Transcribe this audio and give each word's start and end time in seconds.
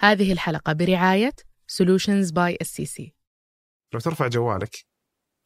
هذه 0.00 0.32
الحلقة 0.32 0.72
برعاية 0.72 1.32
Solutions 1.72 2.28
by 2.32 2.66
SCC 2.66 3.10
لو 3.92 4.00
ترفع 4.00 4.28
جوالك 4.28 4.86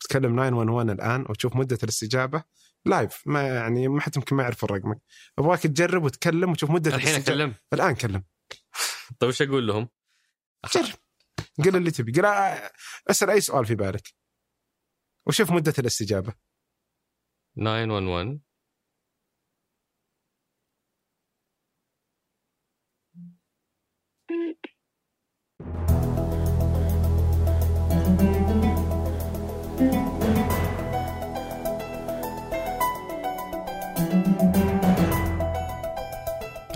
تكلم 0.01 0.37
911 0.37 0.93
الآن 0.93 1.27
وتشوف 1.29 1.57
مدة 1.57 1.79
الاستجابة 1.83 2.45
لايف 2.87 3.23
ما 3.27 3.49
يعني 3.49 3.89
ما 3.89 4.01
حد 4.01 4.17
يمكن 4.17 4.37
ما 4.37 4.43
يعرف 4.43 4.65
رقمك 4.65 4.99
أبغاك 5.39 5.61
تجرب 5.61 6.05
وتكلم 6.05 6.51
وتشوف 6.51 6.71
مدة 6.71 6.95
الحين 6.95 7.15
الاستجابة. 7.15 7.45
أكلم. 7.45 7.55
الآن 7.73 7.95
كلم. 7.95 8.25
طيب 9.19 9.29
وش 9.29 9.43
أقول 9.43 9.67
لهم؟ 9.67 9.89
جرب. 10.75 10.95
قل 11.65 11.77
اللي 11.77 11.91
تبي. 11.91 12.13
قل 12.13 12.25
أسأل 13.11 13.31
أي 13.31 13.41
سؤال 13.41 13.67
في 13.67 13.75
بالك. 13.75 14.15
وشوف 15.27 15.51
مدة 15.51 15.75
الاستجابة. 15.79 16.35
911 17.57 18.39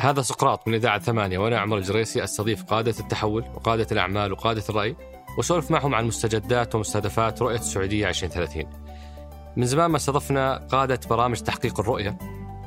هذا 0.09 0.23
سقراط 0.23 0.69
من 0.69 0.75
إذاعة 0.75 0.98
ثمانية 0.98 1.39
وأنا 1.39 1.59
عمر 1.59 1.77
الجريسي 1.77 2.25
أستضيف 2.25 2.62
قادة 2.62 2.95
التحول 3.01 3.45
وقادة 3.55 3.87
الأعمال 3.93 4.33
وقادة 4.33 4.62
الرأي 4.71 4.97
وسولف 5.39 5.71
معهم 5.71 5.95
عن 5.95 6.05
مستجدات 6.05 6.75
ومستهدفات 6.75 7.43
رؤية 7.43 7.59
السعودية 7.59 8.09
2030 8.09 8.65
من 9.57 9.67
زمان 9.67 9.91
ما 9.91 9.97
استضفنا 9.97 10.57
قادة 10.57 11.01
برامج 11.11 11.37
تحقيق 11.37 11.81
الرؤية 11.81 12.19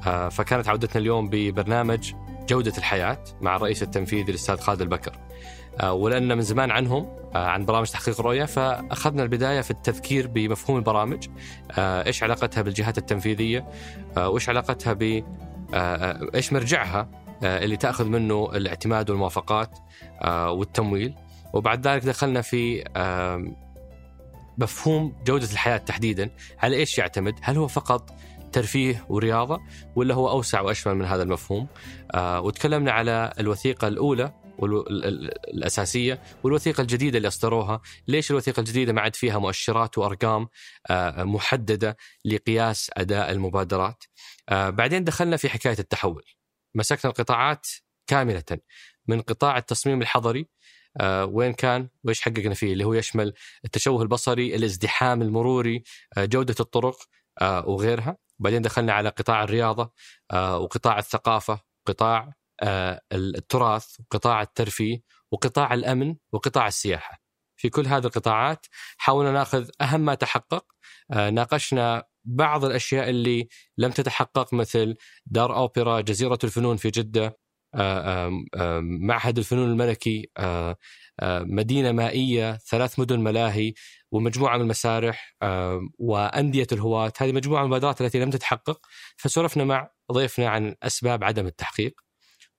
آه، 0.07 0.29
فكانت 0.29 0.67
عودتنا 0.67 1.01
اليوم 1.01 1.29
ببرنامج 1.29 2.13
جودة 2.49 2.73
الحياة 2.77 3.23
مع 3.41 3.55
الرئيس 3.55 3.83
التنفيذي 3.83 4.29
الأستاذ 4.29 4.57
خالد 4.57 4.81
البكر. 4.81 5.19
آه، 5.79 5.93
ولأن 5.93 6.37
من 6.37 6.41
زمان 6.41 6.71
عنهم 6.71 7.05
آه، 7.35 7.47
عن 7.47 7.65
برامج 7.65 7.87
تحقيق 7.87 8.19
الرؤية 8.19 8.45
فأخذنا 8.45 9.23
البداية 9.23 9.61
في 9.61 9.71
التذكير 9.71 10.27
بمفهوم 10.27 10.77
البرامج 10.77 11.27
إيش 11.77 12.23
علاقتها 12.23 12.61
بالجهات 12.61 12.97
التنفيذية 12.97 13.69
وإيش 14.17 14.49
علاقتها 14.49 14.93
ب 14.93 15.23
إيش 16.35 16.53
مرجعها 16.53 17.20
اللي 17.43 17.77
تأخذ 17.77 18.05
منه 18.05 18.51
الاعتماد 18.55 19.09
والموافقات 19.09 19.79
آه، 20.21 20.51
والتمويل. 20.51 21.13
وبعد 21.53 21.87
ذلك 21.87 22.05
دخلنا 22.05 22.41
في 22.41 22.83
مفهوم 24.57 25.15
جودة 25.25 25.51
الحياة 25.51 25.77
تحديدا. 25.77 26.29
على 26.59 26.75
إيش 26.75 26.97
يعتمد؟ 26.97 27.33
هل 27.41 27.57
هو 27.57 27.67
فقط 27.67 28.13
ترفيه 28.51 29.05
ورياضة 29.09 29.59
ولا 29.95 30.13
هو 30.13 30.29
أوسع 30.29 30.61
وأشمل 30.61 30.95
من 30.95 31.05
هذا 31.05 31.23
المفهوم؟ 31.23 31.67
آه، 32.13 32.41
وتكلمنا 32.41 32.91
على 32.91 33.33
الوثيقة 33.39 33.87
الأولى 33.87 34.33
والو- 34.57 34.87
ال- 34.89 35.05
ال- 35.05 35.31
الأساسية 35.53 36.19
والوثيقة 36.43 36.81
الجديدة 36.81 37.17
اللي 37.17 37.27
أصدروها. 37.27 37.81
ليش 38.07 38.31
الوثيقة 38.31 38.59
الجديدة 38.59 38.93
ما 38.93 39.01
عاد 39.01 39.15
فيها 39.15 39.39
مؤشرات 39.39 39.97
وأرقام 39.97 40.47
آه، 40.89 41.23
محددة 41.23 41.97
لقياس 42.25 42.91
أداء 42.97 43.31
المبادرات؟ 43.31 44.03
آه، 44.49 44.69
بعدين 44.69 45.03
دخلنا 45.03 45.37
في 45.37 45.49
حكاية 45.49 45.79
التحول. 45.79 46.23
مسكنا 46.75 47.11
القطاعات 47.11 47.67
كاملة. 48.07 48.43
من 49.07 49.21
قطاع 49.21 49.57
التصميم 49.57 50.01
الحضري 50.01 50.49
آه، 51.01 51.25
وين 51.25 51.53
كان؟ 51.53 51.89
وإيش 52.03 52.21
حققنا 52.21 52.53
فيه؟ 52.53 52.73
اللي 52.73 52.83
هو 52.83 52.93
يشمل 52.93 53.33
التشوه 53.65 54.01
البصري 54.01 54.55
الازدحام 54.55 55.21
المروري 55.21 55.83
آه، 56.17 56.25
جودة 56.25 56.55
الطرق 56.59 56.97
آه، 57.41 57.67
وغيرها. 57.69 58.17
بعدين 58.39 58.61
دخلنا 58.61 58.93
على 58.93 59.09
قطاع 59.09 59.43
الرياضة 59.43 59.93
آه، 60.31 60.57
وقطاع 60.57 60.99
الثقافة 60.99 61.59
قطاع 61.87 62.33
آه، 62.63 63.01
التراث 63.11 63.99
وقطاع 63.99 64.41
الترفيه 64.41 65.01
وقطاع 65.31 65.73
الأمن 65.73 66.15
وقطاع 66.31 66.67
السياحة. 66.67 67.21
في 67.57 67.69
كل 67.69 67.87
هذه 67.87 68.05
القطاعات 68.05 68.65
حاولنا 68.97 69.31
ناخذ 69.31 69.69
أهم 69.81 70.01
ما 70.01 70.15
تحقق 70.15 70.65
آه، 71.11 71.29
ناقشنا 71.29 72.03
بعض 72.25 72.65
الأشياء 72.65 73.09
اللي 73.09 73.47
لم 73.77 73.91
تتحقق 73.91 74.53
مثل 74.53 74.95
دار 75.25 75.55
أوبرا 75.55 76.01
جزيرة 76.01 76.39
الفنون 76.43 76.77
في 76.77 76.89
جدة 76.89 77.37
آه، 77.75 78.29
معهد 78.81 79.37
الفنون 79.37 79.71
الملكي 79.71 80.29
آه، 80.37 80.77
آه، 81.19 81.39
مدينة 81.39 81.91
مائية 81.91 82.57
ثلاث 82.57 82.99
مدن 82.99 83.19
ملاهي 83.19 83.73
ومجموعة 84.11 84.55
من 84.57 84.63
المسارح 84.63 85.35
آم، 85.43 85.89
وأندية 85.99 86.67
الهواة 86.71 87.13
هذه 87.19 87.31
مجموعة 87.31 87.59
من 87.59 87.65
المبادرات 87.65 88.01
التي 88.01 88.19
لم 88.19 88.29
تتحقق 88.29 88.79
فسولفنا 89.17 89.63
مع 89.63 89.89
ضيفنا 90.11 90.49
عن 90.49 90.75
أسباب 90.83 91.23
عدم 91.23 91.47
التحقيق. 91.47 92.01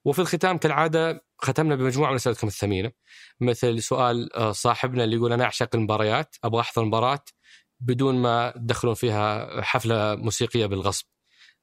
وفي 0.05 0.19
الختام 0.19 0.57
كالعادة 0.57 1.25
ختمنا 1.37 1.75
بمجموعة 1.75 2.09
من 2.09 2.15
أسئلتكم 2.15 2.47
الثمينة 2.47 2.91
مثل 3.41 3.81
سؤال 3.83 4.29
صاحبنا 4.55 5.03
اللي 5.03 5.15
يقول 5.15 5.33
أنا 5.33 5.43
أعشق 5.43 5.75
المباريات 5.75 6.35
أبغى 6.43 6.61
أحضر 6.61 6.85
مباراة 6.85 7.19
بدون 7.83 8.15
ما 8.15 8.51
تدخلون 8.51 8.93
فيها 8.93 9.61
حفلة 9.61 10.15
موسيقية 10.15 10.65
بالغصب. 10.65 11.05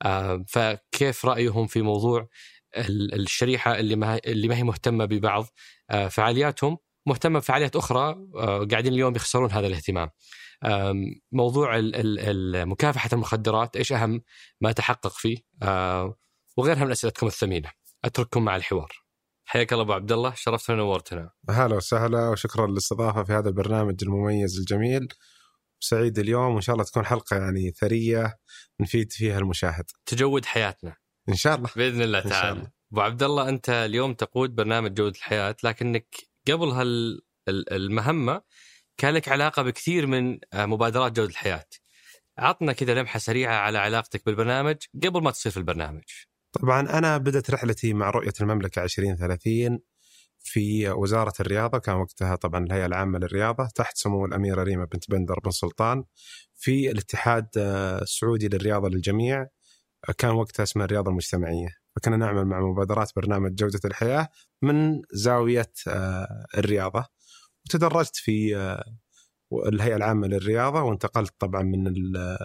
آه، 0.02 0.44
فكيف 0.48 1.24
رأيهم 1.24 1.66
في 1.66 1.82
موضوع 1.82 2.28
ال- 2.76 3.14
الشريحة 3.20 3.78
اللي 3.78 3.96
ما 3.96 4.20
اللي 4.26 4.48
ما 4.48 4.56
هي 4.56 4.62
مهتمة 4.62 5.04
ببعض؟ 5.04 5.46
آه، 5.90 6.08
فعالياتهم 6.08 6.78
مهتمة 7.06 7.38
بفعاليات 7.38 7.76
أخرى 7.76 8.16
آه، 8.36 8.66
قاعدين 8.70 8.92
اليوم 8.92 9.16
يخسرون 9.16 9.50
هذا 9.52 9.66
الاهتمام. 9.66 10.10
موضوع 11.32 11.80
مكافحة 12.64 13.10
المخدرات 13.12 13.76
إيش 13.76 13.92
أهم 13.92 14.22
ما 14.60 14.72
تحقق 14.72 15.12
فيه؟ 15.12 15.36
وغيرها 16.56 16.84
من 16.84 16.90
أسئلتكم 16.90 17.26
الثمينة. 17.26 17.70
أترككم 18.04 18.44
مع 18.44 18.56
الحوار. 18.56 18.92
حياك 19.44 19.72
الله 19.72 19.84
أبو 19.84 19.92
عبد 19.92 20.12
الله 20.12 20.32
شرفتنا 20.36 20.82
ونورتنا. 20.82 21.30
هلا 21.50 21.76
وسهلا 21.76 22.28
وشكرا 22.28 22.66
للاستضافة 22.66 23.24
في 23.24 23.32
هذا 23.32 23.48
البرنامج 23.48 23.96
المميز 24.02 24.58
الجميل. 24.58 25.08
سعيد 25.80 26.18
اليوم 26.18 26.52
وإن 26.52 26.60
شاء 26.60 26.74
الله 26.74 26.84
تكون 26.84 27.04
حلقة 27.06 27.36
يعني 27.36 27.70
ثرية 27.70 28.36
نفيد 28.80 29.12
فيها 29.12 29.38
المشاهد. 29.38 29.84
تجود 30.06 30.44
حياتنا. 30.44 30.96
إن 31.28 31.34
شاء 31.34 31.54
الله. 31.56 31.68
بإذن 31.76 32.02
الله 32.02 32.20
تعالى. 32.20 32.70
أبو 32.92 33.00
عبد 33.00 33.22
الله 33.22 33.48
أنت 33.48 33.70
اليوم 33.70 34.14
تقود 34.14 34.54
برنامج 34.54 34.94
جودة 34.94 35.16
الحياة 35.16 35.56
لكنك 35.64 36.06
قبل 36.48 36.68
هال 36.68 37.20
ال- 37.48 37.72
المهمة 37.72 38.42
كان 38.96 39.14
لك 39.14 39.28
علاقة 39.28 39.62
بكثير 39.62 40.06
من 40.06 40.38
آه، 40.52 40.66
مبادرات 40.66 41.12
جودة 41.12 41.30
الحياة. 41.30 41.66
عطنا 42.38 42.72
كذا 42.72 42.94
لمحة 42.94 43.18
سريعة 43.18 43.54
على 43.54 43.78
علاقتك 43.78 44.26
بالبرنامج 44.26 44.76
قبل 45.04 45.22
ما 45.22 45.30
تصير 45.30 45.52
في 45.52 45.58
البرنامج. 45.58 46.02
طبعا 46.52 46.80
أنا 46.98 47.16
بدأت 47.18 47.50
رحلتي 47.50 47.94
مع 47.94 48.10
رؤية 48.10 48.32
المملكة 48.40 48.82
2030 48.84 49.78
في 50.42 50.90
وزارة 50.90 51.32
الرياضة 51.40 51.78
كان 51.78 51.94
وقتها 51.96 52.36
طبعا 52.36 52.64
الهيئة 52.64 52.86
العامة 52.86 53.18
للرياضة 53.18 53.68
تحت 53.74 53.96
سمو 53.96 54.24
الأميرة 54.26 54.62
ريما 54.62 54.84
بنت 54.84 55.10
بندر 55.10 55.40
بن 55.44 55.50
سلطان 55.50 56.04
في 56.54 56.90
الاتحاد 56.90 57.48
آه، 57.58 58.02
السعودي 58.02 58.48
للرياضة 58.48 58.88
للجميع. 58.88 59.46
كان 60.18 60.30
وقتها 60.30 60.62
اسمه 60.62 60.84
الرياضة 60.84 61.10
المجتمعية. 61.10 61.68
فكنا 61.96 62.16
نعمل 62.16 62.44
مع 62.44 62.60
مبادرات 62.60 63.10
برنامج 63.16 63.54
جودة 63.54 63.80
الحياة 63.84 64.28
من 64.62 65.02
زاوية 65.12 65.72
آه، 65.88 66.46
الرياضة. 66.58 67.04
وتدرجت 67.66 68.16
في 68.16 68.56
آه، 68.56 68.84
الهيئة 69.66 69.96
العامة 69.96 70.26
للرياضة 70.28 70.82
وانتقلت 70.82 71.34
طبعا 71.38 71.62
من 71.62 71.86
ال- 71.86 72.36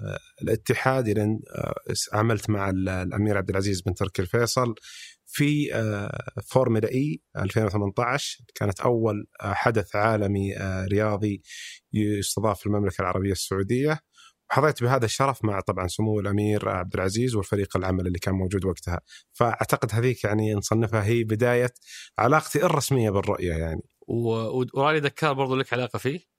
الاتحاد 0.42 1.18
آه، 1.20 1.76
عملت 2.14 2.50
مع 2.50 2.70
ال- 2.70 2.90
الأمير 2.90 3.38
عبد 3.38 3.50
العزيز 3.50 3.82
بن 3.82 3.94
تركي 3.94 4.22
الفيصل. 4.22 4.76
في 5.36 5.76
آه، 5.76 6.18
فورمولا 6.48 6.92
إي 6.92 7.22
2018 7.38 8.44
كانت 8.56 8.80
أول 8.80 9.28
آه، 9.42 9.54
حدث 9.54 9.96
عالمي 9.96 10.58
آه، 10.58 10.86
رياضي 10.86 11.42
يستضاف 11.94 12.60
في 12.60 12.66
المملكة 12.66 13.02
العربية 13.02 13.32
السعودية. 13.32 14.00
وحظيت 14.52 14.84
بهذا 14.84 15.06
الشرف 15.06 15.46
مع 15.46 15.60
طبعا 15.60 15.88
سمو 15.88 16.20
الأمير 16.20 16.70
عبد 16.70 16.94
العزيز 16.94 17.36
والفريق 17.36 17.78
العمل 17.78 18.08
اللي 18.08 18.20
كان 18.20 18.36
موجود 18.36 18.66
وقتها. 18.66 19.00
فأعتقد 19.34 19.90
هذيك 19.94 20.24
يعني 20.24 20.54
نصنفها 20.54 21.04
هي 21.04 21.24
بداية 21.24 21.70
علاقتي 22.20 22.66
الرسمية 22.66 23.10
بالرؤية 23.10 23.54
يعني. 23.54 23.82
و- 24.08 24.64
ورالي 24.80 25.00
داكار 25.00 25.34
برضو 25.34 25.56
لك 25.56 25.74
علاقة 25.74 26.00
فيه؟ 26.00 26.35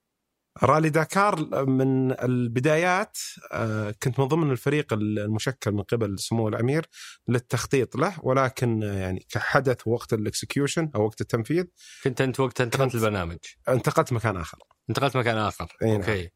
رالي 0.62 0.88
داكار 0.90 1.66
من 1.66 2.12
البدايات 2.12 3.18
آه، 3.52 3.94
كنت 4.02 4.20
من 4.20 4.26
ضمن 4.26 4.50
الفريق 4.50 4.92
المشكل 4.92 5.72
من 5.72 5.82
قبل 5.82 6.18
سمو 6.18 6.48
الأمير 6.48 6.86
للتخطيط 7.28 7.96
له 7.96 8.14
ولكن 8.22 8.82
آه، 8.84 8.98
يعني 8.98 9.26
كحدث 9.28 9.86
وقت 9.86 10.12
ال 10.12 10.20
execution 10.20 10.90
أو 10.94 11.04
وقت 11.04 11.20
التنفيذ 11.20 11.64
كنت 12.04 12.20
أنت 12.20 12.40
وقتها 12.40 12.64
انتقلت 12.64 12.94
البرنامج. 12.94 13.38
انتقلت 13.68 14.12
مكان 14.12 14.36
آخر. 14.36 14.58
انتقلت 14.88 15.16
مكان 15.16 15.36
آخر. 15.38 15.76
أي 15.82 15.90
نعم. 15.90 16.00
okay. 16.00 16.30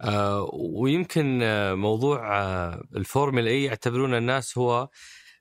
آه 0.00 0.50
ويمكن 0.52 1.40
آه 1.42 1.74
موضوع 1.74 2.38
آه 2.42 2.82
الفورمولا 2.96 3.50
إي 3.50 3.64
يعتبرون 3.64 4.14
الناس 4.14 4.58
هو 4.58 4.88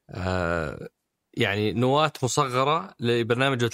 آه 0.09 0.89
يعني 1.37 1.73
نواة 1.73 2.13
مصغرة 2.23 2.93
لبرنامج 2.99 3.65
ب- 3.65 3.69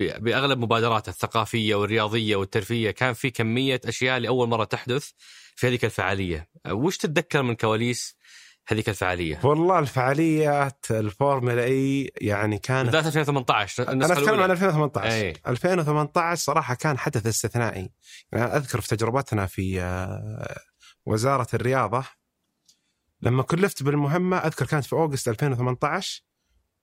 بأغلب 0.00 0.58
مبادراته 0.58 1.10
الثقافية 1.10 1.74
والرياضية 1.74 2.36
والترفيهية 2.36 2.90
كان 2.90 3.12
في 3.12 3.30
كمية 3.30 3.80
أشياء 3.84 4.18
لأول 4.18 4.48
مرة 4.48 4.64
تحدث 4.64 5.10
في 5.56 5.66
هذيك 5.66 5.84
الفعالية، 5.84 6.48
وش 6.68 6.96
تتذكر 6.96 7.42
من 7.42 7.54
كواليس 7.54 8.16
هذيك 8.68 8.88
الفعالية؟ 8.88 9.40
والله 9.44 9.78
الفعاليات 9.78 10.86
الفورمولا 10.90 11.64
إي 11.64 12.12
يعني 12.20 12.58
كانت 12.58 12.84
بالذات 12.84 13.06
2018 13.06 13.88
أنا 13.88 14.06
أتكلم 14.06 14.28
عن 14.28 14.34
الاولى 14.34 14.52
2018 14.52 15.10
أي. 15.10 15.32
2018 15.46 16.42
صراحة 16.42 16.74
كان 16.74 16.98
حدث 16.98 17.26
استثنائي. 17.26 17.90
يعني 18.32 18.56
أذكر 18.56 18.80
في 18.80 18.96
تجربتنا 18.96 19.46
في 19.46 19.80
آه، 19.80 20.60
وزارة 21.06 21.46
الرياضة 21.54 22.04
لما 23.22 23.42
كلفت 23.42 23.82
بالمهمة 23.82 24.36
أذكر 24.36 24.66
كانت 24.66 24.84
في 24.84 24.92
August 24.92 25.28
2018 25.28 26.22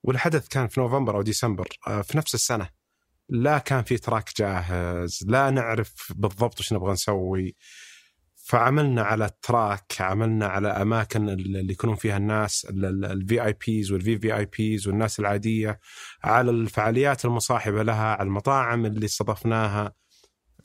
والحدث 0.03 0.47
كان 0.47 0.67
في 0.67 0.79
نوفمبر 0.79 1.15
أو 1.15 1.21
ديسمبر 1.21 1.67
آه، 1.87 2.01
في 2.01 2.17
نفس 2.17 2.35
السنة. 2.35 2.69
لا 3.29 3.57
كان 3.57 3.83
في 3.83 3.97
track 3.97 4.29
جاهز 4.37 5.23
لا 5.27 5.49
نعرف 5.49 6.13
بالضبط 6.15 6.59
وش 6.59 6.73
نبغى 6.73 6.91
نسوي. 6.91 7.55
فعملنا 8.35 9.01
على 9.01 9.25
ال 9.25 9.36
track 9.36 9.93
عملنا 9.99 10.47
على 10.47 10.67
أماكن 10.67 11.29
اللي 11.29 11.73
يكونون 11.73 11.95
فيها 11.95 12.17
الناس 12.17 12.67
ال 12.69 13.45
VIPs 13.45 13.91
وال 13.91 14.19
VVIPs 14.19 14.87
والناس 14.87 15.19
العادية 15.19 15.79
على 16.23 16.51
الفعاليات 16.51 17.25
المصاحبة 17.25 17.83
لها 17.83 18.15
على 18.15 18.27
المطاعم 18.27 18.85
اللي 18.85 19.05
استضفناها. 19.05 19.93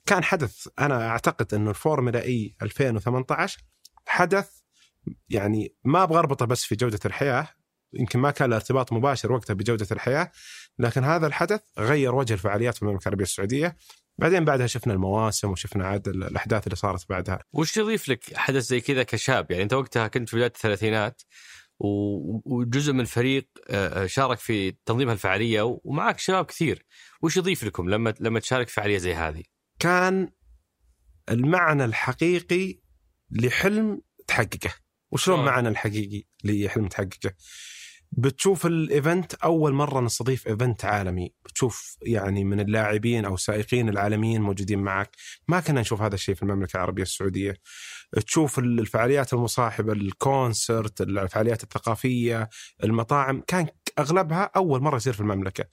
كان 0.07 0.25
حدث 0.25 0.69
أنا 0.79 1.09
أعتقد 1.09 1.55
إنه 1.55 1.71
الفورمولا 1.71 2.23
إي 2.25 2.57
2018 2.63 3.59
حدث 4.07 4.51
يعني 5.29 5.75
ما 5.85 6.03
أبغى 6.03 6.19
أربطه 6.19 6.47
بس 6.47 6.65
في 6.65 6.75
جودة 6.75 7.01
الحياة 7.07 7.49
يمكن 7.93 8.19
ما 8.19 8.31
كان 8.31 8.53
ارتباط 8.53 8.93
مباشر 8.93 9.33
وقتها 9.33 9.55
بجودة 9.55 9.87
الحياة 9.93 10.31
لكن 10.79 11.05
هذا 11.05 11.27
الحدث 11.27 11.61
غير 11.79 12.15
وجه 12.15 12.35
الفعاليات 12.35 12.75
في 12.75 12.83
المملكة 12.83 13.03
العربية 13.03 13.25
السعودية. 13.25 13.77
بعدين 14.19 14.45
بعدها 14.45 14.67
شفنا 14.67 14.93
المواسم 14.93 15.51
وشفنا 15.51 15.87
عاد 15.87 16.09
الأحداث 16.09 16.67
اللي 16.67 16.77
صارت 16.77 17.09
بعدها. 17.09 17.39
وش 17.53 17.77
يضيف 17.77 18.09
لك 18.09 18.37
حدث 18.37 18.63
زي 18.63 18.81
كذا 18.81 19.03
كشاب 19.03 19.51
يعني 19.51 19.63
أنت 19.63 19.75
وقتها 19.75 20.09
كنت 20.09 20.29
في 20.29 20.37
بداية 20.37 20.49
الثلاثينات 20.49 21.23
وجزء 21.81 22.93
من 22.93 23.05
فريق 23.05 23.49
آه، 23.71 24.05
آه، 24.05 24.07
شارك 24.07 24.39
في 24.39 24.71
تنظيم 24.87 25.09
هالفعاليه 25.09 25.79
ومعك 25.85 26.19
شباب 26.19 26.45
كثير. 26.45 26.87
وش 27.23 27.37
يضيف 27.37 27.65
لكم 27.65 27.89
لما 27.89 28.15
لما 28.21 28.41
تشارك 28.41 28.69
في 28.69 28.75
فعالية 28.75 28.99
زي 28.99 29.15
هذه؟ 29.15 29.43
كان 29.79 30.29
المعنى 31.29 31.85
الحقيقي 31.85 32.81
لحلم 33.31 34.01
تحققه. 34.27 34.75
وشلون 35.13 35.39
آه. 35.39 35.45
معنى 35.45 35.69
الحقيقي 35.69 36.25
لحلم 36.45 36.89
تحققه؟ 36.89 37.33
بتشوف 38.13 38.67
ال 38.67 38.78
event 38.78 39.35
أول 39.35 39.73
مرة 39.73 40.01
نستضيف 40.01 40.49
event 40.49 40.85
عالمي. 40.85 41.33
بتشوف 41.45 41.97
يعني 42.03 42.45
من 42.45 42.61
اللاعبين 42.61 43.25
أو 43.25 43.35
السائقين 43.35 43.89
العالميين 43.89 44.43
موجودين 44.43 44.79
معك. 44.79 45.17
ما 45.49 45.61
كنا 45.61 45.81
نشوف 45.81 46.03
هذا 46.03 46.15
الشيء 46.15 46.35
في 46.35 46.43
المملكة 46.43 46.77
العربية 46.77 47.03
السعودية. 47.03 47.57
تشوف 48.27 48.59
الفعاليات 48.59 49.33
المصاحبة 49.33 49.93
ال 49.93 50.06
concert 50.06 51.01
الفعاليات 51.01 51.63
الثقافية 51.63 52.49
المطاعم. 52.85 53.43
كان 53.47 53.67
أغلبها 53.99 54.51
أول 54.57 54.81
مرة 54.81 54.97
يصير 54.97 55.13
في 55.13 55.21
المملكة. 55.21 55.65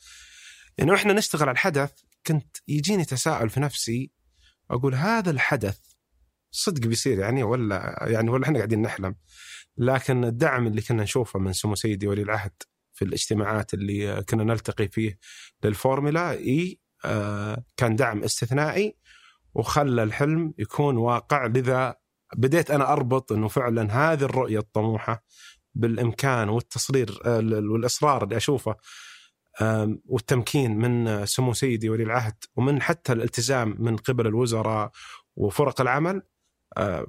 يعني 0.77 0.91
وإحنا 0.91 1.13
نشتغل 1.13 1.43
على 1.43 1.51
الحدث 1.51 1.91
كنت 2.27 2.57
يجيني 2.67 3.05
تساؤل 3.05 3.49
في 3.49 3.59
نفسي 3.59 4.11
أقول 4.71 4.95
هذا 4.95 5.31
الحدث 5.31 5.79
صدق 6.51 6.87
بيصير 6.87 7.19
يعني 7.19 7.43
ولا 7.43 8.05
يعني 8.07 8.29
ولا 8.29 8.43
إحنا 8.43 8.57
قاعدين 8.57 8.81
نحلم؟ 8.81 9.15
لكن 9.79 10.23
الدعم 10.23 10.67
اللي 10.67 10.81
كنا 10.81 11.03
نشوفه 11.03 11.39
من 11.39 11.53
سمو 11.53 11.75
سيدي 11.75 12.07
ولي 12.07 12.21
العهد 12.21 12.51
في 12.93 13.05
الاجتماعات 13.05 13.73
اللي 13.73 14.23
كنا 14.29 14.43
نلتقي 14.43 14.87
فيه 14.87 15.19
للفورمولا 15.63 16.31
إي 16.31 16.79
آه، 17.05 17.63
كان 17.77 17.95
دعم 17.95 18.23
استثنائي 18.23 18.95
وخلى 19.53 20.03
الحلم 20.03 20.53
يكون 20.57 20.97
واقع. 20.97 21.45
لذا 21.45 21.95
بديت 22.35 22.71
أنا 22.71 22.93
أربط 22.93 23.31
إنه 23.31 23.47
فعلا 23.47 23.91
هذه 23.91 24.23
الرؤية 24.23 24.59
الطموحة 24.59 25.23
بالإمكان 25.75 26.49
والتصرير 26.49 27.19
آه، 27.25 27.37
والإصرار 27.37 28.23
اللي 28.23 28.37
أشوفه 28.37 28.75
والتمكين 30.05 30.77
من 30.77 31.25
سمو 31.25 31.53
سيدي 31.53 31.89
ولي 31.89 32.03
العهد 32.03 32.43
ومن 32.55 32.81
حتى 32.81 33.13
الالتزام 33.13 33.75
من 33.79 33.97
قبل 33.97 34.27
الوزراء 34.27 34.91
وفرق 35.35 35.81
العمل. 35.81 36.21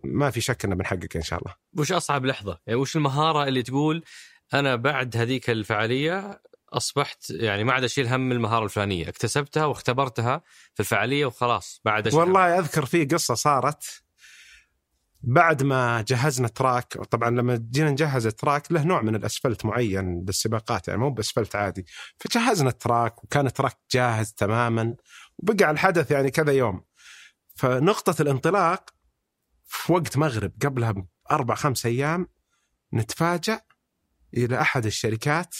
ما 0.04 0.30
في 0.30 0.40
شك 0.40 0.64
إنه 0.64 0.74
بنحقق 0.74 1.08
إن 1.16 1.22
شاء 1.22 1.38
الله. 1.38 1.54
وش 1.78 1.92
أصعب 1.92 2.24
لحظة 2.26 2.58
يعني 2.66 2.80
وش 2.80 2.96
المهارة 2.96 3.44
اللي 3.48 3.62
تقول 3.62 4.04
أنا 4.54 4.76
بعد 4.76 5.16
هذيك 5.16 5.50
الفعالية 5.50 6.42
أصبحت 6.72 7.30
يعني 7.30 7.64
ما 7.64 7.72
عاد 7.72 7.84
أشيل 7.84 8.06
هم 8.06 8.32
المهارة 8.32 8.64
الفلانية 8.64 9.08
اكتسبتها 9.08 9.64
واختبرتها 9.64 10.42
في 10.74 10.80
الفعالية 10.80 11.26
وخلاص 11.26 11.80
بعد 11.84 12.06
أشيل 12.06 12.18
هم. 12.20 12.24
والله 12.26 12.58
أذكر 12.58 12.84
في 12.86 13.04
قصة 13.04 13.34
صارت 13.34 14.02
بعد 15.22 15.62
ما 15.62 16.04
جهزنا 16.08 16.48
تراك 16.48 16.86
طبعا 16.92 17.30
لما 17.30 17.66
جينا 17.70 17.90
نجهز 17.90 18.26
ال 18.26 18.34
track 18.34 18.72
له 18.72 18.84
نوع 18.84 19.02
من 19.02 19.14
الأسفلت 19.14 19.64
معين 19.64 20.24
للسباقات 20.28 20.88
يعني 20.88 21.00
مو 21.00 21.10
بأسفلت 21.10 21.56
عادي 21.56 21.86
فجهزنا 22.18 22.68
ال 22.70 22.79
track 22.79 23.24
وكان 23.24 23.46
ال 23.46 23.51
track 23.51 23.76
جاهز 23.90 24.32
تماما 24.32 24.94
وبقى 25.38 25.70
الحدث 25.70 26.10
يعني 26.10 26.30
كذا 26.30 26.52
يوم 26.52 26.84
فنقطة 27.54 28.22
الانطلاق 28.22 28.90
في 29.72 29.92
وقت 29.92 30.16
مغرب 30.16 30.52
قبلها 30.64 30.94
بأربع 31.28 31.54
خمس 31.54 31.86
أيام 31.86 32.28
نتفاجأ 32.94 33.60
إلى 34.36 34.60
أحد 34.60 34.86
الشركات 34.86 35.56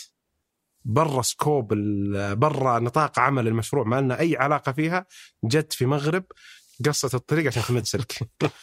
برا 0.85 1.23
سكوب 1.23 1.73
ال- 1.73 2.37
برا 2.37 2.79
نطاق 2.79 3.19
عمل 3.19 3.49
المشروع 3.49 3.85
ما 3.85 4.01
لنا 4.01 4.21
أي 4.21 4.37
علاقة 4.37 4.73
فيها 4.73 5.07
جت 5.45 5.73
في 5.73 5.87
مغرب 5.87 6.25
قصة 6.87 7.11
الطريق 7.15 7.47
عشان 7.47 7.63
تمد 7.63 7.87
سلك 7.87 8.13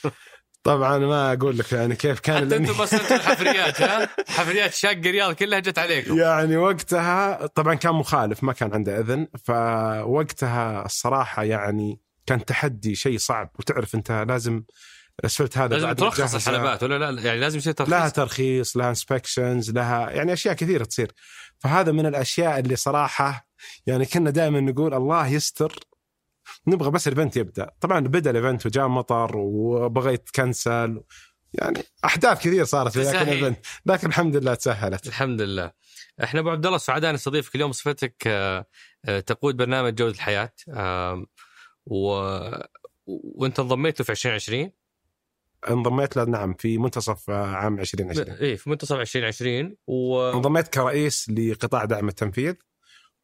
طبعا 0.63 0.97
ما 0.97 1.33
أقول 1.33 1.57
لك 1.57 1.71
يعني 1.73 1.95
كيف 1.95 2.19
كان 2.19 2.45
حتى 2.45 2.55
أنتم 2.57 2.73
بصرتوا 2.73 3.15
الحفريات 3.17 3.81
ها؟ 3.81 4.09
حفريات 4.27 4.73
شاق 4.73 4.91
الرياض 4.91 5.33
كلها 5.33 5.59
جت 5.59 5.79
عليكم. 5.79 6.17
يعني 6.17 6.57
وقتها 6.57 7.45
طبعا 7.47 7.73
كان 7.75 7.93
مخالف 7.95 8.43
ما 8.43 8.53
كان 8.53 8.73
عنده 8.73 8.99
إذن 8.99 9.27
فوقتها 9.45 10.85
الصراحة 10.85 11.43
يعني 11.43 12.01
كان 12.25 12.45
تحدي 12.45 12.95
شيء 12.95 13.17
صعب 13.17 13.51
وتعرف 13.59 13.95
أنت 13.95 14.11
لازم 14.29 14.63
الاسفلت 15.19 15.57
هذا 15.57 15.75
لازم 15.75 15.93
ترخص 15.93 16.35
الحلبات 16.35 16.83
ولا 16.83 17.11
لا؟ 17.11 17.21
يعني 17.21 17.39
لازم 17.39 17.57
يصير 17.57 17.73
لها 17.79 18.09
ترخيص 18.09 18.13
ترخيص 18.13 18.77
لها 18.77 18.89
inspections 18.89 19.71
لها 19.71 20.09
يعني 20.09 20.33
أشياء 20.33 20.53
كثيرة 20.53 20.83
تصير. 20.83 21.11
فهذا 21.59 21.91
من 21.91 22.05
الأشياء 22.05 22.59
اللي 22.59 22.75
صراحة 22.75 23.47
يعني 23.85 24.05
كنا 24.05 24.29
دائما 24.29 24.59
نقول 24.59 24.93
الله 24.93 25.27
يستر. 25.27 25.79
نبغى 26.67 26.91
بس 26.91 27.07
ال 27.07 27.12
event 27.12 27.37
يبدأ. 27.37 27.69
طبعا 27.81 27.99
بدأ 27.99 28.29
ال 28.29 28.35
event 28.35 28.65
وجاء 28.65 28.87
مطر 28.87 29.37
وبغيت 29.37 30.29
cancel 30.35 31.01
يعني 31.53 31.83
أحداث 32.05 32.39
كثير 32.39 32.65
صارت 32.65 32.93
في 32.93 33.01
ذاك 33.01 33.15
تسهل. 33.15 33.27
ال 33.27 33.33
event 33.33 33.65
لكن 33.85 34.07
الحمد 34.07 34.35
لله 34.35 34.53
تسهلت. 34.53 35.07
الحمد 35.07 35.41
لله. 35.41 35.71
إحنا 36.23 36.39
أبو 36.39 36.49
عبد 36.49 36.65
الله 36.65 36.77
سعداء 36.77 37.13
نستضيفك 37.13 37.55
اليوم 37.55 37.71
صفتك 37.71 38.23
آه، 38.27 38.65
آه، 39.05 39.19
تقود 39.19 39.57
برنامج 39.57 39.95
جودة 39.95 40.15
الحياة. 40.15 40.53
و... 41.85 41.99
وأنت 43.07 43.59
انضميت 43.59 43.99
له 43.99 44.05
في 44.05 44.11
2020 44.11 44.71
انضميت 45.69 46.17
له 46.17 46.23
نعم 46.23 46.53
في 46.53 46.77
منتصف 46.77 47.29
آه، 47.29 47.45
عام 47.45 47.79
2020 47.79 48.29
إيه 48.29 48.55
في 48.55 48.69
منتصف 48.69 48.95
2020 48.95 49.75
و... 49.87 50.31
انضميت 50.31 50.67
كرئيس 50.67 51.29
لقطاع 51.29 51.85
دعم 51.85 52.07
التنفيذ 52.07 52.53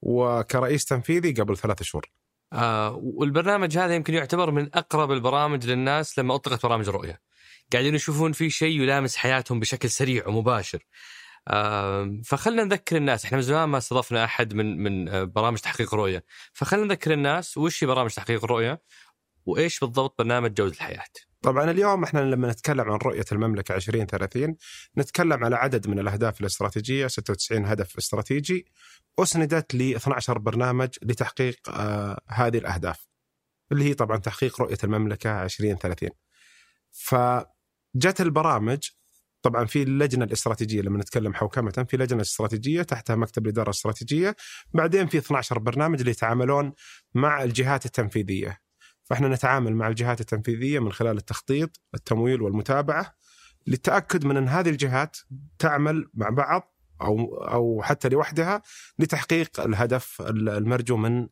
وكرئيس 0.02 0.86
تنفيذي 0.86 1.32
قبل 1.32 1.58
ثلاثة 1.58 1.86
شهور 1.86 2.12
آه 2.54 3.02
والبرنامج 3.04 3.78
هذا 3.78 3.96
يمكن 3.96 4.13
يعتبر 4.13 4.52
من 4.52 4.70
أقرب 4.74 5.12
البرامج 5.12 5.66
للناس 5.66 6.20
لما 6.20 6.36
أطلقت 6.36 6.66
برامج 6.66 6.88
الرؤيه. 6.88 7.22
قاعدين 7.74 7.96
يشوفون 7.96 8.32
فيه 8.32 8.50
شيء 8.50 8.82
يلامس 8.82 9.16
حياتهم 9.16 9.60
بشكل 9.60 9.90
سريع 9.90 10.28
ومباشر. 10.28 10.86
آه 11.48 12.22
فخلنا 12.25 12.63
نذكر 12.63 12.98
الناس 12.98 13.25
إحنا 13.25 13.38
من 13.38 13.44
زمان 13.44 13.70
ما 13.70 13.78
استضفنا 13.78 14.24
أحد 14.24 14.54
من 14.54 14.84
من 14.84 15.10
آه، 15.10 15.24
برامج 15.24 15.58
تحقيق 15.58 15.94
الرؤيه، 15.94 16.24
فخلنا 16.54 16.84
نذكر 16.86 17.13
الناس 17.13 17.58
وش 17.58 17.84
هي 17.84 17.88
برامج 17.88 18.12
تحقيق 18.12 18.44
الرؤيه 18.44 18.82
وإيش 19.46 19.80
بالضبط 19.80 20.16
برنامج 20.20 20.54
جودة 20.54 20.74
الحياة. 20.74 21.04
طبعا 21.44 21.72
اليوم 21.72 22.04
إحنا 22.04 22.20
لما 22.20 22.52
نتكلم 22.52 22.92
عن 22.92 22.98
رؤية 22.98 23.26
المملكة 23.32 23.76
2030 23.76 24.56
نتكلم 24.98 25.44
على 25.44 25.56
عدد 25.56 25.88
من 25.88 26.00
الأهداف 26.00 26.42
الاستراتيجية 26.42 27.08
96 27.08 27.66
هدف 27.66 27.98
استراتيجي 27.98 28.66
أسندت 29.20 29.76
ل 29.76 29.96
12 29.96 30.38
برنامج 30.38 30.90
لتحقيق 31.02 31.70
آه 31.70 32.22
هذه 32.28 32.58
الأهداف 32.58 33.08
اللي 33.72 33.84
هي 33.84 33.94
طبعا 33.94 34.18
تحقيق 34.18 34.62
رؤية 34.62 34.78
المملكة 34.84 35.44
2030 35.44 36.10
فجت 36.92 38.22
البرامج 38.22 38.90
طبعا 39.42 39.66
في 39.66 39.84
اللجنة 39.84 40.26
الاستراتيجية 40.26 40.82
لما 40.82 40.98
نتكلم 40.98 41.34
حوكمة 41.34 41.86
في 41.90 41.98
لجنة 41.98 42.22
استراتيجية 42.22 42.82
تحتها 42.82 43.16
مكتب 43.16 43.46
الإدارة 43.46 43.66
الاستراتيجية 43.66 44.36
بعدين 44.74 45.08
في 45.08 45.18
12 45.18 45.60
برنامج 45.60 46.00
اللي 46.00 46.12
يتعاملون 46.12 46.74
مع 47.16 47.44
الجهات 47.44 47.86
التنفيذية. 47.86 48.58
فإحنا 49.03 49.27
نتعامل 49.27 49.75
مع 49.75 49.88
الجهات 49.88 50.22
التنفيذية 50.22 50.79
من 50.79 50.91
خلال 50.91 51.17
التخطيط، 51.17 51.81
التمويل 51.95 52.41
والمتابعة 52.41 53.15
للتأكد 53.67 54.25
من 54.25 54.38
أن 54.38 54.48
هذه 54.48 54.69
الجهات 54.69 55.17
تعمل 55.60 56.10
مع 56.13 56.29
بعض 56.29 56.75
أو 57.01 57.36
أو 57.36 57.81
حتى 57.83 58.10
لوحدها 58.10 58.62
لتحقيق 59.00 59.60
الهدف 59.60 60.22
المرجو 60.29 60.98
من 60.98 61.27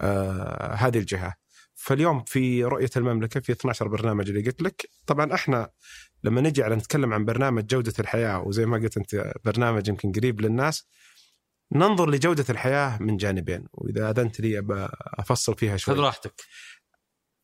آه 0.00 0.74
هذه 0.74 0.98
الجهة. 0.98 1.34
فاليوم 1.74 2.24
في 2.24 2.64
رؤية 2.64 2.90
المملكة 2.96 3.40
في 3.40 3.52
12 3.52 3.88
برنامج 3.88 4.28
اللي 4.28 4.42
قلت 4.42 4.62
لك، 4.62 4.88
طبعا 5.06 5.34
إحنا 5.34 5.70
لما 6.24 6.40
نجي 6.40 6.62
على 6.62 6.76
نتكلم 6.76 7.12
عن 7.12 7.24
برنامج 7.24 7.66
جودة 7.66 7.92
الحياة 7.98 8.40
وزي 8.40 8.66
ما 8.66 8.76
قلت 8.76 8.96
أنت 8.96 9.32
برنامج 9.44 9.88
يمكن 9.88 10.12
قريب 10.12 10.40
للناس 10.40 10.86
ننظر 11.72 12.10
لجودة 12.10 12.44
الحياة 12.50 13.02
من 13.02 13.16
جانبين. 13.16 13.64
وإذا 13.72 14.10
أذنت 14.10 14.40
لي 14.40 14.66
أفصل 15.18 15.54
فيها 15.54 15.76
شوي. 15.76 15.94
خذ 15.94 16.00
راحتك. 16.00 16.42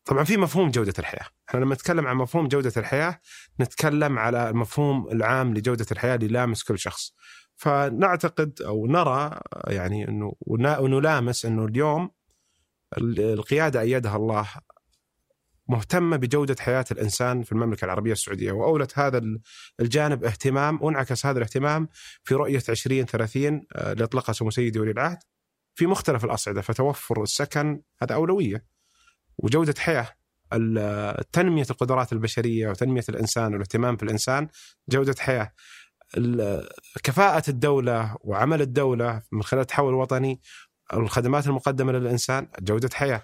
طبعا 0.07 0.23
في 0.23 0.37
مفهوم 0.37 0.71
جودة 0.71 0.93
الحياة، 0.99 1.25
إحنا 1.49 1.59
لما 1.59 1.75
نتكلم 1.75 2.07
عن 2.07 2.15
مفهوم 2.15 2.47
جودة 2.47 2.73
الحياة 2.77 3.19
نتكلم 3.61 4.19
على 4.19 4.49
المفهوم 4.49 5.07
العام 5.11 5.53
لجودة 5.53 5.85
الحياة 5.91 6.15
اللي 6.15 6.25
يلامس 6.25 6.63
كل 6.63 6.79
شخص. 6.79 7.13
فنعتقد 7.55 8.61
أو 8.61 8.87
نرى 8.87 9.39
يعني 9.67 10.07
إنه 10.07 10.33
ونلامس 10.57 11.45
إنه 11.45 11.65
اليوم 11.65 12.11
القيادة 12.97 13.81
أيدها 13.81 14.15
الله 14.15 14.49
مهتمة 15.69 16.17
بجودة 16.17 16.55
حياة 16.59 16.85
الإنسان 16.91 17.43
في 17.43 17.51
المملكة 17.51 17.85
العربية 17.85 18.11
السعودية. 18.11 18.51
وأولت 18.51 18.99
هذا 18.99 19.21
الجانب 19.79 20.23
اهتمام 20.23 20.79
وانعكس 20.81 21.25
هذا 21.25 21.37
الاهتمام 21.37 21.87
في 22.23 22.35
رؤية 22.35 22.63
2030 22.69 23.65
آه، 23.75 23.91
اللي 23.91 24.03
اطلقها 24.03 24.33
سمو 24.33 24.51
سيدي 24.51 24.79
ولي 24.79 24.91
العهد 24.91 25.19
في 25.75 25.87
مختلف 25.87 26.25
الأصعدة. 26.25 26.61
فتوفر 26.61 27.23
السكن 27.23 27.81
هذا 28.01 28.15
أولوية. 28.15 28.76
وجودة 29.37 29.73
حياة 29.77 30.07
تنمية 31.31 31.65
القدرات 31.69 32.13
البشرية 32.13 32.69
وتنمية 32.69 33.03
الإنسان 33.09 33.53
والاهتمام 33.53 33.97
في 33.97 34.03
الإنسان 34.03 34.47
جودة 34.89 35.15
حياة. 35.19 35.53
كفاءة 37.03 37.49
الدولة 37.49 38.15
وعمل 38.21 38.61
الدولة 38.61 39.21
من 39.31 39.43
خلال 39.43 39.61
التحول 39.61 39.89
الوطني 39.89 40.41
الخدمات 40.93 41.47
المقدمة 41.47 41.91
للإنسان 41.91 42.47
جودة 42.59 42.89
حياة. 42.93 43.23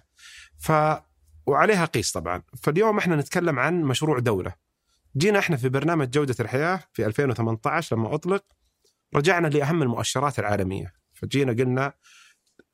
ف 0.60 0.72
وعليها 1.46 1.86
قيس 1.86 2.12
طبعا. 2.12 2.44
فاليوم 2.64 2.98
إحنا 2.98 3.16
نتكلم 3.16 3.60
عن 3.60 3.82
مشروع 3.82 4.20
دولة. 4.20 4.54
جينا 5.18 5.40
إحنا 5.40 5.58
في 5.58 5.70
برنامج 5.70 6.10
جودة 6.10 6.36
الحياة 6.40 6.80
في 6.94 7.06
2018 7.06 7.96
لما 7.96 8.16
أطلق 8.16 8.44
رجعنا 9.16 9.48
لأهم 9.48 9.82
المؤشرات 9.82 10.40
العالمية. 10.40 10.94
فجينا 11.14 11.52
قلنا 11.52 11.94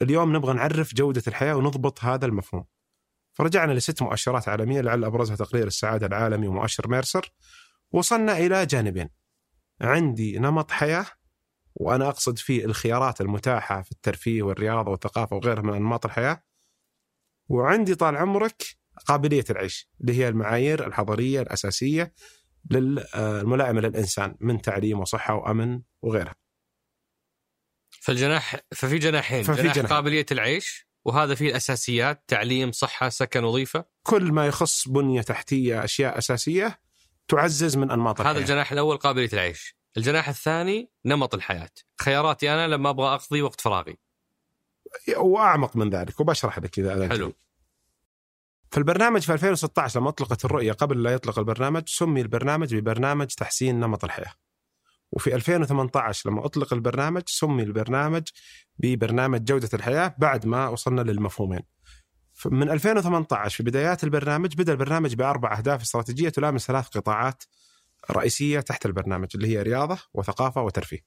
اليوم 0.01 0.35
نبغى 0.35 0.53
نعرف 0.53 0.93
جودة 0.93 1.23
الحياة 1.27 1.55
ونضبط 1.55 2.03
هذا 2.03 2.25
المفهوم. 2.25 2.65
فرجعنا 3.39 3.73
لست 3.73 4.01
مؤشرات 4.01 4.49
عالمية 4.49 4.81
لعل 4.81 5.03
أبرزها 5.03 5.35
تقرير 5.35 5.67
السعادة 5.67 6.07
العالمي 6.07 6.47
ومؤشر 6.47 6.87
ميرسر. 6.87 7.31
وصلنا 7.91 8.37
إلى 8.37 8.65
جانبين. 8.65 9.09
عندي 9.81 10.39
نمط 10.39 10.71
حياة 10.71 11.05
وأنا 11.75 12.09
أقصد 12.09 12.37
فيه 12.37 12.65
الخيارات 12.65 13.21
المتاحة 13.21 13.81
في 13.81 13.91
الترفيه 13.91 14.41
والرياضة 14.43 14.91
والثقافة 14.91 15.35
وغيرها 15.35 15.61
من 15.61 15.73
أنماط 15.73 16.05
الحياة. 16.05 16.43
وعندي 17.47 17.95
طال 17.95 18.17
عمرك 18.17 18.63
قابلية 19.05 19.45
العيش 19.49 19.89
اللي 20.01 20.13
هي 20.13 20.27
المعايير 20.27 20.87
الحضرية 20.87 21.41
الأساسية 21.41 22.13
للملائمه 22.71 23.81
للإنسان 23.81 24.35
من 24.39 24.61
تعليم 24.61 24.99
وصحة 24.99 25.33
وأمن 25.33 25.81
وغيرها. 26.01 26.35
فالجناح 27.89 28.55
ففي 28.75 28.97
جناحين. 28.97 29.43
ففي 29.43 29.61
جناح, 29.61 29.75
جناح 29.75 29.89
قابلية 29.89 30.25
العيش 30.31 30.88
وهذا 31.09 31.35
فيه 31.35 31.49
الأساسيات 31.49 32.23
تعليم 32.27 32.71
صحة 32.71 33.09
سكن 33.09 33.43
وظيفة. 33.43 33.85
كل 34.03 34.31
ما 34.31 34.47
يخص 34.47 34.87
بنية 34.87 35.21
تحتية 35.21 35.83
أشياء 35.83 36.17
أساسية 36.17 36.79
تعزز 37.27 37.77
من 37.77 37.91
أنماط 37.91 38.19
الحياة. 38.19 38.33
هذا 38.33 38.41
الجناح 38.41 38.71
الأول 38.71 38.97
قابلية 38.97 39.29
العيش. 39.33 39.75
الجناح 39.97 40.29
الثاني 40.29 40.91
نمط 41.05 41.35
الحياة. 41.35 41.69
خياراتي 42.01 42.53
أنا 42.53 42.67
لما 42.67 42.89
أبغى 42.89 43.13
أقضي 43.13 43.41
وقت 43.41 43.61
فراغي. 43.61 43.97
وأعمق 45.17 45.75
من 45.75 45.89
ذلك 45.89 46.19
وبشرح 46.19 46.59
لك 46.59 46.79
إذا 46.79 47.09
حلو. 47.09 47.33
في 48.71 48.77
البرنامج 48.77 49.21
في 49.21 49.33
2016 49.33 49.99
لما 49.99 50.09
أطلقت 50.09 50.45
الرؤية 50.45 50.71
قبل 50.71 51.03
لا 51.03 51.11
يطلق 51.11 51.39
البرنامج 51.39 51.83
سمي 51.87 52.21
البرنامج 52.21 52.75
ببرنامج 52.75 53.27
تحسين 53.27 53.79
نمط 53.79 54.03
الحياة. 54.03 54.33
وفي 55.11 55.35
2018 55.35 56.29
لما 56.29 56.45
أطلق 56.45 56.73
البرنامج 56.73 57.23
سمي 57.25 57.63
البرنامج 57.63 58.23
ببرنامج 58.79 59.43
جودة 59.43 59.69
الحياة 59.73 60.15
بعد 60.17 60.45
ما 60.45 60.67
وصلنا 60.67 61.01
للمفهومين. 61.01 61.61
من 62.45 62.69
2018 62.69 63.57
في 63.57 63.63
بدايات 63.63 64.03
البرنامج 64.03 64.55
بدأ 64.55 64.71
البرنامج 64.71 65.15
بأربع 65.15 65.57
أهداف 65.57 65.81
استراتيجية 65.81 66.29
تلامس 66.29 66.67
ثلاث 66.67 66.87
قطاعات 66.87 67.43
رئيسية 68.11 68.59
تحت 68.59 68.85
البرنامج 68.85 69.27
اللي 69.35 69.47
هي 69.47 69.61
رياضة 69.61 69.99
وثقافة 70.13 70.61
وترفيه. 70.61 70.99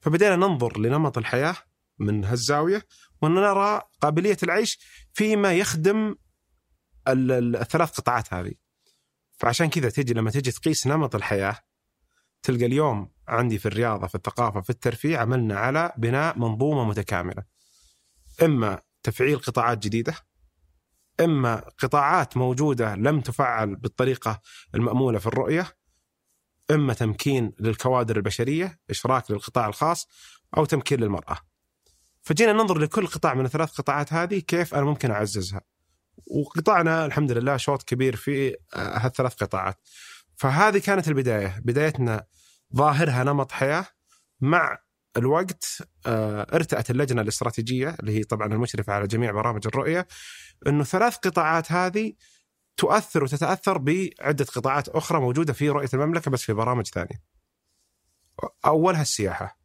فبدينا 0.00 0.36
ننظر 0.36 0.78
لنمط 0.78 1.18
الحياة 1.18 1.56
من 1.98 2.24
هالزاوية 2.24 2.82
ونرى 3.22 3.80
قابلية 4.00 4.36
العيش 4.42 4.78
فيما 5.12 5.52
يخدم 5.52 6.16
الثلاث 7.08 7.90
قطاعات 7.90 8.34
هذه. 8.34 8.52
فعشان 9.32 9.70
كذا 9.70 9.90
تجي 9.90 10.14
لما 10.14 10.30
تجي 10.30 10.50
تقيس 10.50 10.86
نمط 10.86 11.14
الحياة 11.14 11.58
تلقى 12.42 12.66
اليوم 12.66 13.11
عندي 13.28 13.58
في 13.58 13.66
الرياضة 13.66 14.06
في 14.06 14.14
الثقافة 14.14 14.60
في 14.60 14.70
الترفيه 14.70 15.18
عملنا 15.18 15.58
على 15.58 15.92
بناء 15.96 16.38
منظومة 16.38 16.84
متكاملة. 16.84 17.42
إما 18.42 18.80
تفعيل 19.02 19.38
قطاعات 19.38 19.78
جديدة 19.78 20.14
إما 21.20 21.64
قطاعات 21.78 22.36
موجودة 22.36 22.94
لم 22.94 23.20
تفعل 23.20 23.76
بالطريقة 23.76 24.40
المأمولة 24.74 25.18
في 25.18 25.26
الرؤية 25.26 25.76
إما 26.70 26.94
تمكين 26.94 27.52
للكوادر 27.60 28.16
البشرية 28.16 28.80
إشراك 28.90 29.30
للقطاع 29.30 29.68
الخاص 29.68 30.08
أو 30.56 30.64
تمكين 30.64 31.00
للمرأة. 31.00 31.38
فجينا 32.22 32.52
ننظر 32.52 32.78
لكل 32.78 33.06
قطاع 33.06 33.34
من 33.34 33.44
الثلاث 33.44 33.70
قطاعات 33.70 34.12
هذه 34.12 34.38
كيف 34.38 34.74
أنا 34.74 34.84
ممكن 34.84 35.10
أعززها. 35.10 35.60
وقطعنا 36.26 37.06
الحمد 37.06 37.32
لله 37.32 37.56
شوط 37.56 37.82
كبير 37.82 38.16
في 38.16 38.56
هالثلاث 38.74 39.34
قطاعات. 39.34 39.80
فهذه 40.36 40.78
كانت 40.78 41.08
البداية، 41.08 41.60
بدايتنا 41.64 42.24
ظاهرها 42.76 43.24
نمط 43.24 43.52
حياة 43.52 43.86
مع 44.40 44.78
الوقت 45.16 45.82
آه، 46.06 46.46
ارتأت 46.54 46.90
اللجنة 46.90 47.22
الاستراتيجية 47.22 47.96
اللي 48.00 48.18
هي 48.18 48.24
طبعا 48.24 48.46
المشرفة 48.46 48.92
على 48.92 49.06
جميع 49.06 49.32
برامج 49.32 49.66
الرؤية 49.66 50.06
إنه 50.66 50.84
ثلاث 50.84 51.16
قطاعات 51.16 51.72
هذه 51.72 52.12
تؤثر 52.76 53.24
وتتأثر 53.24 53.78
بعدة 53.78 54.44
قطاعات 54.44 54.88
أخرى 54.88 55.20
موجودة 55.20 55.52
في 55.52 55.68
رؤية 55.68 55.88
المملكة 55.94 56.30
بس 56.30 56.42
في 56.42 56.52
برامج 56.52 56.86
ثانية. 56.86 57.22
أولها 58.66 59.02
السياحة. 59.02 59.58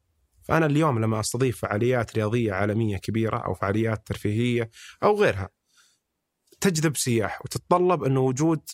فانا 0.43 0.65
اليوم 0.65 0.99
لما 0.99 1.19
أستضيف 1.19 1.61
فعاليات 1.61 2.15
رياضية 2.15 2.53
عالمية 2.53 2.97
كبيرة 2.97 3.37
أو 3.37 3.53
فعاليات 3.53 4.07
ترفيهية 4.07 4.69
أو 5.03 5.15
غيرها 5.15 5.49
تجذب 6.61 6.97
سياح 6.97 7.41
وتتطلب 7.41 8.03
إنه 8.03 8.19
وجود 8.19 8.69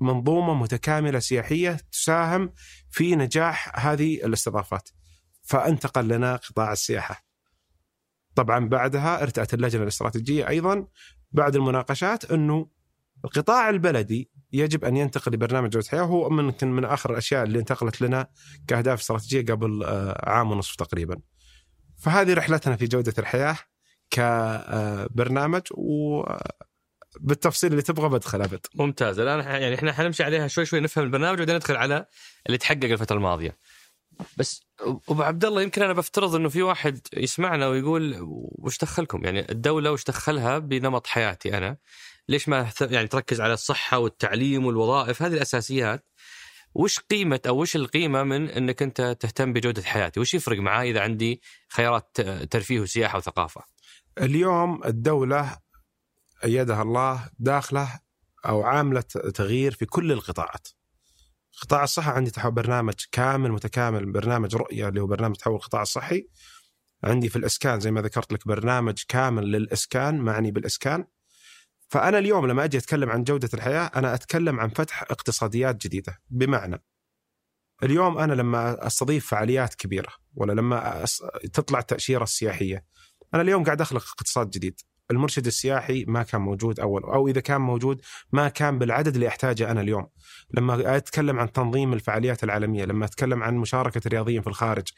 منظومة 0.00 0.54
متكاملة 0.54 1.18
سياحية 1.18 1.78
تساهم 1.92 2.52
في 2.90 3.16
نجاح 3.16 3.86
هذه 3.86 4.24
الاستضافات. 4.26 4.88
فأنتقل 5.42 6.08
لنا 6.08 6.36
قطاع 6.36 6.72
السياحة. 6.72 7.24
طبعا 8.34 8.68
بعدها 8.68 9.22
ارتأت 9.22 9.54
اللجنة 9.54 9.82
الاستراتيجية 9.82 10.48
أيضا 10.48 10.86
بعد 11.32 11.56
المناقشات 11.56 12.30
أنه 12.30 12.70
القطاع 13.24 13.70
البلدي 13.70 14.30
يجب 14.52 14.84
أن 14.84 14.96
ينتقل 14.96 15.32
لبرنامج 15.32 15.70
جوده 15.70 15.86
الحياة 15.86 16.02
وهو 16.02 16.30
من 16.30 16.44
يمكن 16.44 16.72
من 16.72 16.84
آخر 16.84 17.10
الأشياء 17.10 17.44
اللي 17.44 17.58
انتقلت 17.58 18.02
لنا 18.02 18.26
كأهداف 18.68 19.00
استراتيجية 19.00 19.54
قبل 19.54 19.82
آه، 19.84 20.30
عام 20.30 20.50
ونصف 20.50 20.76
تقريبا. 20.76 21.20
فهذه 21.98 22.34
رحلتنا 22.34 22.76
في 22.76 22.86
جودة 22.86 23.14
الحياة 23.18 23.56
كبرنامج 24.10 25.62
و 25.70 26.22
بالتفصيل 27.20 27.70
اللي 27.70 27.82
تبغى 27.82 28.08
بدخل 28.08 28.42
أبد. 28.42 28.66
ممتاز 28.74 29.18
الآن 29.18 29.38
يعني 29.40 29.74
إحنا 29.74 29.92
حنمشي 29.92 30.22
عليها 30.22 30.48
شوي 30.48 30.66
شوي 30.66 30.80
نفهم 30.80 31.04
البرنامج 31.04 31.34
وبعدين 31.34 31.56
ندخل 31.56 31.76
على 31.76 32.06
اللي 32.46 32.58
تحقق 32.58 32.84
الفترة 32.84 33.16
الماضية. 33.16 33.56
بس 34.36 34.62
أبو 35.08 35.22
عبد 35.22 35.44
الله 35.44 35.62
يمكن 35.62 35.82
أنا 35.82 35.92
بفترض 35.92 36.34
إنه 36.34 36.48
في 36.48 36.62
واحد 36.62 37.00
يسمعنا 37.16 37.68
ويقول 37.68 38.16
وش 38.58 38.78
دخلكم؟ 38.78 39.24
يعني 39.24 39.50
الدولة 39.50 39.92
وش 39.92 40.04
دخلها 40.04 40.58
بنمط 40.58 41.06
حياتي 41.06 41.58
أنا؟ 41.58 41.76
ليش 42.28 42.48
ما 42.48 42.70
يعني 42.80 43.08
تركز 43.08 43.40
على 43.40 43.52
الصحة 43.52 43.98
والتعليم 43.98 44.66
والوظائف 44.66 45.22
هذه 45.22 45.32
الأساسيات 45.32 46.06
وش 46.74 47.00
قيمة 47.00 47.40
أو 47.48 47.60
وش 47.60 47.76
القيمة 47.76 48.22
من 48.22 48.48
أنك 48.50 48.82
أنت 48.82 49.16
تهتم 49.20 49.52
بجودة 49.52 49.82
حياتي 49.82 50.20
وش 50.20 50.34
يفرق 50.34 50.58
معاي 50.58 50.90
إذا 50.90 51.00
عندي 51.00 51.42
خيارات 51.68 52.20
ترفيه 52.50 52.80
وسياحة 52.80 53.18
وثقافة 53.18 53.62
اليوم 54.20 54.84
الدولة 54.84 55.58
أيدها 56.44 56.82
الله 56.82 57.30
داخلة 57.38 58.00
أو 58.46 58.62
عاملة 58.62 59.00
تغيير 59.34 59.72
في 59.72 59.86
كل 59.86 60.12
القطاعات. 60.12 60.68
قطاع 61.62 61.84
الصحة 61.84 62.12
عندي 62.12 62.32
برنامج 62.44 62.94
كامل 63.12 63.52
متكامل 63.52 64.12
برنامج 64.12 64.56
رؤية 64.56 64.88
اللي 64.88 65.00
هو 65.00 65.06
برنامج 65.06 65.36
تحول 65.36 65.54
القطاع 65.54 65.82
الصحي. 65.82 66.28
عندي 67.04 67.28
في 67.28 67.36
الإسكان 67.36 67.80
زي 67.80 67.90
ما 67.90 68.02
ذكرت 68.02 68.32
لك 68.32 68.48
برنامج 68.48 69.02
كامل 69.08 69.52
للإسكان 69.52 70.18
معني 70.18 70.50
بالإسكان. 70.50 71.06
فأنا 71.88 72.18
اليوم 72.18 72.46
لما 72.46 72.64
أجي 72.64 72.78
أتكلم 72.78 73.10
عن 73.10 73.24
جودة 73.24 73.48
الحياة 73.54 73.90
أنا 73.96 74.14
أتكلم 74.14 74.60
عن 74.60 74.68
فتح 74.68 75.02
اقتصاديات 75.02 75.76
جديدة 75.76 76.20
بمعنى 76.30 76.82
اليوم 77.82 78.18
أنا 78.18 78.32
لما 78.32 78.86
أستضيف 78.86 79.26
فعاليات 79.26 79.74
كبيرة 79.74 80.12
ولا 80.34 80.52
لما 80.52 81.04
تطلع 81.52 81.78
التأشيرة 81.78 82.22
السياحية 82.22 82.84
أنا 83.34 83.42
اليوم 83.42 83.64
قاعد 83.64 83.80
أخلق 83.80 84.04
اقتصاد 84.08 84.50
جديد. 84.50 84.80
المرشد 85.10 85.46
السياحي 85.46 86.04
ما 86.08 86.22
كان 86.22 86.40
موجود 86.40 86.80
أول 86.80 87.02
أو 87.02 87.28
إذا 87.28 87.40
كان 87.40 87.60
موجود 87.60 88.00
ما 88.32 88.48
كان 88.48 88.78
بالعدد 88.78 89.14
اللي 89.14 89.28
أحتاجه 89.28 89.70
أنا 89.70 89.80
اليوم. 89.80 90.06
لما 90.54 90.96
أتكلم 90.96 91.40
عن 91.40 91.52
تنظيم 91.52 91.92
الفعاليات 91.92 92.44
العالمية 92.44 92.84
لما 92.84 93.04
أتكلم 93.04 93.42
عن 93.42 93.56
مشاركة 93.56 94.00
الرياضيين 94.06 94.42
في 94.42 94.46
الخارج 94.46 94.88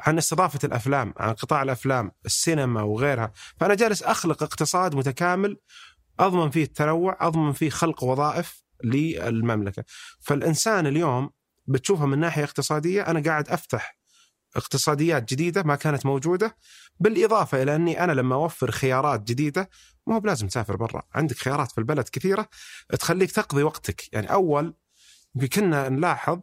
عن 0.00 0.18
استضافة 0.18 0.58
الأفلام 0.64 1.14
عن 1.16 1.32
قطاع 1.34 1.62
الأفلام 1.62 2.10
السينما 2.26 2.82
وغيرها 2.82 3.32
فأنا 3.60 3.74
جالس 3.74 4.02
أخلق 4.02 4.42
اقتصاد 4.42 4.94
متكامل 4.94 5.56
أضمن 6.20 6.50
فيه 6.50 6.64
التنوع 6.64 7.16
أضمن 7.20 7.52
فيه 7.52 7.70
خلق 7.70 8.04
وظائف 8.04 8.62
للمملكة. 8.84 9.84
فالإنسان 10.20 10.86
اليوم 10.86 11.30
بتشوفها 11.66 12.06
من 12.06 12.18
ناحية 12.18 12.44
اقتصادية 12.44 13.02
أنا 13.02 13.20
قاعد 13.20 13.48
أفتح 13.48 13.97
اقتصاديات 14.56 15.30
جديدة 15.30 15.62
ما 15.62 15.76
كانت 15.76 16.06
موجودة 16.06 16.56
بالإضافة 17.00 17.62
إلى 17.62 17.74
أني 17.74 18.04
أنا 18.04 18.12
لما 18.12 18.34
أوفر 18.34 18.70
خيارات 18.70 19.22
جديدة 19.22 19.70
ما 20.06 20.14
هو 20.14 20.20
بلازم 20.20 20.46
تسافر 20.46 20.76
برا 20.76 21.02
عندك 21.14 21.36
خيارات 21.36 21.72
في 21.72 21.78
البلد 21.78 22.08
كثيرة 22.08 22.48
تخليك 22.98 23.30
تقضي 23.30 23.62
وقتك. 23.62 24.14
يعني 24.14 24.32
أول 24.32 24.74
كنا 25.46 25.88
نلاحظ 25.88 26.40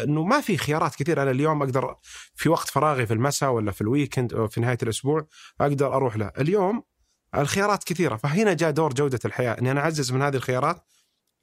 أنه 0.00 0.24
ما 0.24 0.40
في 0.40 0.56
خيارات 0.56 0.94
كثير 0.94 1.22
أنا 1.22 1.30
اليوم 1.30 1.62
أقدر 1.62 1.96
في 2.34 2.48
وقت 2.48 2.68
فراغي 2.68 3.06
في 3.06 3.12
المساء 3.12 3.50
ولا 3.50 3.72
في 3.72 3.80
الويكند 3.80 4.34
أو 4.34 4.48
في 4.48 4.60
نهاية 4.60 4.78
الأسبوع 4.82 5.26
أقدر 5.60 5.94
أروح 5.94 6.16
له. 6.16 6.32
اليوم 6.38 6.82
الخيارات 7.34 7.84
كثيرة. 7.84 8.16
فهنا 8.16 8.52
جاء 8.52 8.70
دور 8.70 8.92
جودة 8.92 9.20
الحياة 9.24 9.58
إني 9.58 9.70
أنا 9.70 9.80
أعزز 9.80 10.12
من 10.12 10.22
هذه 10.22 10.36
الخيارات. 10.36 10.84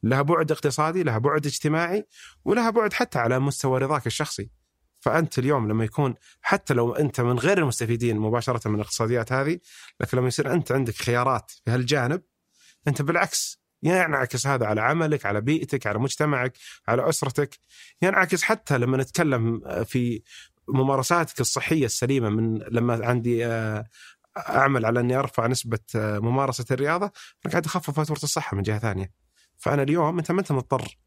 لها 0.03 0.22
بعد 0.22 0.51
اقتصادي 0.51 1.03
لها 1.03 1.17
بعد 1.17 1.46
اجتماعي 1.46 2.08
ولها 2.46 2.69
بعد 2.69 2.93
حتى 2.93 3.19
على 3.19 3.39
مستوى 3.39 3.79
رضاك 3.79 4.08
الشخصي. 4.08 4.50
فأنت 4.99 5.39
اليوم 5.39 5.67
لما 5.67 5.83
يكون 5.83 6.15
حتى 6.41 6.73
لو 6.73 6.93
أنت 6.93 7.21
من 7.21 7.39
غير 7.39 7.57
المستفيدين 7.57 8.17
مباشرة 8.19 8.69
من 8.69 8.75
الاقتصاديات 8.75 9.31
هذه 9.31 9.59
لكن 9.99 10.17
لما 10.17 10.27
يصير 10.27 10.53
أنت 10.53 10.71
عندك 10.71 10.95
خيارات 10.95 11.51
في 11.65 11.71
هالجانب 11.71 12.21
أنت 12.87 13.01
بالعكس 13.01 13.59
ينعكس 13.83 14.47
هذا 14.47 14.65
على 14.65 14.81
عملك 14.81 15.25
على 15.25 15.41
بيئتك 15.41 15.87
على 15.87 15.99
مجتمعك 15.99 16.57
على 16.87 17.09
أسرتك. 17.09 17.59
ينعكس 18.01 18.43
حتى 18.43 18.77
لما 18.77 18.97
نتكلم 18.97 19.61
في 19.85 20.21
ممارساتك 20.67 21.39
الصحية 21.39 21.85
السليمة 21.85 22.29
من 22.29 22.57
لما 22.57 23.05
عندي 23.05 23.45
آه، 23.45 23.85
أعمل 24.37 24.85
على 24.85 24.99
أني 24.99 25.15
أرفع 25.15 25.47
نسبة 25.47 25.79
آه، 25.95 26.19
ممارسة 26.19 26.65
الرياضة 26.71 27.05
أنا 27.45 27.51
قاعد 27.51 27.65
أخفف 27.65 27.91
فاتوره 27.91 28.19
الصحة 28.23 28.57
من 28.57 28.63
جهة 28.63 28.79
ثانية. 28.79 29.11
فأنا 29.57 29.83
اليوم 29.83 30.17
أنت 30.17 30.31
ما 30.31 30.39
أنت 30.39 30.51
مضطر 30.51 30.97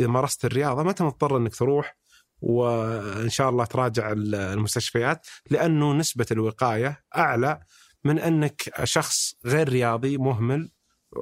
إذا 0.00 0.08
مارست 0.08 0.44
الرياضة 0.44 0.82
ما 0.82 0.90
أنت 0.90 1.02
مضطر 1.02 1.36
إنك 1.36 1.56
تروح 1.56 1.96
وإن 2.42 3.28
شاء 3.28 3.48
الله 3.48 3.64
تراجع 3.64 4.12
المستشفيات 4.16 5.26
لأنه 5.50 5.92
نسبة 5.92 6.26
الوقاية 6.30 7.04
أعلى 7.16 7.60
من 8.04 8.18
أنك 8.18 8.84
شخص 8.84 9.34
غير 9.46 9.68
رياضي 9.68 10.18
مهمل 10.18 10.70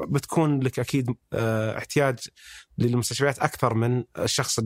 بتكون 0.08 0.60
لك 0.60 0.78
أكيد 0.78 1.10
آه، 1.32 1.78
احتياج 1.78 2.18
للمستشفيات 2.78 3.38
أكثر 3.38 3.74
من 3.74 4.04
الشخص 4.18 4.60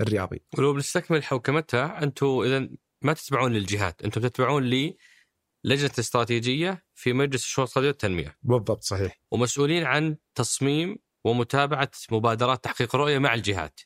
الرياضي. 0.00 0.42
ولو 0.58 0.72
بنستكمل 0.72 1.24
حوكمتها 1.24 2.02
أنتم 2.02 2.26
إذا 2.26 2.68
ما 3.02 3.12
تتبعون 3.12 3.52
للجهات، 3.52 4.02
أنتم 4.02 4.20
تتبعون 4.20 4.62
للجنة 4.62 5.90
الاستراتيجية 5.94 6.84
في 6.94 7.12
مجلس 7.12 7.42
الشؤون 7.42 7.64
الاقتصادية 7.64 7.88
والتنمية. 7.88 8.36
بالضبط 8.42 8.82
صحيح. 8.82 9.20
ومسؤولين 9.30 9.84
عن 9.84 10.16
تصميم 10.34 10.98
ومتابعة 11.24 11.90
مبادرات 12.10 12.64
تحقيق 12.64 12.94
الرؤيه 12.94 13.18
مع 13.18 13.34
الجهات. 13.34 13.80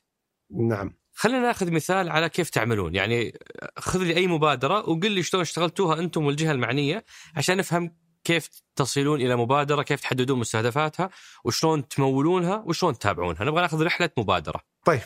نعم. 0.69 1.02
خلينا 1.13 1.39
ناخذ 1.39 1.71
مثال 1.71 2.09
على 2.09 2.29
كيف 2.29 2.49
تعملون. 2.49 2.95
يعني 2.95 3.39
خذ 3.77 4.03
لي 4.03 4.15
أي 4.15 4.27
مبادرة 4.27 4.89
وقل 4.89 5.11
لي 5.11 5.23
شلون 5.23 5.41
اشتغلتوها 5.41 5.99
أنتم 5.99 6.25
والجهة 6.25 6.51
المعنية 6.51 7.05
عشان 7.35 7.57
نفهم 7.57 7.97
كيف 8.23 8.49
تصلون 8.75 9.21
إلى 9.21 9.35
مبادرة 9.35 9.81
كيف 9.81 10.01
تحددون 10.01 10.39
مستهدفاتها 10.39 11.09
وشلون 11.43 11.87
تمولونها 11.87 12.63
وشلون 12.65 12.93
تتابعونها. 12.93 13.43
نبغى 13.43 13.61
ناخذ 13.61 13.83
رحلة 13.83 14.09
مبادرة. 14.17 14.61
طيب. 14.85 15.01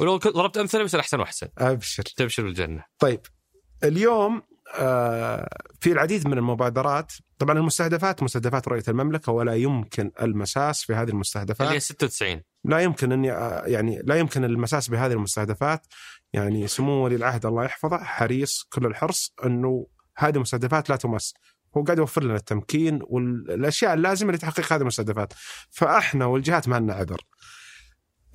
ولو 0.00 0.16
ضربت 0.16 0.56
أمثلة 0.56 0.82
بيصير 0.82 1.00
أحسن 1.00 1.20
وأحسن. 1.20 1.48
أبشر. 1.58 2.02
تبشر 2.02 2.42
بالجنه 2.42 2.84
طيب. 2.98 3.20
اليوم 3.84 4.42
في 5.80 5.92
العديد 5.92 6.28
من 6.28 6.38
المبادرات 6.38 7.12
طبعا 7.38 7.58
المستهدفات 7.58 8.22
مستهدفات 8.22 8.68
رؤية 8.68 8.82
المملكة 8.88 9.32
ولا 9.32 9.54
يمكن 9.54 10.10
المساس 10.22 10.82
في 10.82 10.94
هذه 10.94 11.08
المستهدفات. 11.10 11.60
اللي 11.60 11.74
هي 11.74 11.80
96 11.80 12.42
لا 12.64 12.78
يمكن 12.78 13.12
اني 13.12 13.32
آه، 13.32 13.66
يعني 13.66 14.02
لا 14.04 14.14
يمكن 14.14 14.44
المساس 14.44 14.88
بهذه 14.88 15.12
المستهدفات. 15.12 15.86
يعني 16.32 16.68
سمو 16.68 17.04
ولي 17.04 17.16
العهد 17.16 17.46
الله 17.46 17.64
يحفظه 17.64 17.98
حريص 17.98 18.66
كل 18.72 18.86
الحرص 18.86 19.34
أنه 19.44 19.86
هذه 20.16 20.36
المستهدفات 20.36 20.90
لا 20.90 20.96
تمس. 20.96 21.34
هو 21.76 21.82
قاعد 21.82 21.98
يوفر 21.98 22.24
لنا 22.24 22.36
التمكين 22.36 22.98
والأشياء 23.02 23.94
اللازمة 23.94 24.32
لتحقيق 24.32 24.72
هذه 24.72 24.80
المستهدفات. 24.80 25.32
فأحنا 25.70 26.24
والجهات 26.24 26.68
ما 26.68 26.80
لنا 26.80 26.94
عذر. 26.94 27.20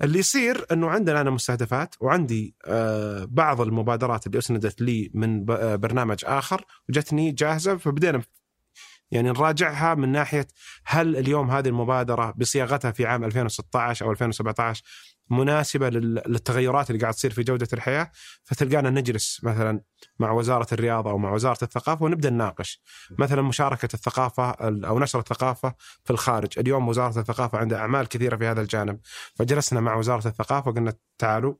اللي 0.02 0.18
يصير 0.18 0.66
إنه 0.72 0.90
عندنا 0.90 1.20
أنا 1.20 1.30
مستهدفات 1.30 1.94
وعندي 2.00 2.54
آه 2.66 3.26
بعض 3.30 3.60
المبادرات 3.60 4.26
اللي 4.26 4.38
أسندت 4.38 4.80
لي 4.80 5.10
من 5.14 5.50
آه، 5.50 5.76
برنامج 5.76 6.18
آخر 6.24 6.64
وجتني 6.88 7.30
جاهزة 7.30 7.76
فبدينا 7.76 8.22
يعني 9.10 9.28
نراجعها 9.28 9.94
من 9.94 10.08
ناحية 10.08 10.46
هل 10.84 11.16
اليوم 11.16 11.50
هذه 11.50 11.68
المبادرة 11.68 12.34
بصياغتها 12.36 12.90
في 12.90 13.06
عام 13.06 13.24
2016 13.24 14.06
أو 14.06 14.10
2017 14.10 14.84
مناسبة 15.30 15.88
للتغيرات 15.88 16.90
اللي 16.90 17.02
قاعد 17.02 17.14
تصير 17.14 17.30
في 17.30 17.42
جودة 17.42 17.68
الحياة 17.72 18.10
فتلقانا 18.44 18.90
نجلس 18.90 19.44
مثلا 19.44 19.80
مع 20.18 20.30
وزارة 20.30 20.66
الرياضة 20.72 21.10
أو 21.10 21.18
مع 21.18 21.32
وزارة 21.32 21.58
الثقافة 21.64 22.04
ونبدأ 22.04 22.30
نناقش. 22.30 22.82
مثلا 23.18 23.42
مشاركة 23.42 23.88
الثقافة 23.94 24.50
أو 24.60 24.98
نشر 24.98 25.18
الثقافة 25.18 25.74
في 26.04 26.10
الخارج، 26.10 26.58
اليوم 26.58 26.88
وزارة 26.88 27.20
الثقافة 27.20 27.58
عندها 27.58 27.78
أعمال 27.78 28.08
كثيرة 28.08 28.36
في 28.36 28.46
هذا 28.46 28.60
الجانب، 28.60 29.00
فجلسنا 29.34 29.80
مع 29.80 29.94
وزارة 29.96 30.28
الثقافة 30.28 30.70
وقلنا 30.70 30.92
تعالوا 31.18 31.54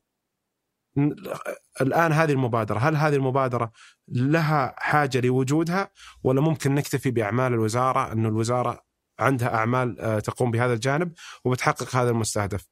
الآن 1.81 2.12
هذه 2.12 2.33
المبادرة، 2.33 2.78
هل 2.78 2.96
هذه 2.96 3.14
المبادرة 3.14 3.72
لها 4.09 4.74
حاجة 4.78 5.20
لوجودها 5.20 5.90
ولا 6.22 6.40
ممكن 6.40 6.74
نكتفي 6.74 7.11
بأعمال 7.11 7.52
الوزارة 7.52 8.12
إنه 8.12 8.28
الوزارة 8.28 8.88
عندها 9.20 9.54
أعمال 9.54 10.00
آه، 10.00 10.18
تقوم 10.18 10.50
بهذا 10.50 10.72
الجانب 10.72 11.12
وبتحقق 11.44 11.96
هذا 11.96 12.11
المستهدف. 12.11 12.68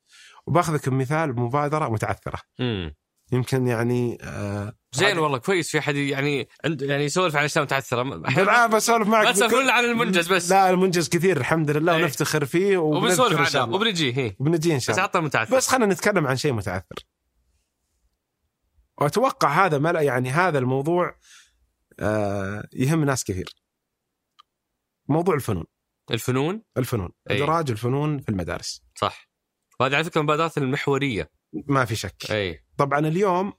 وباخذك 0.47 0.89
بمثال 0.89 1.33
بمبادره 1.33 1.89
متعثرة. 1.89 2.41
امم 2.61 2.95
يمكن 3.33 3.67
يعني 3.67 4.19
آه 4.23 4.73
زين 4.93 5.19
والله 5.19 5.39
كويس 5.39 5.71
في 5.71 5.79
أحد 5.79 5.95
يعني 5.95 6.49
يعني 6.65 7.05
يسولف 7.05 7.37
عن 7.37 7.45
أشياء 7.45 7.65
متعثرة. 7.65 8.03
بالعافيه 8.03 8.77
بسولف 8.77 9.09
معك 9.09 9.27
ما 9.27 9.33
تسولفون 9.33 9.71
عن 9.71 9.85
المنجز 9.85 10.33
بس. 10.33 10.51
لا 10.51 10.71
المنجز 10.71 11.09
كثير 11.09 11.37
الحمد 11.37 11.71
لله 11.71 11.97
إيه. 11.97 12.03
ونفتخر 12.03 12.45
فيه 12.45 12.77
وبنسولف 12.77 13.57
عنه 13.57 13.75
وبنجي 13.75 14.17
هي 14.17 14.37
وبنجي 14.39 14.75
إن 14.75 14.81
شاء 14.81 14.97
الله. 14.97 15.09
بس 15.09 15.17
المتعثر 15.17 15.57
بس 15.57 15.69
خلينا 15.69 15.87
نتكلم 15.87 16.27
عن 16.27 16.37
شيء 16.37 16.53
متعثر. 16.53 17.07
وأتوقع 19.01 19.67
هذا 19.67 19.79
ملأ 19.79 20.01
يعني 20.01 20.31
هذا 20.31 20.59
الموضوع 20.59 21.17
آه 22.01 22.69
يهم 22.73 23.05
ناس 23.05 23.25
كثير. 23.25 23.55
موضوع 25.09 25.35
الفنون. 25.35 25.65
الفنون؟ 26.11 26.63
الفنون 26.77 27.11
إدراج 27.29 27.71
الفنون 27.71 28.19
في 28.19 28.29
المدارس. 28.29 28.83
صح. 28.95 29.29
وهذه 29.81 29.95
على 29.95 30.05
فكرة 30.05 30.21
المبادرات 30.21 30.59
المحورية. 30.59 31.31
ما 31.53 31.85
في 31.85 31.97
شك. 31.97 32.31
أي. 32.31 32.65
طبعا 32.77 32.99
اليوم 32.99 33.53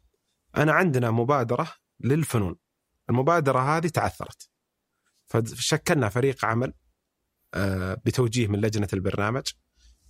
أنا 0.58 0.72
عندنا 0.72 1.12
مبادرة 1.12 1.74
للفنون. 2.00 2.56
المبادرة 3.10 3.78
هذه 3.78 3.88
تعثرت. 3.88 4.50
فشكلنا 5.26 6.10
فريق 6.10 6.46
عمل 6.46 6.74
آه، 7.54 8.02
بتوجيه 8.06 8.48
من 8.48 8.62
لجنة 8.62 8.88
البرنامج 8.94 9.44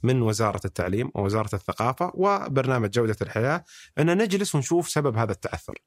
من 0.03 0.21
وزارة 0.21 0.61
التعليم 0.65 1.11
ووزارة 1.15 1.55
الثقافة 1.55 2.11
وبرنامج 2.13 2.89
جودة 2.89 3.15
الحياة 3.21 3.63
ان 3.99 4.17
نجلس 4.17 4.55
ونشوف 4.55 4.89
سبب 4.89 5.17
هذا 5.17 5.31
التعثر. 5.31 5.77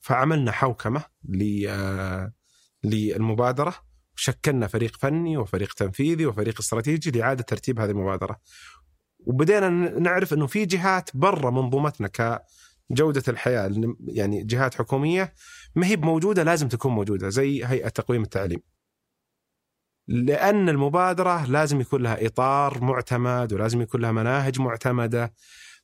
فعملنا 0.00 0.52
حوكمة 0.52 1.04
آه، 1.68 2.32
للمبادرة. 2.84 3.74
شكلنا 4.16 4.66
فريق 4.66 4.96
فني 4.96 5.36
وفريق 5.36 5.72
تنفيذي 5.72 6.26
وفريق 6.26 6.60
استراتيجي 6.60 7.10
لإعادة 7.10 7.42
ترتيب 7.42 7.80
هذه 7.80 7.90
المبادرة. 7.90 8.40
وبدينا 9.26 9.68
نعرف 9.98 10.32
إنه 10.32 10.46
في 10.46 10.64
جهات 10.64 11.10
برا 11.14 11.50
منظومتنا 11.50 12.08
كجودة 12.90 13.22
الحياة 13.28 13.70
يعني 14.06 14.44
جهات 14.44 14.74
حكومية 14.74 15.34
ما 15.74 15.86
هي 15.86 15.96
موجوده 15.96 16.42
لازم 16.42 16.68
تكون 16.68 16.92
موجودة 16.92 17.28
زي 17.28 17.64
هيئة 17.64 17.88
تقويم 17.88 18.22
التعليم. 18.22 18.60
لأن 20.08 20.68
المبادرة 20.68 21.46
لازم 21.46 21.80
يكون 21.80 22.02
لها 22.02 22.26
إطار 22.26 22.84
معتمد 22.84 23.52
ولازم 23.52 23.80
يكون 23.80 24.00
لها 24.00 24.12
مناهج 24.12 24.60
معتمدة 24.60 25.34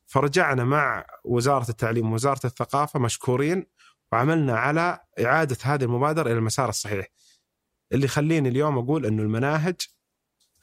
فرجعنا 0.06 0.64
مع 0.64 1.06
وزارة 1.24 1.70
التعليم 1.70 2.12
ووزارة 2.12 2.46
الثقافة 2.46 2.98
مشكورين 3.00 3.66
وعملنا 4.12 4.58
على 4.58 5.00
إعادة 5.20 5.56
هذه 5.62 5.84
المبادرة 5.84 6.26
إلى 6.26 6.38
المسار 6.38 6.68
الصحيح. 6.68 7.06
اللي 7.92 8.04
يخليني 8.04 8.48
اليوم 8.48 8.78
أقول 8.78 9.06
إنه 9.06 9.22
المناهج 9.22 9.76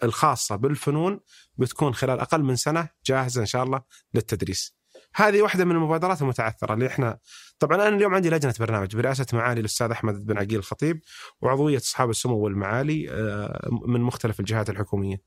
الخاصة 0.04 0.56
بالفنون 0.56 1.20
بتكون 1.58 1.94
خلال 1.94 2.20
أقل 2.20 2.44
من 2.44 2.56
سنة 2.56 2.90
جاهزة 3.06 3.42
إن 3.42 3.46
شاء 3.46 3.64
الله 3.64 3.82
للتدريس 4.14 4.76
هذه 5.16 5.42
واحدة 5.42 5.66
من 5.66 5.72
المبادرات 5.72 6.22
المتعثرة 6.22 6.74
اللي 6.74 6.88
إحنا 6.88 7.18
طبعا 7.60 7.88
أنا 7.88 7.96
اليوم 7.96 8.16
عندي 8.16 8.30
لجنة 8.30 8.54
برنامج 8.60 8.96
برئاسة 8.96 9.26
معالي 9.34 9.60
الأستاذ 9.60 9.92
أحمد 9.92 10.26
بن 10.26 10.38
عقيل 10.38 10.56
الخطيب 10.56 11.02
وعضوية 11.42 11.78
أصحاب 11.78 12.10
السمو 12.10 12.38
والمعالي 12.38 13.12
آه، 13.12 13.70
من 13.88 14.02
مختلف 14.02 14.40
الجهات 14.40 14.70
الحكومية. 14.70 15.22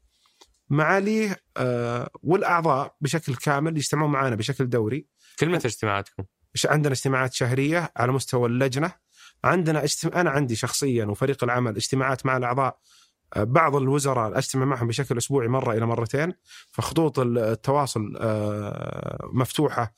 معاليه 0.71 1.37
آه، 1.57 2.11
والأعضاء 2.23 2.97
بشكل 3.01 3.35
كامل 3.35 3.77
يجتمعون 3.77 4.11
معنا 4.11 4.37
بشكل 4.37 4.69
دوري. 4.69 5.07
كل 5.39 5.49
متى 5.49 5.69
اجتماعاتكم؟ 5.69 6.25
عندنا 6.65 6.93
اجتماعات 6.93 7.35
شهرية 7.35 7.93
على 7.97 8.13
مستوى 8.13 8.49
اللجنة 8.49 8.93
عندنا 9.45 9.85
اجتماع 9.85 10.21
أنا 10.21 10.31
عندي 10.31 10.57
شخصيا 10.57 11.05
وفريق 11.05 11.45
العمل 11.45 11.77
اجتماعات 11.77 12.27
مع 12.27 12.37
الأعضاء 12.37 12.69
آه، 12.69 12.79
بعض 13.37 13.77
الوزراء 13.77 14.39
اجتمع 14.39 14.65
معهم 14.65 14.87
بشكل 14.87 15.19
أسبوعي 15.19 15.49
مرة 15.49 15.73
إلى 15.73 15.87
مرتين 15.87 16.33
فخطوط 16.71 17.19
التواصل 17.19 18.17
آه، 18.21 19.29
مفتوحة. 19.33 19.95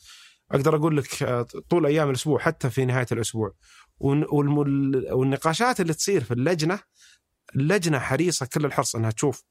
أقدر 0.50 0.76
أقول 0.76 0.96
لك 0.96 1.22
آه، 1.22 1.42
طول 1.42 1.86
أيام 1.86 2.08
الأسبوع 2.10 2.38
حتى 2.38 2.70
في 2.70 2.84
نهاية 2.84 3.06
الأسبوع. 3.12 3.52
والنقاشات 4.00 5.80
اللي 5.80 5.94
تصير 5.94 6.24
في 6.24 6.34
اللجنة 6.34 6.80
اللجنة 7.56 7.98
حريصة 7.98 8.46
كل 8.46 8.64
الحرص 8.64 8.96
إنها 8.96 9.10
تشوف 9.10 9.44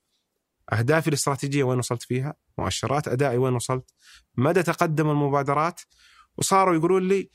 أهدافي 0.74 1.08
الاستراتيجية 1.08 1.64
وين 1.64 1.80
وصلت 1.80 2.04
فيها، 2.04 2.34
مؤشرات 2.58 3.08
أدائي 3.08 3.38
وين 3.38 3.54
وصلت، 3.54 3.94
مدى 4.38 4.64
تقدم 4.64 5.10
المبادرات. 5.10 5.82
وصاروا 6.38 6.76
يقولون 6.76 7.08
لي 7.08 7.30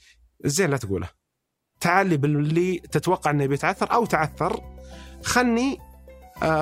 زين 0.45 0.71
لا 0.71 0.77
تقوله. 0.77 1.09
تعال 1.81 2.07
لي 2.07 2.17
باللي 2.17 2.79
تتوقع 2.79 3.31
إنه 3.31 3.47
بيتعثر 3.47 3.93
أو 3.93 4.07
تعثر. 4.07 4.61
خلني 5.25 5.79
آه 5.81 5.84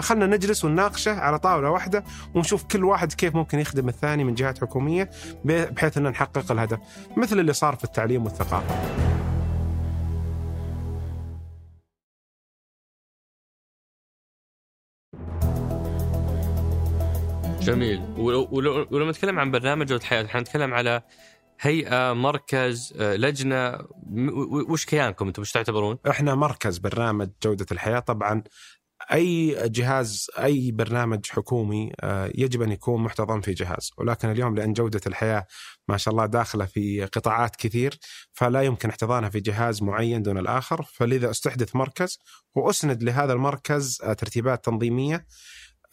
خلنا 0.00 0.26
نجلس 0.26 0.64
ونناقشه 0.64 1.20
على 1.20 1.38
طاولة 1.38 1.70
واحدة 1.70 2.04
ونشوف 2.34 2.64
كل 2.64 2.84
واحد 2.84 3.12
كيف 3.12 3.34
ممكن 3.34 3.58
يخدم 3.58 3.88
الثاني 3.88 4.24
من 4.24 4.34
جهات 4.34 4.58
حكومية 4.60 5.10
بحيث 5.44 5.98
ان 5.98 6.02
نحقق 6.02 6.52
الهدف 6.52 6.78
مثل 7.16 7.40
اللي 7.40 7.52
صار 7.52 7.76
في 7.76 7.84
التعليم 7.84 8.24
والثقافة. 8.24 8.74
جميل 17.60 18.02
ولو 18.18 19.10
نتكلم 19.10 19.38
عن 19.38 19.50
برنامج 19.50 19.86
جودة 19.86 20.02
الحياة 20.02 20.24
إحنا 20.24 20.40
نتكلم 20.40 20.74
على 20.74 21.02
هيئة 21.60 22.12
مركز 22.12 22.94
آه، 23.00 23.16
لجنة 23.16 23.78
وش 24.68 24.84
كيانكم 24.84 25.26
أنتم 25.26 25.42
وش 25.42 25.52
تعتبرون؟ 25.52 25.98
إحنا 26.10 26.34
مركز 26.34 26.78
برنامج 26.78 27.28
جودة 27.42 27.66
الحياة 27.72 27.98
طبعا 27.98 28.42
أي 29.12 29.56
جهاز 29.68 30.30
أي 30.38 30.70
برنامج 30.72 31.26
حكومي 31.30 31.92
آه، 32.00 32.30
يجب 32.34 32.62
أن 32.62 32.72
يكون 32.72 33.02
محتضن 33.02 33.40
في 33.40 33.52
جهاز. 33.52 33.90
ولكن 33.98 34.30
اليوم 34.30 34.54
لأن 34.54 34.72
جودة 34.72 35.00
الحياة 35.06 35.46
ما 35.88 35.96
شاء 35.96 36.12
الله 36.12 36.26
داخلة 36.26 36.64
في 36.64 37.04
قطاعات 37.04 37.56
كثير 37.56 37.98
فلا 38.32 38.62
يمكن 38.62 38.88
احتضانها 38.88 39.28
في 39.28 39.40
جهاز 39.40 39.82
معين 39.82 40.22
دون 40.22 40.38
الآخر. 40.38 40.82
فلذا 40.82 41.30
أستحدث 41.30 41.76
مركز 41.76 42.18
وأسند 42.54 43.02
لهذا 43.02 43.32
المركز 43.32 44.00
آه، 44.02 44.12
ترتيبات 44.12 44.64
تنظيمية 44.64 45.26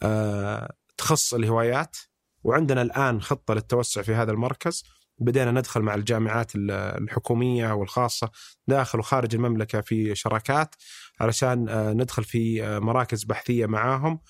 آه، 0.02 0.72
تخص 0.96 1.34
الهوايات. 1.34 1.96
وعندنا 2.44 2.82
الآن 2.82 3.22
خطة 3.22 3.54
للتوسع 3.54 4.02
في 4.02 4.14
هذا 4.14 4.32
المركز. 4.32 4.84
بدينا 5.18 5.50
ندخل 5.50 5.80
مع 5.80 5.94
الجامعات 5.94 6.52
الحكومية 6.56 7.72
والخاصة 7.72 8.30
داخل 8.66 8.98
وخارج 8.98 9.34
المملكة 9.34 9.80
في 9.80 10.14
شراكات. 10.14 10.74
علشان 11.20 11.68
آه، 11.68 11.92
ندخل 11.92 12.24
في 12.24 12.64
آه، 12.64 12.78
مراكز 12.78 13.24
بحثية 13.24 13.66
معاهم 13.66 14.20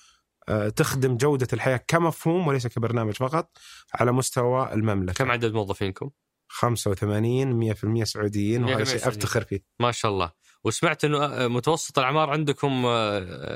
آه، 0.49 0.69
تخدم 0.69 1.17
جودة 1.17 1.47
الحياة 1.53 1.77
كمفهوم 1.87 2.47
وليس 2.47 2.67
كبرنامج 2.67 3.13
فقط 3.13 3.57
على 3.93 4.11
مستوى 4.11 4.73
المملكة. 4.73 5.13
كم 5.13 5.31
عدد 5.31 5.53
موظفينكم؟ 5.53 6.09
85 6.47 7.73
100% 7.73 8.03
سعوديين 8.03 8.63
وهذا 8.63 8.83
شيء 8.83 9.07
أفتخر 9.07 9.43
فيه. 9.43 9.65
ما 9.79 9.91
شاء 9.91 10.11
الله، 10.11 10.31
وسمعت 10.63 11.05
إنه 11.05 11.47
متوسط 11.47 11.99
الأعمار 11.99 12.29
عندكم 12.29 12.85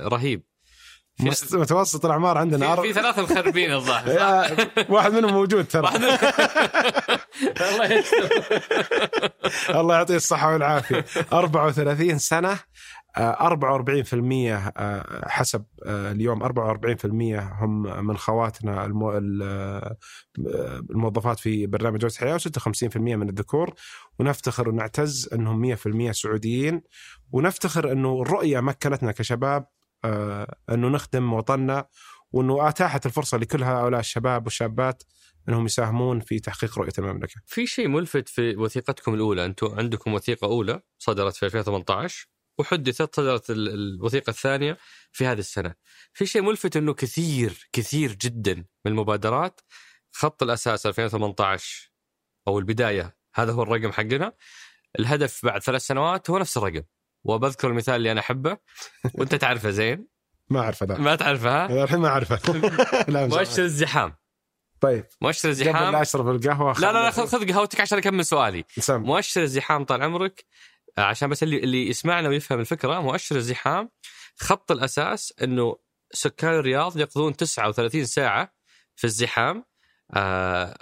رهيب. 0.10 0.44
متوسط 1.54 2.06
الأعمار 2.06 2.38
عندنا 2.38 2.76
في, 2.76 2.82
في 2.82 2.94
ثلاثة 2.94 3.22
مخربين 3.22 3.74
الظاهر 3.74 4.56
واحد 4.94 5.14
منهم 5.14 5.34
موجود 5.34 5.66
ترى 5.66 5.88
الله 7.62 8.04
الله 9.80 9.96
يعطيه 9.96 10.16
الصحة 10.16 10.54
والعافية 10.54 11.06
34 11.34 12.18
سنة 12.18 12.60
44% 13.18 14.72
آه، 14.78 15.28
حسب 15.30 15.66
آه، 15.86 16.12
اليوم 16.12 16.44
44% 16.44 17.40
هم 17.64 18.06
من 18.08 18.18
خواتنا 18.18 18.86
الموظفات 20.90 21.40
في 21.40 21.68
برنامج 21.68 22.00
جوده 22.00 22.14
الحياة 22.14 22.38
و56% 22.38 22.98
من 22.98 23.30
الذكور. 23.30 23.74
ونفتخر 24.20 24.70
ونعتز 24.70 25.30
أنهم 25.34 25.62
100% 25.62 26.12
سعوديين. 26.12 26.82
ونفتخر 27.32 27.92
أنه 27.92 28.22
الرؤية 28.22 28.60
مكنتنا 28.60 29.12
كشباب 29.12 29.68
آه، 30.06 30.56
أنه 30.70 30.88
نخدم 30.88 31.34
وطننا 31.34 31.88
وأنه 32.32 32.70
أتاحت 32.70 33.06
الفرصة 33.06 33.38
لكل 33.38 33.64
هؤلاء 33.64 34.00
الشباب 34.00 34.46
والشابات 34.46 35.04
أنهم 35.50 35.66
يساهمون 35.66 36.20
في 36.20 36.40
تحقيق 36.40 36.80
رؤية 36.80 36.94
المملكة. 37.00 37.42
في 37.46 37.68
شيء 37.68 37.88
ملفت 37.88 38.30
في 38.30 38.56
وثيقتكم 38.56 39.14
الأولى، 39.14 39.46
أنتم 39.46 39.76
عندكم 39.80 40.14
وثيقة 40.14 40.46
أولى 40.46 40.82
صدرت 40.98 41.36
في 41.36 41.46
2018 41.46 42.35
وحدثت 42.58 43.16
صدرت 43.16 43.50
الوثيقة 43.50 44.30
الثانية 44.30 44.78
في 45.12 45.26
هذه 45.26 45.40
السنة. 45.40 45.74
في 46.14 46.26
شيء 46.26 46.42
ملفت 46.42 46.78
إنه 46.78 46.94
كثير 46.94 47.70
كثير 47.74 48.14
جدا 48.14 48.54
من 48.54 48.92
المبادرات 48.92 49.62
خط 50.12 50.44
الأساس 50.44 50.86
2018 50.86 51.92
أو 52.48 52.60
البداية 52.60 53.18
هذا 53.36 53.52
هو 53.52 53.64
الرقم 53.64 53.92
حقنا. 53.92 54.34
الهدف 55.00 55.46
بعد 55.46 55.62
ثلاث 55.62 55.82
سنوات 55.82 56.30
هو 56.30 56.38
نفس 56.38 56.58
الرقم. 56.58 56.84
وبذكر 57.24 57.68
المثال 57.68 57.96
اللي 57.96 58.12
أنا 58.12 58.20
أحبه. 58.20 58.58
وأنت 59.16 59.36
تعرفه 59.36 59.70
زين؟ 59.70 60.08
ما 60.50 60.60
أعرفه 60.60 60.86
لا. 60.86 60.98
ما 60.98 61.16
تعرفها؟ 61.16 61.84
الحين 61.84 62.00
ما 62.00 62.08
أعرفه. 62.08 62.40
مؤشر 63.36 63.64
الزحام. 63.64 64.16
طيب. 64.82 65.06
مؤشر 65.22 65.50
الزحام. 65.50 65.86
قبل 65.88 65.96
أشرب 65.96 66.30
القهوة 66.30 66.80
لا 66.80 66.92
لا 66.92 67.04
لا 67.04 67.12
خذ 67.12 67.28
خذ 67.28 67.52
قهوتك 67.52 67.82
عشان 67.82 67.98
أكمل 67.98 68.26
سؤالي. 68.26 68.64
سم. 68.80 69.02
مؤشر 69.02 69.44
الزحام 69.44 69.86
طال 69.86 70.04
عمرك 70.04 70.46
عشان 70.98 71.30
بس 71.30 71.44
اللي 71.44 71.58
اللي 71.58 71.90
يسمعنا 71.90 72.30
ويفهم 72.30 72.60
الفكرة 72.60 73.02
مؤشر 73.02 73.36
الزحام 73.36 73.90
خط 74.36 74.72
الأساس 74.72 75.34
إنه 75.44 75.78
سكان 76.12 76.54
الرياض 76.54 76.98
يقضون 76.98 77.36
39 77.36 78.06
ساعة 78.06 78.54
في 78.96 79.04
الزحام 79.04 79.66
آه 80.14 80.78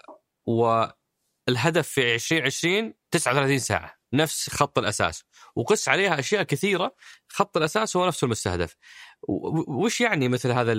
والهدف 0.46 1.88
في 1.88 2.16
2020 2.16 2.94
39 3.12 3.60
ساعة 3.60 4.04
نفس 4.14 4.50
خط 4.50 4.80
الأساس. 4.80 5.24
وقس 5.56 5.90
عليها 5.90 6.20
أشياء 6.20 6.44
كثيرة 6.44 6.96
خط 7.28 7.58
الأساس 7.58 7.98
هو 7.98 8.08
نفسه 8.08 8.26
المستهدف. 8.26 8.76
وش 9.68 10.02
يعني 10.02 10.30
مثل 10.30 10.52
هذا 10.52 10.74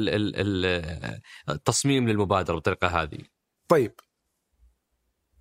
التصميم 1.49 2.09
للمبادرة 2.09 2.55
بالطريقة 2.55 3.03
هذه؟ 3.03 3.19
طيب. 3.69 3.93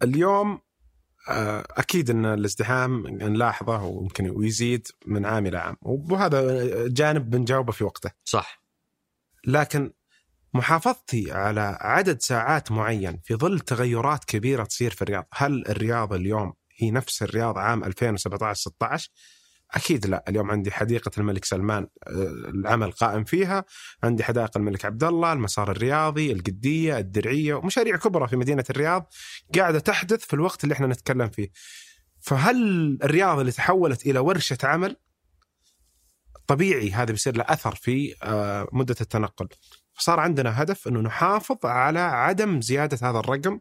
اليوم 0.03 0.62
أكيد 1.27 2.09
إن 2.09 2.25
الازدحام 2.25 3.07
نلاحظه 3.07 3.83
ويمكن 3.83 4.29
ويزيد 4.29 4.88
من 5.05 5.25
عام 5.25 5.45
إلى 5.45 5.57
عام. 5.57 5.77
وهذا 5.81 6.67
جانب 6.88 7.29
بنجاوبه 7.29 7.71
في 7.71 7.83
وقته. 7.83 8.12
صح. 8.23 8.63
لكن 9.47 9.91
محافظتي 10.53 11.31
على 11.31 11.77
عدد 11.81 12.21
ساعات 12.21 12.71
معين 12.71 13.19
في 13.23 13.36
ظل 13.36 13.59
تغيرات 13.59 14.23
كبيرة 14.23 14.63
تصير 14.63 14.91
في 14.91 15.01
الرياض 15.01 15.25
هل 15.33 15.67
الرياض 15.69 16.13
اليوم 16.13 16.53
هي 16.77 16.91
نفس 16.91 17.23
الرياض 17.23 17.57
عام 17.57 17.83
2017 17.83 18.59
16 18.59 19.12
أكيد 19.73 20.07
لا 20.07 20.23
اليوم 20.27 20.51
عندي 20.51 20.71
حديقة 20.71 21.12
الملك 21.17 21.45
سلمان 21.45 21.88
آه، 22.07 22.12
العمل 22.47 22.91
قائم 22.91 23.23
فيها. 23.23 23.65
عندي 24.03 24.23
حدائق 24.23 24.57
الملك 24.57 24.86
عبد 24.86 25.03
الله 25.03 25.33
المسار 25.33 25.71
الرياضي 25.71 26.31
القدية 26.31 26.97
الدرعية 26.97 27.53
ومشاريع 27.53 27.97
كبرى 27.97 28.27
في 28.27 28.36
مدينة 28.36 28.63
الرياض 28.69 29.13
قاعدة 29.55 29.79
تحدث 29.79 30.25
في 30.25 30.33
الوقت 30.33 30.63
اللي 30.63 30.73
إحنا 30.73 30.88
نتكلم 30.88 31.29
فيه. 31.29 31.51
فهل 32.19 32.57
الرياض 33.03 33.39
اللي 33.39 33.51
تحولت 33.51 34.05
إلى 34.05 34.19
ورشة 34.19 34.57
عمل 34.63 34.97
طبيعي 36.47 36.91
هذا 36.91 37.12
بيصير 37.12 37.38
له 37.38 37.45
أثر 37.47 37.75
في 37.75 38.15
آه، 38.23 38.67
مدة 38.71 38.95
التنقل؟ 39.01 39.47
فصار 39.93 40.19
عندنا 40.19 40.62
هدف 40.62 40.88
إنه 40.88 40.99
نحافظ 40.99 41.65
على 41.65 41.99
عدم 41.99 42.62
زيادة 42.62 43.09
هذا 43.09 43.19
الرقم 43.19 43.59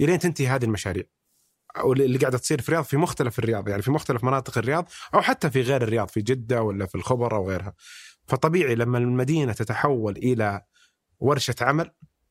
إلين 0.00 0.18
تنتهي 0.18 0.46
هذه 0.46 0.64
المشاريع. 0.64 1.04
أو 1.76 1.92
اللي 1.92 2.18
قاعدة 2.18 2.38
تصير 2.38 2.60
في 2.60 2.68
الرياض 2.68 2.84
في 2.84 2.96
مختلف 2.96 3.38
الرياض 3.38 3.68
يعني 3.68 3.82
في 3.82 3.90
مختلف 3.90 4.24
مناطق 4.24 4.58
الرياض 4.58 4.88
أو 5.14 5.20
حتى 5.22 5.50
في 5.50 5.62
غير 5.62 5.82
الرياض 5.82 6.08
في 6.08 6.20
جدة 6.22 6.62
ولا 6.62 6.86
في 6.86 6.94
الخبر 6.94 7.36
أو 7.36 7.48
غيرها. 7.48 7.74
فطبيعي 8.26 8.74
لما 8.74 8.98
المدينة 8.98 9.52
تتحول 9.52 10.16
إلى 10.16 10.62
ورشة 11.18 11.54
عمل 11.60 11.90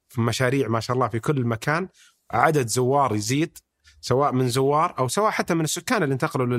في 0.10 0.22
مشاريع 0.22 0.68
ما 0.68 0.80
شاء 0.80 0.96
الله 0.96 1.08
في 1.08 1.20
كل 1.20 1.46
مكان 1.46 1.88
عدد 2.32 2.68
زوار 2.68 3.16
يزيد 3.16 3.58
سواء 4.02 4.32
من 4.32 4.50
زوار 4.50 4.96
أو 5.00 5.08
سواء 5.08 5.32
حتى 5.32 5.54
من 5.54 5.64
السكان 5.64 6.04
اللي 6.04 6.14
انتقلوا 6.14 6.58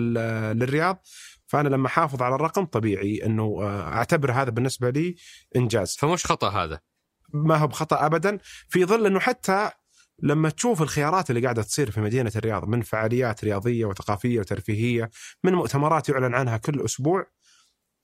للرياض 0.55 1.03
فأنا 1.47 1.69
لما 1.69 1.87
أحافظ 1.87 2.23
على 2.23 2.35
الرقم 2.35 2.65
طبيعي 2.65 3.27
إنه 3.27 3.59
آه، 3.63 3.93
أعتبر 3.93 4.33
هذا 4.33 4.51
بالنسبة 4.51 4.91
لي 4.91 5.15
إنجاز. 5.57 5.97
فمش 5.97 6.27
خطأ 6.27 6.49
هذا. 6.49 6.81
ما 7.35 7.57
هو 7.57 7.67
بخطأ 7.67 8.07
ابدا 8.07 8.39
في 8.69 8.85
ظل 8.85 9.07
إنه 9.07 9.21
حتى 9.21 9.71
لما 10.23 10.51
تشوف 10.51 10.83
الخيارات 10.83 11.31
اللي 11.31 11.41
قاعدة 11.43 11.63
تصير 11.63 11.91
في 11.91 12.01
مدينة 12.01 12.33
الرياض 12.37 12.69
من 12.69 12.83
فعاليات 12.83 13.45
رياضية 13.45 13.85
وثقافية 13.85 14.41
وترفيهية 14.41 15.11
من 15.45 15.53
مؤتمرات 15.53 16.09
يعلن 16.09 16.35
عنها 16.35 16.57
كل 16.57 16.85
أسبوع 16.85 17.27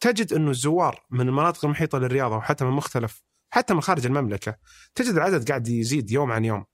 تجد 0.01 0.33
إنه 0.33 0.51
الزوار 0.51 1.07
من 1.11 1.29
المناطق 1.29 1.65
المحيطة 1.65 1.99
للرياض 1.99 2.33
وحتى 2.33 2.65
من 2.65 2.71
مختلف 2.71 3.23
حتى 3.51 3.75
من 3.75 3.81
خارج 3.81 4.07
المملكة 4.07 4.57
تجد 4.95 5.15
العدد 5.15 5.49
قاعد 5.49 5.69
يزيد 5.69 6.11
يوم 6.11 6.33
عن 6.33 6.45
يوم. 6.45 6.65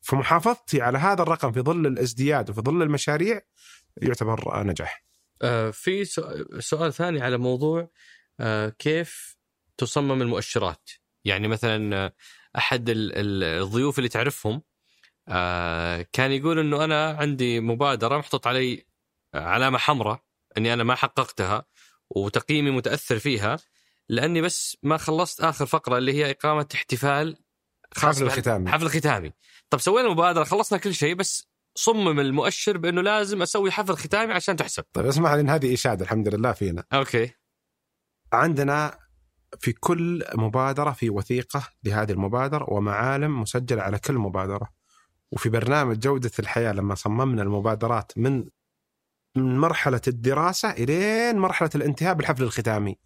فمحافظتي 0.00 0.82
على 0.82 0.98
هذا 0.98 1.22
الرقم 1.22 1.52
في 1.52 1.60
ظل 1.60 1.86
الازدياد 1.86 2.50
وفي 2.50 2.60
ظل 2.60 2.82
المشاريع 2.82 3.40
يعتبر 4.02 4.62
نجاح. 4.66 5.04
آه 5.42 5.70
في 5.70 6.04
سؤ- 6.04 6.58
سؤال 6.58 6.92
ثاني 6.92 7.22
على 7.22 7.38
موضوع 7.38 7.90
آه 8.40 8.68
كيف 8.68 9.36
تصمم 9.76 10.22
المؤشرات؟ 10.22 10.90
يعني 11.24 11.48
مثلا 11.48 11.96
آه، 11.96 12.12
أحد 12.58 12.88
ال- 12.90 13.12
ال- 13.12 13.62
الضيوف 13.62 13.98
اللي 13.98 14.08
تعرفهم 14.08 14.62
آه 15.28 16.06
كان 16.12 16.32
يقول 16.32 16.58
إنه 16.58 16.84
أنا 16.84 17.10
عندي 17.10 17.60
مبادرة 17.60 18.18
محطوط 18.18 18.46
علي 18.46 18.86
علامة 19.34 19.78
حمراء 19.78 20.20
إني 20.58 20.72
أنا 20.74 20.84
ما 20.84 20.94
حققتها 20.94 21.64
وتقييمي 22.10 22.70
متأثر 22.70 23.18
فيها 23.18 23.56
لأني 24.08 24.40
بس 24.40 24.76
ما 24.82 24.96
خلصت 24.96 25.40
آخر 25.40 25.66
فقرة 25.66 25.98
اللي 25.98 26.12
هي 26.12 26.30
إقامة 26.30 26.66
احتفال 26.74 27.36
خاص 27.94 28.16
حفل 28.16 28.26
الختامي. 28.26 28.70
حفل 28.70 28.88
ختامي 28.88 29.32
طب 29.70 29.80
سوينا 29.80 30.08
مبادرة 30.08 30.44
خلصنا 30.44 30.78
كل 30.78 30.94
شيء 30.94 31.14
بس 31.14 31.48
صمم 31.74 32.20
المؤشر 32.20 32.78
بإنه 32.78 33.02
لازم 33.02 33.42
أسوي 33.42 33.70
حفل 33.70 33.96
ختامي 33.96 34.32
عشان 34.32 34.56
تحسب. 34.56 34.84
طيب 34.92 35.06
اسمح 35.06 35.32
لي 35.32 35.50
هذه 35.50 35.74
إشادة 35.74 36.04
الحمد 36.04 36.34
لله 36.34 36.52
فينا. 36.52 36.84
أوكي. 36.92 37.30
عندنا 38.32 38.98
في 39.60 39.72
كل 39.72 40.24
مبادرة 40.34 40.90
في 40.90 41.10
وثيقة 41.10 41.68
لهذه 41.84 42.12
المبادرة 42.12 42.72
ومعالم 42.72 43.40
مسجلة 43.40 43.82
على 43.82 43.98
كل 43.98 44.14
مبادرة. 44.14 44.68
وفي 45.32 45.48
برنامج 45.48 45.98
جودة 45.98 46.30
الحياة 46.38 46.72
لما 46.72 46.94
صممنا 46.94 47.42
المبادرات 47.42 48.12
من 48.16 48.44
من 49.36 49.58
مرحلة 49.58 50.00
الدراسة 50.08 50.70
إلين 50.70 51.38
مرحلة 51.38 51.70
الانتهاء 51.74 52.14
بالحفل 52.14 52.42
الختامي. 52.42 52.98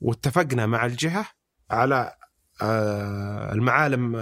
واتفقنا 0.00 0.66
مع 0.66 0.86
الجهة 0.86 1.26
على 1.70 2.14
آه، 2.62 3.52
المعالم 3.52 4.16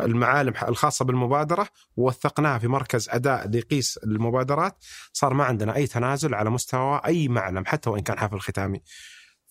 المعالم 0.00 0.54
الخاصة 0.68 1.04
بالمبادرة 1.04 1.68
ووثقناها 1.96 2.58
في 2.58 2.68
مركز 2.68 3.08
أداء 3.08 3.48
ليقيس 3.48 3.98
المبادرات. 3.98 4.84
صار 5.12 5.34
ما 5.34 5.44
عندنا 5.44 5.76
أي 5.76 5.86
تنازل 5.86 6.34
على 6.34 6.50
مستوى 6.50 7.00
أي 7.06 7.28
معلم 7.28 7.64
حتى 7.66 7.90
وإن 7.90 8.02
كان 8.02 8.18
حفل 8.18 8.40
ختامي. 8.40 8.82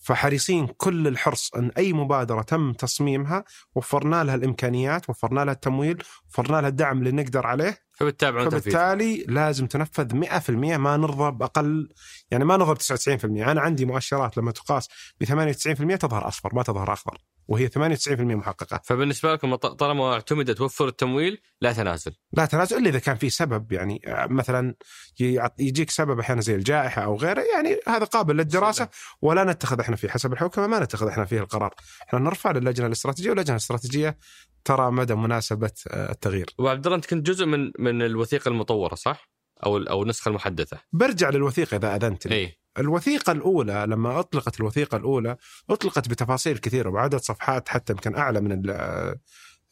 فحريصين 0.05 0.67
كل 0.67 1.07
الحرص 1.07 1.51
أن 1.55 1.71
أي 1.77 1.93
مبادرة 1.93 2.41
تم 2.41 2.73
تصميمها 2.73 3.43
وفرنا 3.75 4.23
لها 4.23 4.35
الإمكانيات، 4.35 5.09
وفرنا 5.09 5.45
لها 5.45 5.53
التمويل، 5.53 6.03
وفرنا 6.29 6.61
لها 6.61 6.69
الدعم 6.69 6.97
اللي 6.97 7.11
نقدر 7.11 7.47
عليه، 7.47 7.79
فبتتابعون 7.93 8.49
تنفيذ 8.49 8.61
فبالتالي 8.61 9.25
لازم 9.27 9.67
تنفذ 9.67 10.15
100% 10.15 10.77
ما 10.77 10.97
نرضى 10.97 11.31
باقل 11.31 11.89
يعني 12.31 12.45
ما 12.45 12.57
نرضى 12.57 12.73
ب 12.73 12.77
99%، 12.77 13.47
أنا 13.47 13.61
عندي 13.61 13.85
مؤشرات 13.85 14.37
لما 14.37 14.51
تقاس 14.51 14.87
ب 15.19 15.23
98% 15.23 15.95
تظهر 15.95 16.27
أصفر 16.27 16.55
ما 16.55 16.63
تظهر 16.63 16.93
أخضر، 16.93 17.17
وهي 17.47 17.69
98% 17.69 18.35
محققة، 18.35 18.81
فبالنسبة 18.83 19.33
لكم 19.33 19.55
طالما 19.55 20.13
اعتمد 20.13 20.55
توفر 20.55 20.87
التمويل 20.87 21.41
لا 21.61 21.73
تنازل 21.73 22.11
لا 22.33 22.45
تنازل 22.45 22.77
إلا 22.77 22.89
إذا 22.89 22.99
كان 22.99 23.15
في 23.15 23.29
سبب 23.29 23.71
يعني 23.71 24.01
آه، 24.07 24.27
مثلا 24.27 24.75
يجيك 25.59 25.89
سبب 25.89 26.19
أحيانا 26.19 26.41
زي 26.41 26.55
الجائحة 26.55 27.01
أو 27.01 27.15
غيره 27.15 27.41
يعني 27.53 27.79
هذا 27.87 28.05
قابل 28.05 28.37
للدراسة 28.37 28.89
ولا 29.21 29.43
نتخذ 29.43 29.79
إحنا 29.79 29.95
فيه 29.95 30.07
حسب 30.07 30.33
الحكومة 30.33 30.67
ما 30.67 30.79
نتخذ 30.79 31.07
إحنا 31.07 31.25
فيه 31.25 31.39
القرار، 31.39 31.73
إحنا 32.07 32.19
نرفع 32.19 32.51
للجنة 32.51 32.87
الاستراتيجية 32.87 33.29
واللجنة 33.29 33.55
الاستراتيجية 33.55 34.17
ترى 34.65 34.91
مدى 34.91 35.15
مناسبة 35.15 35.71
آه، 35.87 36.11
التغيير. 36.11 36.49
وعبد 36.59 36.85
الله 36.85 36.97
أنت 36.97 37.05
كنت 37.05 37.27
جزء 37.27 37.45
من 37.45 37.71
من 37.79 38.01
الوثيقة 38.01 38.49
المطورة 38.49 38.95
صح؟ 38.95 39.34
أو 39.65 39.77
أو 39.77 40.03
النسخه 40.03 40.29
المحدثة 40.29 40.79
برجع 40.93 41.29
للوثيقة 41.29 41.77
إذا 41.77 41.95
أذنت 41.95 42.27
لي. 42.27 42.35
اي 42.35 42.59
الوثيقة 42.79 43.31
الأولى 43.31 43.85
لما 43.89 44.19
أطلقت 44.19 44.59
الوثيقة 44.59 44.97
الأولى 44.97 45.37
أطلقت 45.69 46.07
بتفاصيل 46.09 46.57
كثيرة 46.57 46.89
وعدد 46.89 47.15
صفحات 47.19 47.69
حتى 47.69 47.93
يمكن 47.93 48.15
أعلى 48.15 48.41
من 48.41 48.51
ال- 48.51 48.69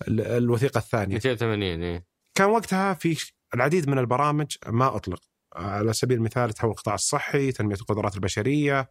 ال- 0.07 0.21
الوثيقة 0.21 0.77
الثانية. 0.77 1.13
280 1.15 1.83
اي 1.83 2.03
كان 2.35 2.49
وقتها 2.49 2.93
في 2.93 3.31
العديد 3.55 3.89
من 3.89 3.97
البرامج 3.99 4.55
ما 4.67 4.95
أطلق 4.95 5.21
على 5.55 5.93
سبيل 5.93 6.17
المثال 6.17 6.53
تحول 6.53 6.71
القطاع 6.71 6.95
الصحي، 6.95 7.51
تنمية 7.51 7.75
القدرات 7.75 8.15
البشرية، 8.15 8.89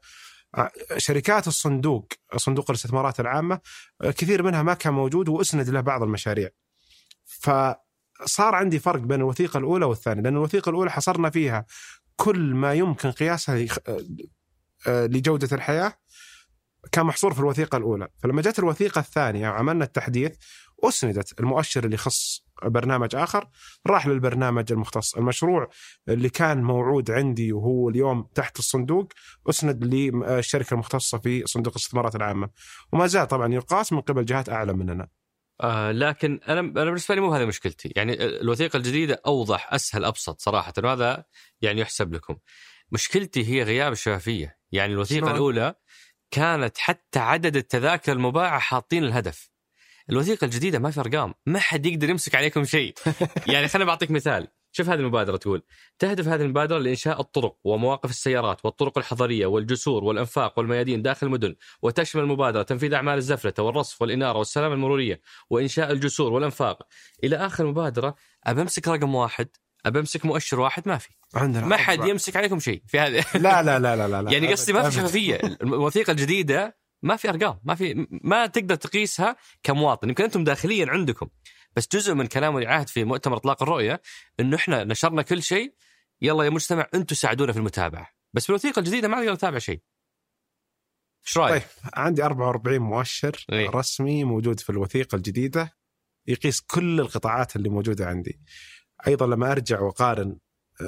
شركات 0.96 1.46
الصندوق 1.48 2.12
صندوق 2.36 2.70
الاستثمارات 2.70 3.20
العامة 3.20 3.60
كثير 4.02 4.42
منها 4.42 4.62
ما 4.62 4.74
كان 4.74 4.92
موجود 4.94 5.28
وأسند 5.28 5.68
له 5.68 5.80
بعض 5.80 6.02
المشاريع. 6.02 6.48
فصار 8.26 8.54
عندي 8.54 8.78
فرق 8.78 9.00
بين 9.00 9.20
الوثيقة 9.20 9.58
الأولى 9.58 9.84
والثانية، 9.84 10.22
لأن 10.22 10.36
الوثيقة 10.36 10.70
الأولى 10.70 10.90
حصرنا 10.90 11.30
فيها 11.30 11.66
كل 12.16 12.54
ما 12.54 12.74
يمكن 12.74 13.10
قياسها 13.10 13.58
لخ- 13.58 13.78
آه، 14.86 15.06
لجودة 15.06 15.48
الحياة 15.56 15.92
كان 16.92 17.06
محصور 17.06 17.34
في 17.34 17.40
الوثيقة 17.40 17.78
الأولى، 17.78 18.08
فلما 18.22 18.42
جت 18.42 18.58
الوثيقة 18.58 18.98
الثانية 18.98 19.48
وعملنا 19.48 19.84
التحديث 19.84 20.36
أسندت 20.84 21.40
المؤشر 21.40 21.84
اللي 21.84 21.94
يخص 21.94 22.44
برنامج 22.64 23.16
آخر 23.16 23.48
راح 23.86 24.06
للبرنامج 24.06 24.72
المختص، 24.72 25.14
المشروع 25.14 25.70
اللي 26.08 26.28
كان 26.28 26.62
موعود 26.62 27.10
عندي 27.10 27.52
وهو 27.52 27.88
اليوم 27.88 28.22
تحت 28.34 28.58
الصندوق 28.58 29.12
أسند 29.50 29.84
للشركة 29.84 30.74
المختصة 30.74 31.18
في 31.18 31.42
صندوق 31.46 31.72
الاستثمارات 31.76 32.16
العامة، 32.16 32.48
وما 32.92 33.06
زال 33.06 33.28
طبعا 33.28 33.54
يقاس 33.54 33.92
من 33.92 34.00
قبل 34.00 34.24
جهات 34.24 34.48
أعلى 34.48 34.72
مننا. 34.72 35.08
آه 35.62 35.92
لكن 35.92 36.40
أنا 36.48 36.60
أنا 36.60 36.84
بالنسبة 36.84 37.14
لي 37.14 37.20
مو 37.20 37.34
هذه 37.34 37.44
مشكلتي. 37.44 37.92
يعني 37.96 38.24
الوثيقة 38.24 38.76
الجديدة 38.76 39.22
أوضح 39.26 39.72
أسهل 39.74 40.04
أبسط. 40.04 40.40
صراحة 40.40 40.72
وهذا 40.84 41.24
يعني 41.60 41.80
يحسب 41.80 42.14
لكم. 42.14 42.36
مشكلتي 42.92 43.48
هي 43.48 43.62
غياب 43.62 43.92
الشفافية. 43.92 44.58
يعني 44.72 44.92
الوثيقة 44.92 45.20
شلون؟ 45.20 45.30
الأولى 45.30 45.74
كانت 46.30 46.78
حتى 46.78 47.18
عدد 47.18 47.56
التذاكر 47.56 48.12
المباعة 48.12 48.58
حاطين 48.58 49.04
الهدف. 49.04 49.50
الوثيقة 50.10 50.44
الجديدة 50.44 50.78
ما 50.78 50.90
في 50.90 51.00
أرقام. 51.00 51.34
ما 51.46 51.58
حد 51.58 51.86
يقدر 51.86 52.10
يمسك 52.10 52.34
عليكم 52.34 52.64
شيء. 52.64 52.94
يعني 53.52 53.68
خليني 53.68 53.86
بعطيك 53.86 54.10
مثال. 54.10 54.48
شوف 54.72 54.88
هذه 54.88 54.98
المبادرة 55.00 55.36
تقول 55.36 55.62
تهدف 55.98 56.28
هذه 56.28 56.42
المبادرة 56.42 56.78
لإنشاء 56.78 57.20
الطرق 57.20 57.56
ومواقف 57.64 58.10
السيارات 58.10 58.64
والطرق 58.64 58.98
الحضرية 58.98 59.46
والجسور 59.46 60.04
والأنفاق 60.04 60.58
والميادين 60.58 61.02
داخل 61.02 61.26
المدن 61.26 61.54
وتشمل 61.82 62.22
المبادره 62.22 62.62
تنفيذ 62.62 62.94
أعمال 62.94 63.18
الزفلته 63.18 63.62
والرصف 63.62 64.02
والإنارة 64.02 64.38
والسلامة 64.38 64.74
المرورية 64.74 65.20
وإنشاء 65.50 65.92
الجسور 65.92 66.32
والأنفاق 66.32 66.82
إلى 67.24 67.36
آخر 67.36 67.64
المبادره 67.64 68.14
ابى 68.46 68.62
أمسك 68.62 68.88
رقم 68.88 69.14
واحد 69.14 69.48
ابى 69.86 69.98
أمسك 69.98 70.26
مؤشر 70.26 70.60
واحد 70.60 70.88
ما 70.88 70.98
في 70.98 71.08
عندنا 71.34 71.66
ما 71.66 71.76
حد. 71.76 72.04
يمسك 72.04 72.36
عليكم 72.36 72.58
شيء 72.58 72.82
في 72.86 72.98
هذه 72.98 73.24
لا 73.34 73.62
لا 73.62 73.78
لا 73.78 73.96
لا 73.96 74.08
لا, 74.08 74.22
لا. 74.22 74.32
يعني 74.32 74.52
قصدي 74.52 74.72
ما 74.72 74.80
في 74.80 74.86
أبد. 74.86 74.94
شفافية 74.96 75.40
الوثيقة 75.62 76.10
الجديدة 76.10 76.82
ما 77.02 77.16
في 77.16 77.28
أرقام 77.28 77.60
ما 77.64 77.74
في 77.74 78.06
ما 78.10 78.46
تقدر 78.46 78.74
تقيسها 78.74 79.36
كمواطن 79.62 80.08
يمكن 80.08 80.24
أنتم 80.24 80.44
داخليا 80.44 80.86
عندكم 80.88 81.28
بس 81.76 81.88
جزء 81.92 82.14
من 82.14 82.26
كلام 82.26 82.54
ولي 82.54 82.66
عهد 82.66 82.88
في 82.88 83.04
مؤتمر 83.04 83.36
إطلاق 83.36 83.62
الرؤية 83.62 84.02
إنه 84.40 84.56
إحنا 84.56 84.84
نشرنا 84.84 85.22
كل 85.22 85.42
شيء 85.42 85.74
يلا 86.22 86.44
يا 86.44 86.50
مجتمع 86.50 86.86
أنتم 86.94 87.14
ساعدونا 87.14 87.52
في 87.52 87.58
المتابعة 87.58 88.08
بس 88.32 88.46
بالوثيقة 88.46 88.80
الجديدة 88.80 89.08
ما 89.08 89.16
نقدر 89.16 89.32
نتابع 89.32 89.58
شيء 89.58 89.82
إيش 91.26 91.38
رأيك؟ 91.38 91.62
طيب 91.62 91.90
عندي 91.94 92.24
44 92.24 92.78
مؤشر 92.78 93.46
إيه. 93.52 93.70
رسمي 93.70 94.24
موجود 94.24 94.60
في 94.60 94.70
الوثيقة 94.70 95.16
الجديدة 95.16 95.72
يقيس 96.26 96.60
كل 96.60 97.00
القطاعات 97.00 97.56
اللي 97.56 97.68
موجودة 97.68 98.06
عندي. 98.06 98.40
أيضا 99.06 99.26
لما 99.26 99.52
أرجع 99.52 99.80
وأقارن 99.80 100.38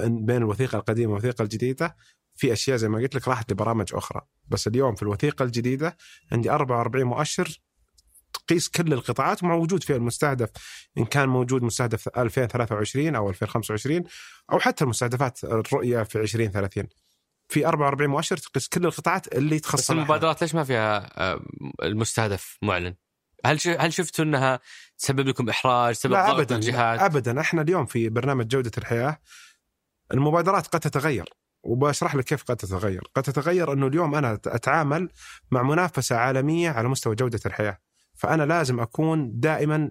بين 0.05 0.37
الوثيقة 0.37 0.79
القديمة 0.79 1.13
والوثيقة 1.13 1.43
الجديدة 1.43 1.97
في 2.35 2.53
أشياء 2.53 2.77
زي 2.77 2.89
ما 2.89 2.99
قلت 2.99 3.15
لك 3.15 3.29
راحت 3.29 3.53
لبرامج 3.53 3.95
أخرى، 3.95 4.21
بس 4.49 4.67
اليوم 4.67 4.95
في 4.95 5.03
الوثيقة 5.03 5.43
الجديدة 5.43 5.97
عندي 6.33 6.51
44 6.51 7.05
مؤشر 7.05 7.61
تقيس 8.47 8.69
كل 8.69 8.93
القطاعات 8.93 9.43
وموجود 9.43 9.83
فيها 9.83 9.97
المستهدف 9.97 10.51
إن 10.99 11.05
كان 11.05 11.29
موجود 11.29 11.63
مستهدف 11.63 12.09
2023 12.09 13.17
أو 13.17 13.31
2025 13.31 14.05
أو 14.53 14.59
حتى 14.59 14.85
المستهدفات 14.85 15.45
الرؤية 15.45 16.03
في 16.03 16.21
2030. 16.21 16.85
في 17.49 17.67
44 17.67 18.11
مؤشر 18.11 18.37
تقيس 18.37 18.69
كل 18.69 18.87
القطاعات 18.87 19.35
اللي 19.35 19.59
تخص 19.59 19.81
بس 19.81 19.91
المبادرات 19.91 20.43
ليش 20.43 20.55
ما 20.55 20.65
فيها 20.65 21.11
آه، 21.33 21.41
المستهدف 21.83 22.59
معلن؟ 22.63 22.95
هل 23.47 23.59
هل 23.79 23.93
شفتوا 23.93 24.25
إنها 24.25 24.61
تسبب 24.99 25.29
لكم 25.29 25.49
إحراج؟ 25.49 25.95
تسبب 25.95 26.13
لا 26.13 26.31
ابدا 26.31 26.57
الجهات؟ 26.57 27.01
ابدا 27.01 27.41
إحنا 27.41 27.63
اليوم 27.63 27.87
في 27.87 28.09
برنامج 28.09 28.47
جودة 28.47 28.71
الحياة 28.79 29.19
المبادرات 30.15 30.67
قد 30.67 30.81
تتغير 30.81 31.29
وبشرح 31.63 32.15
لك 32.15 32.25
كيف 32.25 32.43
قد 32.43 32.57
تتغير، 32.57 33.03
قد 33.15 33.23
تتغير 33.23 33.73
أنه 33.73 33.87
اليوم 33.87 34.15
أنا 34.15 34.33
أتعامل 34.47 35.09
مع 35.51 35.63
منافسة 35.63 36.17
عالمية 36.17 36.71
على 36.71 36.89
مستوى 36.89 37.15
جودة 37.15 37.41
الحياة، 37.47 37.79
فأنا 38.15 38.43
لازم 38.43 38.81
أكون 38.81 39.41
دائما 39.41 39.91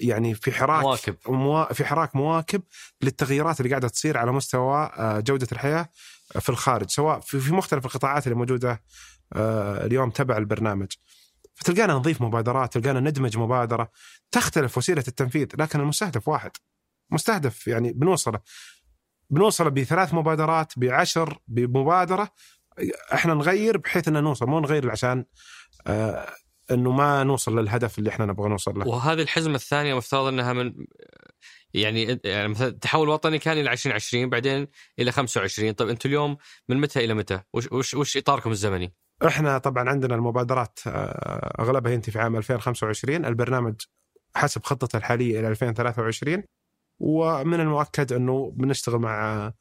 يعني 0.00 0.34
في 0.34 0.52
حراك 0.52 0.82
مواكب. 0.82 1.16
موا... 1.28 1.72
في 1.72 1.84
حراك 1.84 2.16
مواكب 2.16 2.62
للتغييرات 3.02 3.60
اللي 3.60 3.70
قاعدة 3.70 3.88
تصير 3.88 4.18
على 4.18 4.32
مستوى 4.32 4.90
آه، 4.96 5.20
جودة 5.20 5.48
الحياة 5.52 5.88
في 6.40 6.48
الخارج 6.48 6.90
سواء 6.90 7.20
في 7.20 7.52
مختلف 7.52 7.86
القطاعات 7.86 8.26
اللي 8.26 8.38
موجودة 8.38 8.82
آه، 9.32 9.86
اليوم 9.86 10.10
تبع 10.10 10.36
البرنامج. 10.36 10.88
فتلقانا 11.54 11.94
نضيف 11.94 12.22
مبادرات 12.22 12.78
تلقانا 12.78 13.00
ندمج 13.00 13.38
مبادرة 13.38 13.90
تختلف 14.30 14.78
وسيلة 14.78 15.04
التنفيذ 15.08 15.48
لكن 15.58 15.80
المستهدف 15.80 16.28
واحد 16.28 16.50
مستهدف 17.10 17.66
يعني 17.66 17.92
بنوصله 17.92 18.40
بنوصله 19.30 19.70
بثلاث 19.70 20.14
مبادرات 20.14 20.72
بعشر 20.76 21.38
بمبادرة 21.48 22.28
إحنا 23.14 23.34
نغير 23.34 23.76
بحيث 23.78 24.08
ان 24.08 24.22
نوصل 24.22 24.46
مو 24.46 24.60
نغير 24.60 24.90
عشان 24.90 25.24
آه 25.86 26.28
إنه 26.70 26.90
ما 26.90 27.24
نوصل 27.24 27.58
للهدف 27.58 27.98
اللي 27.98 28.10
إحنا 28.10 28.26
نبغى 28.26 28.48
نوصل 28.48 28.78
له 28.78 28.88
وهذه 28.88 29.22
الحزمة 29.22 29.54
الثانية 29.54 29.94
مفترض 29.94 30.26
إنها 30.26 30.52
من 30.52 30.74
يعني 31.74 32.20
يعني 32.24 32.48
مثلا 32.48 32.68
التحول 32.68 33.08
الوطني 33.08 33.38
كان 33.38 33.58
إلى 33.58 33.72
2020 33.72 34.28
بعدين 34.30 34.68
إلى 34.98 35.12
25 35.12 35.72
طيب 35.72 35.88
أنتم 35.88 36.08
اليوم 36.08 36.36
من 36.68 36.76
متى 36.76 37.04
إلى 37.04 37.14
متى؟ 37.14 37.40
وش 37.52 37.72
وش, 37.72 37.94
وش 37.94 38.16
إطاركم 38.16 38.50
الزمني؟ 38.50 38.94
إحنا 39.26 39.58
طبعا 39.58 39.88
عندنا 39.88 40.14
المبادرات 40.14 40.78
آه، 40.86 41.62
أغلبها 41.62 41.92
ينتهي 41.92 42.12
في 42.12 42.18
عام 42.18 42.36
2025 42.36 43.24
البرنامج 43.24 43.74
حسب 44.36 44.64
خطته 44.64 44.96
الحالية 44.96 45.40
إلى 45.40 45.48
2023 45.48 46.42
ومن 47.00 47.60
المؤكد 47.60 48.12
إنه 48.12 48.52
بنشتغل 48.56 48.98
مع 48.98 49.52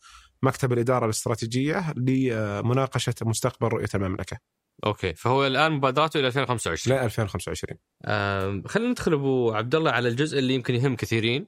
مكتب 0.43 0.73
الإدارة 0.73 1.05
الاستراتيجية 1.05 1.93
لمناقشة 1.97 3.15
مستقبل 3.21 3.67
رؤية 3.67 3.89
المملكة. 3.95 4.37
أوكي. 4.85 5.13
فهو 5.13 5.47
الآن 5.47 5.71
مبادراته 5.71 6.19
إلى 6.19 6.27
2025 6.27 6.97
ل 6.97 7.03
2025 7.03 7.77
آه 8.05 8.61
خلينا 8.65 8.91
ندخل 8.91 9.13
أبو 9.13 9.51
عبد 9.51 9.75
الله 9.75 9.91
على 9.91 10.09
الجزء 10.09 10.39
اللي 10.39 10.53
يمكن 10.53 10.75
يهم 10.75 10.95
كثيرين 10.95 11.47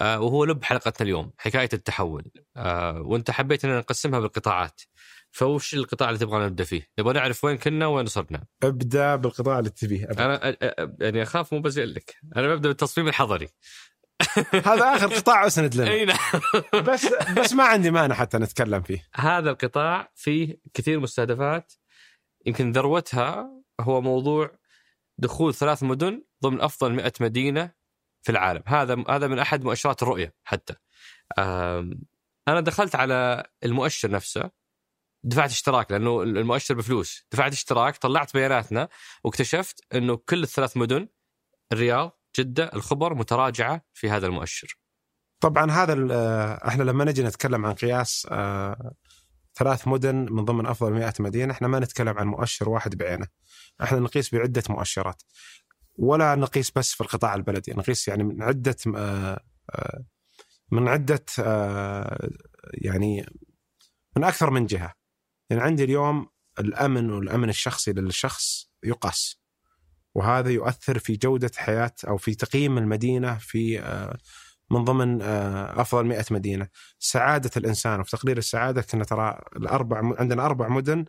آه 0.00 0.20
وهو 0.20 0.44
لب 0.44 0.64
حلقتنا 0.64 1.04
اليوم 1.04 1.32
حكاية 1.38 1.68
التحول. 1.72 2.24
آه 2.56 3.00
وأنت 3.00 3.30
حبيت 3.30 3.64
أن 3.64 3.78
نقسمها 3.78 4.20
بالقطاعات. 4.20 4.80
فوش 5.30 5.74
القطاع 5.74 6.08
اللي 6.08 6.18
تبغى 6.18 6.46
نبدأ 6.46 6.64
فيه؟ 6.64 6.88
نبغى 6.98 7.14
نعرف 7.14 7.44
وين 7.44 7.56
كنا 7.56 7.86
وين 7.86 8.04
وصلنا. 8.04 8.44
أبدأ 8.62 9.16
بالقطاع 9.16 9.58
اللي 9.58 9.70
تبيه 9.70 10.04
أنا 10.04 10.56
يعني 11.00 11.22
أخاف 11.22 11.52
مو 11.52 11.60
بزين 11.60 11.84
لك، 11.84 12.16
أنا 12.36 12.48
ببدأ 12.48 12.68
بالتصميم 12.68 13.08
الحضري. 13.08 13.48
هذا 14.66 14.96
آخر 14.96 15.14
قطاع 15.14 15.46
أسند 15.46 15.74
لنا. 15.74 15.90
أي 15.90 16.04
نعم. 16.04 16.18
بس 16.74 17.06
بس 17.38 17.52
ما 17.52 17.64
عندي 17.64 17.90
مانع 17.90 18.14
حتى 18.14 18.38
نتكلم 18.38 18.82
فيه. 18.82 19.08
هذا 19.14 19.50
القطاع 19.50 20.12
فيه 20.14 20.60
كثير 20.74 21.00
مستهدفات 21.00 21.72
يمكن 22.46 22.72
ذروتها 22.72 23.50
هو 23.80 24.00
موضوع 24.00 24.50
دخول 25.18 25.54
ثلاث 25.54 25.82
مدن 25.82 26.22
ضمن 26.42 26.60
أفضل 26.60 26.92
100 26.92 27.12
مدينة 27.20 27.72
في 28.22 28.32
العالم. 28.32 28.62
هذا 28.66 29.04
هذا 29.08 29.26
من 29.26 29.38
أحد 29.38 29.64
مؤشرات 29.64 30.02
الرؤية 30.02 30.34
حتى. 30.44 30.74
أنا 32.48 32.60
دخلت 32.60 32.94
على 32.96 33.46
المؤشر 33.64 34.10
نفسه 34.10 34.50
دفعت 35.24 35.50
اشتراك 35.50 35.92
لأنه 35.92 36.22
المؤشر 36.22 36.74
بفلوس. 36.74 37.26
دفعت 37.32 37.52
اشتراك 37.52 37.96
طلعت 37.96 38.34
بياناتنا 38.34 38.88
واكتشفت 39.24 39.80
إنه 39.94 40.16
كل 40.16 40.42
الثلاث 40.42 40.76
مدن 40.76 41.08
الرياض 41.72 42.20
جدة 42.38 42.70
الخبر 42.74 43.14
متراجعة 43.14 43.84
في 43.94 44.10
هذا 44.10 44.26
المؤشر. 44.26 44.78
طبعا 45.40 45.70
هذا 45.70 46.08
آه، 46.10 46.68
إحنا 46.68 46.82
لما 46.82 47.04
نجي 47.04 47.22
نتكلم 47.22 47.66
عن 47.66 47.74
قياس 47.74 48.26
آه، 48.30 48.94
ثلاث 49.56 49.88
مدن 49.88 50.26
من 50.30 50.44
ضمن 50.44 50.66
أفضل 50.66 50.92
100 50.92 51.14
مدينة. 51.20 51.52
إحنا 51.52 51.68
ما 51.68 51.78
نتكلم 51.78 52.18
عن 52.18 52.26
مؤشر 52.26 52.68
واحد 52.68 52.96
بعينه. 52.96 53.26
إحنا 53.82 53.98
نقيس 53.98 54.34
بعدة 54.34 54.62
مؤشرات. 54.68 55.22
ولا 55.98 56.34
نقيس 56.34 56.70
بس 56.70 56.92
في 56.92 57.00
القطاع 57.00 57.34
البلدي. 57.34 57.72
نقيس 57.72 58.08
يعني 58.08 58.24
من 58.24 58.42
عدة 58.42 58.76
آه، 58.96 59.40
من 60.70 60.88
عدة 60.88 61.24
يعني 62.74 63.26
من 64.16 64.24
أكثر 64.24 64.50
من 64.50 64.66
جهة. 64.66 64.92
يعني 65.50 65.62
عندي 65.62 65.84
اليوم 65.84 66.26
الأمن 66.58 67.10
والأمن 67.10 67.48
الشخصي 67.48 67.92
للشخص 67.92 68.70
يقاس 68.84 69.40
وهذا 70.14 70.50
يؤثر 70.50 70.98
في 70.98 71.16
جودة 71.16 71.50
حياة 71.56 71.94
أو 72.08 72.16
في 72.16 72.34
تقييم 72.34 72.78
المدينة 72.78 73.38
في 73.38 73.80
آه، 73.80 74.18
من 74.70 74.84
ضمن 74.84 75.22
آه، 75.22 75.80
أفضل 75.80 76.06
100 76.06 76.24
مدينة 76.30 76.68
سعادة 76.98 77.50
الإنسان 77.56 78.00
وفي 78.00 78.16
تقرير 78.16 78.38
السعادة 78.38 78.82
كنا 78.82 79.04
ترى 79.04 79.40
الأربع 79.56 80.14
عندنا 80.18 80.46
أربع 80.46 80.68
مدن 80.68 81.04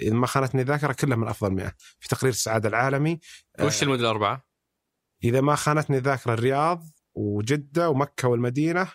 إذا 0.00 0.14
ما 0.14 0.26
خانتني 0.26 0.62
الذاكرة 0.62 0.92
كلها 0.92 1.16
من 1.16 1.28
أفضل 1.28 1.52
100 1.52 1.72
في 2.00 2.08
تقرير 2.08 2.32
السعادة 2.32 2.68
العالمي 2.68 3.20
وش 3.60 3.82
المدن 3.82 4.00
الأربعة؟ 4.00 4.48
إذا 5.24 5.40
ما 5.40 5.54
خانتني 5.54 5.96
الذاكرة 5.98 6.34
الرياض 6.34 6.84
وجدة 7.14 7.90
ومكة 7.90 8.28
والمدينة 8.28 8.88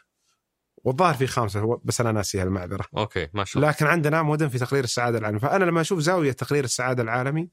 والظاهر 0.84 1.13
في 1.13 1.28
خامسه 1.28 1.82
بس 1.84 2.02
أنا 2.02 2.12
ناسيها 2.12 2.43
المعذره. 2.43 2.86
أوكي 2.97 3.28
ما 3.34 3.43
شاء 3.43 3.58
الله. 3.58 3.69
لكن 3.69 3.86
عندنا 3.86 4.23
مدن 4.23 4.49
في 4.49 4.60
تقرير 4.60 4.84
السعادة 4.84 5.17
العالمي، 5.17 5.39
فأنا 5.39 5.65
لما 5.65 5.82
أشوف 5.82 5.99
زاوية 5.99 6.32
تقرير 6.32 6.63
السعادة 6.63 7.04
العالمي 7.04 7.49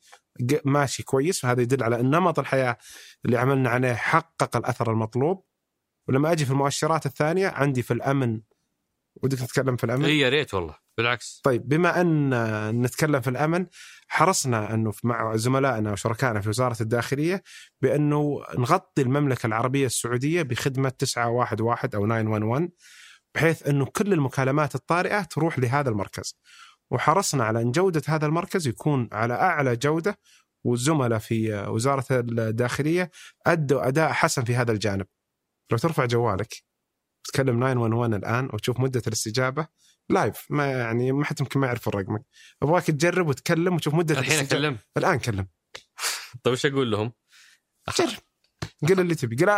ماشي 0.65 1.03
كويس 1.03 1.41
فهذا 1.41 1.63
يدل 1.63 1.83
على 1.83 2.01
ان 2.01 2.11
نمط 2.11 2.39
الحياة 2.39 2.77
اللي 3.25 3.39
عملنا 3.39 3.71
عليه 3.71 3.95
حقق 3.95 4.57
الأثر 4.57 4.93
المطلوب. 4.93 5.45
ولما 6.11 6.33
أجي 6.33 6.45
في 6.45 6.51
المؤشرات 6.51 7.07
الثانية 7.07 7.49
عندي 7.49 7.83
في 7.83 7.93
الأمن 7.93 8.41
ودك 9.23 9.43
نتكلم 9.43 9.77
في 9.77 9.85
الأمن؟ 9.85 10.05
إي 10.05 10.19
يا 10.19 10.29
ريت 10.29 10.55
والله 10.55 10.77
بالعكس. 10.99 11.41
طيب 11.45 11.69
بما 11.69 12.01
أن 12.01 12.83
نتكلم 12.83 13.21
في 13.21 13.31
الأمن 13.31 13.67
حرصنا 14.09 14.75
أنه 14.75 14.93
مع 15.05 15.37
زملائنا 15.37 15.93
وشركائنا 15.93 16.41
في 16.41 16.49
وزارة 16.49 16.77
الداخلية 16.81 17.43
بأنه 17.83 18.43
نغطي 18.59 19.03
المملكة 19.03 19.47
العربية 19.47 19.87
السعودية 19.87 20.43
بخدمة 20.43 20.89
911 20.89 21.97
أو 21.97 22.07
911 22.07 22.69
بحيث 23.35 23.69
أنه 23.69 23.85
كل 23.85 24.13
المكالمات 24.13 24.75
الطارئة 24.75 25.23
تروح 25.23 25.59
لهذا 25.59 25.91
المركز 25.91 26.39
وحرصنا 26.91 27.45
على 27.45 27.63
أن 27.63 27.71
جودة 27.71 28.03
هذا 28.07 28.27
المركز 28.27 28.69
يكون 28.69 29.09
على 29.13 29.35
أعلى 29.35 29.77
جودة 29.77 30.19
والزملاء 30.65 31.19
في 31.19 31.67
وزارة 31.69 32.05
الداخلية 32.11 33.11
أدوا 33.47 33.89
أداء 33.89 34.13
حسن 34.13 34.45
في 34.45 34.55
هذا 34.55 34.73
الجانب 34.73 35.07
لو 35.71 35.79
ترفع 35.79 36.05
جوالك 36.05 36.55
تكلم 37.25 37.61
911 37.61 38.17
الآن 38.17 38.45
وتشوف 38.53 38.81
مدة 38.81 39.03
الاستجابة 39.07 39.69
لايف 40.09 40.47
ما 40.51 40.71
يعني 40.73 41.13
ما 41.13 41.25
حد 41.25 41.41
يمكن 41.41 41.61
ما 41.61 41.67
يعرف 41.67 41.89
رقمك. 41.89 42.23
أبغاك 42.63 42.85
تجرب 42.87 43.29
وتكلم 43.29 43.75
وتشوف 43.75 43.95
مدة 43.95 44.19
الحين 44.19 44.39
أكلم. 44.39 44.79
الآن 44.97 45.19
كلم. 45.19 45.49
طيب 46.43 46.53
إيش 46.55 46.67
أقول 46.67 46.91
لهم؟ 46.91 47.13
جرب. 47.99 48.19
قل 48.89 49.01
اللي 49.01 49.15
تبي. 49.15 49.37
قل 49.37 49.49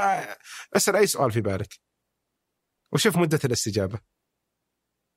أسأل 0.76 0.96
أي 0.96 1.06
سؤال 1.06 1.32
في 1.32 1.40
بالك. 1.40 1.74
وشوف 2.92 3.16
مدة 3.16 3.40
الاستجابة. 3.44 4.00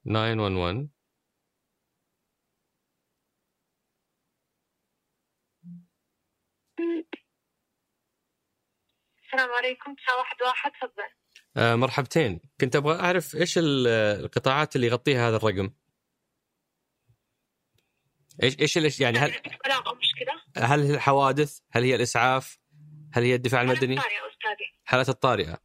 911 0.06 0.95
السلام 9.36 9.54
عليكم. 9.54 9.96
911 9.96 10.70
تفضل. 10.70 11.10
آه 11.58 11.76
مرحبتين. 11.76 12.42
كنت 12.62 12.76
أبغى 12.76 13.00
أعرف 13.00 13.36
إيش 13.36 13.58
القطاعات 13.58 14.76
اللي 14.76 14.88
يغطيها 14.88 15.30
هذا 15.30 15.36
الرقم؟ 15.36 15.74
إيش 18.44 18.60
إيش 18.60 18.78
إيش 18.78 19.00
يعني 19.00 19.18
هل 19.18 19.42
هل 20.58 20.80
هي 20.80 20.94
الحوادث؟ 20.96 21.60
هل 21.72 21.84
هي 21.84 21.96
الإسعاف؟ 21.96 22.60
هل 23.14 23.24
هي 23.24 23.36
الدفاع 23.36 23.62
المدني؟ 23.62 23.98
حالات 24.86 25.10
الطارئة. 25.10 25.62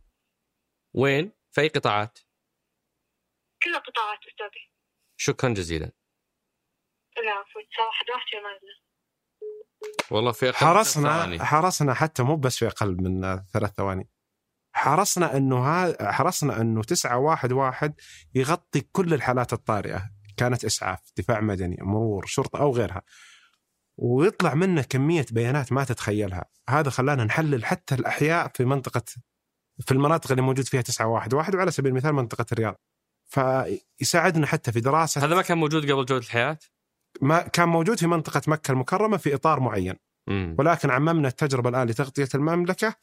وين؟ 0.95 1.33
في 1.51 1.61
أي 1.61 1.69
قطاعات؟ 1.69 2.19
كل 3.63 3.75
القطاعات 3.75 4.19
أستاذي. 4.19 4.71
شكرا 5.17 5.49
جزيلا. 5.49 5.93
العفو 7.19 7.59
واحد 7.59 8.11
واحد 8.11 8.27
والله 10.11 10.33
في 10.33 10.53
حرصنا 10.53 11.45
حرصنا 11.45 11.95
حتى 11.95 12.23
مو 12.23 12.37
بس 12.37 12.57
في 12.57 12.67
أقل 12.67 12.97
من 13.03 13.43
ثلاث 13.53 13.71
ثواني. 13.77 14.09
حرصنا 14.73 15.37
إنه 15.37 15.59
ها 15.59 16.13
حرصنا 16.13 16.61
إنه 16.61 16.83
911 16.83 17.93
يغطي 18.35 18.81
كل 18.81 19.15
الحالات 19.15 19.53
الطارئة. 19.53 20.11
كانت 20.37 20.65
إسعاف 20.65 20.99
دفاع 21.17 21.41
مدني 21.41 21.77
مرور 21.81 22.27
شرطة 22.27 22.59
أو 22.59 22.73
غيرها. 22.73 23.03
ويطلع 23.97 24.55
منه 24.55 24.83
كمية 24.83 25.27
بيانات 25.31 25.73
ما 25.73 25.85
تتخيلها. 25.85 26.45
هذا 26.69 26.91
خلانا 26.91 27.25
نحلل 27.25 27.65
حتى 27.65 27.95
الأحياء 27.95 28.51
في 28.55 28.65
منطقة 28.65 29.03
في 29.81 29.93
المناطق 29.93 30.31
اللي 30.31 30.43
موجود 30.43 30.65
فيها 30.65 30.81
911 30.81 31.57
وعلى 31.57 31.71
سبيل 31.71 31.91
المثال 31.91 32.13
منطقة 32.13 32.47
الرياض. 32.53 32.81
فيساعدنا 33.25 34.47
حتى 34.47 34.73
في 34.73 34.81
دراسة. 34.81 35.25
هذا 35.25 35.35
ما 35.35 35.43
كان 35.43 35.59
موجود 35.59 35.83
قبل 35.83 36.07
جودة 36.07 36.17
الحياة؟ 36.17 36.59
ما 37.21 37.41
كان 37.41 37.69
موجود 37.69 37.99
في 37.99 38.07
منطقة 38.07 38.43
مكة 38.47 38.73
المكرمة 38.73 39.17
في 39.17 39.35
إطار 39.35 39.61
معين. 39.61 39.95
مم. 40.29 40.57
ولكن 40.59 40.91
عممنا 40.91 41.29
التجربة 41.29 41.69
الآن 41.69 41.87
لتغطية 41.89 42.29
المملكة 42.35 42.95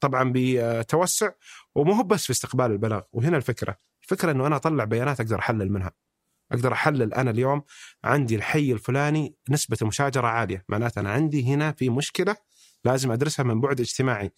طبعا 0.00 0.32
بتوسع 0.34 1.30
ومو 1.74 1.92
هو 1.92 2.02
بس 2.02 2.24
في 2.24 2.30
استقبال 2.30 2.66
البلاغ 2.66 3.02
وهنا 3.12 3.36
الفكرة. 3.36 3.76
الفكرة 4.02 4.30
إنه 4.30 4.46
أنا 4.46 4.56
أطلع 4.56 4.84
بيانات 4.84 5.20
أقدر 5.20 5.38
أحلل 5.38 5.72
منها. 5.72 5.92
أقدر 6.52 6.72
أحلل 6.72 7.14
أنا 7.14 7.30
اليوم 7.30 7.62
عندي 8.04 8.36
الحي 8.36 8.72
الفلاني 8.72 9.34
نسبة 9.50 9.76
المشاجره 9.82 10.26
عالية. 10.26 10.64
معناته 10.68 11.00
أنا 11.00 11.12
عندي 11.12 11.54
هنا 11.54 11.72
في 11.72 11.90
مشكلة 11.90 12.36
لازم 12.84 13.12
أدرسها 13.12 13.42
من 13.42 13.60
بعد 13.60 13.80
اجتماعي. 13.80 14.32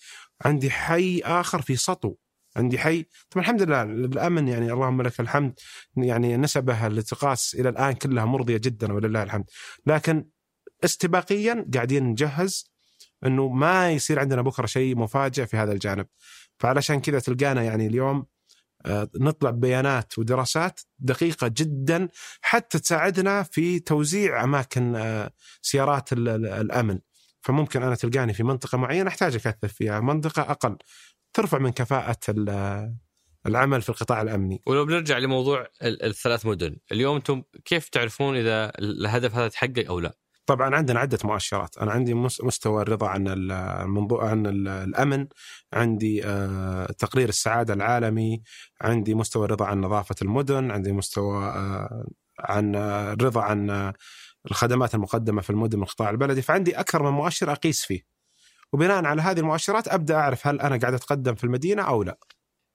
عندي 0.44 0.70
حي 0.70 1.20
آخر 1.24 1.62
في 1.62 1.76
سطو. 1.76 2.14
عندي 2.56 2.78
حي. 2.78 3.06
طبعا 3.30 3.44
الحمد 3.44 3.62
لله 3.62 3.82
الامن 3.82 4.48
يعني 4.48 4.72
اللهم 4.72 5.02
لك 5.02 5.20
الحمد. 5.20 5.52
يعني 5.96 6.36
نسبه 6.36 6.86
اللي 6.86 7.02
تقاس 7.02 7.54
إلى 7.54 7.68
الآن 7.68 7.92
كلها 7.92 8.24
مرضية 8.24 8.56
جدا 8.56 8.92
ولله 8.92 9.22
الحمد. 9.22 9.44
لكن 9.86 10.28
استباقيا 10.84 11.66
قاعدين 11.74 12.04
نجهز 12.04 12.72
إنه 13.26 13.48
ما 13.48 13.90
يصير 13.90 14.18
عندنا 14.18 14.42
بكرة 14.42 14.66
شيء 14.66 14.96
مفاجئ 14.96 15.46
في 15.46 15.56
هذا 15.56 15.72
الجانب. 15.72 16.06
فعلشان 16.58 17.00
كذا 17.00 17.18
تلقانا 17.18 17.62
يعني 17.62 17.86
اليوم 17.86 18.26
آه، 18.86 19.08
نطلع 19.20 19.50
بيانات 19.50 20.18
ودراسات 20.18 20.80
دقيقة 20.98 21.48
جدا 21.48 22.08
حتى 22.40 22.78
تساعدنا 22.78 23.42
في 23.42 23.78
توزيع 23.78 24.44
أماكن 24.44 24.96
آه، 24.96 25.30
سيارات 25.62 26.12
الأمن. 26.12 26.98
فممكن 27.42 27.82
أنا 27.82 27.94
تلقاني 27.94 28.34
في 28.34 28.42
منطقة 28.42 28.78
معينة 28.78 29.08
أحتاج 29.08 29.34
أكثف 29.34 29.72
فيها 29.72 30.00
منطقة 30.00 30.42
أقل. 30.42 30.76
ترفع 31.34 31.58
من 31.58 31.70
كفاءة 31.70 32.18
العمل 33.46 33.82
في 33.82 33.88
القطاع 33.88 34.22
الأمني. 34.22 34.62
ولو 34.66 34.84
بنرجع 34.84 35.18
لموضوع 35.18 35.66
الثلاث 35.82 36.46
مدن، 36.46 36.76
اليوم 36.92 37.16
أنتم 37.16 37.42
كيف 37.64 37.88
تعرفون 37.88 38.36
إذا 38.36 38.72
الهدف 38.78 39.34
هذا 39.34 39.48
تحقق 39.48 39.84
أو 39.88 40.00
لا؟ 40.00 40.16
طبعا 40.46 40.74
عندنا 40.76 41.00
عدة 41.00 41.18
مؤشرات، 41.24 41.78
أنا 41.78 41.92
عندي 41.92 42.14
مستوى 42.14 42.82
الرضا 42.82 43.08
عن 43.08 43.28
المنظور 43.28 44.24
عن 44.24 44.46
الأمن، 44.68 45.26
عندي 45.72 46.26
آه، 46.26 46.86
تقرير 46.86 47.28
السعادة 47.28 47.74
العالمي، 47.74 48.42
عندي 48.80 49.14
مستوى 49.14 49.44
الرضا 49.44 49.66
عن 49.66 49.80
نظافة 49.80 50.14
المدن، 50.22 50.70
عندي 50.70 50.92
مستوى 50.92 51.44
آه، 51.44 52.06
عن 52.40 52.74
الرضا 52.76 53.42
عن 53.42 53.92
الخدمات 54.50 54.94
المقدمة 54.94 55.42
في 55.42 55.50
المدن 55.50 55.78
من 55.78 55.84
القطاع 55.84 56.10
البلدي، 56.10 56.42
فعندي 56.42 56.80
أكثر 56.80 57.02
من 57.02 57.10
مؤشر 57.10 57.52
أقيس 57.52 57.84
فيه. 57.84 58.11
وبناء 58.72 59.04
على 59.04 59.22
هذه 59.22 59.40
المؤشرات 59.40 59.88
أبدأ 59.88 60.14
أعرف 60.14 60.46
هل 60.46 60.60
أنا 60.60 60.76
قاعد 60.76 60.94
أتقدم 60.94 61.34
في 61.34 61.44
المدينة 61.44 61.82
أو 61.82 62.02
لا. 62.02 62.18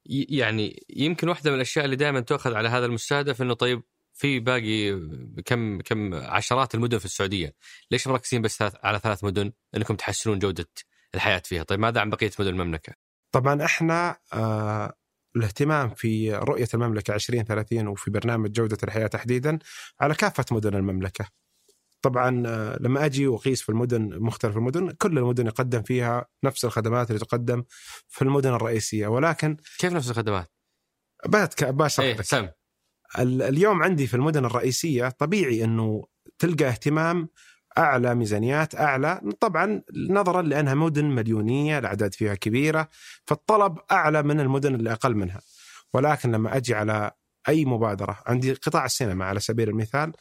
يعني 0.10 0.86
يمكن 0.90 1.30
واحدة 1.30 1.50
من 1.52 1.56
الأشياء 1.56 1.86
اللي 1.86 1.96
دائما 1.96 2.20
تؤخذ 2.20 2.54
على 2.54 2.70
هذا 2.70 2.86
المستهدف 2.86 3.42
إنه 3.42 3.54
طيب 3.54 3.84
في 4.14 4.40
باقي 4.40 5.00
كم 5.46 5.82
كم 5.82 6.14
عشرات 6.14 6.76
المدن 6.76 6.98
في 6.98 7.06
السعودية، 7.06 7.56
ليش 7.92 8.08
مركزين 8.08 8.42
بس 8.42 8.62
على 8.62 9.00
ثلاث 9.00 9.24
مدن 9.24 9.52
إنكم 9.76 9.96
تحسنون 9.96 10.40
جودة 10.40 10.70
الحياة 11.16 11.42
فيها؟ 11.46 11.64
طيب 11.64 11.80
ماذا 11.80 12.02
عن 12.02 12.10
بقية 12.10 12.32
مدن 12.40 12.50
المملكة؟ 12.50 12.94
طبعا 13.32 13.66
إحنا 13.66 14.18
آه 14.34 14.94
الاهتمام 15.36 15.90
في 15.90 16.34
رؤية 16.34 16.68
المملكة 16.74 17.16
2030 17.16 17.88
وفي 17.88 18.12
برنامج 18.12 18.52
جودة 18.52 18.78
الحياة 18.84 19.08
تحديدا 19.08 19.60
على 20.00 20.16
كافة 20.16 20.46
مدن 20.52 20.76
المملكة. 20.76 21.26
طبعا 22.02 22.44
آه، 22.48 22.78
لما 22.82 23.06
أجي 23.06 23.28
وأقيس 23.28 23.62
في 23.62 23.70
المدن 23.70 24.20
مختلف 24.20 24.58
المدن 24.58 24.92
كل 24.92 25.18
المدن 25.18 25.48
يقدم 25.48 25.82
فيها 25.82 26.26
نفس 26.44 26.66
الخدمات 26.66 27.10
اللي 27.10 27.20
تقدم 27.20 27.64
في 28.08 28.22
المدن 28.22 28.54
الرئيسية 28.54 29.08
ولكن 29.08 29.58
كيف 29.80 29.94
نفس 29.94 30.10
الخدمات؟ 30.10 30.52
بشرح 31.62 32.06
إيه 32.06 32.22
سم. 32.22 32.48
اليوم 33.20 33.84
عندي 33.84 34.08
في 34.08 34.14
المدن 34.14 34.46
الرئيسية 34.46 35.10
طبيعي 35.10 35.64
إنه 35.64 36.04
تلقى 36.40 36.66
اهتمام 36.68 37.30
أعلى 37.78 38.16
ميزانيات 38.16 38.76
أعلى 38.76 39.22
طبعا 39.40 39.82
نظرا 40.10 40.42
لأنها 40.42 40.74
مدن 40.74 41.06
مليونيه 41.06 41.80
الأعداد 41.80 42.14
فيها 42.14 42.36
كبيرة 42.36 42.90
فالطلب 43.26 43.78
أعلى 43.92 44.24
من 44.24 44.40
المدن 44.40 44.76
اللي 44.76 44.92
أقل 44.92 45.16
منها 45.16 45.42
ولكن 45.94 46.32
لما 46.32 46.58
أجي 46.58 46.74
على 46.74 47.12
أي 47.50 47.66
مبادرة 47.66 48.20
عندي 48.26 48.54
قطاع 48.54 48.86
السينما 48.86 49.26
على 49.26 49.40
سبيل 49.40 49.70
المثال 49.70 50.12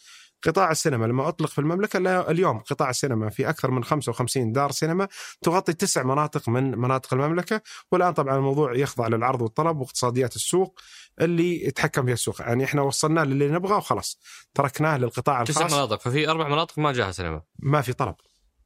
قطاع 0.43 0.70
السينما 0.70 1.07
لما 1.07 1.28
أطلق 1.28 1.49
في 1.49 1.59
المملكة 1.59 2.30
اليوم 2.30 2.59
قطاع 2.59 2.91
السينما 2.91 3.30
في 3.30 3.49
أكثر 3.49 3.70
من 3.70 3.84
55 3.84 4.53
دار 4.53 4.70
سينما 4.70 5.09
تغطي 5.43 5.72
تسع 5.72 6.03
مناطق 6.03 6.49
من 6.49 6.78
مناطق 6.78 7.14
المملكة 7.14 7.62
والآن 7.93 8.12
طبعا 8.12 8.37
الموضوع 8.37 8.76
يخضع 8.76 9.09
للعرض 9.09 9.43
والطلب 9.43 9.80
واقتصاديات 9.80 10.37
السوق 10.37 10.80
اللي 11.20 11.66
يتحكم 11.66 12.05
فيها 12.05 12.14
السوق. 12.14 12.41
يعني 12.41 12.64
إحنا 12.64 12.82
وصلناه 12.82 13.24
للي 13.24 13.49
نبغاه 13.49 13.76
وخلاص 13.76 14.20
تركناه 14.55 14.97
للقطاع 14.97 15.43
الخاص. 15.43 15.57
تسع 15.57 15.76
مناطق 15.76 16.01
ففي 16.01 16.28
أربع 16.28 16.49
مناطق 16.49 16.78
ما 16.78 16.93
جاها 16.93 17.12
سينما. 17.12 17.43
ما 17.59 17.80
في 17.80 17.93
طلب. 17.93 18.14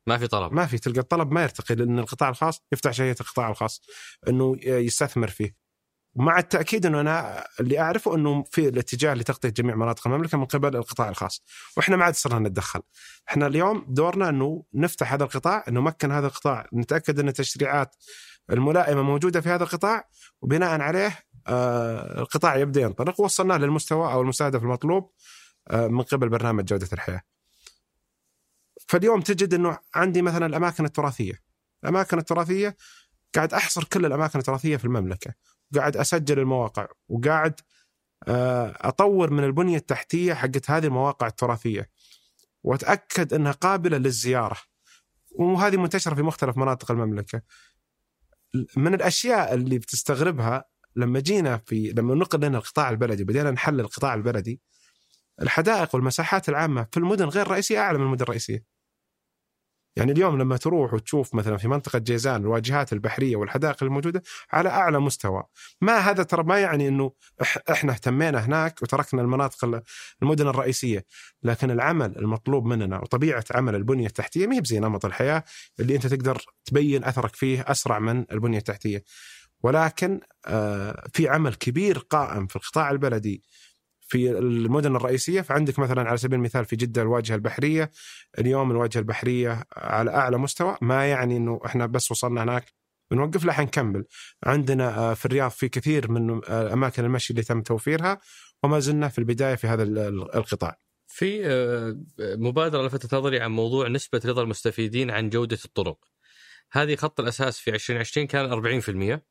ما 0.06 0.18
في 0.18 0.26
طلب. 0.26 0.52
ما 0.52 0.66
في 0.66 0.78
تلقى 0.78 1.00
الطلب 1.00 1.32
ما 1.32 1.42
يرتقي 1.42 1.74
لأن 1.74 1.98
القطاع 1.98 2.28
الخاص 2.28 2.62
يفتح 2.72 2.90
شهيه 2.90 3.16
القطاع 3.20 3.50
الخاص 3.50 3.82
إنه 4.28 4.56
يستثمر 4.64 5.28
فيه. 5.28 5.69
ومع 6.14 6.38
التأكيد 6.38 6.86
أنه 6.86 7.00
أنا 7.00 7.44
اللي 7.60 7.80
أعرفه 7.80 8.14
أنه 8.14 8.44
في 8.50 8.68
الاتجاه 8.68 9.14
لتغطية 9.14 9.48
جميع 9.48 9.74
مناطق 9.74 10.06
المملكة 10.06 10.38
من 10.38 10.44
قبل 10.44 10.76
القطاع 10.76 11.08
الخاص، 11.08 11.44
وإحنا 11.76 11.96
ما 11.96 12.04
عاد 12.04 12.14
صرنا 12.14 12.48
نتدخل. 12.48 12.80
إحنا 13.28 13.46
اليوم 13.46 13.86
دورنا 13.88 14.28
أنه 14.28 14.64
نفتح 14.74 15.12
هذا 15.12 15.24
القطاع، 15.24 15.64
نمكن 15.68 16.12
هذا 16.12 16.26
القطاع، 16.26 16.66
نتأكد 16.74 17.18
أن 17.18 17.28
التشريعات 17.28 17.96
الملائمة 18.50 19.02
موجودة 19.02 19.40
في 19.40 19.48
هذا 19.48 19.64
القطاع 19.64 20.08
وبناء 20.42 20.80
عليه 20.80 21.18
آه 21.46 22.20
القطاع 22.20 22.56
يبدأ 22.56 22.80
ينطلق 22.80 23.20
ووصلناه 23.20 23.56
للمستوى 23.56 24.12
أو 24.12 24.20
المستهدف 24.20 24.62
المطلوب 24.62 25.10
آه 25.70 25.86
من 25.86 26.02
قبل 26.02 26.28
برنامج 26.28 26.64
جودة 26.64 26.88
الحياة. 26.92 27.22
فاليوم 28.88 29.20
تجد 29.20 29.54
أنه 29.54 29.78
عندي 29.94 30.22
مثلا 30.22 30.46
الأماكن 30.46 30.84
التراثية. 30.84 31.34
الأماكن 31.84 32.18
التراثية 32.18 32.76
قاعد 33.34 33.54
أحصر 33.54 33.84
كل 33.84 34.06
الأماكن 34.06 34.38
التراثية 34.38 34.76
في 34.76 34.84
المملكة 34.84 35.34
وقاعد 35.74 35.96
أسجل 35.96 36.38
المواقع 36.38 36.86
وقاعد 37.08 37.60
آه، 38.28 38.76
أطور 38.80 39.30
من 39.30 39.44
البنية 39.44 39.76
التحتية 39.76 40.34
حقت 40.34 40.70
هذه 40.70 40.86
المواقع 40.86 41.26
التراثية. 41.26 41.90
وأتأكد 42.62 43.34
إنها 43.34 43.52
قابلة 43.52 43.98
للزيارة. 43.98 44.56
وهذه 45.38 45.76
منتشرة 45.76 46.14
في 46.14 46.22
مختلف 46.22 46.56
مناطق 46.56 46.90
المملكة. 46.90 47.42
من 48.76 48.94
الأشياء 48.94 49.54
اللي 49.54 49.78
بتستغربها 49.78 50.64
لما 50.96 51.20
جينا 51.20 51.56
في 51.56 51.92
لما 51.96 52.14
نقل 52.14 52.40
لنا 52.40 52.58
القطاع 52.58 52.90
البلدي 52.90 53.24
بدينا 53.24 53.50
نحلل 53.50 53.80
القطاع 53.80 54.14
البلدي 54.14 54.60
الحدائق 55.42 55.94
والمساحات 55.94 56.48
العامة 56.48 56.86
في 56.92 56.96
المدن 56.96 57.24
غير 57.24 57.46
الرئيسية 57.46 57.78
أعلى 57.78 57.98
من 57.98 58.04
المدن 58.04 58.22
الرئيسية. 58.22 58.64
يعني 59.96 60.12
اليوم 60.12 60.38
لما 60.38 60.56
تروح 60.56 60.94
وتشوف 60.94 61.34
مثلا 61.34 61.56
في 61.56 61.68
منطقة 61.68 61.98
جيزان 61.98 62.40
الواجهات 62.40 62.92
البحرية 62.92 63.36
والحدائق 63.36 63.82
الموجودة 63.82 64.22
على 64.52 64.68
أعلى 64.68 65.00
مستوى 65.00 65.42
ما 65.80 65.98
هذا 65.98 66.22
ترى 66.22 66.42
ما 66.42 66.58
يعني 66.58 66.88
أنه 66.88 67.12
إحنا 67.70 67.92
اهتمينا 67.92 68.46
هناك 68.46 68.82
وتركنا 68.82 69.22
المناطق 69.22 69.82
المدن 70.22 70.48
الرئيسية 70.48 71.04
لكن 71.42 71.70
العمل 71.70 72.18
المطلوب 72.18 72.64
مننا 72.64 72.98
وطبيعة 72.98 73.44
عمل 73.54 73.74
البنية 73.74 74.06
التحتية 74.06 74.46
ما 74.46 74.54
هي 74.54 74.60
بزي 74.60 74.80
نمط 74.80 75.04
الحياة 75.04 75.44
اللي 75.80 75.96
أنت 75.96 76.06
تقدر 76.06 76.42
تبين 76.64 77.04
أثرك 77.04 77.36
فيه 77.36 77.64
أسرع 77.68 77.98
من 77.98 78.24
البنية 78.32 78.58
التحتية. 78.58 79.04
ولكن 79.62 80.20
آه، 80.46 81.08
في 81.12 81.28
عمل 81.28 81.54
كبير 81.54 81.98
قائم 81.98 82.46
في 82.46 82.56
القطاع 82.56 82.90
البلدي 82.90 83.42
في 84.10 84.30
المدن 84.30 84.96
الرئيسية. 84.96 85.40
فعندك 85.40 85.78
مثلا 85.78 86.08
على 86.08 86.16
سبيل 86.16 86.38
المثال 86.38 86.64
في 86.64 86.76
جدة 86.76 87.02
الواجهة 87.02 87.34
البحرية 87.34 87.90
اليوم 88.38 88.70
الواجهة 88.70 88.98
البحرية 89.00 89.64
على 89.76 90.10
أعلى 90.10 90.38
مستوى. 90.38 90.76
ما 90.80 91.06
يعني 91.06 91.36
إنه 91.36 91.60
إحنا 91.66 91.86
بس 91.86 92.10
وصلنا 92.10 92.42
هناك 92.42 92.72
بنوقف 93.10 93.44
لا 93.44 93.52
حنكمل 93.52 94.04
عندنا 94.44 94.98
آه، 94.98 95.14
في 95.14 95.26
الرياض 95.26 95.50
في 95.50 95.68
كثير 95.68 96.10
من 96.10 96.40
آه، 96.48 96.72
أماكن 96.72 97.04
المشي 97.04 97.32
اللي 97.32 97.42
تم 97.42 97.62
توفيرها 97.62 98.20
وما 98.62 98.78
زلنا 98.78 99.08
في 99.08 99.18
البداية 99.18 99.54
في 99.54 99.66
هذا 99.66 99.82
القطاع. 99.82 100.78
في 101.06 101.46
آه، 101.46 101.96
مبادرة 102.18 102.86
لفتت 102.86 103.14
نظري 103.14 103.40
عن 103.40 103.50
موضوع 103.50 103.88
نسبة 103.88 104.20
رضا 104.24 104.42
المستفيدين 104.42 105.10
عن 105.10 105.30
جودة 105.30 105.58
الطرق. 105.64 105.98
هذه 106.72 106.96
خط 106.96 107.20
الأساس 107.20 107.58
في 107.58 107.70
2020 107.70 108.26
كان 108.26 108.50
40% 108.50 109.22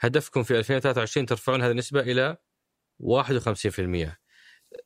هدفكم 0.00 0.42
في 0.42 0.58
2023 0.58 1.26
ترفعون 1.26 1.62
هذه 1.62 1.70
النسبة 1.70 2.00
إلى 2.00 2.36
51% 3.00 4.18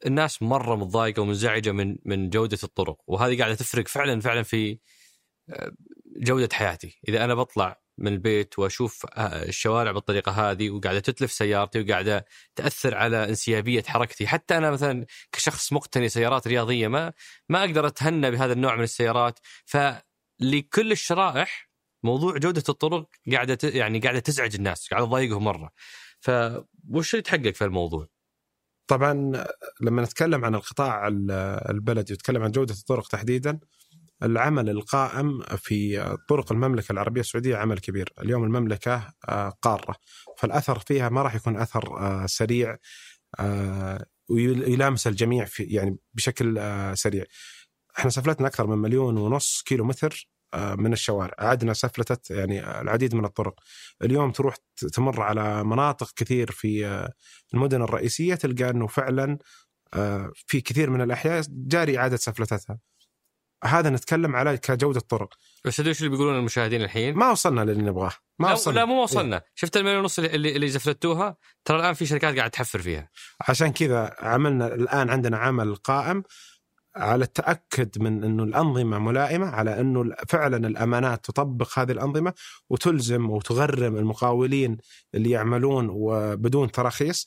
الناس 0.06 0.42
مرة 0.42 0.76
متضايقة 0.76 1.22
ومنزعجة 1.22 1.72
من 1.72 1.96
من 2.04 2.30
جودة 2.30 2.58
الطرق 2.64 2.96
وهذه 3.06 3.38
قاعدة 3.38 3.54
تفرق 3.54 3.88
فعلا 3.88 4.20
فعلا 4.20 4.42
في 4.42 4.78
آه، 5.50 5.72
جودة 6.16 6.48
حياتي. 6.52 7.00
إذا 7.08 7.24
أنا 7.24 7.34
بطلع 7.34 7.82
من 7.98 8.12
البيت 8.12 8.58
وأشوف 8.58 9.06
آه، 9.06 9.44
الشوارع 9.44 9.92
بالطريقة 9.92 10.32
هذه 10.32 10.70
وقاعدة 10.70 11.00
تتلف 11.00 11.32
سيارتي 11.32 11.80
وقاعدة 11.80 12.26
تأثر 12.56 12.94
على 12.94 13.28
انسيابية 13.28 13.82
حركتي 13.82 14.26
حتى 14.26 14.56
أنا 14.56 14.70
مثلا 14.70 15.06
كشخص 15.32 15.72
مقتني 15.72 16.08
سيارات 16.08 16.48
رياضية 16.48 16.88
ما 16.88 17.12
ما 17.48 17.60
أقدر 17.60 17.86
أتهنى 17.86 18.30
بهذا 18.30 18.52
النوع 18.52 18.76
من 18.76 18.82
السيارات. 18.82 19.38
فلكل 19.66 20.92
الشرائح 20.92 21.70
موضوع 22.02 22.38
جودة 22.38 22.64
الطرق 22.68 23.08
قاعدة 23.32 23.58
يعني 23.64 23.98
قاعدة 24.00 24.18
تزعج 24.18 24.54
الناس 24.54 24.88
قاعدة 24.88 25.06
تضايقهم 25.06 25.44
مرة. 25.44 25.72
فوش 26.22 27.16
تحقق 27.16 27.50
في 27.54 27.64
الموضوع؟ 27.64 28.08
طبعا 28.86 29.44
لما 29.80 30.02
نتكلم 30.02 30.44
عن 30.44 30.54
القطاع 30.54 31.08
البلدي 31.70 32.12
ونتكلم 32.12 32.42
عن 32.42 32.50
جودة 32.50 32.74
الطرق 32.74 33.08
تحديدا 33.08 33.60
العمل 34.22 34.70
القائم 34.70 35.42
في 35.42 36.04
طرق 36.28 36.52
المملكة 36.52 36.92
العربية 36.92 37.20
السعودية 37.20 37.56
عمل 37.56 37.78
كبير، 37.78 38.12
اليوم 38.20 38.44
المملكة 38.44 39.12
آه، 39.28 39.48
قارة 39.48 39.94
فالأثر 40.38 40.78
فيها 40.78 41.08
ما 41.08 41.22
راح 41.22 41.34
يكون 41.34 41.56
أثر 41.56 41.98
آه، 41.98 42.26
سريع 42.26 42.76
آه، 43.40 44.06
ويلامس 44.30 45.06
الجميع 45.06 45.44
في 45.44 45.62
يعني 45.62 45.96
بشكل 46.14 46.60
سريع. 46.94 47.24
إحنا 47.98 48.10
سفلتنا 48.10 48.46
أكثر 48.46 48.66
من 48.66 48.78
مليون 48.78 49.16
ونص 49.16 49.62
كيلو 49.66 49.84
متر 49.84 50.28
من 50.54 50.92
الشوارع. 50.92 51.34
عدنا 51.38 51.72
سفلتت 51.72 52.30
يعني 52.30 52.80
العديد 52.80 53.14
من 53.14 53.24
الطرق. 53.24 53.54
اليوم 54.02 54.32
تروح 54.32 54.56
تمر 54.92 55.22
على 55.22 55.64
مناطق 55.64 56.12
كثير 56.16 56.50
في 56.50 56.86
آه، 56.86 57.12
المدن 57.54 57.82
الرئيسية 57.82 58.34
تلقى 58.34 58.70
أنه 58.70 58.86
فعلا 58.86 59.38
آه، 59.94 60.32
في 60.34 60.60
كثير 60.60 60.90
من 60.90 61.00
الأحياء 61.00 61.44
جاري 61.48 61.98
إعادة 61.98 62.16
سفلتتها. 62.16 62.78
هذا 63.64 63.90
نتكلم 63.90 64.36
على 64.36 64.58
كجودة 64.58 65.00
طرق. 65.00 65.34
بس 65.64 65.80
إيش 65.80 65.98
اللي 65.98 66.10
بيقولون 66.10 66.38
المشاهدين 66.38 66.82
الحين؟ 66.82 67.14
ما 67.14 67.30
وصلنا 67.30 67.60
للي 67.60 67.82
نبغاه. 67.82 68.12
ما 68.38 68.46
لا, 68.46 68.52
وصلنا. 68.52 68.76
لا 68.76 68.84
مو 68.84 69.02
وصلنا. 69.02 69.42
شفت 69.54 69.76
المليون 69.76 70.00
ونص 70.00 70.18
اللي 70.18 70.56
اللي 70.56 70.68
زفلتوها 70.68 71.36
ترى 71.64 71.80
الآن 71.80 71.94
في 71.94 72.06
شركات 72.06 72.36
قاعد 72.36 72.50
تحفر 72.50 72.78
فيها. 72.78 73.10
عشان 73.48 73.72
كذا 73.72 74.16
عملنا 74.18 74.74
الآن 74.74 75.10
عندنا 75.10 75.36
عمل 75.36 75.74
قائم 75.74 76.22
على 76.96 77.24
التأكد 77.24 78.02
من 78.02 78.24
إنه 78.24 78.42
الأنظمة 78.42 78.98
ملائمة 78.98 79.46
على 79.46 79.80
إنه 79.80 80.14
فعلا 80.28 80.66
الأمانات 80.66 81.24
تطبق 81.24 81.78
هذه 81.78 81.92
الأنظمة 81.92 82.32
وتلزم 82.70 83.30
وتغرم 83.30 83.96
المقاولين 83.96 84.78
اللي 85.14 85.30
يعملون 85.30 85.88
وبدون 85.90 86.70
تراخيص. 86.70 87.26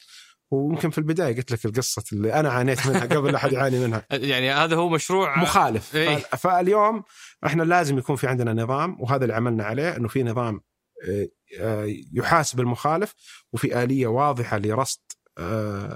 ويمكن 0.51 0.89
في 0.89 0.97
البداية 0.97 1.35
قلت 1.35 1.51
لك 1.51 1.65
القصة 1.65 2.03
اللي 2.13 2.33
أنا 2.33 2.49
عانيت 2.49 2.87
منها 2.87 3.05
قبل 3.05 3.31
لا 3.31 3.37
أحد 3.37 3.53
يعاني 3.53 3.79
منها. 3.79 4.05
يعني 4.31 4.51
هذا 4.51 4.75
هو 4.75 4.89
مشروع 4.89 5.39
مخالف. 5.39 5.95
إيه. 5.95 6.17
فاليوم 6.17 7.03
إحنا 7.45 7.63
لازم 7.63 7.97
يكون 7.97 8.15
في 8.15 8.27
عندنا 8.27 8.53
نظام 8.53 9.01
وهذا 9.01 9.23
اللي 9.23 9.33
عملنا 9.35 9.63
عليه 9.63 9.97
إنه 9.97 10.07
في 10.07 10.23
نظام 10.23 10.61
آه، 11.07 11.27
آه، 11.59 11.87
يحاسب 12.13 12.59
المخالف 12.59 13.13
وفي 13.53 13.83
آلية 13.83 14.07
واضحة 14.07 14.57
لرصد 14.57 15.01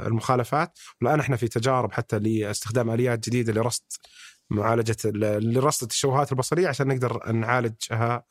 المخالفات. 0.08 0.80
والآن 1.02 1.20
إحنا 1.20 1.36
في 1.36 1.48
تجارب 1.48 1.92
حتى 1.92 2.20
لاستخدام 2.20 2.90
آليات 2.92 3.20
جديدة 3.30 3.54
لرصد 3.54 3.84
معالجة 4.50 4.98
ال- 5.06 5.54
لرصد 5.54 5.84
التشوهات 5.84 6.32
البصرية 6.32 6.68
عشان 6.68 6.88
نقدر 6.88 7.32
نعالجها 7.32 8.24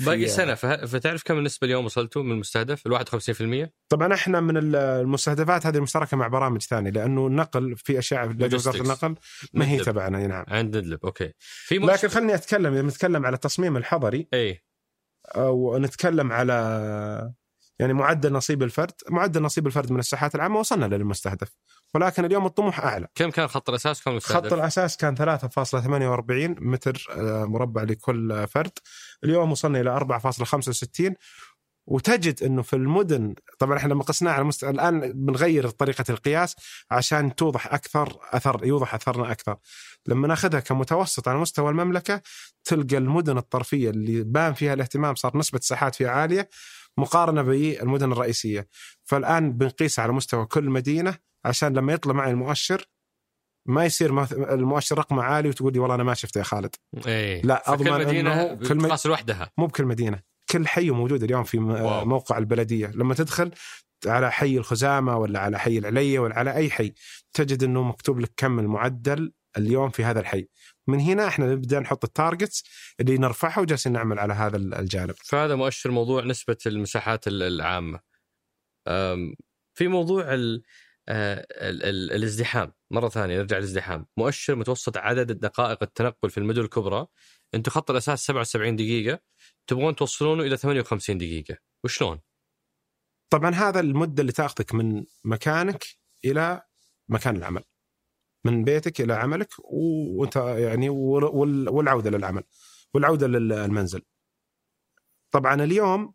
باقي 0.00 0.26
سنة. 0.28 0.54
فتعرف 0.54 1.22
كم 1.22 1.38
النسبة 1.38 1.66
اليوم 1.66 1.84
وصلتوا 1.84 2.22
من 2.22 2.32
المستهدف؟ 2.32 2.86
ال 2.86 2.92
51% 2.92 3.72
طبعا 3.88 4.14
إحنا 4.14 4.40
من 4.40 4.56
ال- 4.56 4.76
المستهدفات 4.76 5.66
هذه 5.66 5.76
المشتركة 5.76 6.16
مع 6.16 6.28
برامج 6.28 6.62
ثانية 6.62 6.90
لأنه 6.90 7.26
النقل 7.26 7.76
في 7.76 7.98
أشياء 7.98 8.36
وزاره. 8.54 8.82
النقل 8.82 9.14
ما 9.52 9.68
هي. 9.68 9.78
تبعنا. 9.78 10.18
أي 10.18 10.26
نعم. 10.26 10.44
عند 10.48 10.76
ندلب. 10.76 10.98
أوكي. 11.04 11.32
في 11.38 11.78
مش... 11.78 11.88
لكن 11.88 12.08
خليني 12.08 12.34
أتكلم 12.34 12.72
إذا 12.72 12.82
نتكلم 12.82 13.26
على 13.26 13.34
التصميم 13.34 13.76
الحضري 13.76 14.28
اي 14.34 14.62
أو 15.36 15.78
نتكلم 15.78 16.32
على 16.32 17.32
يعني 17.78 17.92
معدل 17.92 18.32
نصيب 18.32 18.62
الفرد 18.62 18.92
معدل 19.10 19.42
نصيب 19.42 19.66
الفرد 19.66 19.92
من 19.92 19.98
الساحات 19.98 20.34
العامة 20.34 20.58
وصلنا 20.58 20.96
للمستهدف. 20.96 21.48
ولكن 21.94 22.24
اليوم 22.24 22.46
الطموح 22.46 22.80
أعلى. 22.80 23.06
كم 23.14 23.30
كان 23.30 23.48
خط 23.48 23.68
الأساس؟ 23.68 24.02
كم 24.02 24.10
المستهدف؟ 24.10 24.46
خط 24.46 24.52
الأساس 24.52 24.96
كان 24.96 25.14
3.48 25.14 26.56
متر 26.60 27.06
آه، 27.10 27.44
مربع 27.44 27.82
لكل 27.82 28.46
فرد. 28.48 28.72
اليوم 29.24 29.52
وصلنا 29.52 29.80
إلى 29.80 29.90
4.65 29.90 31.14
وتجد 31.86 32.42
إنه 32.42 32.62
في 32.62 32.76
المدن 32.76 33.34
طبعا 33.58 33.78
إحنا 33.78 33.92
لما 33.92 34.02
قسناه 34.02 34.32
على 34.32 34.44
مست... 34.44 34.64
الآن 34.64 35.12
بنغير 35.12 35.68
طريقة 35.68 36.04
القياس 36.10 36.56
عشان 36.90 37.34
توضح 37.34 37.74
أكثر 37.74 38.18
أثر 38.32 38.64
يوضح 38.64 38.94
أثرنا 38.94 39.32
أكثر. 39.32 39.56
لما 40.06 40.28
نأخذها 40.28 40.60
كمتوسط 40.60 41.28
على 41.28 41.38
مستوى 41.38 41.70
المملكة 41.70 42.20
تلقى 42.64 42.96
المدن 42.96 43.38
الطرفية 43.38 43.90
اللي 43.90 44.22
بان 44.22 44.54
فيها 44.54 44.74
الاهتمام 44.74 45.14
صار 45.14 45.36
نسبة 45.36 45.58
الساحات 45.58 45.94
فيها 45.94 46.10
عالية. 46.10 46.48
مقارنة 46.98 47.42
بالمدن 47.42 48.12
الرئيسية. 48.12 48.68
فالآن 49.04 49.52
بنقيس 49.52 49.98
على 49.98 50.12
مستوى 50.12 50.46
كل 50.46 50.64
مدينة 50.70 51.18
عشان 51.44 51.72
لما 51.72 51.92
يطلع 51.92 52.12
معي 52.12 52.30
المؤشر 52.30 52.84
ما 53.68 53.84
يصير 53.84 54.22
المؤشر 54.32 54.98
رقمه 54.98 55.22
عالي 55.22 55.48
وتقول 55.48 55.72
لي 55.72 55.78
والله 55.78 55.94
أنا 55.94 56.04
ما 56.04 56.14
شفته 56.14 56.38
يا 56.38 56.44
خالد 56.44 56.74
اي 57.06 57.40
لا، 57.42 57.62
فكل 57.66 57.72
أضمن 57.88 58.06
مدينة 58.06 58.54
كل 58.54 58.76
مد- 58.76 58.98
لوحدها 59.06 59.50
مو 59.58 59.66
بكل 59.66 59.84
مدينة 59.84 60.20
كل 60.50 60.66
حي 60.66 60.90
موجود 60.90 61.22
اليوم 61.22 61.44
في 61.44 61.58
wow. 61.58 62.04
موقع 62.04 62.38
البلدية 62.38 62.86
لما 62.86 63.14
تدخل 63.14 63.50
على 64.06 64.32
حي 64.32 64.56
الخزامة 64.58 65.16
ولا 65.18 65.38
على 65.40 65.58
حي 65.58 65.78
العليه 65.78 66.18
ولا 66.18 66.38
على 66.38 66.54
أي 66.54 66.70
حي 66.70 66.94
تجد 67.32 67.62
إنه 67.62 67.82
مكتوب 67.82 68.20
لك 68.20 68.32
كم 68.36 68.58
المعدل 68.58 69.32
اليوم 69.58 69.90
في 69.90 70.04
هذا 70.04 70.20
الحي. 70.20 70.48
من 70.86 71.00
هنا 71.00 71.28
إحنا 71.28 71.46
نبدأ 71.52 71.80
نحط 71.80 72.04
ال 72.04 72.12
targets 72.12 72.64
اللي 73.00 73.18
نرفعها 73.18 73.60
وجالسين 73.60 73.92
نعمل 73.92 74.18
على 74.18 74.32
هذا 74.34 74.56
ال- 74.56 74.74
الجانب. 74.74 75.14
فهذا 75.24 75.54
مؤشر 75.54 75.90
موضوع 75.90 76.24
نسبة 76.24 76.56
المساحات 76.66 77.28
ال- 77.28 77.42
العامة. 77.42 78.00
في 79.74 79.88
موضوع 79.88 80.34
ال 80.34 80.62
آه، 81.08 81.46
ال 81.50 81.82
ال 81.82 82.12
الازدحام. 82.12 82.72
مرة 82.90 83.08
ثانية 83.08 83.38
نرجع 83.38 83.56
للازدحام. 83.56 84.06
مؤشر 84.16 84.54
متوسط 84.54 84.96
عدد 84.96 85.32
دقائق 85.40 85.82
التنقل 85.82 86.30
في 86.30 86.38
المدن 86.38 86.60
الكبرى. 86.62 87.06
أنتم 87.54 87.70
خط 87.70 87.90
الأساس 87.90 88.26
77 88.26 88.76
دقيقة. 88.76 89.18
تبغون 89.66 89.96
توصلونه 89.96 90.42
إلى 90.42 90.56
58 90.56 91.18
دقيقة. 91.18 91.56
وشلون؟ 91.84 92.20
طبعا 93.30 93.50
هذا 93.54 93.80
المدة 93.80 94.20
اللي 94.20 94.32
تأخذك 94.32 94.74
من 94.74 95.04
مكانك 95.24 95.84
إلى 96.24 96.62
مكان 97.08 97.36
العمل. 97.36 97.64
من 98.44 98.64
بيتك 98.64 99.00
إلى 99.00 99.12
عملك 99.14 99.48
وانت 99.64 100.36
يعني 100.36 100.88
وال- 100.88 101.24
وال- 101.24 101.68
والعودة 101.68 102.10
للعمل 102.10 102.42
والعودة 102.94 103.26
للمنزل. 103.26 104.02
طبعا 105.30 105.54
اليوم 105.64 106.14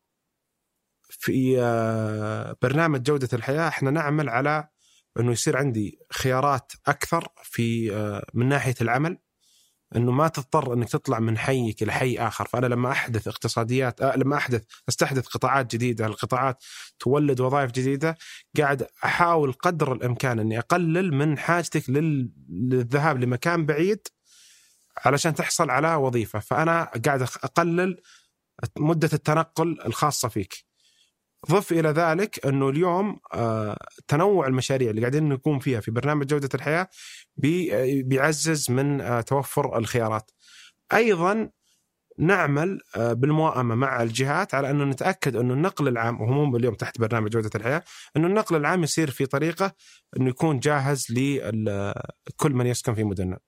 في 1.09 1.61
آه، 1.61 2.55
برنامج 2.61 3.01
جودة 3.03 3.29
الحياة 3.33 3.67
إحنا 3.67 3.91
نعمل 3.91 4.29
على 4.29 4.67
إنه 5.19 5.31
يصير 5.31 5.57
عندي 5.57 5.99
خيارات 6.13 6.71
أكثر 6.87 7.27
في 7.43 7.95
آه، 7.95 8.25
من 8.33 8.49
ناحية 8.49 8.75
العمل. 8.81 9.17
إنه 9.95 10.11
ما 10.11 10.27
تضطر 10.27 10.73
إنك 10.73 10.89
تطلع 10.89 11.19
من 11.19 11.37
حيك 11.37 11.83
إلى 11.83 11.91
حي 11.91 12.17
آخر. 12.17 12.45
فأنا 12.45 12.65
لما 12.67 12.91
أحدث 12.91 13.27
اقتصاديات 13.27 14.01
آه 14.01 14.15
لما 14.15 14.35
أحدث 14.37 14.63
أستحدث 14.89 15.27
قطاعات 15.27 15.75
جديدة 15.75 16.05
القطاعات 16.05 16.63
تولد 16.99 17.39
وظائف 17.39 17.71
جديدة 17.71 18.17
قاعد 18.57 18.87
أحاول 19.05 19.53
قدر 19.53 19.93
الإمكان 19.93 20.39
إني 20.39 20.59
أقلل 20.59 21.13
من 21.13 21.37
حاجتك 21.37 21.89
لل... 21.89 22.31
للذهاب 22.49 23.19
لمكان 23.19 23.65
بعيد 23.65 24.07
علشان 25.05 25.35
تحصل 25.35 25.69
على 25.69 25.95
وظيفة. 25.95 26.39
فأنا 26.39 26.91
قاعد 27.05 27.21
أقلل 27.21 28.01
مدة 28.77 29.09
التنقل 29.13 29.77
الخاصة 29.85 30.27
فيك. 30.27 30.68
ضف 31.51 31.71
إلى 31.71 31.89
ذلك 31.89 32.45
أنه 32.45 32.69
اليوم 32.69 33.19
آه، 33.33 33.77
تنوع 34.07 34.47
المشاريع 34.47 34.89
اللي 34.89 35.01
قاعدين 35.01 35.29
نقوم 35.29 35.59
فيها 35.59 35.79
في 35.79 35.91
برنامج 35.91 36.25
جودة 36.25 36.49
الحياة 36.53 36.87
بي- 37.37 38.03
بيعزز 38.03 38.71
من 38.71 39.01
آه، 39.01 39.21
توفر 39.21 39.77
الخيارات. 39.77 40.31
أيضا 40.93 41.49
نعمل 42.19 42.79
آه، 42.95 43.13
بالموائمه 43.13 43.75
مع 43.75 44.01
الجهات 44.03 44.53
على 44.53 44.69
أنه 44.69 44.83
نتأكد 44.85 45.35
أنه 45.35 45.53
النقل 45.53 45.87
العام 45.87 46.21
وهو 46.21 46.45
مو 46.45 46.57
اليوم 46.57 46.73
تحت 46.75 46.99
برنامج 46.99 47.29
جودة 47.31 47.49
الحياة 47.55 47.83
أنه 48.17 48.27
النقل 48.27 48.55
العام 48.55 48.83
يصير 48.83 49.11
في 49.11 49.25
طريقة 49.25 49.71
إنه 50.17 50.29
يكون 50.29 50.59
جاهز 50.59 51.07
لكل 51.11 52.53
من 52.53 52.65
يسكن 52.65 52.93
في 52.93 53.03
مدننا. 53.03 53.39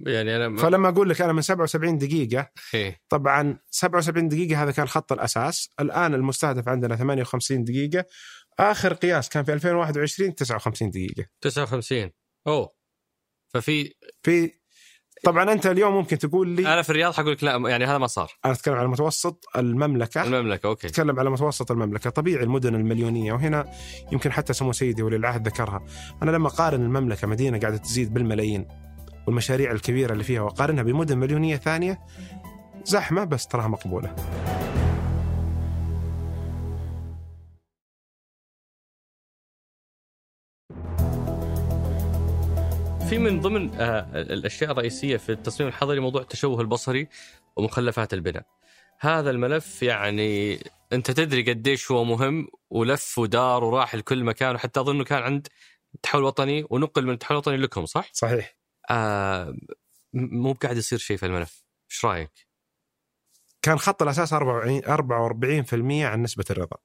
يعني 0.00 0.36
أنا 0.36 0.48
ما... 0.48 0.58
فلما 0.58 0.88
أقول 0.88 1.08
لك 1.08 1.20
أنا 1.20 1.32
من 1.32 1.42
77 1.42 1.98
دقيقة 1.98 2.50
إيه. 2.74 3.00
طبعا 3.08 3.58
77 3.70 4.28
دقيقة 4.28 4.62
هذا 4.62 4.70
كان 4.70 4.88
خط 4.88 5.12
الأساس. 5.12 5.70
الآن 5.80 6.14
المستهدف 6.14 6.68
عندنا 6.68 6.96
58 6.96 7.64
دقيقة. 7.64 8.04
آخر 8.58 8.94
قياس 8.94 9.28
كان 9.28 9.44
في 9.44 9.52
2021 9.52 10.34
59 10.34 10.90
دقيقة. 10.90 11.26
59 11.40 12.10
أوه. 12.46 12.76
ففي 13.54 13.94
في 14.22 14.50
طبعا 15.24 15.52
أنت 15.52 15.66
اليوم 15.66 15.94
ممكن 15.94 16.18
تقول 16.18 16.48
لي 16.48 16.72
أنا 16.72 16.82
في 16.82 16.90
الرياض 16.90 17.14
حقول 17.14 17.32
لك 17.32 17.44
لا 17.44 17.56
يعني 17.56 17.84
هذا 17.84 17.98
ما 17.98 18.06
صار. 18.06 18.32
أنا 18.44 18.52
أتكلم 18.52 18.74
على 18.74 18.88
متوسط 18.88 19.44
المملكة. 19.56 20.22
المملكة 20.22 20.66
أوكي. 20.66 20.86
أتكلم 20.86 21.18
على 21.18 21.30
متوسط 21.30 21.70
المملكة. 21.70 22.10
طبيعي 22.10 22.44
المدن 22.44 22.74
المليونية 22.74 23.32
وهنا 23.32 23.72
يمكن 24.12 24.32
حتى 24.32 24.52
سمو 24.52 24.72
سيدي 24.72 25.02
ولي 25.02 25.16
العهد 25.16 25.46
ذكرها. 25.46 25.86
أنا 26.22 26.30
لما 26.30 26.48
أقارن 26.48 26.82
المملكة 26.82 27.26
مدينة 27.26 27.58
قاعدة 27.58 27.76
تزيد 27.76 28.14
بالملايين. 28.14 28.85
والمشاريع 29.26 29.72
الكبيرة 29.72 30.12
اللي 30.12 30.24
فيها 30.24 30.40
وأقارنها 30.40 30.82
بمدن 30.82 31.18
مليونية 31.18 31.56
ثانية 31.56 32.00
زحمة 32.84 33.24
بس 33.24 33.46
تراها 33.46 33.68
مقبولة 33.68 34.14
في 43.08 43.18
من 43.18 43.40
ضمن 43.40 43.74
آه، 43.74 44.08
الأشياء 44.14 44.70
الرئيسية 44.70 45.16
في 45.16 45.32
التصميم 45.32 45.68
الحضري 45.68 46.00
موضوع 46.00 46.22
التشوه 46.22 46.60
البصري 46.60 47.08
ومخلفات 47.56 48.14
البناء. 48.14 48.42
هذا 49.00 49.30
الملف 49.30 49.82
يعني 49.82 50.58
أنت 50.92 51.10
تدري 51.10 51.42
قديش 51.52 51.90
هو 51.90 52.04
مهم 52.04 52.48
ولف 52.70 53.18
ودار 53.18 53.64
وراح 53.64 53.94
لكل 53.94 54.24
مكان 54.24 54.54
وحتى 54.54 54.80
أظنه 54.80 55.04
كان 55.04 55.22
عند 55.22 55.48
التحول 55.94 56.20
الوطني 56.20 56.66
ونقل 56.70 57.06
من 57.06 57.12
التحول 57.12 57.34
الوطني 57.34 57.56
لكم 57.56 57.86
صح؟ 57.86 58.10
صحيح 58.12 58.56
آه 58.90 59.56
مو 60.14 60.52
قاعد 60.52 60.76
يصير 60.76 60.98
شيء 60.98 61.16
في 61.16 61.26
الملف، 61.26 61.64
إيش 61.90 62.04
رأيك؟ 62.04 62.46
كان 63.62 63.78
خط 63.78 64.02
الأساس 64.02 64.32
44 64.32 64.82
44% 64.84 66.04
عن 66.06 66.22
نسبة 66.22 66.44
الرضا. 66.50 66.76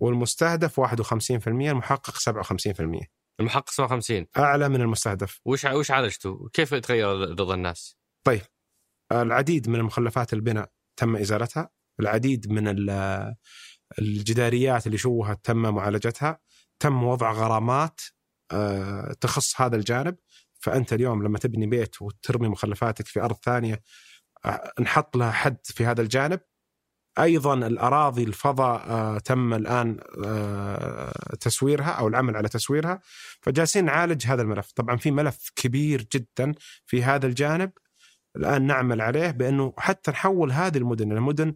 والمستهدف 0.00 0.80
51% 0.80 1.70
المحقق 1.70 2.16
57% 2.18 3.06
المحقق 3.40 3.70
57 3.70 4.26
أعلى 4.36 4.68
من 4.68 4.80
المستهدف. 4.80 5.40
وش 5.44 5.64
وش 5.64 5.90
عالجتوا؟ 5.90 6.48
كيف 6.52 6.74
تغير 6.74 7.08
رضا 7.08 7.54
الناس؟ 7.54 7.98
العديد 9.12 9.68
من 9.68 9.74
المخلفات 9.74 10.32
البناء 10.32 10.70
تم 10.96 11.16
إزالتها. 11.16 11.70
العديد 12.00 12.52
من 12.52 12.68
ال- 12.68 13.34
الجداريات 13.98 14.86
اللي 14.86 14.98
شوهت 14.98 15.44
تم 15.44 15.56
معالجتها. 15.74 16.40
تم 16.78 17.04
وضع 17.04 17.32
غرامات 17.32 18.00
تخص 19.20 19.60
هذا 19.60 19.76
الجانب. 19.76 20.16
فأنت 20.60 20.92
اليوم 20.92 21.22
لما 21.22 21.38
تبني 21.38 21.66
بيت 21.66 22.02
وترمي 22.02 22.48
مخلفاتك 22.48 23.06
في 23.06 23.20
أرض 23.20 23.36
ثانية 23.36 23.82
آه، 24.44 24.72
نحط 24.80 25.16
لها 25.16 25.30
حد 25.30 25.56
في 25.64 25.86
هذا 25.86 26.02
الجانب. 26.02 26.40
أيضا 27.18 27.54
الأراضي 27.54 28.24
الفضاء 28.24 28.90
آه، 28.90 29.18
تم 29.18 29.54
الآن 29.54 30.00
آه، 30.24 31.36
تسويرها 31.40 31.90
أو 31.90 32.08
العمل 32.08 32.36
على 32.36 32.48
تسويرها. 32.48 33.00
فجالسين 33.40 33.84
نعالج 33.84 34.26
هذا 34.26 34.42
الملف. 34.42 34.72
طبعا 34.72 34.96
في 34.96 35.10
ملف 35.10 35.52
كبير 35.56 36.06
جدا 36.12 36.54
في 36.86 37.02
هذا 37.02 37.26
الجانب 37.26 37.70
الآن 38.36 38.66
نعمل 38.66 39.00
عليه 39.00 39.30
بأنه 39.30 39.72
حتى 39.78 40.10
نحول 40.10 40.52
هذه 40.52 40.78
المدن 40.78 41.12
إلى 41.12 41.20
مدن 41.20 41.54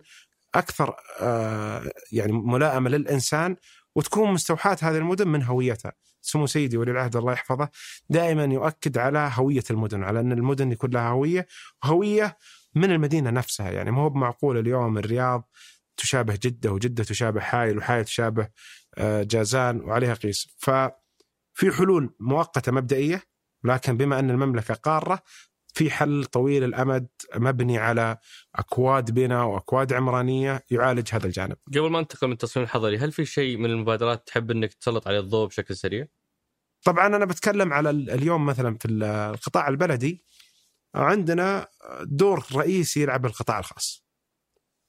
أكثر 0.55 0.97
آه، 1.21 1.91
يعني 2.13 2.33
ملائمة 2.33 2.91
للإنسان 2.91 3.57
وتكون 3.95 4.33
مستوحاة 4.33 4.77
هذه 4.83 4.97
المدن 4.97 5.29
من 5.29 5.43
هويتها. 5.43 5.93
سمو 6.23 6.47
سيدي 6.47 6.77
ولي 6.77 6.91
العهد 6.91 7.17
الله 7.17 7.33
يحفظه 7.33 7.69
دائما 8.11 8.45
يؤكد 8.45 8.99
على 8.99 9.31
هوية 9.35 9.65
المدن 9.71 10.05
على 10.05 10.21
أن 10.21 10.33
المدن 10.33 10.73
يكون 10.73 10.91
لها 10.91 11.09
هوية 11.09 11.47
وهويه 11.85 12.39
من 12.75 12.93
المدينة 12.93 13.31
نفسها. 13.31 13.71
يعني 13.71 13.91
ما 13.91 14.03
هو 14.03 14.09
بمعقول 14.09 14.59
اليوم 14.59 14.99
الرياض 14.99 15.49
تشابه 15.97 16.39
جدة 16.43 16.73
وجدة 16.73 17.05
تشابه 17.05 17.41
حايل 17.41 17.79
وحايل 17.79 18.05
تشابه 18.05 18.49
آه، 18.99 19.23
جازان 19.23 19.81
وعليها 19.81 20.15
قيس. 20.15 20.49
ففي 20.59 21.71
حلول 21.79 22.15
مؤقتة 22.21 22.73
مبدئية 22.73 23.23
لكن 23.65 23.97
بما 23.97 24.19
أن 24.19 24.31
المملكة 24.31 24.75
قارة 24.75 25.23
في 25.73 25.91
حل 25.91 26.25
طويل 26.25 26.65
الأمد 26.65 27.09
مبني 27.35 27.79
على 27.79 28.17
أكواد 28.55 29.11
بناء 29.11 29.47
وأكواد 29.47 29.93
عمرانية 29.93 30.65
يعالج 30.71 31.09
هذا 31.13 31.27
الجانب. 31.27 31.57
قبل 31.69 31.91
ما 31.91 31.99
انتقل 31.99 32.27
من 32.27 32.33
التصميم 32.33 32.65
الحضري، 32.65 32.99
هل 32.99 33.13
في 33.13 33.25
شيء 33.25 33.57
من 33.57 33.71
المبادرات 33.71 34.27
تحب 34.27 34.51
إنك 34.51 34.75
تسلط 34.75 35.09
عليه 35.09 35.21
الضوء 35.21 35.49
بشكل 35.49 35.77
سريع؟ 35.77 36.07
طبعا 36.85 37.07
أنا 37.07 37.25
بتكلم 37.25 37.73
على 37.73 37.91
اليوم 37.91 38.47
مثلا 38.47 38.77
في 38.81 38.89
القطاع 38.89 39.69
البلدي 39.69 40.25
عندنا 40.95 41.69
دور 42.03 42.45
رئيسي 42.55 43.03
يلعب 43.03 43.27
القطاع 43.27 43.59
الخاص 43.59 44.05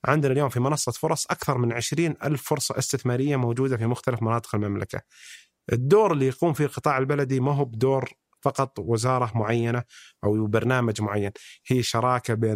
عندنا 0.05 0.33
اليوم 0.33 0.49
في 0.49 0.59
منصة 0.59 0.91
فرص 0.91 1.25
أكثر 1.25 1.57
من 1.57 1.73
عشرين 1.73 2.15
ألف 2.23 2.43
فرصة 2.49 2.77
استثمارية 2.77 3.35
موجودة 3.35 3.77
في 3.77 3.85
مختلف 3.85 4.21
مناطق 4.21 4.55
المملكة 4.55 5.01
الدور 5.73 6.13
اللي 6.13 6.27
يقوم 6.27 6.53
فيه 6.53 6.65
القطاع 6.65 6.97
البلدي 6.97 7.39
ما 7.39 7.51
هو 7.51 7.65
بدور 7.65 8.13
فقط 8.43 8.79
وزارة 8.79 9.31
معينة 9.35 9.83
أو 10.23 10.47
برنامج 10.47 11.01
معين. 11.01 11.31
هي 11.67 11.83
شراكة 11.83 12.33
بين 12.33 12.55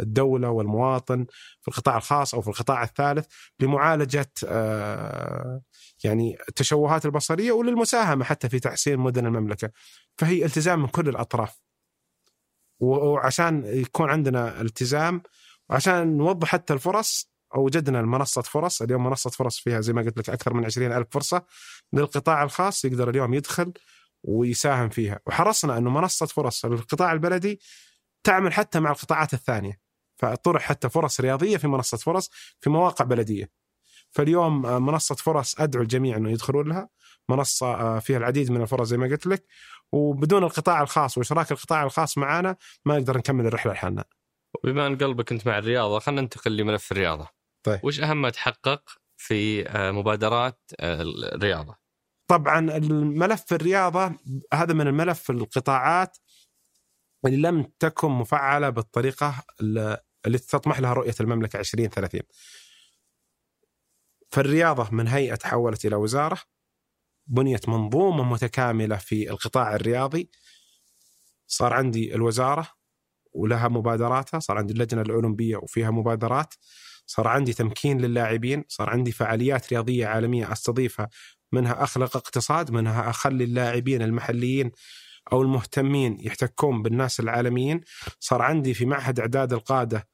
الدولة 0.00 0.50
والمواطن 0.50 1.26
في 1.60 1.68
القطاع 1.68 1.96
الخاص 1.96 2.34
أو 2.34 2.40
في 2.40 2.48
القطاع 2.48 2.82
الثالث 2.82 3.26
لمعالجة 3.60 4.32
آه، 4.46 5.60
يعني 6.04 6.36
التشوهات 6.48 7.06
البصرية 7.06 7.52
وللمساهمة 7.52 8.24
حتى 8.24 8.48
في 8.48 8.60
تحسين 8.60 8.98
مدن 8.98 9.26
المملكة. 9.26 9.70
فهي 10.18 10.44
التزام 10.44 10.82
من 10.82 10.88
كل 10.88 11.08
الأطراف. 11.08 11.60
وعشان 12.80 13.62
يكون 13.66 14.10
عندنا 14.10 14.60
التزام 14.60 15.22
وعشان 15.70 16.16
نوضح 16.16 16.48
حتى 16.48 16.72
الفرص 16.72 17.34
أوجدنا 17.54 18.00
المنصة 18.00 18.42
فرص. 18.42 18.82
اليوم 18.82 19.06
منصة 19.06 19.30
فرص 19.30 19.58
فيها 19.58 19.80
زي 19.80 19.92
ما 19.92 20.02
قلت 20.02 20.18
لك 20.18 20.30
أكثر 20.30 20.54
من 20.54 20.64
عشرين 20.64 20.92
ألف 20.92 21.08
فرصة 21.10 21.42
للقطاع 21.92 22.42
الخاص 22.42 22.84
يقدر 22.84 23.10
اليوم 23.10 23.34
يدخل 23.34 23.72
ويساهم 24.24 24.88
فيها 24.88 25.20
وحرصنا 25.26 25.78
إنه 25.78 25.90
منصة 25.90 26.26
فرص 26.26 26.64
للقطاع 26.64 27.12
البلدي 27.12 27.60
تعمل 28.24 28.52
حتى 28.52 28.80
مع 28.80 28.90
القطاعات 28.90 29.34
الثانية 29.34 29.80
فطرح 30.16 30.62
حتى 30.62 30.88
فرص 30.88 31.20
رياضية 31.20 31.56
في 31.56 31.68
منصة 31.68 31.96
فرص 31.96 32.30
في 32.60 32.70
مواقع 32.70 33.04
بلدية 33.04 33.50
فاليوم 34.10 34.62
منصة 34.62 35.14
فرص 35.14 35.60
أدعو 35.60 35.82
الجميع 35.82 36.16
إنه 36.16 36.30
يدخلون 36.30 36.68
لها 36.68 36.88
منصة 37.28 37.98
فيها 37.98 38.16
العديد 38.16 38.50
من 38.50 38.62
الفرص 38.62 38.88
زي 38.88 38.96
ما 38.96 39.06
قلت 39.06 39.26
لك 39.26 39.44
وبدون 39.92 40.44
القطاع 40.44 40.82
الخاص 40.82 41.18
وإشراك 41.18 41.52
القطاع 41.52 41.84
الخاص 41.84 42.18
معنا 42.18 42.56
ما 42.84 42.98
نقدر 42.98 43.18
نكمل 43.18 43.46
الرحلة 43.46 43.72
لحالنا. 43.72 44.04
بما 44.64 44.86
إن 44.86 44.96
قلبك 44.96 45.32
أنت 45.32 45.46
مع 45.46 45.58
الرياضة 45.58 45.98
خلينا 45.98 46.20
ننتقل 46.20 46.56
لملف 46.56 46.92
الرياضة. 46.92 47.28
طيب. 47.62 47.80
وش 47.82 48.00
أهم 48.00 48.22
ما 48.22 48.30
تحقق 48.30 48.82
في 49.16 49.68
آه، 49.68 49.90
مبادرات 49.90 50.70
آه، 50.80 51.02
الرياضة؟ 51.34 51.83
طبعا 52.26 52.76
الملف 52.76 53.52
الرياضة 53.52 54.16
هذا 54.52 54.74
من 54.74 54.86
الملف 54.86 55.30
القطاعات 55.30 56.16
اللي 57.26 57.36
لم 57.48 57.72
تكن 57.78 58.08
مفعلة 58.08 58.70
بالطريقة 58.70 59.44
اللي 60.26 60.38
تطمح 60.38 60.80
لها 60.80 60.92
رؤية 60.92 61.14
المملكة 61.20 61.58
2030. 61.58 62.20
فالرياضة 64.30 64.88
من 64.92 65.08
هيئة 65.08 65.34
تحولت 65.34 65.84
إلى 65.86 65.96
وزارة 65.96 66.38
بنيت 67.26 67.68
منظومة 67.68 68.24
متكاملة 68.24 68.96
في 68.96 69.30
القطاع 69.30 69.74
الرياضي 69.74 70.30
صار 71.46 71.72
عندي 71.72 72.14
الوزارة 72.14 72.68
ولها 73.32 73.68
مبادراتها 73.68 74.40
صار 74.40 74.58
عندي 74.58 74.72
اللجنة 74.72 75.02
الأولمبية 75.02 75.56
وفيها 75.56 75.90
مبادرات 75.90 76.54
صار 77.06 77.28
عندي 77.28 77.52
تمكين 77.52 78.00
للاعبين 78.00 78.64
صار 78.68 78.90
عندي 78.90 79.12
فعاليات 79.12 79.72
رياضية 79.72 80.06
عالمية 80.06 80.52
أستضيفها 80.52 81.08
منها 81.54 81.82
أخلق 81.82 82.16
اقتصاد 82.16 82.70
منها 82.70 83.10
أخلي 83.10 83.44
اللاعبين 83.44 84.02
المحليين 84.02 84.72
أو 85.32 85.42
المهتمين 85.42 86.18
يحتكون 86.20 86.82
بالناس 86.82 87.20
العالميين. 87.20 87.80
صار 88.20 88.42
عندي 88.42 88.74
في 88.74 88.86
معهد 88.86 89.20
إعداد 89.20 89.52
القادة 89.52 90.08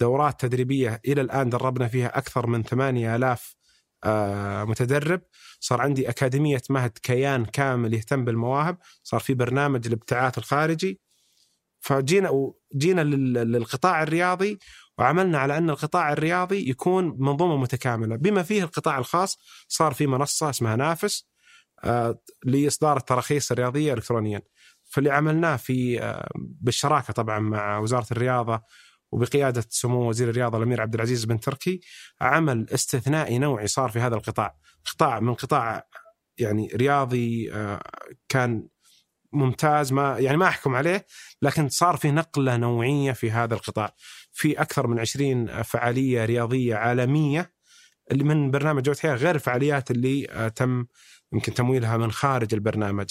دورات 0.00 0.40
تدريبية 0.40 1.00
إلى 1.06 1.20
الآن 1.20 1.50
دربنا 1.50 1.88
فيها 1.88 2.18
أكثر 2.18 2.46
من 2.46 2.62
8000 2.62 3.56
آه، 4.04 4.64
متدرب. 4.64 5.20
صار 5.60 5.80
عندي 5.80 6.08
أكاديمية 6.08 6.62
مهد 6.70 6.98
كيان 7.02 7.44
كامل 7.44 7.94
يهتم 7.94 8.24
بالمواهب. 8.24 8.78
صار 9.02 9.20
في 9.20 9.34
برنامج 9.34 9.86
الابتعاث 9.86 10.38
الخارجي. 10.38 11.00
فجينا 11.80 12.52
جينا 12.76 13.00
للقطاع 13.44 14.02
الرياضي 14.02 14.58
وعملنا 14.98 15.38
على 15.38 15.58
أن 15.58 15.70
القطاع 15.70 16.12
الرياضي 16.12 16.70
يكون 16.70 17.16
منظومة 17.18 17.56
متكاملة. 17.56 18.16
بما 18.16 18.42
فيه 18.42 18.62
القطاع 18.62 18.98
الخاص 18.98 19.38
صار 19.68 19.92
في 19.92 20.06
منصة 20.06 20.50
اسمها 20.50 20.76
نافس 20.76 21.26
آه، 21.84 22.20
لإصدار 22.44 22.96
التراخيص 22.96 23.52
الرياضية 23.52 23.94
الكترونيا. 23.94 24.42
فاللي 24.84 25.10
عملناه 25.10 25.56
في 25.56 26.02
آه، 26.02 26.28
بالشراكة 26.36 27.12
طبعا 27.12 27.38
مع 27.38 27.78
وزارة 27.78 28.06
الرياضة 28.12 28.62
وبقيادة 29.12 29.64
سمو 29.68 30.08
وزير 30.08 30.30
الرياضة 30.30 30.58
الأمير 30.58 30.80
عبد 30.80 30.94
العزيز 30.94 31.24
بن 31.24 31.40
تركي 31.40 31.80
عمل 32.20 32.70
استثنائي 32.70 33.38
نوعي 33.38 33.66
صار 33.66 33.90
في 33.90 33.98
هذا 33.98 34.14
القطاع، 34.14 34.56
قطاع 34.84 35.20
من 35.20 35.34
قطاع 35.34 35.86
يعني 36.38 36.68
رياضي 36.74 37.52
آه، 37.52 37.82
كان 38.28 38.68
ممتاز 39.32 39.92
ما 39.92 40.18
يعني 40.18 40.36
ما 40.36 40.48
أحكم 40.48 40.74
عليه 40.74 41.06
لكن 41.42 41.68
صار 41.68 41.96
في 41.96 42.10
نقلة 42.10 42.56
نوعية 42.56 43.12
في 43.12 43.30
هذا 43.30 43.54
القطاع. 43.54 43.94
في 44.36 44.60
أكثر 44.60 44.86
من 44.86 44.98
20 44.98 45.62
فعالية 45.62 46.24
رياضية 46.24 46.74
عالمية 46.74 47.52
اللي 48.12 48.24
من 48.24 48.50
برنامج 48.50 48.82
جودة 48.82 48.98
حياة 49.00 49.14
غير 49.14 49.34
الفعاليات 49.34 49.90
اللي 49.90 50.26
آه، 50.30 50.48
تم 50.48 50.86
يمكن 51.32 51.54
تمويلها 51.54 51.96
من 51.96 52.12
خارج 52.12 52.54
البرنامج. 52.54 53.06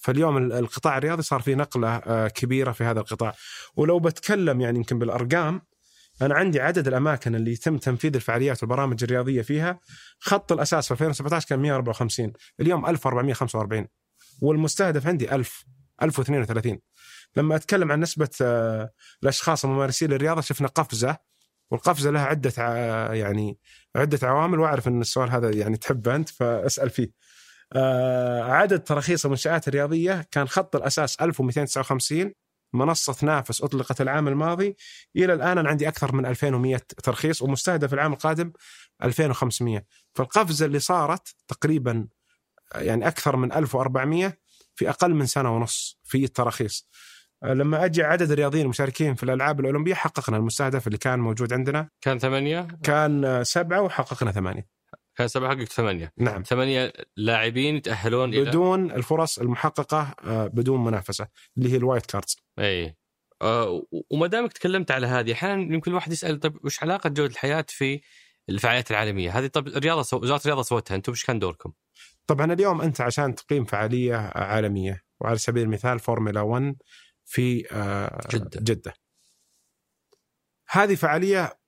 فاليوم 0.00 0.36
القطاع 0.36 0.98
الرياضي 0.98 1.22
صار 1.22 1.40
في 1.40 1.54
نقلة 1.54 1.96
آه، 1.96 2.28
كبيرة 2.28 2.72
في 2.72 2.84
هذا 2.84 3.00
القطاع. 3.00 3.34
ولو 3.76 3.98
بتكلم 3.98 4.60
يعني 4.60 4.78
يمكن 4.78 4.98
بالأرقام 4.98 5.62
أنا 6.22 6.34
عندي 6.34 6.60
عدد 6.60 6.88
الأماكن 6.88 7.34
اللي 7.34 7.52
يتم 7.52 7.78
تنفيذ 7.78 8.14
الفعاليات 8.14 8.62
والبرامج 8.62 9.04
الرياضية 9.04 9.42
فيها. 9.42 9.80
خط 10.18 10.52
الأساس 10.52 10.86
في 10.86 10.92
2017 10.92 11.48
كان 11.48 11.58
154 11.58 12.32
اليوم 12.60 12.86
1445 12.86 13.86
والمستهدف 14.42 15.06
عندي 15.06 15.34
1000 15.34 15.64
1032 16.02 16.78
لما 17.36 17.56
أتكلم 17.56 17.92
عن 17.92 18.00
نسبة 18.00 18.28
آه، 18.42 18.92
الأشخاص 19.22 19.64
الممارسين 19.64 20.10
للرياضة 20.10 20.40
شفنا 20.40 20.68
قفزة 20.68 21.16
والقفزة 21.70 22.10
لها 22.10 22.24
عدة 22.24 22.52
يعني 23.14 23.58
عدة 23.96 24.28
عوامل 24.28 24.60
وأعرف 24.60 24.88
إن 24.88 25.00
السؤال 25.00 25.30
هذا 25.30 25.50
يعني 25.50 25.76
تحبه 25.76 26.16
أنت 26.16 26.28
فأسأل 26.28 26.90
فيه. 26.90 27.10
آه، 27.72 28.42
عدد 28.42 28.80
تراخيص 28.80 29.24
المنشآت 29.24 29.68
الرياضية 29.68 30.26
كان 30.30 30.48
خط 30.48 30.76
الأساس 30.76 31.16
1259 31.20 32.32
منصة 32.72 33.16
نافس 33.22 33.62
أطلقت 33.62 34.00
العام 34.00 34.28
الماضي. 34.28 34.76
إلى 35.16 35.32
الآن 35.34 35.58
أنا 35.58 35.68
عندي 35.68 35.88
أكثر 35.88 36.14
من 36.14 36.26
2100 36.26 36.76
ترخيص 36.76 37.42
ومستهدف 37.42 37.94
العام 37.94 38.12
القادم 38.12 38.52
2500 39.02 39.84
فالقفزة 40.14 40.66
اللي 40.66 40.78
صارت 40.78 41.34
تقريبا 41.48 42.06
يعني 42.74 43.08
أكثر 43.08 43.36
من 43.36 43.52
1400 43.52 44.38
في 44.74 44.88
أقل 44.90 45.14
من 45.14 45.26
سنة 45.26 45.56
ونص 45.56 46.00
في 46.04 46.24
التراخيص. 46.24 46.88
آه، 46.88 47.09
لما 47.44 47.84
أجي 47.84 48.02
عدد 48.02 48.30
الرياضيين 48.30 48.64
المشاركين 48.64 49.14
في 49.14 49.22
الألعاب 49.22 49.60
الأولمبية 49.60 49.94
حققنا 49.94 50.36
المستهدف 50.36 50.86
اللي 50.86 50.98
كان 50.98 51.18
موجود 51.18 51.52
عندنا 51.52 51.88
كان 52.00 52.18
ثمانية؟ 52.18 52.68
كان 52.82 53.44
سبعة 53.44 53.82
وحققنا 53.82 54.32
ثمانية 54.32 54.80
كان 55.16 55.28
سبع 55.28 55.48
حقك 55.48 55.72
ثمانية 55.72 56.12
نعم 56.18 56.42
ثمانية 56.42 56.92
لاعبين 57.16 57.76
يتأهلون 57.76 58.30
بدون 58.30 58.84
إلى... 58.84 58.96
الفرص 58.96 59.38
المحققة 59.38 60.14
آه، 60.24 60.46
بدون 60.46 60.84
منافسة 60.84 61.26
اللي 61.58 61.72
هي 61.72 61.76
ال 61.76 61.82
wild 61.82 62.06
cards 62.06 62.36
إي 62.58 62.96
أه 63.42 63.82
وما 64.10 64.26
دامك 64.26 64.52
تكلمت 64.52 64.90
على 64.90 65.06
هذه 65.06 65.32
أحيانا 65.32 65.74
يمكن 65.74 65.90
الواحد 65.90 66.12
يسأل 66.12 66.40
طيب 66.40 66.64
وش 66.64 66.82
علاقة 66.82 67.08
جودة 67.08 67.32
الحياة 67.32 67.64
في 67.68 68.00
الفعاليات 68.48 68.90
العالمية؟ 68.90 69.38
هذه 69.38 69.46
طب 69.46 69.68
الرياضه 69.68 70.02
سو... 70.02 70.16
وزارة 70.16 70.40
الرياضة 70.40 70.62
سوتها 70.62 70.94
أنتم 70.94 71.12
وش 71.12 71.24
كان 71.24 71.38
دوركم؟ 71.38 71.72
طبعا 72.26 72.52
اليوم 72.52 72.80
أنت 72.80 73.00
عشان 73.00 73.34
تقيم 73.34 73.64
فعالية 73.64 74.16
عالمية 74.34 75.02
وعلى 75.20 75.38
سبيل 75.38 75.62
المثال 75.62 75.98
فورمولا 75.98 76.40
1 76.40 76.76
في 77.30 77.72
آه، 77.72 78.20
جدة. 78.30 78.60
جدة 78.60 78.94
هذه 80.68 80.94
فعالية 80.94 81.60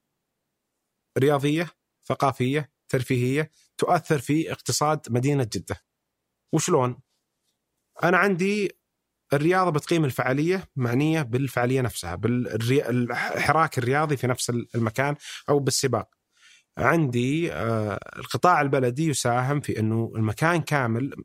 رياضية 1.19 1.71
ثقافية 2.05 2.71
ترفيهية 2.89 3.51
تؤثر 3.79 4.19
في 4.19 4.53
اقتصاد 4.53 5.01
مدينة 5.11 5.49
جدة 5.53 5.77
وشلون؟ 6.53 7.01
أنا 8.03 8.19
عندي 8.19 8.79
الرياضة 9.33 9.71
بتقيم 9.71 10.05
الفعالية 10.05 10.69
معنية 10.77 11.23
بالفعالية 11.23 11.81
نفسها 11.81 12.15
بالحراك 12.15 13.79
الرياضي 13.79 14.17
في 14.17 14.27
نفس 14.27 14.51
المكان 14.51 15.17
أو 15.49 15.59
بالسباق 15.59 16.09
عندي 16.79 17.53
آه، 17.53 17.99
القطاع 18.17 18.61
البلدي 18.61 19.07
يساهم 19.07 19.61
في 19.61 19.79
أنه 19.79 20.13
المكان 20.17 20.63
كامل 20.63 21.25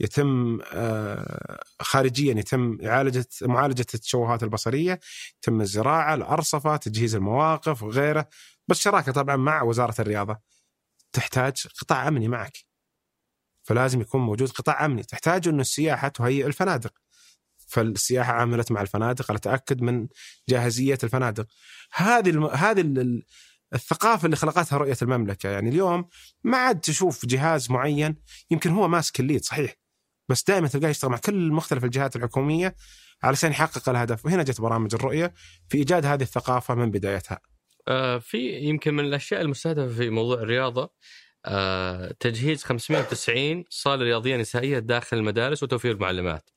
يتم 0.00 0.58
آه، 0.72 1.64
خارجيا 1.80 2.34
يتم 2.34 2.78
إعالجة 2.84 3.26
معالجة 3.42 3.86
التشوهات 3.94 4.42
البصرية 4.42 5.00
يتم 5.38 5.60
الزراعة 5.60 6.14
الأرصفة 6.14 6.76
تجهيز 6.76 7.14
المواقف 7.14 7.82
وغيره 7.82 8.28
بس 8.68 8.78
شراكة 8.80 9.12
طبعا 9.12 9.36
مع 9.36 9.62
وزارة 9.62 9.94
الرياضة. 10.00 10.38
تحتاج 11.12 11.66
قطاع 11.80 12.08
أمني 12.08 12.28
معك. 12.28 12.58
فلازم 13.62 14.00
يكون 14.00 14.20
موجود 14.20 14.50
قطاع 14.50 14.84
أمني. 14.84 15.02
تحتاج 15.02 15.48
أن 15.48 15.60
السياحة 15.60 16.08
تهيئ 16.08 16.46
الفنادق. 16.46 16.92
فالسياحة 17.66 18.32
عملت 18.32 18.72
مع 18.72 18.80
الفنادق. 18.80 19.30
على 19.30 19.38
تأكد 19.40 19.82
من 19.82 20.08
جاهزية 20.48 20.98
الفنادق. 21.04 21.46
هذه 21.92 22.30
الم... 22.30 22.44
هذه 22.44 22.80
ال... 22.80 23.22
الثقافة 23.74 24.26
اللي 24.26 24.36
خلقتها 24.36 24.78
رؤية 24.78 24.96
المملكة. 25.02 25.48
يعني 25.48 25.68
اليوم 25.68 26.08
ما 26.44 26.58
عاد 26.58 26.80
تشوف 26.80 27.26
جهاز 27.26 27.70
معين 27.70 28.16
يمكن 28.50 28.70
هو 28.70 28.88
ماسك 28.88 29.20
الليد 29.20 29.44
صحيح. 29.44 29.85
بس 30.28 30.44
دائما 30.44 30.68
تلقاه 30.68 30.88
يشتغل 30.88 31.10
مع 31.10 31.18
كل 31.18 31.52
مختلف 31.52 31.84
الجهات 31.84 32.16
الحكومية 32.16 32.76
علشان 33.22 33.50
يحقق 33.50 33.88
الهدف 33.88 34.26
وهنا 34.26 34.42
جت 34.42 34.60
برامج 34.60 34.94
الرؤية 34.94 35.34
في 35.68 35.78
إيجاد 35.78 36.06
هذه 36.06 36.22
الثقافة 36.22 36.74
من 36.74 36.90
بدايتها. 36.90 37.40
آه 37.88 38.18
في 38.18 38.58
يمكن 38.58 38.94
من 38.94 39.04
الأشياء 39.04 39.40
المستهدفة 39.40 39.94
في 39.94 40.10
موضوع 40.10 40.38
الرياضة 40.42 40.90
آه 41.44 42.14
تجهيز 42.20 42.64
590 42.64 43.64
صالة 43.70 44.04
رياضية 44.04 44.36
نسائية 44.36 44.78
داخل 44.78 45.16
المدارس 45.16 45.62
وتوفير 45.62 45.92
المعلمات. 45.92 46.50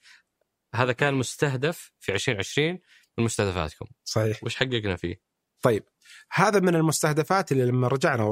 هذا 0.75 0.91
كان 0.91 1.13
مستهدف 1.13 1.91
في 1.99 2.13
2020 2.13 2.79
من 3.17 3.23
مستهدفاتكم. 3.23 3.85
صحيح. 4.03 4.43
وش 4.43 4.55
حققنا 4.55 4.95
فيه؟ 4.95 5.21
طيب 5.61 5.83
هذا 6.31 6.59
من 6.59 6.75
المستهدفات 6.75 7.51
اللي 7.51 7.65
لما 7.65 7.87
رجعنا 7.87 8.23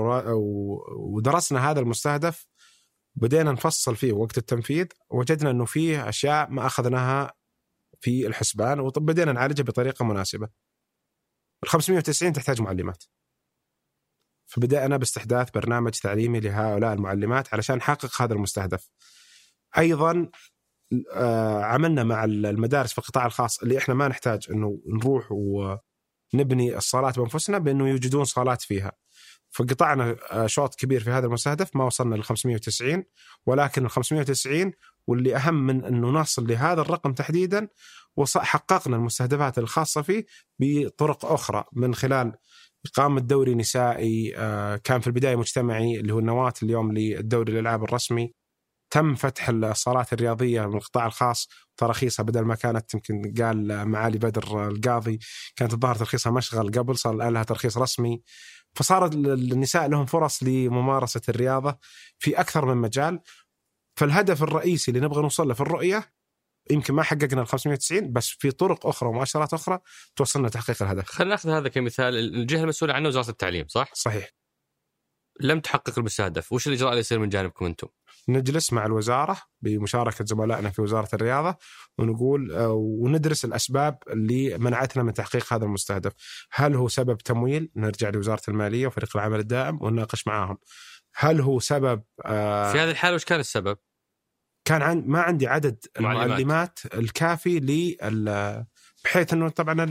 ودرسنا 0.98 1.72
هذا 1.72 1.80
المستهدف 1.80 2.48
بدينا 3.18 3.51
نفصل 3.51 3.95
فيه 3.95 4.13
وقت 4.13 4.38
التنفيذ 4.38 4.86
وجدنا 5.09 5.51
إنه 5.51 5.65
فيه 5.65 6.09
أشياء 6.09 6.49
ما 6.49 6.65
أخذناها 6.65 7.34
في 8.01 8.28
الحسبان 8.28 8.80
وبدينا 8.80 9.32
نعالجها 9.32 9.63
بطريقة 9.63 10.05
مناسبة. 10.05 10.49
ال 11.63 11.70
590 11.70 12.34
تحتاج 12.34 12.61
معلمات. 12.61 13.03
فبدأنا 14.45 14.97
باستحداث 14.97 15.49
برنامج 15.51 15.91
تعليمي 15.91 16.39
لهؤلاء 16.39 16.93
المعلمات 16.93 17.53
علشان 17.53 17.76
نحقق 17.76 18.22
هذا 18.22 18.34
المستهدف. 18.34 18.89
أيضا 19.78 20.30
آه، 21.13 21.63
عملنا 21.63 22.03
مع 22.03 22.24
المدارس 22.24 22.91
في 22.91 22.97
القطاع 22.97 23.26
الخاص 23.26 23.59
اللي 23.63 23.78
إحنا 23.78 23.93
ما 23.93 24.07
نحتاج 24.07 24.47
إنه 24.51 24.82
نروح 24.88 25.28
ونبني 25.32 26.78
الصالات 26.78 27.20
بأنفسنا 27.20 27.57
بأنه 27.57 27.89
يوجدون 27.89 28.26
صالات 28.26 28.61
فيها. 28.61 28.91
فقطعنا 29.52 30.16
آه، 30.32 30.48
شوط 30.48 30.76
كبير 30.76 31.04
في 31.04 31.10
هذا 31.10 31.26
المستهدف 31.26 31.76
ما 31.76 31.84
وصلنا 31.84 32.16
ل 32.16 32.24
590 32.24 33.04
ولكن 33.45 33.86
ال 33.86 33.89
590 33.89 34.72
واللي 35.08 35.36
أهم 35.36 35.68
من 35.68 35.86
أنه 35.86 36.08
نصل 36.08 36.48
لهذا 36.48 36.82
الرقم 36.82 37.14
تحديدا 37.14 37.68
وحققنا 38.18 38.95
المستهدفات 38.95 39.58
الخاصة 39.58 40.02
فيه 40.02 40.26
بطرق 40.60 41.26
أخرى 41.26 41.64
من 41.74 41.95
خلال 41.95 42.34
إقامة 42.86 43.22
دوري 43.22 43.56
نسائي 43.56 44.34
آه، 44.38 44.76
كان 44.76 45.02
في 45.02 45.08
البداية 45.08 45.36
مجتمعي 45.36 46.00
اللي 46.00 46.14
هو 46.14 46.20
النواة 46.20 46.54
اليوم 46.64 46.93
للدوري 46.93 47.54
الألعاب 47.54 47.84
الرسمي. 47.84 48.34
تم 48.89 49.16
فتح 49.16 49.50
الصالات 49.50 50.14
الرياضية 50.14 50.66
من 50.66 50.78
القطاع 50.78 51.06
الخاص 51.06 51.50
تراخيصها 51.78 52.24
بدل 52.24 52.41
ما 52.41 52.56
كانت 52.56 52.93
يمكن 52.93 53.34
قال 53.43 53.86
معالي 53.86 54.18
بدر 54.18 54.68
القاضي 54.68 55.20
كانت 55.56 55.74
الظاهر 55.74 55.95
ترخيصها 55.95 56.32
مشغل 56.32 56.72
قبل 56.72 56.98
صار 56.98 57.14
الآن 57.14 57.34
لها 57.34 57.43
ترخيص 57.43 57.78
رسمي. 57.78 58.22
فصار 58.78 59.06
النساء 59.06 59.88
لهم 59.88 60.06
فرص 60.06 60.44
لممارسة 60.44 61.22
الرياضة 61.30 61.78
في 62.20 62.40
أكثر 62.40 62.66
من 62.66 62.78
مجال 62.78 63.20
فالهدف 63.96 64.44
الرئيسي 64.44 64.92
اللي 64.92 65.06
نبغى 65.06 65.22
نوصل 65.22 65.48
له 65.48 65.54
في 65.54 65.62
الرؤية 65.62 66.14
يمكن 66.72 66.94
ما 66.94 67.04
حققنا 67.04 67.42
ال 67.42 67.48
590 67.48 68.14
بس 68.14 68.30
في 68.30 68.52
طرق 68.52 68.88
أخرى 68.88 69.10
ومؤشرات 69.10 69.54
أخرى 69.54 69.80
توصلنا 70.16 70.48
لتحقيق 70.48 70.84
الهدف. 70.84 71.06
خلينا 71.06 71.34
ناخذ 71.34 71.50
هذا 71.50 71.70
كمثال 71.70 72.16
الجهة 72.16 72.64
المسؤولة 72.64 72.94
عنه 72.94 73.08
وزارة 73.08 73.30
التعليم 73.30 73.68
صح؟ 73.68 73.94
صحيح. 73.94 74.32
لم 75.40 75.60
تحقق 75.60 76.00
المستهدف، 76.00 76.54
وش 76.54 76.68
الإجراء 76.68 76.90
اللي 76.90 77.00
يصير 77.00 77.20
من 77.20 77.30
جانبكم 77.30 77.66
أنتم؟ 77.66 77.88
نجلس 78.30 78.74
مع 78.74 78.86
الوزارة 78.86 79.38
بمشاركة 79.62 80.26
زملائنا 80.26 80.70
في 80.70 80.82
وزارة 80.82 81.10
الرياضة 81.14 81.58
ونقول 81.98 82.52
آه، 82.52 82.72
وندرس 82.72 83.46
الأسباب 83.46 83.98
اللي 84.10 84.58
منعتنا 84.58 85.04
من 85.04 85.14
تحقيق 85.14 85.54
هذا 85.54 85.66
المستهدف، 85.66 86.14
هل 86.52 86.76
هو 86.76 86.88
سبب 86.88 87.18
تمويل؟ 87.18 87.72
نرجع 87.76 88.10
لوزارة 88.10 88.42
المالية 88.48 88.88
وفريق 88.88 89.18
العمل 89.18 89.40
الدائم 89.40 89.84
ونناقش 89.84 90.28
معاهم. 90.28 90.58
هل 91.16 91.42
هو 91.42 91.60
سبب 91.60 92.04
آه 92.26 92.72
في 92.72 92.80
هذه 92.80 92.92
الحالة 92.92 93.16
وش 93.16 93.26
كان 93.26 93.40
السبب؟ 93.40 93.78
كان 94.66 94.82
عن 94.82 95.04
ما 95.06 95.22
عندي 95.22 95.48
عدد 95.48 95.86
المعلمات 96.00 96.80
الكافي 96.94 97.60
لل 97.60 98.66
بحيث 99.08 99.34
أنه 99.34 99.49
طبعا 99.49 99.88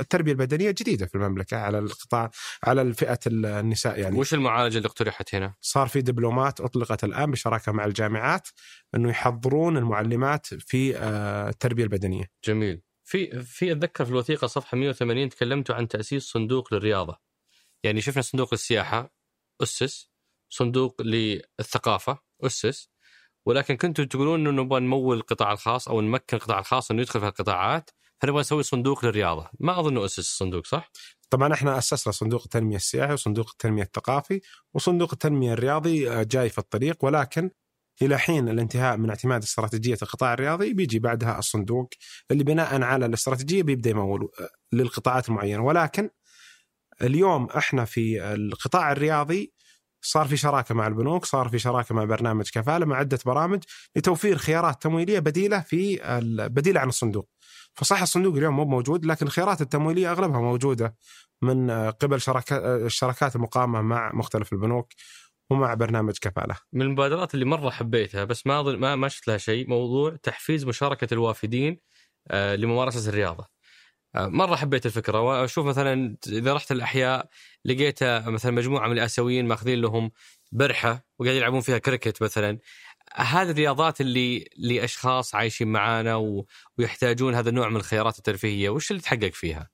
التربية 0.00 0.32
البدنية 0.32 0.70
جديدة 0.70 1.06
في 1.06 1.14
المملكة 1.14 1.56
على 1.56 1.78
القطاع 1.78 2.30
على 2.64 2.94
فئه 2.94 3.18
النساء 3.26 4.00
يعني 4.00 4.18
وش 4.18 4.34
المعالجة 4.34 4.76
اللي 4.76 4.86
اقترحت 4.86 5.34
هنا؟ 5.34 5.54
صار 5.60 5.88
في 5.88 6.02
دبلومات 6.02 6.60
أطلقت 6.60 7.04
الآن 7.04 7.30
بشراكة 7.30 7.72
مع 7.72 7.84
الجامعات 7.84 8.48
أنه 8.94 9.10
يحضرون 9.10 9.76
المعلمات 9.76 10.46
في 10.46 10.96
آه، 10.96 11.48
التربية 11.48 11.84
البدنية. 11.84 12.30
جميل. 12.44 12.82
في 13.04 13.42
في 13.42 13.72
أتذكر 13.72 14.04
في 14.04 14.10
الوثيقة 14.10 14.46
صفحة 14.46 14.76
180 14.76 15.28
تكلمتوا 15.28 15.74
عن 15.74 15.88
تأسيس 15.88 16.24
صندوق 16.24 16.74
للرياضة. 16.74 17.18
يعني 17.84 18.00
شفنا 18.00 18.22
صندوق 18.22 18.52
السياحه 18.52 19.14
أسس، 19.62 20.10
صندوق 20.48 21.02
للثقافة 21.02 22.18
أسس، 22.44 22.88
ولكن 23.46 23.76
كنتوا 23.76 24.04
تقولون 24.04 24.40
إنه 24.46 24.62
نبغى 24.62 24.80
نمول 24.80 25.16
القطاع 25.16 25.52
الخاص 25.52 25.88
أو 25.88 26.00
نمكن 26.00 26.36
القطاع 26.36 26.58
الخاص 26.58 26.90
إنه 26.90 27.02
يدخل 27.02 27.20
في 27.20 27.26
القطاعات 27.26 27.90
فنبغى 28.24 28.40
نسوي 28.40 28.62
صندوق 28.62 29.04
للرياضة، 29.04 29.48
ما 29.60 29.80
أظن 29.80 30.04
أسس 30.04 30.18
الصندوق 30.18 30.66
صح؟ 30.66 30.90
طبعا 31.30 31.52
إحنا 31.52 31.78
أسسنا 31.78 32.12
صندوق 32.12 32.42
التنمية 32.42 32.76
السياحي 32.76 33.12
وصندوق 33.12 33.50
التنمية 33.50 33.82
الثقافي 33.82 34.40
وصندوق 34.74 35.10
التنمية 35.12 35.52
الرياضي 35.52 36.10
آه، 36.10 36.22
جاي 36.22 36.48
في 36.48 36.58
الطريق 36.58 37.04
ولكن 37.04 37.50
إلى 38.02 38.18
حين 38.18 38.48
الانتهاء 38.48 38.96
من 38.96 39.08
اعتماد 39.08 39.42
استراتيجية 39.42 39.96
القطاع 40.02 40.32
الرياضي 40.32 40.74
بيجي 40.74 40.98
بعدها 40.98 41.38
الصندوق 41.38 41.88
اللي 42.30 42.44
بناء 42.44 42.82
على 42.82 43.06
الاستراتيجية 43.06 43.62
بيبدأ 43.62 43.90
يمول 43.90 44.28
آه، 44.40 44.48
للقطاعات 44.72 45.28
المعينة 45.28 45.64
ولكن 45.64 46.10
اليوم 47.02 47.46
إحنا 47.50 47.84
في 47.84 48.34
القطاع 48.34 48.92
الرياضي 48.92 49.52
صار 50.02 50.26
في 50.26 50.36
شراكة 50.36 50.74
مع 50.74 50.86
البنوك، 50.86 51.24
صار 51.24 51.48
في 51.48 51.58
شراكة 51.58 51.94
مع 51.94 52.04
برنامج 52.04 52.50
كفالة 52.50 52.86
مع 52.86 52.96
عدة 52.96 53.18
برامج 53.26 53.62
لتوفير 53.96 54.38
خيارات 54.38 54.82
تمويلية 54.82 55.18
بديلة 55.18 55.60
في 55.60 56.00
بديلة 56.50 56.80
عن 56.80 56.88
الصندوق. 56.88 57.33
فصح 57.74 58.02
الصندوق 58.02 58.36
اليوم 58.36 58.56
مو 58.56 58.64
موجود 58.64 59.06
لكن 59.06 59.26
الخيارات 59.26 59.60
التمويلية 59.60 60.12
أغلبها 60.12 60.40
موجودة 60.40 60.96
من 61.42 61.70
قبل 61.90 62.20
شركات 62.20 62.62
الشراكات 62.62 63.36
المقامة 63.36 63.82
مع 63.82 64.10
مختلف 64.14 64.52
البنوك 64.52 64.92
ومع 65.50 65.74
برنامج 65.74 66.18
كفالة. 66.20 66.56
من 66.72 66.82
المبادرات 66.82 67.34
اللي 67.34 67.44
مرة 67.44 67.70
حبيتها 67.70 68.24
بس 68.24 68.46
ما 68.46 68.62
ما 68.62 68.96
ما 68.96 69.08
شفت 69.08 69.28
لها 69.28 69.38
شيء 69.38 69.68
موضوع 69.68 70.16
تحفيز 70.22 70.64
مشاركة 70.64 71.14
الوافدين 71.14 71.80
آه، 72.30 72.56
لممارسة 72.56 73.08
الرياضة. 73.08 73.46
آه، 74.14 74.26
مرة 74.26 74.56
حبيت 74.56 74.86
الفكرة 74.86 75.20
وأشوف 75.20 75.66
مثلا 75.66 76.16
إذا 76.28 76.54
رحت 76.54 76.72
الأحياء 76.72 77.28
لقيت 77.64 78.04
مثلا 78.04 78.52
مجموعة 78.52 78.88
من 78.88 78.92
الآسيويين 78.92 79.48
ماخذين 79.48 79.80
لهم 79.80 80.10
برحة 80.52 81.04
وقاعدين 81.18 81.40
يلعبون 81.40 81.60
فيها 81.60 81.78
كريكت 81.78 82.22
مثلا 82.22 82.58
هذه 83.12 83.50
الرياضات 83.50 84.00
اللي 84.00 84.48
لاشخاص 84.56 85.34
عايشين 85.34 85.68
معانا 85.68 86.16
و... 86.16 86.46
ويحتاجون 86.78 87.34
هذا 87.34 87.48
النوع 87.48 87.68
من 87.68 87.76
الخيارات 87.76 88.18
الترفيهية 88.18 88.70
وش 88.70 88.90
اللي 88.90 89.02
تحقق 89.02 89.32
فيها؟ 89.32 89.70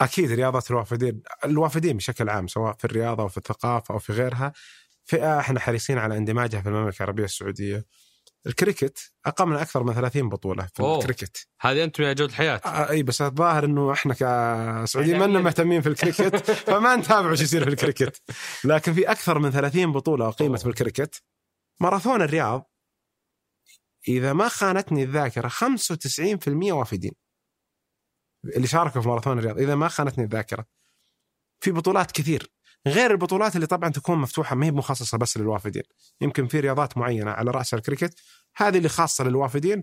أكيد 0.00 0.32
رياضة 0.32 0.62
الوافدين 0.70 1.22
الوافدين 1.44 1.96
بشكل 1.96 2.28
عام 2.28 2.48
سواء 2.48 2.72
في 2.72 2.84
الرياضة 2.84 3.22
أو 3.22 3.28
في 3.28 3.36
الثقافة 3.36 3.94
أو 3.94 3.98
في 3.98 4.12
غيرها 4.12 4.52
فئة 5.04 5.40
إحنا 5.40 5.60
حريصين 5.60 5.98
على 5.98 6.16
اندماجها 6.16 6.60
في 6.60 6.68
المملكة 6.68 6.96
العربية 6.96 7.24
السعودية. 7.24 7.86
الكريكت 8.46 9.12
اقمنا 9.26 9.62
أكثر 9.62 9.82
من 9.82 9.92
30 9.94 10.28
بطولة 10.28 10.68
في 10.74 10.80
أوه. 10.80 10.98
الكريكت. 10.98 11.48
هذه 11.60 11.84
أنتم 11.84 12.02
يا 12.02 12.12
جود 12.12 12.28
الحياة 12.28 12.60
آه 12.66 12.90
إي 12.90 13.02
بس 13.02 13.22
الظاهر 13.22 13.64
إنه 13.64 13.92
إحنا 13.92 14.14
كسعوديين 14.14 15.18
ما 15.18 15.26
مهتمين 15.26 15.80
في 15.80 15.88
الكريكت 15.88 16.50
فما 16.70 16.96
نتابع 16.96 17.30
وش 17.30 17.40
يصير 17.40 17.64
في 17.64 17.70
الكريكت. 17.70 18.22
لكن 18.64 18.92
في 18.94 19.10
أكثر 19.10 19.38
من 19.38 19.50
30 19.50 19.92
بطولة 19.92 20.28
أقيمت 20.28 20.60
في 20.60 20.68
الكريكت 20.68 21.22
ماراثون 21.80 22.22
الرياض 22.22 22.71
إذا 24.08 24.32
ما 24.32 24.48
خانتني 24.48 25.02
الذاكرة 25.02 25.48
95% 25.48 26.72
وافدين. 26.72 27.12
اللي 28.56 28.66
شاركوا 28.66 29.00
في 29.00 29.08
ماراثون 29.08 29.38
الرياض 29.38 29.58
إذا 29.58 29.74
ما 29.74 29.88
خانتني 29.88 30.24
الذاكرة. 30.24 30.66
في 31.60 31.72
بطولات 31.72 32.12
كثير. 32.12 32.52
غير 32.86 33.10
البطولات 33.10 33.56
اللي 33.56 33.66
طبعا 33.66 33.90
تكون 33.90 34.18
مفتوحة 34.18 34.56
ما 34.56 34.66
هي 34.66 34.70
مخصصة 34.70 35.18
بس 35.18 35.36
للوافدين. 35.36 35.82
يمكن 36.20 36.46
في 36.46 36.60
رياضات 36.60 36.98
معينة 36.98 37.30
على 37.30 37.50
رأس 37.50 37.74
الكريكت. 37.74 38.20
هذه 38.56 38.76
اللي 38.78 38.88
خاصة 38.88 39.24
للوافدين 39.24 39.82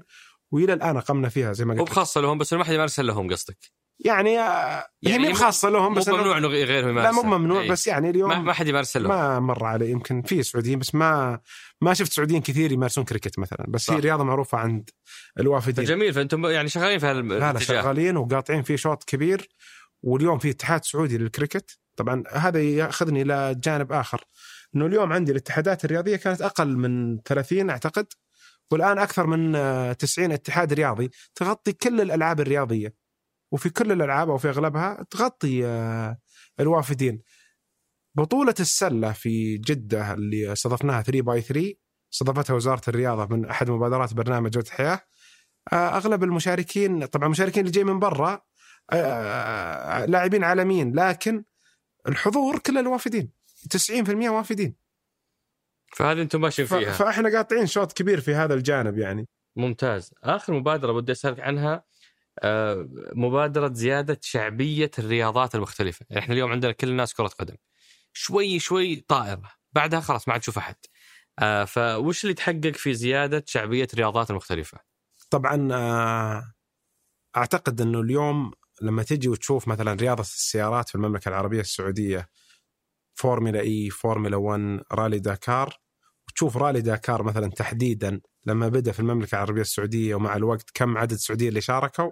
وإلى 0.51 0.73
الآن 0.73 0.97
أقمنا 0.97 1.29
فيها 1.29 1.53
زي 1.53 1.65
ما 1.65 1.73
قلت 1.73 1.91
بخاصة 1.91 2.21
لهم 2.21 2.37
بس 2.37 2.53
ما 2.53 2.63
حد 2.63 2.73
يمارسها 2.73 3.03
لهم 3.03 3.31
قصدك. 3.31 3.71
يعني 3.99 4.39
آه، 4.39 4.77
هي 5.03 5.11
يعني 5.11 5.27
مو- 5.27 5.33
خاصة 5.33 5.69
لهم 5.69 5.93
مو 5.93 5.99
بس 5.99 6.09
إنه- 6.09 6.13
ممنوع 6.13 6.37
إنه 6.37 6.47
غيرهم 6.47 6.85
لا 6.85 6.89
يمارسها 7.09 7.23
مو 7.23 7.37
ممنوع 7.37 7.61
إيه. 7.61 7.69
بس 7.71 7.87
يعني 7.87 8.09
اليوم 8.09 8.29
ما, 8.29 8.39
ما 8.39 8.53
حد 8.53 8.67
يمارسها 8.67 8.99
لهم. 9.01 9.09
ما 9.11 9.39
مر 9.39 9.65
علي. 9.65 9.91
يمكن 9.91 10.21
في 10.21 10.43
سعوديين 10.43 10.79
بس 10.79 10.95
ما 10.95 11.39
ما 11.81 11.93
شفت 11.93 12.11
سعوديين 12.13 12.41
كثير 12.41 12.71
يمارسون 12.71 13.03
كريكت 13.03 13.39
مثلا. 13.39 13.65
بس 13.67 13.85
صح. 13.85 13.93
هي 13.93 13.99
رياضة 13.99 14.23
معروفة 14.23 14.57
عند 14.57 14.89
الوافدين. 15.39 15.85
فجميل 15.85 16.13
فأنتم 16.13 16.45
يعني 16.45 16.69
شغالين 16.69 16.99
في 16.99 17.05
لا 17.13 17.21
لا 17.21 17.49
هالاتجاه 17.49 17.81
شغالين 17.81 18.17
وقاطعين 18.17 18.61
فيه 18.63 18.75
شوط 18.75 19.03
كبير 19.03 19.49
واليوم 20.03 20.39
في 20.39 20.49
اتحاد 20.49 20.85
سعودي 20.85 21.17
للكريكت. 21.17 21.79
طبعا 21.95 22.23
هذا 22.31 22.61
يأخذني 22.61 23.21
إلى 23.21 23.55
جانب 23.63 23.91
آخر 23.91 24.23
إنه 24.75 24.85
اليوم 24.85 25.13
عندي 25.13 25.31
الاتحادات 25.31 25.85
الرياضية 25.85 26.15
كانت 26.15 26.41
أقل 26.41 26.77
من 26.77 27.19
30 27.25 27.69
أعتقد 27.69 28.05
والآن 28.71 28.97
أكثر 28.97 29.27
من 29.27 29.55
آه، 29.55 29.93
90 29.93 30.31
اتحاد 30.31 30.73
رياضي 30.73 31.11
تغطي 31.35 31.73
كل 31.73 32.01
الألعاب 32.01 32.39
الرياضية. 32.39 32.93
وفي 33.51 33.69
كل 33.69 33.91
الألعاب 33.91 34.29
أو 34.29 34.37
في 34.37 34.49
أغلبها 34.49 35.05
تغطي 35.09 35.65
آه، 35.65 36.17
الوافدين. 36.59 37.21
بطولة 38.15 38.55
السلة 38.59 39.11
في 39.11 39.57
جدة 39.57 40.13
اللي 40.13 40.53
استضفناها 40.53 41.01
3 41.01 41.21
باي 41.21 41.41
3 41.41 41.73
استضافتها 42.13 42.53
وزارة 42.53 42.81
الرياضة 42.87 43.35
من 43.35 43.45
أحد 43.45 43.71
مبادرات 43.71 44.13
برنامج 44.13 44.51
جوده 44.51 44.67
الحياة 44.67 45.01
آه، 45.73 45.97
أغلب 45.97 46.23
المشاركين 46.23 47.05
طبعا 47.05 47.25
المشاركين 47.25 47.61
اللي 47.61 47.71
جاي 47.71 47.83
من 47.83 47.99
برا 47.99 48.41
آه، 48.91 50.05
لاعبين 50.05 50.43
عالميين 50.43 50.95
لكن 50.95 51.43
الحضور 52.07 52.59
كل 52.59 52.77
الوافدين. 52.77 53.31
90% 53.69 54.29
وافدين. 54.29 54.75
فهذه 55.95 56.21
أنتم 56.21 56.41
ماشيين 56.41 56.67
فيها. 56.67 56.91
فإحنا 56.91 57.29
قاطعين 57.37 57.65
شوط 57.65 57.93
كبير 57.93 58.21
في 58.21 58.33
هذا 58.35 58.53
الجانب 58.53 58.97
يعني. 58.97 59.27
ممتاز. 59.55 60.13
آخر 60.23 60.53
مبادرة 60.53 60.91
بدي 60.91 61.11
أسألك 61.11 61.39
عنها 61.39 61.73
آه، 61.73 61.85
مبادرة 63.15 63.73
زيادة 63.73 64.19
شعبية 64.23 64.91
الرياضات 64.99 65.55
المختلفة. 65.55 66.05
إحنا 66.17 66.33
اليوم 66.33 66.51
عندنا 66.51 66.71
كل 66.71 66.89
الناس 66.89 67.13
كرة 67.13 67.27
قدم. 67.27 67.55
شوي 68.13 68.59
شوي 68.59 68.95
طائرة. 68.95 69.51
بعدها 69.73 69.99
خلاص 69.99 70.27
ما 70.27 70.33
عاد 70.33 70.41
تشوف 70.41 70.57
أحد. 70.57 70.75
آه، 71.39 71.65
فوش 71.65 72.23
اللي 72.23 72.33
تحقق 72.33 72.71
في 72.75 72.93
زيادة 72.93 73.43
شعبية 73.47 73.87
الرياضات 73.93 74.29
المختلفة؟ 74.29 74.79
طبعا 75.29 75.69
آه، 75.73 76.53
أعتقد 77.37 77.81
إنه 77.81 77.99
اليوم 77.99 78.51
لما 78.81 79.03
تجي 79.03 79.29
وتشوف 79.29 79.67
مثلا 79.67 79.93
رياضة 79.93 80.21
السيارات 80.21 80.89
في 80.89 80.95
المملكة 80.95 81.29
العربية 81.29 81.59
السعودية 81.59 82.29
فورمولا 83.13 83.59
E 83.59 83.89
فورمولا 83.89 84.37
1 84.37 84.81
رالي 84.91 85.19
داكار 85.19 85.79
وتشوف 86.29 86.57
رالي 86.57 86.81
داكار 86.81 87.23
مثلا 87.23 87.49
تحديدا 87.49 88.21
لما 88.45 88.67
بدأ 88.67 88.91
في 88.91 88.99
المملكة 88.99 89.35
العربية 89.35 89.61
السعودية 89.61 90.15
ومع 90.15 90.35
الوقت 90.35 90.69
كم 90.73 90.97
عدد 90.97 91.11
السعوديين 91.11 91.49
اللي 91.49 91.61
شاركوا 91.61 92.11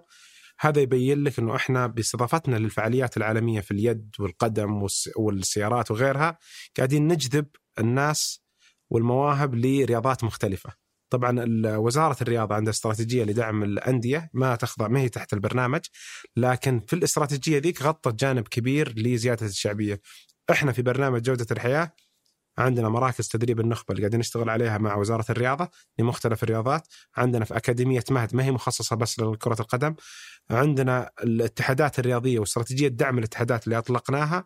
هذا 0.59 0.81
يبين 0.81 1.23
لك 1.23 1.39
إنه 1.39 1.55
إحنا 1.55 1.87
باستضافتنا 1.87 2.55
للفعاليات 2.55 3.17
العالمية 3.17 3.59
في 3.61 3.71
اليد 3.71 4.15
والقدم 4.19 4.81
والس- 4.83 5.09
والسيارات 5.17 5.91
وغيرها 5.91 6.37
قاعدين 6.77 7.07
نجذب 7.07 7.45
الناس 7.79 8.43
والمواهب 8.89 9.55
لرياضات 9.55 10.23
مختلفة. 10.23 10.69
طبعا 11.09 11.45
وزارة 11.77 12.17
الرياضة 12.21 12.55
عندها 12.55 12.71
استراتيجية 12.71 13.23
لدعم 13.23 13.63
الأندية 13.63 14.29
ما 14.33 14.55
تخضع 14.55 14.87
ما 14.87 14.99
هي 14.99 15.09
تحت 15.09 15.33
البرنامج 15.33 15.81
لكن 16.37 16.79
في 16.79 16.93
الاستراتيجية 16.93 17.57
ذيك 17.57 17.81
غطت 17.81 18.15
جانب 18.15 18.47
كبير 18.47 18.93
لزيادة 18.99 19.45
الشعبية. 19.45 20.01
إحنا 20.51 20.71
في 20.71 20.81
برنامج 20.81 21.21
جودة 21.21 21.45
الحياة 21.51 21.91
عندنا 22.57 22.89
مراكز 22.89 23.27
تدريب 23.27 23.59
النخبة 23.59 23.85
اللي 23.89 24.01
قاعدين 24.01 24.19
نشتغل 24.19 24.49
عليها 24.49 24.77
مع 24.77 24.95
وزارة 24.95 25.25
الرياضة 25.29 25.69
لمختلف 25.99 26.43
الرياضات، 26.43 26.87
عندنا 27.17 27.45
في 27.45 27.57
أكاديمية 27.57 28.03
مهد 28.11 28.35
ما 28.35 28.43
هي 28.43 28.51
مخصصة 28.51 28.95
بس 28.95 29.19
لكرة 29.19 29.61
القدم، 29.61 29.95
عندنا 30.49 31.11
الاتحادات 31.23 31.99
الرياضية 31.99 32.39
واستراتيجية 32.39 32.87
دعم 32.87 33.17
الاتحادات 33.17 33.65
اللي 33.65 33.77
أطلقناها 33.77 34.45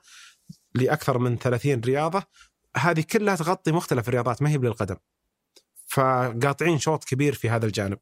لأكثر 0.76 1.18
من 1.18 1.38
30 1.38 1.82
رياضة، 1.82 2.24
هذه 2.78 3.02
كلها 3.12 3.36
تغطي 3.36 3.72
مختلف 3.72 4.08
الرياضات 4.08 4.42
ما 4.42 4.50
هي 4.50 4.58
للقدم. 4.58 4.96
فقاطعين 5.88 6.80
شوط 6.80 7.04
كبير 7.04 7.34
في 7.34 7.50
هذا 7.50 7.66
الجانب. 7.66 7.98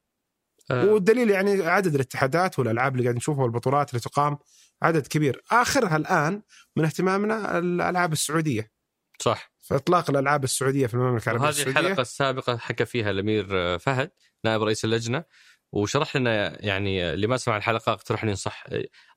آه، 0.71 0.85
والدليل 0.85 1.29
يعني 1.29 1.67
عدد 1.67 1.95
الاتحادات 1.95 2.59
والألعاب 2.59 2.91
اللي 2.91 3.03
قاعد 3.03 3.15
نشوفها 3.15 3.43
والبطولات 3.43 3.89
اللي 3.89 3.99
تقام 3.99 4.37
عدد 4.81 5.07
كبير، 5.07 5.43
آخرها 5.51 5.95
الآن 5.95 6.41
من 6.75 6.85
اهتمامنا 6.85 7.57
الألعاب 7.57 8.13
السعودية. 8.13 8.71
صح 9.19 9.48
فاطلاق 9.69 10.09
الألعاب 10.09 10.43
السعودية 10.43 10.87
في 10.87 10.93
المملكة 10.93 11.31
العربية 11.31 11.49
السعوديه 11.49 11.79
الحلقة 11.79 12.01
السابقة 12.01 12.57
حكى 12.57 12.85
فيها 12.85 13.11
الأمير 13.11 13.79
فهد 13.79 14.11
نائب 14.45 14.63
رئيس 14.63 14.85
اللجنة 14.85 15.23
وشرح 15.71 16.15
لنا 16.15 16.65
يعني 16.65 17.13
اللي 17.13 17.27
ما 17.27 17.37
سمع 17.37 17.57
الحلقة 17.57 17.93
اقترح 17.93 18.23
اني 18.23 18.31
انصح 18.31 18.65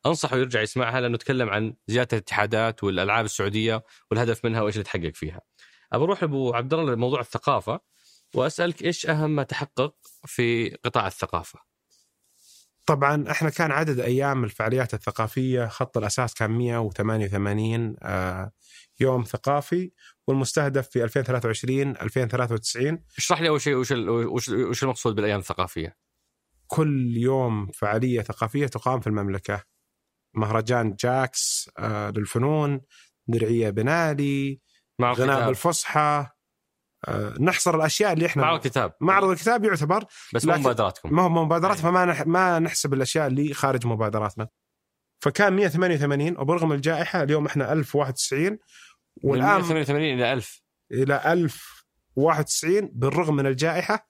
أنصحه 0.07 0.37
يرجع 0.37 0.63
يسمعها 0.63 1.01
لأنه 1.01 1.17
تكلم 1.17 1.49
عن 1.51 1.75
زيادة 1.87 2.09
الاتحادات 2.13 2.85
والألعاب 2.85 3.25
السعودية 3.25 3.85
والهدف 4.11 4.45
منها 4.45 4.63
وإيش 4.63 4.75
اللي 4.75 4.85
تحقق 4.85 5.15
فيها. 5.15 5.41
ابى 5.93 6.05
أروح 6.05 6.23
لابو 6.23 6.55
عبد 6.55 6.75
الله 6.75 6.95
لموضوع 6.95 7.21
الثقافة 7.21 7.81
وأسألك 8.35 8.83
إيش 8.83 9.07
أهم 9.07 9.31
ما 9.31 9.43
تحقق 9.43 9.95
في 10.27 10.71
قطاع 10.85 11.07
الثقافة؟ 11.07 11.59
طبعا 12.87 13.31
إحنا 13.31 13.51
كان 13.51 13.71
عدد 13.71 14.01
أيام 14.01 14.45
الفعاليات 14.45 14.95
الثقافية 14.95 15.67
خط 15.67 15.99
الأساس 15.99 16.35
كان 16.35 16.51
188 16.51 17.97
آه، 18.03 18.53
يوم 19.01 19.23
ثقافي 19.23 19.91
والمستهدف 20.29 20.89
في 20.89 21.05
2023 21.05 21.91
2093 21.91 23.05
اشرح 23.19 23.41
لي 23.41 23.49
اول 23.49 23.61
شيء 23.61 23.75
وش 23.75 23.93
وش 23.93 24.49
وش 24.49 24.83
المقصود 24.83 25.15
بالأيام 25.15 25.39
الثقافية؟ 25.39 25.97
كل 26.67 27.17
يوم 27.17 27.67
فعالية 27.67 28.23
ثقافية 28.23 28.67
تقام 28.67 29.01
في 29.01 29.07
المملكة. 29.07 29.63
مهرجان 30.35 30.97
جاكس 31.01 31.71
آه، 31.79 32.11
للفنون 32.11 32.81
درعية 33.27 33.71
بنالي 33.71 34.61
غناء 35.03 35.47
بالفصحى 35.47 36.27
آه، 37.09 37.35
نحصر 37.41 37.75
الأشياء 37.75 38.13
اللي 38.13 38.27
إحنا 38.27 38.43
معرض 38.43 38.61
كتاب 38.61 38.95
معرض 39.01 39.29
الكتاب 39.29 39.65
يعتبر 39.65 40.05
بس 40.35 40.45
مو 40.47 40.55
مبادراتكم. 40.55 41.15
ما 41.15 41.23
هو 41.23 41.29
مبادرات 41.29 41.77
أي. 41.77 41.83
فما 41.83 42.05
نح... 42.05 42.27
ما 42.27 42.59
نحسب 42.59 42.95
الأشياء 42.95 43.27
اللي 43.27 43.55
خارج 43.55 43.87
مبادراتنا. 43.87 44.49
فكان 45.23 45.53
188 45.53 46.39
وبرغم 46.39 46.73
الجائحة 46.73 47.23
اليوم 47.23 47.47
إحنا 47.47 47.73
1091 47.73 48.59
من 49.25 49.31
والآن 49.31 49.47
188 49.61 50.15
إلى 50.15 50.33
1000 50.33 50.63
إلى 50.93 51.33
1091 52.17 52.91
بالرغم 52.93 53.37
من 53.37 53.47
الجائحة 53.47 54.09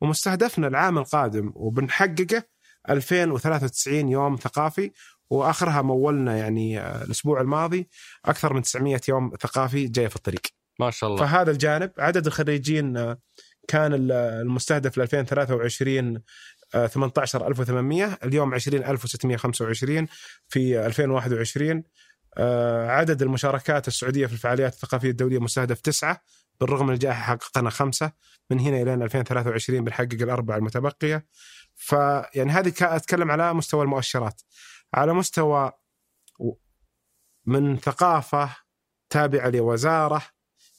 ومستهدفنا 0.00 0.66
العام 0.66 0.98
القادم 0.98 1.52
وبنحققه 1.54 2.42
2093 2.90 4.08
يوم 4.08 4.36
ثقافي 4.36 4.90
وآخرها 5.30 5.82
مولنا 5.82 6.36
يعني 6.36 6.80
آه، 6.80 7.04
الأسبوع 7.04 7.40
الماضي 7.40 7.88
أكثر 8.24 8.52
من 8.54 8.62
900 8.62 9.00
يوم 9.08 9.32
ثقافي 9.40 9.86
جاية 9.88 10.08
في 10.08 10.16
الطريق. 10.16 10.40
ما 10.80 10.90
شاء 10.90 11.10
الله. 11.10 11.26
فهذا 11.26 11.50
الجانب 11.50 11.92
عدد 11.98 12.26
الخريجين 12.26 12.96
آه، 12.96 13.18
كان 13.68 13.94
ال- 13.94 14.12
المستهدف 14.12 14.98
ل 14.98 15.00
2023 15.02 16.22
آه، 16.74 16.86
18800 16.86 18.18
اليوم 18.24 18.54
20625 18.54 20.06
في 20.48 20.86
2021 20.86 21.70
آه، 21.76 21.82
عدد 22.88 23.22
المشاركات 23.22 23.88
السعودية 23.88 24.26
في 24.26 24.32
الفعاليات 24.32 24.72
الثقافية 24.72 25.10
الدولية 25.10 25.38
مستهدف 25.38 25.80
تسعة 25.80 26.22
بالرغم 26.60 26.86
من 26.86 26.94
الجائحة 26.94 27.22
حققنا 27.22 27.70
خمسة 27.70 28.12
من 28.50 28.60
هنا 28.60 28.82
إلى 28.82 28.94
2023 28.94 29.84
بنحقق 29.84 30.22
الأربعة 30.22 30.56
المتبقية. 30.56 31.26
فيعني 31.74 32.52
هذه 32.52 32.72
أتكلم 32.80 33.30
على 33.30 33.54
مستوى 33.54 33.82
المؤشرات. 33.82 34.42
على 34.94 35.12
مستوى 35.12 35.72
من 37.46 37.76
ثقافة 37.78 38.56
تابعة 39.10 39.48
لوزارة 39.48 40.22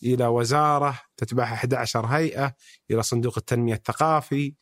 إلى 0.03 0.27
وزارة 0.27 1.01
تتبعها 1.17 1.53
11 1.53 2.05
هيئة 2.05 2.55
إلى 2.91 3.03
صندوق 3.03 3.33
التنمية 3.37 3.73
الثقافي 3.73 4.55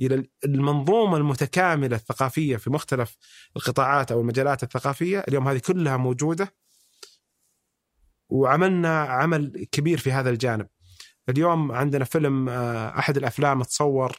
إلى 0.00 0.28
المنظومة 0.44 1.16
المتكاملة 1.16 1.96
الثقافية 1.96 2.56
في 2.56 2.70
مختلف 2.70 3.16
القطاعات 3.56 4.12
أو 4.12 4.20
المجالات 4.20 4.62
الثقافية. 4.62 5.24
اليوم 5.28 5.48
هذه 5.48 5.58
كلها 5.58 5.96
موجودة. 5.96 6.54
وعملنا 8.28 9.00
عمل 9.02 9.66
كبير 9.72 9.98
في 9.98 10.12
هذا 10.12 10.30
الجانب. 10.30 10.68
اليوم 11.28 11.72
عندنا 11.72 12.04
فيلم 12.04 12.48
آه، 12.48 12.98
أحد 12.98 13.16
الأفلام 13.16 13.62
تصور 13.62 14.16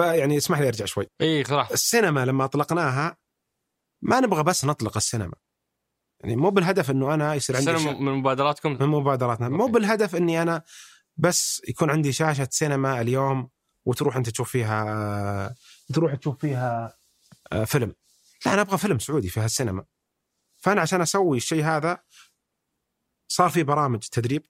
يعني 0.00 0.36
اسمح 0.36 0.58
لي 0.60 0.68
أرجع 0.68 0.84
شوي. 0.84 1.06
إي 1.20 1.44
صراحة. 1.44 1.74
السينما 1.74 2.24
لما 2.24 2.44
أطلقناها 2.44 3.16
ما 4.02 4.20
نبغى 4.20 4.42
بس 4.42 4.64
نطلق 4.64 4.96
السينما. 4.96 5.34
يعني 6.20 6.36
مو 6.36 6.50
بالهدف 6.50 6.90
إنه 6.90 7.14
أنا 7.14 7.34
يصير 7.34 7.56
عندي 7.56 7.70
السنة 7.70 7.92
شا- 7.92 7.98
من 7.98 8.12
مبادراتكم؟ 8.12 8.72
من 8.80 8.86
مبادراتنا. 8.88 9.48
مو. 9.48 9.66
بالهدف 9.66 10.16
إني 10.16 10.42
أنا 10.42 10.62
بس 11.16 11.62
يكون 11.68 11.90
عندي 11.90 12.12
شاشة 12.12 12.48
سينما 12.50 13.00
اليوم. 13.00 13.50
وتروح 13.88 14.16
أنت 14.16 14.28
تشوف 14.28 14.50
فيها 14.50 15.54
تروح 15.94 16.14
تشوف 16.14 16.38
فيها 16.40 16.96
آه، 17.52 17.64
فيلم. 17.64 17.94
لا 18.46 18.54
أنا 18.54 18.60
أبغى 18.60 18.78
فيلم 18.78 18.98
سعودي 18.98 19.28
في 19.28 19.40
هالسينما. 19.40 19.84
فأنا 20.58 20.80
عشان 20.80 21.00
أسوي 21.00 21.36
الشيء 21.36 21.64
هذا 21.64 21.98
صار 23.28 23.50
في 23.50 23.62
برامج 23.62 23.98
تدريب 23.98 24.42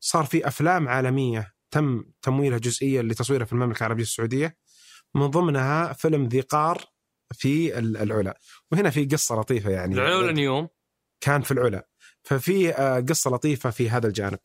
صار 0.00 0.24
في 0.24 0.48
أفلام 0.48 0.88
عالمية 0.88 1.54
تم 1.70 2.04
تمويلها 2.22 2.58
جزئيا 2.58 3.02
لتصويرها 3.02 3.44
في 3.46 3.52
المملكة 3.52 3.78
العربية 3.78 4.02
السعودية. 4.02 4.56
من 5.14 5.26
ضمنها 5.26 5.92
فيلم 5.92 6.28
ذي 6.28 6.40
قار 6.40 6.84
في 7.32 7.78
ال- 7.78 7.96
العلا. 7.96 8.38
وهنا 8.72 8.90
في 8.90 9.04
قصة 9.04 9.34
لطيفة 9.40 9.70
يعني. 9.70 9.94
العلا 9.94 10.30
اليوم؟ 10.30 10.68
كان 11.20 11.42
في 11.42 11.50
العلا. 11.50 11.88
ففي 12.22 12.74
آه، 12.74 13.00
قصة 13.00 13.30
لطيفة 13.30 13.70
في 13.70 13.90
هذا 13.90 14.06
الجانب. 14.06 14.38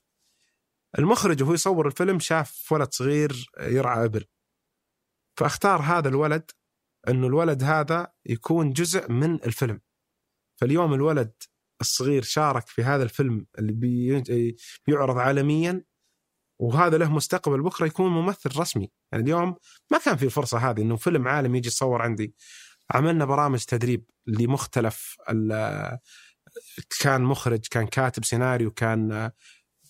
المخرج 1.00 1.44
وهو 1.44 1.54
يصور 1.54 1.88
الفيلم 1.88 2.20
شاف 2.20 2.72
ولد 2.72 2.94
صغير 2.94 3.50
يرعى 3.60 4.06
ابل. 4.06 4.26
فاختار 5.40 5.82
هذا 5.82 6.10
الولد 6.10 6.52
إنه 7.08 7.28
الولد 7.28 7.64
هذا 7.64 8.12
يكون 8.26 8.74
جزء 8.74 9.12
من 9.12 9.36
الفيلم. 9.36 9.82
فاليوم 10.62 10.94
الولد 10.94 11.34
الصغير 11.82 12.22
شارك 12.24 12.68
في 12.68 12.84
هذا 12.84 13.04
الفيلم 13.04 13.48
اللي 13.60 13.72
بي- 13.74 14.56
بيعرض 14.88 15.18
عالميا 15.18 15.84
وهذا 16.62 16.98
له 16.98 17.14
مستقبل 17.14 17.62
بكرة 17.62 17.86
يكون 17.86 18.12
ممثل 18.12 18.60
رسمي. 18.60 18.92
يعني 19.12 19.24
اليوم 19.24 19.56
ما 19.92 19.98
كان 19.98 20.18
في 20.18 20.26
الفرصه 20.26 20.58
هذه 20.58 20.82
إنه 20.82 20.96
فيلم 20.96 21.28
عالمي 21.28 21.58
يجي 21.58 21.68
يتصور 21.68 22.02
عندي. 22.02 22.36
عملنا 22.92 23.26
برامج 23.26 23.64
تدريب 23.64 24.06
لمختلف 24.28 25.18
كان 27.02 27.22
مخرج 27.22 27.60
كان 27.72 27.88
كاتب 27.88 28.26
سيناريو 28.26 28.72
كان 28.72 29.32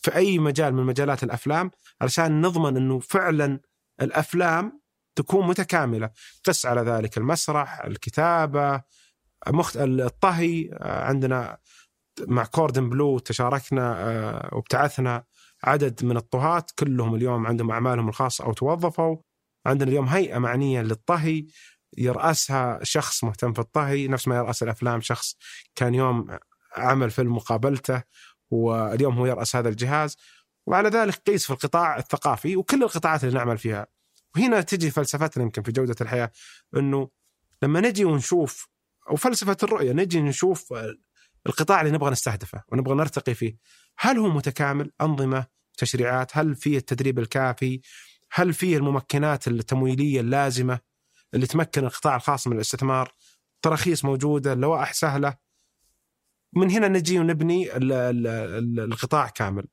في 0.08 0.16
أي 0.16 0.39
مجال 0.39 0.74
من 0.74 0.84
مجالات 0.84 1.24
الأفلام 1.24 1.72
علشان 2.01 2.41
نضمن 2.41 2.78
إنه 2.78 2.99
فعلا 2.99 3.60
الأفلام 4.01 4.82
تكون 5.16 5.47
متكاملة. 5.47 6.10
قس 6.43 6.66
على 6.66 6.82
ذلك 6.82 7.18
المسرح 7.18 7.86
الكتابة 7.86 8.82
مخت... 9.47 9.78
الطهي 9.78 10.70
آه، 10.74 11.03
عندنا 11.03 11.58
مع 12.28 12.45
كوردن 12.45 12.89
بلو 12.89 13.20
تشاركنا 13.20 13.95
آه، 13.99 14.49
وابتعثنا 14.55 15.24
عدد 15.64 16.05
من 16.05 16.18
الطهاة 16.18 16.66
كلهم 16.80 17.16
اليوم 17.16 17.47
عندهم 17.47 17.72
أعمالهم 17.72 18.10
الخاصة 18.10 18.45
أو 18.45 18.53
توظفوا. 18.53 19.18
عندنا 19.66 19.89
اليوم 19.89 20.05
هيئة 20.05 20.38
معنية 20.38 20.82
للطهي 20.82 21.45
يرأسها 21.97 22.80
شخص 22.84 23.24
مهتم 23.24 23.53
في 23.53 23.60
الطهي 23.60 24.08
نفس 24.08 24.28
ما 24.28 24.36
يرأس 24.36 24.64
الأفلام 24.64 25.01
شخص 25.01 25.36
كان 25.76 25.95
يوم 25.95 26.38
عمل 26.78 27.12
فيلم 27.12 27.36
مقابلته 27.36 28.03
واليوم 28.52 29.18
هو 29.18 29.26
يرأس 29.26 29.56
هذا 29.56 29.70
الجهاز. 29.70 30.18
وعلى 30.68 30.89
ذلك 30.89 31.16
قيس 31.16 31.45
في 31.45 31.54
القطاع 31.54 31.98
الثقافي 31.98 32.56
وكل 32.56 32.84
القطاعات 32.84 33.24
اللي 33.24 33.36
نعمل 33.36 33.58
فيها. 33.58 33.88
وهنا 34.36 34.62
تجي 34.62 34.91
فلسفتنا 34.91 35.43
يمكن 35.43 35.64
في 35.64 35.72
جودة 35.72 35.95
الحياة 36.02 36.32
أنه 36.78 37.10
لما 37.64 37.82
نجي 37.82 38.06
ونشوف 38.06 38.68
أو 39.10 39.16
فلسفة 39.16 39.58
الرؤية 39.64 39.91
نجي 39.91 40.22
نشوف 40.22 40.74
القطاع 41.48 41.82
اللي 41.82 41.91
نبغى 41.91 42.12
نستهدفه 42.12 42.64
ونبغى 42.72 42.95
نرتقي 42.95 43.34
فيه 43.34 43.58
هل 43.98 44.18
هو 44.18 44.30
متكامل؟ 44.30 44.91
أنظمة 45.02 45.45
تشريعات 45.78 46.38
هل 46.38 46.56
فيه 46.56 46.78
التدريب 46.78 47.20
الكافي؟ 47.20 47.82
هل 48.32 48.54
فيه 48.54 48.78
الممكنات 48.78 49.48
التمويلية 49.48 50.22
اللازمة 50.22 50.80
اللي 51.34 51.48
تمكن 51.48 51.86
القطاع 51.86 52.16
الخاص 52.16 52.48
من 52.48 52.56
الاستثمار؟ 52.56 53.14
تراخيص 53.62 54.06
موجودة 54.06 54.54
اللوائح 54.54 54.93
سهلة 54.93 55.38
من 56.54 56.72
هنا 56.72 56.88
نجي 56.88 57.20
ونبني 57.20 57.78
ال- 57.78 57.91
ال- 57.93 58.28
ال- 58.28 58.80
القطاع 58.80 59.28
كامل. 59.30 59.66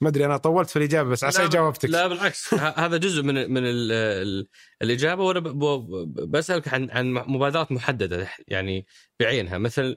ما 0.00 0.08
أدري 0.08 0.24
أنا 0.26 0.36
طولت 0.36 0.70
في 0.70 0.76
الإجابة 0.76 1.10
بس 1.10 1.24
عسى 1.24 1.48
جاوبتك. 1.48 1.90
لا 1.90 2.06
بالعكس. 2.06 2.54
هذا 2.54 2.96
جزء 2.96 3.22
من 3.22 3.34
من 3.34 3.62
ال 3.66 3.92
ال 3.92 4.48
الإجابة 4.82 5.22
وأنا 5.24 5.40
بسألك 6.26 6.74
عن 6.74 6.90
عن 6.90 7.12
مبادرات 7.12 7.72
محددة 7.72 8.28
يعني 8.48 8.86
بعينها. 9.20 9.58
مثل 9.58 9.96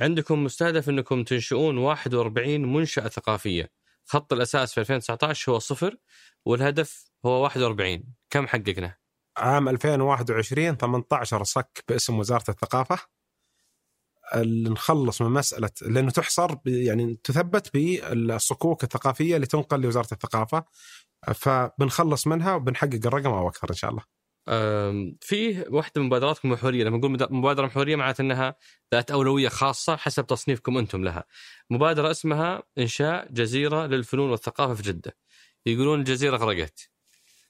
عندكم 0.00 0.44
مستهدف 0.44 0.88
أنكم 0.88 1.24
تنشئون 1.24 1.78
41 1.78 2.72
منشأة 2.72 3.08
ثقافية. 3.08 3.70
خط 4.04 4.32
الأساس 4.32 4.74
في 4.74 4.80
2019 4.80 5.52
هو 5.52 5.58
صفر 5.58 5.96
والهدف 6.44 7.10
هو 7.26 7.42
41 7.42 8.04
كم 8.30 8.46
حققنا؟ 8.46 8.96
عام 9.36 9.68
2021 9.68 10.76
18 10.76 11.44
صك 11.44 11.84
باسم 11.88 12.18
وزارة 12.18 12.44
الثقافة. 12.48 12.98
نخلص 14.36 15.22
من 15.22 15.30
مسألة 15.30 15.70
لأنه 15.82 16.10
تحصر 16.10 16.56
يعني 16.66 17.20
تثبت 17.24 17.70
بالصكوك 17.74 18.82
الثقافية 18.84 19.36
اللي 19.36 19.46
تنقل 19.46 19.80
لوزارة 19.80 20.08
الثقافة 20.12 20.64
فبنخلص 21.34 22.26
منها 22.26 22.54
وبنحقق 22.54 23.00
الرقم 23.06 23.30
أو 23.30 23.48
أكثر 23.48 23.70
إن 23.70 23.74
شاء 23.74 23.90
الله. 23.90 24.02
فيه 25.20 25.66
واحدة 25.68 26.00
من 26.00 26.06
مبادراتكم 26.06 26.50
محورية 26.50 26.84
لما 26.84 26.98
نقول 26.98 27.10
مبادرة 27.30 27.66
محورية 27.66 27.96
معناته 27.96 28.22
إنها 28.22 28.56
ذات 28.94 29.10
أولوية 29.10 29.48
خاصة 29.48 29.96
حسب 29.96 30.26
تصنيفكم 30.26 30.78
أنتم 30.78 31.04
لها. 31.04 31.24
مبادرة 31.70 32.10
اسمها 32.10 32.62
إنشاء 32.78 33.32
جزيرة 33.32 33.86
للفنون 33.86 34.30
والثقافة 34.30 34.74
في 34.74 34.82
جدة. 34.82 35.16
يقولون 35.66 35.98
الجزيره 36.00 36.36
غرقت. 36.36 36.90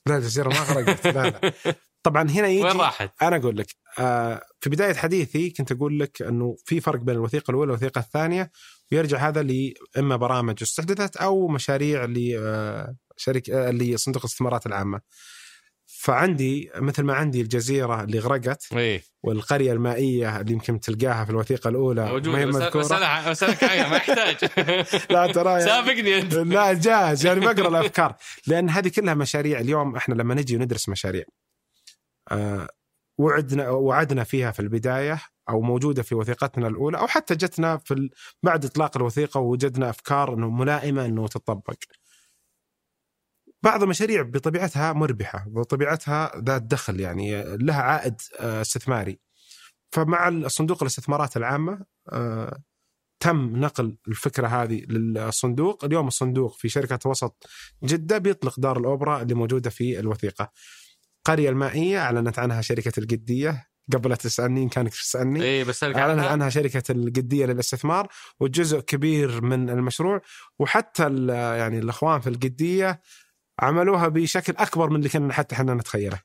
لا 0.07 0.17
الجزيره 0.17 0.49
ما 0.49 0.61
غرقت 0.63 1.07
لا 1.07 1.31
لا 1.31 1.53
طبعا 2.07 2.31
هنا 2.31 2.49
يجي 2.49 2.63
وين 2.65 2.77
راحت؟ 2.77 3.11
أنا 3.23 3.37
أقول 3.37 3.57
لك 3.59 3.67
آه 3.99 4.43
في 4.61 4.71
بداية 4.71 4.95
حديثي 4.95 5.51
كنت 5.51 5.73
أقول 5.73 6.01
لك 6.01 6.23
أنه 6.23 6.57
في 6.65 6.81
فرق 6.81 7.01
بين 7.01 7.15
الوثيقة 7.15 7.51
الأولى 7.51 7.71
والوثيقة 7.71 7.99
الثانية 7.99 8.51
ويرجع 8.93 9.29
هذا 9.29 9.43
لاما 9.43 10.17
برامج 10.17 10.59
استحدثت 10.63 11.17
أو 11.17 11.49
مشاريع 11.49 12.05
لشركه 12.05 13.71
لصندوق 13.71 14.23
الاستثمارات 14.23 14.67
العامة. 14.67 15.01
فعندي 15.87 16.71
مثل 16.77 17.03
ما 17.03 17.15
عندي 17.15 17.41
الجزيرة 17.41 18.03
اللي 18.05 18.19
غرقت 18.19 18.67
إيه. 18.73 19.03
والقرية 19.23 19.73
المائية 19.73 20.41
اللي 20.41 20.53
يمكن 20.53 20.81
تلقاها 20.81 21.25
في 21.25 21.31
الوثيقة 21.31 21.69
الأولى 21.69 22.05
موجود 22.07 22.29
ما 22.29 22.39
هي 22.39 22.47
بس- 22.47 22.55
مذكوره 22.55 22.83
بسألها- 22.85 23.29
بسالك 23.29 23.65
ما 23.65 23.97
يحتاج. 23.97 24.37
لا 25.15 25.33
ترى 25.33 25.51
يعني- 25.51 25.65
سابقني 25.65 26.19
أنت. 26.19 26.35
لا 26.35 26.73
جاهز. 26.73 27.27
يعني 27.27 27.41
بقرا 27.41 27.69
الأفكار. 27.69 28.17
لأن 28.47 28.71
هذه 28.71 28.89
كلها 28.89 29.15
مشاريع. 29.15 29.61
اليوم 29.61 29.97
إحنا 29.97 30.15
لما 30.15 30.35
نجي 30.35 30.57
وندرس 30.57 30.89
مشاريع 30.89 31.23
آه 31.23 31.46
وعدنا 33.19 33.71
وعدنا 33.71 34.25
فيها 34.25 34.51
في 34.51 34.61
البداية 34.61 35.21
أو 35.49 35.61
موجودة 35.61 36.03
في 36.03 36.15
وثيقتنا 36.15 36.69
الأولى 36.69 36.99
أو 36.99 37.07
حتى 37.07 37.35
جتنا 37.35 37.79
في. 37.79 38.11
بعد 38.43 38.65
إطلاق 38.65 38.97
الوثيقة 38.97 39.41
ووجدنا 39.41 39.91
أفكار 39.91 40.35
إنه 40.35 40.51
ملائمة 40.51 41.05
إنه 41.05 41.29
تطبق. 41.29 41.75
بعض 43.63 43.83
المشاريع 43.83 44.23
بطبيعتها 44.23 44.93
مربحة 44.93 45.45
بطبيعتها 45.49 46.33
ذات 46.37 46.63
دخل 46.63 47.01
يعني 47.01 47.57
لها 47.57 47.83
عائد 47.83 48.21
آه، 48.41 48.61
استثماري. 48.61 49.19
فمع 49.93 50.29
الصندوق 50.29 50.83
الاستثمارات 50.83 51.37
العامة 51.37 51.85
آه، 52.13 52.63
تم 53.21 53.57
نقل 53.57 53.97
الفكرة 54.09 54.47
هذه 54.47 54.85
للصندوق، 54.89 55.85
اليوم 55.85 56.07
الصندوق 56.09 56.57
في 56.59 56.69
شركة 56.69 57.11
وسط 57.11 57.47
جدة 57.85 58.19
بيطلق 58.19 58.61
دار 58.61 58.79
الأوبرا 58.79 59.23
اللي 59.23 59.35
موجودة 59.35 59.71
في 59.71 60.01
الوثيقة. 60.01 60.53
القريه 61.29 61.51
المائية 61.51 61.99
أعلنت 61.99 62.39
عنها 62.39 62.61
شركة 62.61 62.93
القدية 62.99 63.69
قبل 63.93 64.11
لا 64.11 64.17
تسألني 64.17 64.63
إن 64.63 64.69
كانك 64.69 64.93
تسألني 64.93 65.43
إيه 65.43 65.65
بسالك 65.65 65.97
أعلنت 65.97 66.19
عنها 66.19 66.29
عنها 66.29 66.49
شركة 66.49 66.93
القدية 66.93 67.47
للاستثمار 67.47 68.09
وجزء 68.41 68.81
كبير 68.81 69.43
من 69.43 69.71
المشروع 69.71 70.21
وحتى 70.59 71.27
يعني 71.59 71.79
الأخوان 71.79 72.21
في 72.21 72.29
القدية 72.29 73.01
عملوها 73.61 74.09
بشكل 74.09 74.53
أكبر 74.57 74.91
من 74.91 74.97
اللي 74.97 75.09
كنا 75.09 75.33
حتى 75.33 75.55
إحنا 75.55 75.75
نتخيله. 75.75 76.21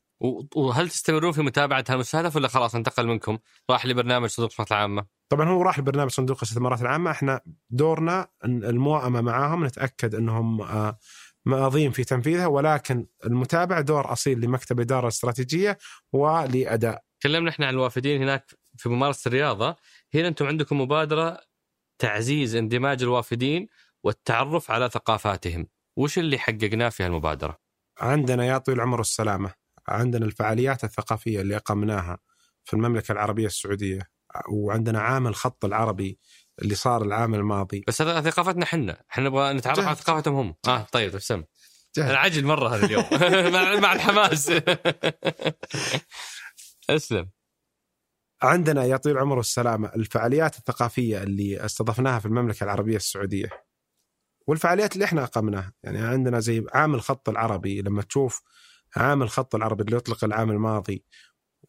وهل 0.56 0.90
تستمرون 0.90 1.32
في 1.32 1.42
متابعه 1.42 1.86
هالمستهدف 1.90 2.36
ولا 2.36 2.48
خلاص 2.48 2.76
انتقل 2.76 3.08
منكم؟ 3.08 3.38
راح 3.70 3.86
لبرنامج 3.86 4.30
صندوق 4.30 4.50
الاستثمارات 4.50 4.72
العامة. 4.72 5.06
طبعا 5.30 5.50
هو 5.50 5.62
راح 5.62 5.80
لبرنامج 5.80 6.12
صندوق 6.12 6.38
الاستثمارات 6.38 6.82
العامة 6.82 7.12
إحنا 7.12 7.42
دورنا 7.70 8.28
الموائمه 8.46 9.22
معاهم 9.22 9.66
نتأكد 9.66 10.16
إنهم 10.16 10.62
ماضين 11.46 11.92
في 11.92 12.04
تنفيذها 12.04 12.48
ولكن 12.48 13.08
المتابعه 13.26 13.82
دور 13.82 14.14
أصيل 14.14 14.40
لمكتب 14.42 14.80
إدارة 14.80 15.04
الاستراتيجيه 15.04 15.78
ولاداء. 16.14 17.04
تكلمنا 17.20 17.50
إحنا 17.50 17.68
عن 17.68 17.74
الوافدين 17.74 18.22
هناك 18.22 18.52
في 18.78 18.90
ممارسة 18.90 19.28
الرياضة، 19.28 19.76
هنا 20.14 20.28
أنتم 20.28 20.46
عندكم 20.46 20.82
مبادرة 20.82 21.40
تعزيز 22.00 22.56
اندماج 22.56 23.04
الوافدين 23.04 23.68
والتعرف 24.04 24.72
على 24.72 24.90
ثقافاتهم. 24.90 25.68
وش 25.98 26.20
اللي 26.20 26.38
حققناه 26.38 26.90
في 26.90 27.04
هالمبادرة؟ 27.04 27.58
عندنا 28.00 28.46
يا 28.46 28.58
طويل 28.58 28.78
العمر 28.78 28.98
والسلامه 28.98 29.54
عندنا 29.88 30.26
الفعاليات 30.26 30.84
الثقافية 30.84 31.42
اللي 31.42 31.56
أقمناها 31.56 32.18
في 32.64 32.74
المملكة 32.74 33.12
العربية 33.12 33.46
السعودية 33.46 34.10
وعندنا 34.52 35.00
عام 35.00 35.28
الخط 35.28 35.66
العربي 35.66 36.20
اللي 36.62 36.76
صار 36.76 37.02
العام 37.02 37.36
الماضي 37.36 37.84
بس 37.88 38.02
هذا 38.02 38.30
ثقافتنا 38.30 38.64
إحنا، 38.64 39.04
إحنا 39.12 39.24
نبغى 39.24 39.54
نتعرف 39.54 39.80
على 39.80 39.88
جاهز. 39.88 39.98
ثقافتهم 39.98 40.36
هم. 40.36 40.56
آه 40.68 40.88
طيب 40.92 41.14
ابتسم. 41.14 41.44
جاهز. 41.96 42.38
أنا 42.38 42.48
مرة 42.48 42.76
هذا 42.76 42.86
اليوم 42.86 43.04
مع 43.84 43.94
الحماس. 43.94 44.52
اسلم. 46.90 47.30
عندنا 48.42 48.84
يا 48.86 48.98
طويل 48.98 49.16
العمر 49.16 49.38
والسلامه 49.38 49.92
الفعاليات 49.96 50.58
الثقافية 50.58 51.24
اللي 51.24 51.66
استضفناها 51.66 52.20
في 52.20 52.26
المملكة 52.26 52.64
العربية 52.64 52.96
السعودية 52.96 53.50
والفعاليات 54.48 54.94
اللي 54.94 55.06
إحنا 55.06 55.24
أقمناها 55.24 55.74
يعني 55.84 55.98
عندنا 56.00 56.40
زي 56.40 56.66
عام 56.74 56.96
الخط 56.96 57.30
العربي 57.30 57.82
لما 57.82 58.02
تشوف 58.02 58.42
عام 58.96 59.22
الخط 59.22 59.56
العربي 59.56 59.84
اللي 59.84 59.98
يطلق 59.98 60.24
العام 60.24 60.52
الماضي 60.52 61.06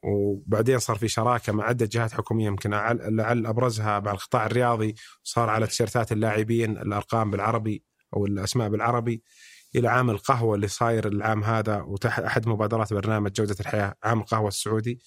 وبعدين 0.03 0.78
صار 0.78 0.96
في 0.96 1.09
شراكة 1.09 1.53
مع 1.53 1.64
عدة 1.64 1.88
جهات 1.92 2.12
حكومية 2.12 2.46
يمكن 2.46 2.70
لعل 2.70 3.46
أبرزها 3.46 4.00
مع 4.00 4.12
القطاع 4.12 4.46
الرياضي 4.46 4.94
صار 5.22 5.50
على 5.50 5.66
تيشيرتات 5.66 6.12
اللاعبين 6.12 6.78
الأرقام 6.78 7.30
بالعربي 7.30 7.84
أو 8.16 8.26
الأسماء 8.26 8.68
بالعربي. 8.68 9.22
إلى 9.76 9.88
عام 9.88 10.11
القهوة 10.11 10.55
اللي 10.55 10.68
صاير 10.68 11.09
العام 11.09 11.44
هذا 11.44 11.82
وتحت 11.82 12.22
أحد 12.22 12.48
مبادرات 12.48 12.92
برنامج 12.92 13.32
جودة 13.32 13.57
الحياة 13.61 13.94
عام 14.03 14.20
القهوه 14.20 14.48
السعودي. 14.48 15.00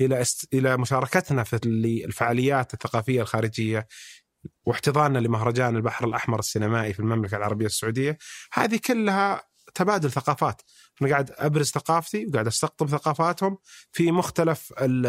إلى 0.00 0.20
است... 0.20 0.54
إلى 0.54 0.76
مشاركتنا 0.76 1.44
في 1.44 1.60
الفعاليات 2.04 2.74
الثقافية 2.74 3.22
الخارجية 3.22 3.86
واحتضاننا 4.66 5.18
لمهرجان 5.18 5.76
البحر 5.76 6.04
الأحمر 6.06 6.38
السينمائي 6.38 6.92
في 6.92 7.00
المملكة 7.00 7.36
العربية 7.36 7.66
السعودية. 7.66 8.18
هذه 8.52 8.80
كلها 8.86 9.42
تبادل 9.74 10.10
ثقافات. 10.10 10.62
أنا 11.02 11.10
قاعد 11.10 11.30
أبرز 11.38 11.66
ثقافتي 11.70 12.26
وقاعد 12.26 12.46
أستقطب 12.46 12.88
ثقافاتهم 12.88 13.58
في 13.92 14.12
مختلف 14.12 14.72
ال 14.80 15.06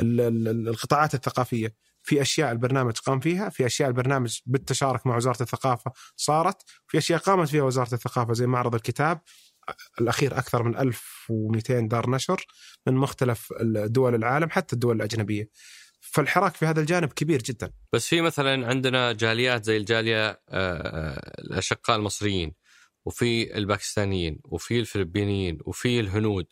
ال 0.00 0.20
ال 0.20 0.68
القطاعات 0.68 1.14
الثقافية. 1.14 1.74
في 2.02 2.22
أشياء 2.22 2.52
البرنامج 2.52 2.98
قام 2.98 3.20
فيها 3.20 3.48
في 3.48 3.66
أشياء 3.66 3.88
البرنامج 3.88 4.38
بالتشارك 4.46 5.06
مع 5.06 5.16
وزارة 5.16 5.42
الثقافة 5.42 5.92
صارت 6.16 6.62
في 6.88 6.98
أشياء 6.98 7.20
قامت 7.20 7.48
فيها 7.48 7.62
وزارة 7.62 7.94
الثقافة 7.94 8.32
زي 8.32 8.46
معرض 8.46 8.74
الكتاب. 8.74 9.20
الأخير 10.00 10.38
أكثر 10.38 10.62
من 10.62 10.76
1200 10.76 11.80
دار 11.80 12.10
نشر 12.10 12.46
من 12.86 12.94
مختلف 12.94 13.52
دول 13.62 14.14
العالم 14.14 14.50
حتى 14.50 14.72
الدول 14.72 14.96
الأجنبية. 14.96 15.50
فالحراك 16.00 16.54
في 16.54 16.66
هذا 16.66 16.80
الجانب 16.80 17.12
كبير 17.12 17.42
جدا. 17.42 17.72
بس 17.92 18.06
في 18.06 18.20
مثلا 18.20 18.66
عندنا 18.66 19.12
جاليات 19.12 19.64
زي 19.64 19.76
الجالية 19.76 20.28
آه، 20.28 20.40
آه، 20.48 21.40
الأشقاء 21.40 21.96
المصريين. 21.96 22.52
وفي 23.10 23.56
الباكستانيين 23.58 24.40
وفي 24.44 24.80
الفلبينيين 24.80 25.58
وفي 25.66 26.00
الهنود. 26.00 26.46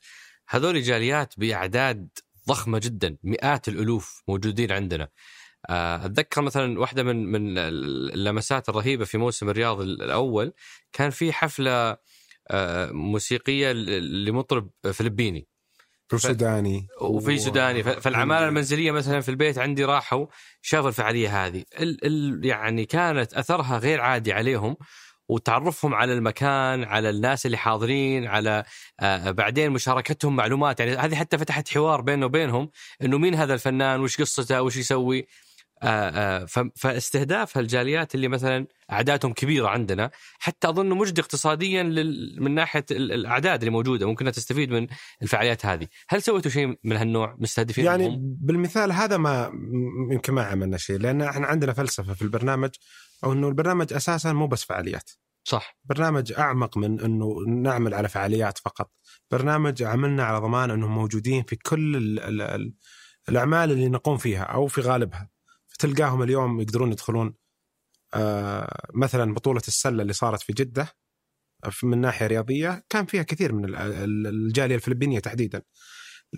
هذول 0.48 0.82
جاليات 0.82 1.34
بأعداد 1.36 2.08
ضخمة 2.48 2.78
جدا 2.78 3.16
مئات 3.22 3.68
الألوف 3.68 4.22
موجودين 4.28 4.72
عندنا. 4.72 5.08
آه، 5.70 6.06
أتذكر 6.06 6.42
مثلا 6.42 6.80
واحدة 6.80 7.02
من 7.02 7.26
من 7.26 7.58
اللمسات 7.58 8.68
الرهيبة 8.68 9.04
في 9.04 9.18
موسم 9.18 9.50
الرياض 9.50 9.80
الأول 9.80 10.52
كان 10.92 11.10
في 11.10 11.32
حفلة 11.32 11.96
موسيقية 12.92 13.72
لمطرب 13.72 14.70
فلبيني. 14.92 15.48
في 16.08 16.18
سوداني. 16.18 16.86
وفي 17.00 17.38
سوداني. 17.38 17.82
فالعمالة 17.82 18.48
المنزلية 18.48 18.90
مثلا 18.90 19.20
في 19.20 19.28
البيت 19.28 19.58
عندي 19.58 19.84
راحوا 19.84 20.26
شافوا 20.62 20.88
الفعالية 20.88 21.46
هذه. 21.46 21.64
ال 21.80 22.06
ال 22.06 22.46
يعني 22.46 22.84
كانت 22.84 23.34
أثرها 23.34 23.78
غير 23.78 24.00
عادي 24.00 24.32
عليهم. 24.32 24.76
وتعرفهم 25.28 25.94
على 25.94 26.12
المكان 26.12 26.84
على 26.84 27.10
الناس 27.10 27.46
اللي 27.46 27.56
حاضرين 27.56 28.26
على 28.26 28.64
آه 29.00 29.30
بعدين 29.30 29.70
مشاركتهم 29.70 30.36
معلومات. 30.36 30.80
يعني 30.80 30.96
هذه 30.96 31.14
حتى 31.14 31.38
فتحت 31.38 31.68
حوار 31.68 32.00
بيننا 32.00 32.26
وبينهم 32.26 32.70
إنه 33.02 33.18
مين 33.18 33.34
هذا 33.34 33.54
الفنان 33.54 34.00
وش 34.00 34.20
قصته 34.20 34.62
وش 34.62 34.76
يسوي. 34.76 35.26
آه، 35.82 36.42
آه، 36.42 36.70
فاستهداف 36.76 37.58
هالجاليات 37.58 38.14
اللي 38.14 38.28
مثلا 38.28 38.66
أعدادهم 38.92 39.32
كبيرة 39.32 39.68
عندنا 39.68 40.10
حتى 40.38 40.68
اظنه 40.68 40.94
مجدي 40.94 41.20
اقتصاديا 41.20 41.82
من 42.38 42.54
ناحية 42.54 42.84
الأعداد 42.90 43.60
اللي 43.60 43.70
موجودة. 43.70 44.06
ممكن 44.06 44.32
تستفيد 44.32 44.70
من 44.70 44.86
الفعاليات 45.22 45.66
هذه، 45.66 45.86
هل 46.08 46.22
سويتوا 46.22 46.50
شيء 46.50 46.78
من 46.84 46.96
هالنوع؟ 46.96 47.36
مستهدفين 47.38 47.84
يعني 47.84 48.08
هم؟ 48.08 48.36
بالمثال 48.40 48.92
هذا 48.92 49.16
ما 49.16 49.52
يمكن 50.12 50.32
ما 50.32 50.42
عملنا 50.42 50.76
شيء 50.76 50.98
لأن 50.98 51.22
إحنا 51.22 51.46
عندنا 51.46 51.72
فلسفة 51.72 52.14
في 52.14 52.22
البرنامج 52.22 52.70
أو 53.24 53.32
إنه 53.32 53.48
البرنامج 53.48 53.92
أساسا 53.92 54.32
مو 54.32 54.46
بس 54.46 54.64
فعاليات. 54.64 55.10
صح 55.44 55.78
برنامج 55.84 56.32
أعمق 56.32 56.78
من 56.78 57.00
إنه 57.00 57.34
نعمل 57.48 57.94
على 57.94 58.08
فعاليات 58.08 58.58
فقط، 58.58 58.92
برنامج 59.30 59.82
عملنا 59.82 60.24
على 60.24 60.38
ضمان 60.38 60.70
إنهم 60.70 60.94
موجودين 60.94 61.42
في 61.42 61.56
كل 61.56 61.96
ال 61.96 62.40
ال 62.40 62.74
الأعمال 63.28 63.72
اللي 63.72 63.88
نقوم 63.88 64.16
فيها 64.16 64.42
أو 64.42 64.66
في 64.66 64.80
غالبها. 64.80 65.30
تلقاهم 65.78 66.22
اليوم 66.22 66.60
يقدرون 66.60 66.92
يدخلون 66.92 67.34
آه 68.14 68.88
مثلا 68.94 69.34
بطولة 69.34 69.62
السلة 69.68 70.02
اللي 70.02 70.12
صارت 70.12 70.42
في 70.42 70.52
جدة 70.52 70.88
من 71.82 72.00
ناحية 72.00 72.26
رياضية 72.26 72.84
كان 72.88 73.06
فيها 73.06 73.22
كثير 73.22 73.52
من 73.52 73.74
الجالية 74.26 74.74
الفلبينية 74.74 75.18
تحديدا 75.18 75.62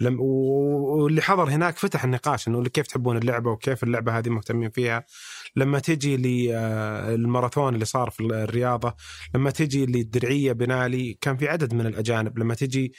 لم 0.01 0.21
واللي 0.21 1.23
حضر 1.23 1.49
هناك 1.51 1.77
فتح 1.77 2.05
النقاش 2.05 2.49
إنه 2.49 2.65
كيف 2.65 2.87
تحبون 2.87 3.17
اللعبة 3.17 3.51
وكيف 3.51 3.85
اللعبة 3.85 4.19
هذه 4.19 4.29
مهتمين 4.29 4.71
فيها 4.71 5.07
لما 5.57 5.79
تجي 5.79 6.17
للماراثون 6.17 7.75
اللي 7.75 7.85
صار 7.85 8.11
في 8.11 8.21
الرياضة 8.21 8.95
لما 9.35 9.51
تجي 9.51 9.87
للدرعيه 9.87 10.53
بنالي 10.53 11.19
كان 11.21 11.37
في 11.37 11.49
عدد 11.49 11.75
من 11.75 11.87
الأجانب 11.87 12.39
لما 12.39 12.55
تجي 12.55 12.93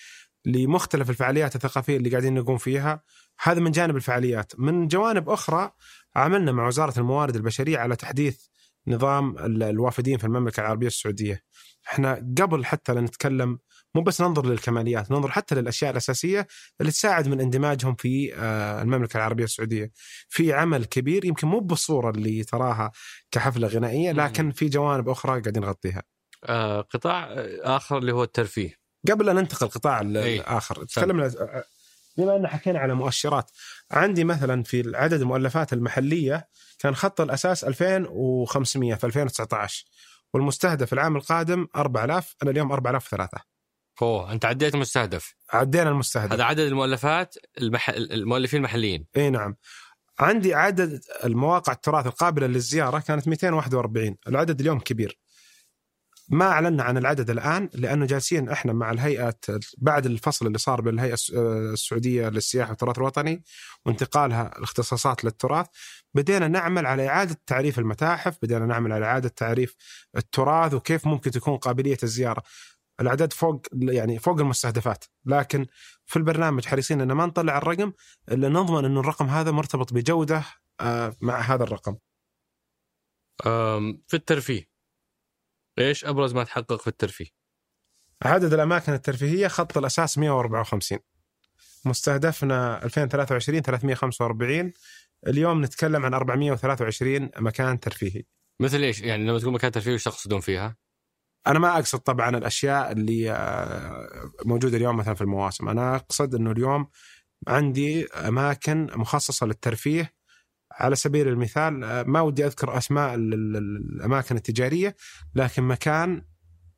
لمختلف 0.46 1.10
الفعاليات 1.10 1.56
الثقافية 1.56 1.98
اللي 1.98 2.10
قاعدين 2.10 2.34
نقوم 2.34 2.58
فيها 2.58 3.04
هذا 3.44 3.60
من 3.60 3.72
جانب 3.72 3.96
الفعاليات 3.96 4.54
من 4.58 4.88
جوانب 4.88 5.30
أخرى 5.30 5.72
عملنا 6.16 6.52
مع 6.52 6.68
وزارة 6.68 7.00
الموارد 7.00 7.36
البشرية 7.36 7.78
على 7.78 7.96
تحديث 7.96 8.46
نظام 8.88 9.38
الوافدين 9.40 10.18
في 10.18 10.24
المملكة 10.24 10.62
العربية 10.62 10.88
السعودية. 10.88 11.44
إحنا 11.88 12.34
قبل 12.42 12.66
حتى 12.66 12.94
لا 12.94 13.02
نتكلم 13.02 13.60
مو 13.96 14.02
بس 14.02 14.22
ننظر 14.22 14.46
للكماليات، 14.46 15.12
ننظر 15.12 15.32
حتى 15.32 15.56
للأشياء 15.56 15.92
الأساسية 15.92 16.48
اللي 16.82 16.92
تساعد 16.92 17.28
من 17.28 17.42
اندماجهم 17.42 17.96
في 17.96 18.36
آه، 18.36 18.82
المملكة 18.82 19.18
العربية 19.18 19.44
السعودية. 19.44 19.92
في 20.30 20.54
عمل 20.54 20.86
كبير 20.86 21.26
يمكن 21.26 21.48
مو 21.48 21.60
بالصورة 21.60 22.10
اللي 22.10 22.44
تراها 22.44 22.92
كحفلة 23.32 23.68
غنائية، 23.68 24.12
لكن 24.12 24.52
في 24.52 24.70
جوانب 24.70 25.10
أخرى 25.10 25.42
قاعدين 25.42 25.64
نغطيها. 25.64 26.04
آه 26.46 26.82
قطاع 26.82 27.28
آخر 27.62 27.98
اللي 27.98 28.12
هو 28.12 28.24
الترفيه. 28.24 28.82
قبل 29.12 29.30
أن 29.30 29.36
ننتقل 29.36 29.66
القطاع 29.66 30.02
الآخر، 30.02 30.84
تكلمنا 30.84 31.32
بما 32.18 32.36
أن 32.36 32.48
حكينا 32.48 32.80
على 32.80 32.94
مؤشرات 32.94 33.52
عندي 33.92 34.24
مثلا 34.24 34.64
في 34.64 34.92
عدد 34.96 35.22
المؤلفات 35.22 35.74
المحلية 35.74 36.48
كان 36.80 36.96
خط 36.96 37.22
الأساس 37.22 37.64
2500 37.64 38.96
في 38.96 39.04
2019 39.04 39.86
والمستهدف 40.34 40.94
العام 40.94 41.16
القادم 41.16 41.68
4000 41.76 42.36
أنا 42.44 42.52
اليوم 42.52 42.72
4003 42.72 43.51
أوه 44.02 44.32
أنت 44.32 44.46
عديت 44.46 44.76
المستهدف. 44.76 45.36
عدينا 45.50 45.90
المستهدف. 45.90 46.34
هذا 46.34 46.44
عدد 46.44 46.60
المؤلفات 46.60 47.36
المح... 47.62 47.90
المؤلفين 47.90 48.58
المحليين. 48.58 49.06
إي 49.18 49.30
نعم. 49.30 49.56
عندي 50.20 50.54
عدد 50.54 51.02
المواقع 51.24 51.74
التراث 51.74 52.08
القابلة 52.08 52.48
للزيارة 52.48 53.00
كانت 53.00 53.28
241 53.28 54.16
العدد 54.28 54.60
اليوم 54.60 54.80
كبير. 54.80 55.20
ما 56.30 56.46
أعلنا 56.46 56.84
عن 56.84 56.98
العدد 56.98 57.30
الآن 57.30 57.70
لأنه 57.74 58.06
جالسين 58.06 58.50
إحنا 58.50 58.74
مع 58.74 58.92
الهيئة 58.92 59.36
بعد 59.78 60.06
الفصل 60.06 60.48
اللي 60.48 60.58
صار 60.58 60.82
بين 60.82 60.94
الهيئه 60.94 61.18
السعودية 61.74 62.30
للسياحة 62.30 62.70
والتراث 62.70 62.98
الوطني 62.98 63.44
وانتقالها 63.86 64.58
الاختصاصات 64.58 65.24
للتراث 65.24 65.66
بدينا 66.14 66.48
نعمل 66.48 66.86
على 66.86 67.08
إعادة 67.08 67.38
تعريف 67.48 67.80
المتاحف، 67.80 68.38
بدينا 68.42 68.66
نعمل 68.66 68.92
على 68.92 69.06
إعادة 69.06 69.30
تعريف 69.30 69.76
التراث 70.18 70.74
وكيف 70.74 71.08
ممكن 71.08 71.32
تكون 71.32 71.58
قابلية 71.58 71.98
الزيارة. 72.04 72.44
الأعداد 73.02 73.34
فوق 73.34 73.68
يعني 73.74 74.20
فوق 74.20 74.40
المستهدفات، 74.40 75.06
لكن 75.26 75.66
في 76.06 76.18
البرنامج 76.18 76.66
حريصين 76.66 77.02
إن 77.02 77.12
ما 77.12 77.26
نطلع 77.26 77.58
الرقم 77.58 77.94
إلا 78.32 78.50
نضمن 78.50 78.86
إنه 78.86 79.00
الرقم 79.00 79.26
هذا 79.26 79.52
مرتبط 79.52 79.94
بجودة 79.94 80.44
آه، 80.80 81.16
مع 81.22 81.40
هذا 81.40 81.64
الرقم. 81.64 81.98
في 84.08 84.14
الترفيه 84.14 84.72
إيش 85.80 86.06
أبرز 86.06 86.34
ما 86.34 86.44
تحقق 86.44 86.82
في 86.82 86.88
الترفيه؟ 86.88 87.26
عدد 88.22 88.54
الأماكن 88.54 88.94
الترفيهية 88.94 89.48
خط 89.48 89.78
الأساس 89.78 90.18
154 90.18 91.00
مستهدفنا 91.86 92.84
2023 92.84 93.62
345 93.62 94.74
اليوم 95.28 95.64
نتكلم 95.64 96.06
عن 96.06 96.14
423 96.14 97.30
مكان 97.38 97.80
ترفيهي 97.80 98.24
مثل 98.60 98.82
إيش؟ 98.82 99.02
يعني 99.02 99.24
لما 99.28 99.40
تقول 99.40 99.54
مكان 99.54 99.72
ترفيهي 99.72 99.96
وش 99.96 100.04
تقصدون 100.04 100.40
فيها؟ 100.40 100.76
أنا 101.48 101.60
ما 101.60 101.76
أقصد 101.78 102.00
طبعا 102.00 102.38
الأشياء 102.38 102.92
اللي 102.92 103.32
آه، 103.32 104.32
موجودة 104.46 104.78
اليوم 104.78 104.98
مثلا 104.98 105.14
في 105.14 105.22
المواسم، 105.22 105.70
أنا 105.70 105.96
أقصد 105.96 106.36
إنه 106.36 106.52
اليوم 106.52 106.88
عندي 107.48 108.08
أماكن 108.08 108.88
مخصصة 108.96 109.46
للترفيه. 109.46 110.14
على 110.72 110.96
سبيل 110.96 111.28
المثال 111.28 111.84
آه، 111.84 112.04
ما 112.04 112.22
ودي 112.22 112.46
أذكر 112.46 112.78
أسماء 112.78 113.16
الأماكن 113.16 114.36
التجارية 114.36 114.96
لكن 115.36 115.64
مكان 115.64 116.26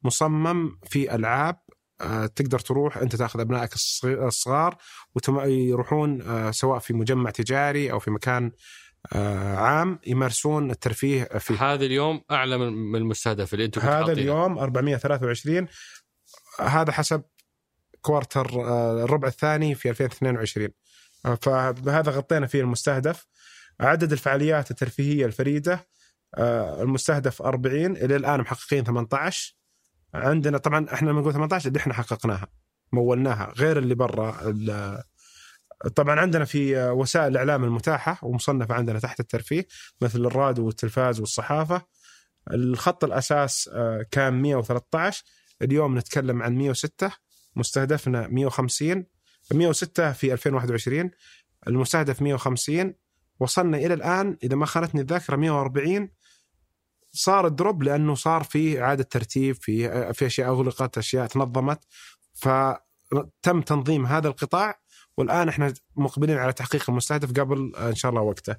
مصمم 0.04 0.80
في 0.84 1.16
ألعاب 1.16 1.56
آه، 2.02 2.26
تقدر 2.26 2.60
تروح 2.60 2.98
أنت 2.98 3.16
تأخذ 3.16 3.40
أبنائك 3.40 3.74
الصغار 4.06 4.78
ويروحون 5.30 6.22
سواء 6.52 6.80
في 6.80 6.94
مجمع 6.94 7.30
تجاري 7.30 7.92
أو 7.92 8.00
في 8.00 8.12
مكان 8.12 8.52
عام 9.12 10.00
يمارسون 10.08 10.72
الترفيه 10.72 11.24
فيه. 11.24 11.74
هذا 11.74 11.86
اليوم 11.86 12.22
أعلى 12.32 12.58
من 12.58 12.96
المستهدف 12.96 13.54
اللي 13.54 13.66
أنتم 13.66 13.82
هذا 13.82 14.12
اليوم 14.12 14.58
423 14.58 15.68
هذا 16.60 16.92
حسب 16.92 17.24
كوارتر 18.02 18.46
الربع 19.04 19.28
الثاني 19.28 19.76
في 19.76 19.90
2022 19.90 20.70
فبهذا 21.42 22.12
غطينا 22.12 22.48
فيه 22.48 22.62
المستهدف. 22.62 23.28
عدد 23.80 24.12
الفعاليات 24.12 24.72
الترفيهية 24.72 25.26
الفريدة 25.26 25.88
آه، 26.36 26.82
المستهدف 26.82 27.42
40 27.42 27.86
إلى 27.98 28.16
الآن 28.16 28.40
محققين 28.40 28.84
18 28.84 29.56
عندنا 30.14 30.58
طبعا 30.58 30.86
إحنا 30.94 31.10
لما 31.10 31.22
نقول 31.22 31.34
18 31.34 31.68
اللي 31.68 31.80
إحنا 31.80 31.94
حققناها 31.94 32.48
مولناها 32.92 33.54
غير 33.58 33.78
اللي 33.78 33.96
برا 33.96 34.36
طبعا 35.96 36.20
عندنا 36.20 36.46
في 36.46 36.90
وسائل 36.90 37.28
الإعلام 37.28 37.64
المتاحة 37.64 38.20
ومصنفة 38.22 38.74
عندنا 38.74 39.00
تحت 39.00 39.20
الترفيه 39.20 39.68
مثل 40.02 40.26
الراديو 40.26 40.66
والتلفاز 40.66 41.20
والصحافة. 41.20 41.82
الخط 42.52 43.04
الأساس 43.04 43.70
آه، 43.74 44.06
كان 44.12 44.42
113 44.42 45.24
اليوم 45.62 45.98
نتكلم 45.98 46.42
عن 46.42 46.56
106 46.56 47.12
مستهدفنا 47.56 48.28
150 48.28 49.06
106 49.54 50.12
في 50.12 50.34
2021 50.34 51.12
المستهدف 51.68 52.22
150 52.22 52.94
وصلنا 53.40 53.78
إلى 53.78 53.94
الآن 53.94 54.38
إذا 54.44 54.56
ما 54.56 54.66
خانتني 54.66 55.02
الذاكرة 55.02 55.36
140 55.36 56.10
صار 57.12 57.48
الدروب 57.48 57.84
لأنه 57.84 58.16
صار 58.16 58.44
في 58.44 58.82
إعادة 58.82 59.04
ترتيب 59.04 59.56
في 59.56 60.14
في 60.14 60.26
أشياء 60.26 60.50
أغلقت 60.50 60.98
أشياء 60.98 61.28
تنظمت. 61.28 61.80
فتم 62.34 63.62
تنظيم 63.62 64.06
هذا 64.06 64.28
القطاع. 64.28 64.83
والآن 65.18 65.50
إحنا 65.50 65.74
مقبلين 65.96 66.38
على 66.38 66.54
تحقيق 66.54 66.90
المستهدف 66.90 67.40
قبل 67.40 67.72
آه، 67.76 67.90
إن 67.90 67.96
شاء 67.96 68.12
الله 68.12 68.22
وقته. 68.22 68.56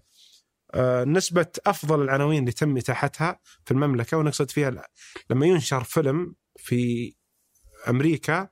آه، 0.74 1.04
نسبة 1.04 1.46
أفضل 1.66 2.02
العناوين 2.02 2.40
اللي 2.40 2.52
تم 2.52 2.76
إتاحتها 2.76 3.40
في 3.64 3.70
المملكة 3.70 4.16
ونقصد 4.16 4.50
فيها 4.50 4.86
لما 5.30 5.46
ينشر 5.46 5.84
فيلم 5.84 6.34
في 6.56 7.14
أمريكا 7.88 8.48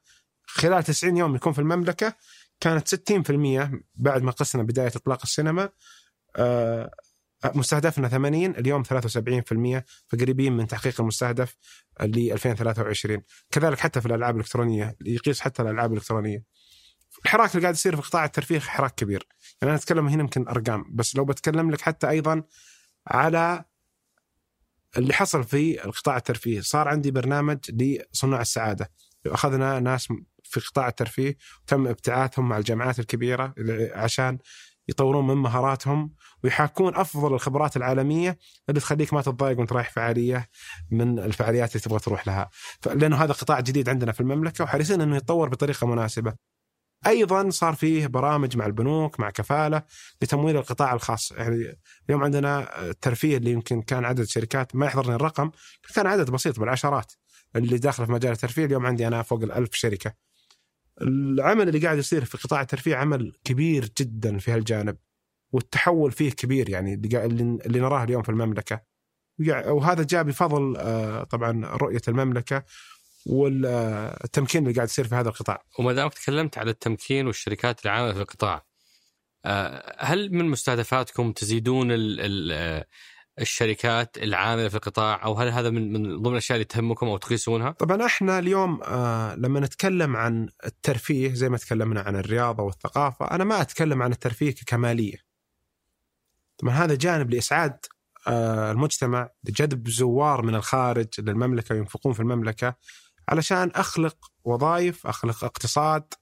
خلال 0.46 0.84
90 0.84 1.16
يوم 1.16 1.34
يكون 1.34 1.52
في 1.52 1.58
المملكة 1.58 2.14
كانت 2.60 2.88
60% 2.88 3.82
بعد 3.94 4.22
ما 4.22 4.30
قسنا 4.30 4.62
بداية 4.62 4.92
إطلاق 4.96 5.20
السينما. 5.22 5.70
آه، 6.36 6.90
مستهدفنا 7.44 8.08
80 8.08 8.50
اليوم 8.50 8.82
73% 8.82 9.84
فقريبين 10.08 10.52
من 10.52 10.66
تحقيق 10.66 11.00
المستهدف 11.00 11.56
ل 12.00 12.32
2023 12.32 13.22
كذلك 13.50 13.78
حتى 13.78 14.00
في 14.00 14.06
الألعاب 14.06 14.34
الإلكترونية 14.34 14.96
يقيس 15.04 15.40
حتى 15.40 15.62
الألعاب 15.62 15.92
الإلكترونية. 15.92 16.44
الحراك 17.24 17.50
اللي 17.50 17.62
قاعد 17.62 17.74
يصير 17.74 17.96
في 17.96 18.02
قطاع 18.02 18.24
الترفيه 18.24 18.60
حراك 18.60 18.94
كبير. 18.94 19.26
يعني 19.62 19.72
أنا 19.72 19.74
أتكلم 19.74 20.08
هنا 20.08 20.20
يمكن 20.22 20.48
أرقام 20.48 20.84
بس 20.90 21.16
لو 21.16 21.24
بتكلم 21.24 21.70
لك 21.70 21.80
حتى 21.80 22.08
أيضا 22.08 22.42
على 23.06 23.64
اللي 24.96 25.12
حصل 25.14 25.44
في 25.44 25.84
القطاع 25.84 26.16
الترفيه. 26.16 26.60
صار 26.60 26.88
عندي 26.88 27.10
برنامج 27.10 27.58
لصناع 27.70 28.40
السعادة. 28.40 28.90
أخذنا 29.26 29.80
ناس 29.80 30.08
في 30.44 30.60
قطاع 30.60 30.88
الترفيه 30.88 31.36
تم 31.66 31.86
ابتعاثهم 31.86 32.48
مع 32.48 32.58
الجامعات 32.58 32.98
الكبيرة 32.98 33.54
عشان 33.94 34.38
يطورون 34.88 35.26
من 35.26 35.34
مهاراتهم 35.34 36.14
ويحاكون 36.44 36.96
أفضل 36.96 37.34
الخبرات 37.34 37.76
العالمية 37.76 38.38
اللي 38.68 38.80
تخليك 38.80 39.14
ما 39.14 39.22
تتضايق 39.22 39.58
وأنت 39.58 39.72
رايح 39.72 39.90
فعالية 39.90 40.48
من 40.90 41.18
الفعاليات 41.18 41.70
اللي 41.70 41.80
تبغى 41.80 41.98
تروح 41.98 42.26
لها. 42.26 42.50
لأنه 42.86 43.16
هذا 43.16 43.32
قطاع 43.32 43.60
جديد 43.60 43.88
عندنا 43.88 44.12
في 44.12 44.20
المملكة 44.20 44.64
وحريصين 44.64 45.00
إنه 45.00 45.16
يتطور 45.16 45.48
بطريقة 45.48 45.86
مناسبة. 45.86 46.34
أيضا 47.06 47.50
صار 47.50 47.74
فيه 47.74 48.06
برامج 48.06 48.56
مع 48.56 48.66
البنوك 48.66 49.20
مع 49.20 49.30
كفالة 49.30 49.82
لتمويل 50.22 50.56
القطاع 50.56 50.94
الخاص. 50.94 51.32
يعني 51.32 51.78
اليوم 52.08 52.24
عندنا 52.24 52.80
الترفيه 52.90 53.36
اللي 53.36 53.50
يمكن 53.50 53.82
كان 53.82 54.04
عدد 54.04 54.24
شركات 54.24 54.76
ما 54.76 54.86
يحضرني 54.86 55.14
الرقم 55.14 55.50
كان 55.94 56.06
عدد 56.06 56.30
بسيط 56.30 56.60
بالعشرات 56.60 57.12
اللي 57.56 57.78
داخله 57.78 58.06
في 58.06 58.12
مجال 58.12 58.32
الترفيه. 58.32 58.64
اليوم 58.64 58.86
عندي 58.86 59.06
أنا 59.06 59.22
فوق 59.22 59.42
الألف 59.42 59.74
شركة. 59.74 60.12
العمل 61.02 61.68
اللي 61.68 61.78
قاعد 61.78 61.98
يصير 61.98 62.24
في 62.24 62.38
قطاع 62.38 62.60
الترفيه 62.60 62.96
عمل 62.96 63.32
كبير 63.44 63.88
جدا 63.98 64.38
في 64.38 64.50
هالجانب 64.52 64.96
والتحول 65.52 66.12
فيه 66.12 66.30
كبير 66.30 66.70
يعني 66.70 66.94
اللي 66.94 67.80
نراه 67.80 68.04
اليوم 68.04 68.22
في 68.22 68.28
المملكة. 68.28 68.80
يع- 69.38 69.70
وهذا 69.70 70.02
جاء 70.02 70.22
بفضل 70.22 70.76
آه، 70.76 71.24
طبعا 71.24 71.66
رؤية 71.66 72.00
المملكة. 72.08 72.64
والتمكين 73.26 74.62
اللي 74.62 74.74
قاعد 74.74 74.88
يصير 74.88 75.08
في 75.08 75.14
هذا 75.14 75.28
القطاع. 75.28 75.64
وما 75.78 75.92
دامك 75.92 76.14
تكلمت 76.14 76.58
على 76.58 76.70
التمكين 76.70 77.26
والشركات 77.26 77.84
العامله 77.84 78.12
في 78.12 78.20
القطاع 78.20 78.64
آه، 79.44 79.96
هل 79.98 80.34
من 80.34 80.44
مستهدفاتكم 80.44 81.32
تزيدون 81.32 81.92
ال 81.92 82.20
ال 82.20 82.52
آه، 82.52 82.86
الشركات 83.40 84.18
العاملة 84.18 84.68
في 84.68 84.74
القطاع 84.74 85.24
أو 85.24 85.34
هل 85.34 85.48
هذا 85.48 85.70
من 85.70 85.92
من 85.92 86.22
ضمن 86.22 86.32
الأشياء 86.32 86.56
اللي 86.56 86.64
تهمكم 86.64 87.06
أو 87.06 87.16
تقيسونها؟ 87.16 87.70
طبعا 87.70 88.06
إحنا 88.06 88.38
اليوم 88.38 88.80
آه 88.82 89.34
لما 89.34 89.60
نتكلم 89.60 90.16
عن 90.16 90.48
الترفيه 90.66 91.34
زي 91.34 91.48
ما 91.48 91.56
تكلمنا 91.56 92.00
عن 92.00 92.16
الرياضة 92.16 92.62
والثقافة 92.62 93.30
أنا 93.30 93.44
ما 93.44 93.60
أتكلم 93.60 94.02
عن 94.02 94.12
الترفيه 94.12 94.50
ككمالية. 94.50 95.16
طبعا 96.58 96.74
هذا 96.74 96.94
جانب 96.94 97.30
لإسعاد 97.30 97.76
آه 98.28 98.72
المجتمع 98.72 99.30
لجذب 99.44 99.88
زوار 99.88 100.42
من 100.42 100.54
الخارج 100.54 101.06
للمملكة 101.18 101.74
ينفقون 101.74 102.12
في 102.12 102.20
المملكة. 102.20 102.74
علشان 103.28 103.70
أخلق 103.74 104.16
وظائف 104.44 105.06
أخلق 105.06 105.44
اقتصاد 105.44 106.14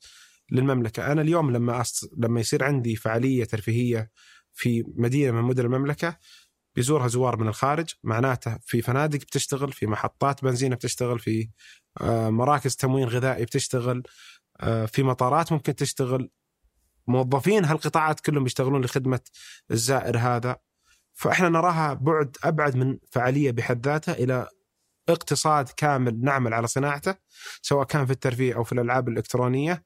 للمملكة. 0.52 1.12
أنا 1.12 1.22
اليوم 1.22 1.51
لما 1.51 1.81
أص... 1.81 2.05
لما 2.16 2.40
يصير 2.40 2.64
عندي 2.64 2.97
فعالية 2.97 3.44
ترفيهية 3.44 4.10
في 4.52 4.85
مدينة 4.97 5.32
من 5.32 5.43
مدن 5.43 5.64
المملكة 5.64 6.16
بيزورها 6.74 7.09
زوار 7.09 7.36
من 7.36 7.48
الخارج. 7.48 7.89
معناته 8.02 8.59
في 8.62 8.82
فنادق 8.82 9.18
بتشتغل 9.18 9.72
في 9.72 9.86
محطات 9.86 10.44
بنزينة 10.44 10.77
بتشتغل 10.77 11.18
في 11.18 11.51
آه، 12.01 12.31
مراكز 12.31 12.77
تموين 12.77 13.09
غذائي 13.09 13.44
بتشتغل 13.44 14.02
آه، 14.60 14.86
في 14.86 15.02
مطارات 15.02 15.52
ممكن 15.52 15.74
تشتغل. 15.74 16.31
موظفين 17.06 17.64
هالقطاعات 17.64 18.20
كلهم 18.20 18.44
بيشتغلون 18.44 18.85
لخدمة 18.85 19.20
الزائر 19.70 20.18
هذا. 20.18 20.56
فإحنا 21.12 21.48
نراها 21.48 21.94
بعد 21.94 22.36
أبعد 22.44 22.77
من 22.77 22.98
فعالية 23.10 23.51
بحد 23.51 23.86
ذاتها 23.86 24.14
إلى 24.14 24.48
اقتصاد 25.12 25.69
كامل 25.69 26.20
نعمل 26.20 26.55
على 26.55 26.66
صناعته 26.66 27.15
سواء 27.62 27.87
كان 27.87 28.07
في 28.07 28.12
الترفيه 28.12 28.55
أو 28.55 28.65
في 28.65 28.73
الألعاب 28.73 29.09
الإلكترونية 29.09 29.85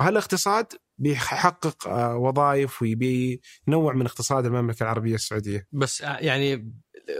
هالاقتصاد 0.00 0.72
بيحقق 0.98 1.88
آه، 1.88 2.16
وظائف 2.16 2.82
ويبي 2.82 3.40
ينوع 3.68 3.92
من 3.92 4.06
اقتصاد 4.06 4.46
المملكة 4.46 4.82
العربية 4.82 5.14
السعودية 5.14 5.68
بس 5.72 6.02
آه، 6.02 6.18
يعني 6.18 6.72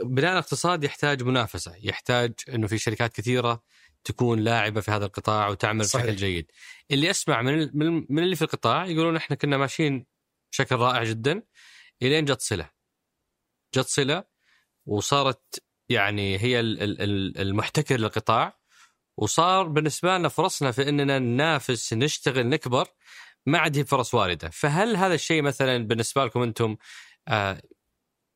بناء 0.03 0.31
الاقتصاد 0.31 0.83
يحتاج 0.83 1.23
منافسة، 1.23 1.75
يحتاج 1.83 2.33
إنه 2.49 2.67
في 2.67 2.77
شركات 2.77 3.13
كثيرة 3.13 3.63
تكون 4.03 4.39
لاعبة 4.39 4.81
في 4.81 4.91
هذا 4.91 5.05
القطاع 5.05 5.47
وتعمل 5.47 5.85
صحيح. 5.85 6.05
بشكل 6.05 6.15
جيد. 6.15 6.51
اللي 6.91 7.09
أسمع 7.09 7.41
من 7.41 7.69
من 8.09 8.23
اللي 8.23 8.35
في 8.35 8.41
القطاع 8.41 8.85
يقولون 8.85 9.15
إحنا 9.15 9.35
كنا 9.35 9.57
ماشيين 9.57 10.05
بشكل 10.51 10.75
رائع 10.75 11.03
جدا 11.03 11.43
إلين 12.01 12.25
جت 12.25 12.41
صلة. 12.41 12.69
جت 13.75 13.87
صلة 13.87 14.23
وصارت 14.85 15.63
يعني 15.89 16.37
هي 16.37 16.59
ال- 16.59 16.83
ال- 16.83 17.01
ال- 17.01 17.41
المحتكر 17.41 17.97
للقطاع 17.97 18.59
وصار 19.17 19.67
بالنسبة 19.67 20.17
لنا 20.17 20.29
فرصنا 20.29 20.71
في 20.71 20.89
إننا 20.89 21.19
ننافس 21.19 21.93
نشتغل 21.93 22.49
نكبر 22.49 22.87
ما 23.45 23.59
عاد 23.59 23.77
هي 23.77 23.85
فرص 23.85 24.13
واردة، 24.13 24.49
فهل 24.49 24.95
هذا 24.95 25.13
الشيء 25.13 25.41
مثلا 25.41 25.87
بالنسبة 25.87 26.25
لكم 26.25 26.41
أنتم 26.41 26.77
آه، 27.27 27.61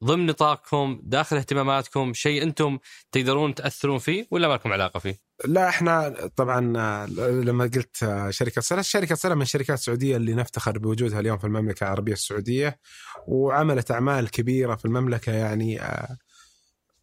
ضمن 0.03 0.25
نطاقكم 0.25 0.99
داخل 1.03 1.37
اهتماماتكم 1.37 2.13
شيء 2.13 2.43
أنتم 2.43 2.79
تقدرون 3.11 3.55
تأثرون 3.55 3.99
فيه 3.99 4.27
ولا 4.31 4.47
ما 4.47 4.53
لكم 4.53 4.73
علاقة 4.73 4.99
فيه؟ 4.99 5.19
لا 5.45 5.69
إحنا 5.69 6.15
طبعا 6.35 6.77
آه، 6.77 7.05
لما 7.29 7.63
قلت 7.63 8.03
آه، 8.03 8.29
شركة 8.29 8.61
سلا 8.61 8.81
شركة 8.81 9.15
سلا 9.15 9.35
من 9.35 9.41
الشركات 9.41 9.77
السعوديه 9.77 10.17
اللي 10.17 10.33
نفتخر 10.33 10.77
بوجودها 10.79 11.19
اليوم 11.19 11.37
في 11.37 11.43
المملكة 11.43 11.83
العربية 11.83 12.13
السعودية 12.13 12.79
وعملت 13.27 13.91
أعمال 13.91 14.29
كبيرة 14.29 14.75
في 14.75 14.85
المملكة 14.85 15.31
يعني 15.31 15.81
آه، 15.81 16.17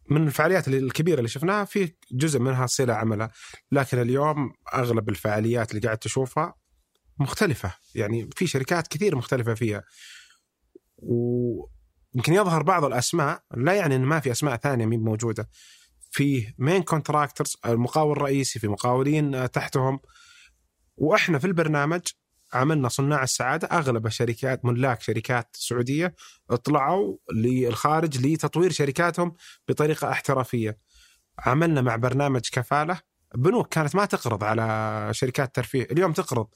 من 0.09 0.27
الفعاليات 0.27 0.67
الكبيرة 0.67 1.17
اللي 1.17 1.29
شفناها 1.29 1.65
في 1.65 1.93
جزء 2.11 2.39
منها 2.39 2.65
صلة 2.65 2.93
عملها. 2.93 3.31
لكن 3.71 4.01
اليوم 4.01 4.53
أغلب 4.73 5.09
الفعاليات 5.09 5.71
اللي 5.71 5.81
قاعد 5.81 5.97
تشوفها 5.97 6.55
مختلفة. 7.19 7.73
يعني 7.95 8.29
في 8.35 8.47
شركات 8.47 8.87
كثير 8.87 9.15
مختلفة 9.15 9.53
فيها. 9.53 9.83
ويمكن 10.97 12.33
يظهر 12.33 12.63
بعض 12.63 12.83
الأسماء 12.83 13.43
لا 13.57 13.73
يعني 13.73 13.95
إن 13.95 14.01
ما 14.01 14.19
في 14.19 14.31
أسماء 14.31 14.55
ثانية 14.55 14.85
مين 14.85 14.99
موجودة. 14.99 15.49
في 16.11 16.53
مين 16.57 16.83
كونتراكتورز 16.83 17.57
المقاول 17.65 18.11
الرئيسي 18.11 18.59
في 18.59 18.67
مقاولين 18.67 19.35
آه، 19.35 19.45
تحتهم. 19.45 19.99
وإحنا 20.97 21.39
في 21.39 21.47
البرنامج 21.47 22.01
عملنا 22.53 22.89
صناع 22.89 23.23
السعادة. 23.23 23.67
أغلب 23.67 24.09
شركات 24.09 24.65
ملاك 24.65 25.01
شركات 25.01 25.49
سعودية 25.53 26.15
اطلعوا 26.49 27.17
للخارج 27.33 28.27
لتطوير 28.27 28.71
شركاتهم 28.71 29.33
بطريقة 29.67 30.11
احترافية. 30.11 30.77
عملنا 31.39 31.81
مع 31.81 31.95
برنامج 31.95 32.41
كفالة. 32.51 33.09
بنوك 33.35 33.67
كانت 33.73 33.95
ما 33.95 34.05
تقرض 34.05 34.43
على 34.43 35.07
شركات 35.11 35.55
ترفيه، 35.55 35.87
اليوم 35.91 36.13
تقرض. 36.13 36.47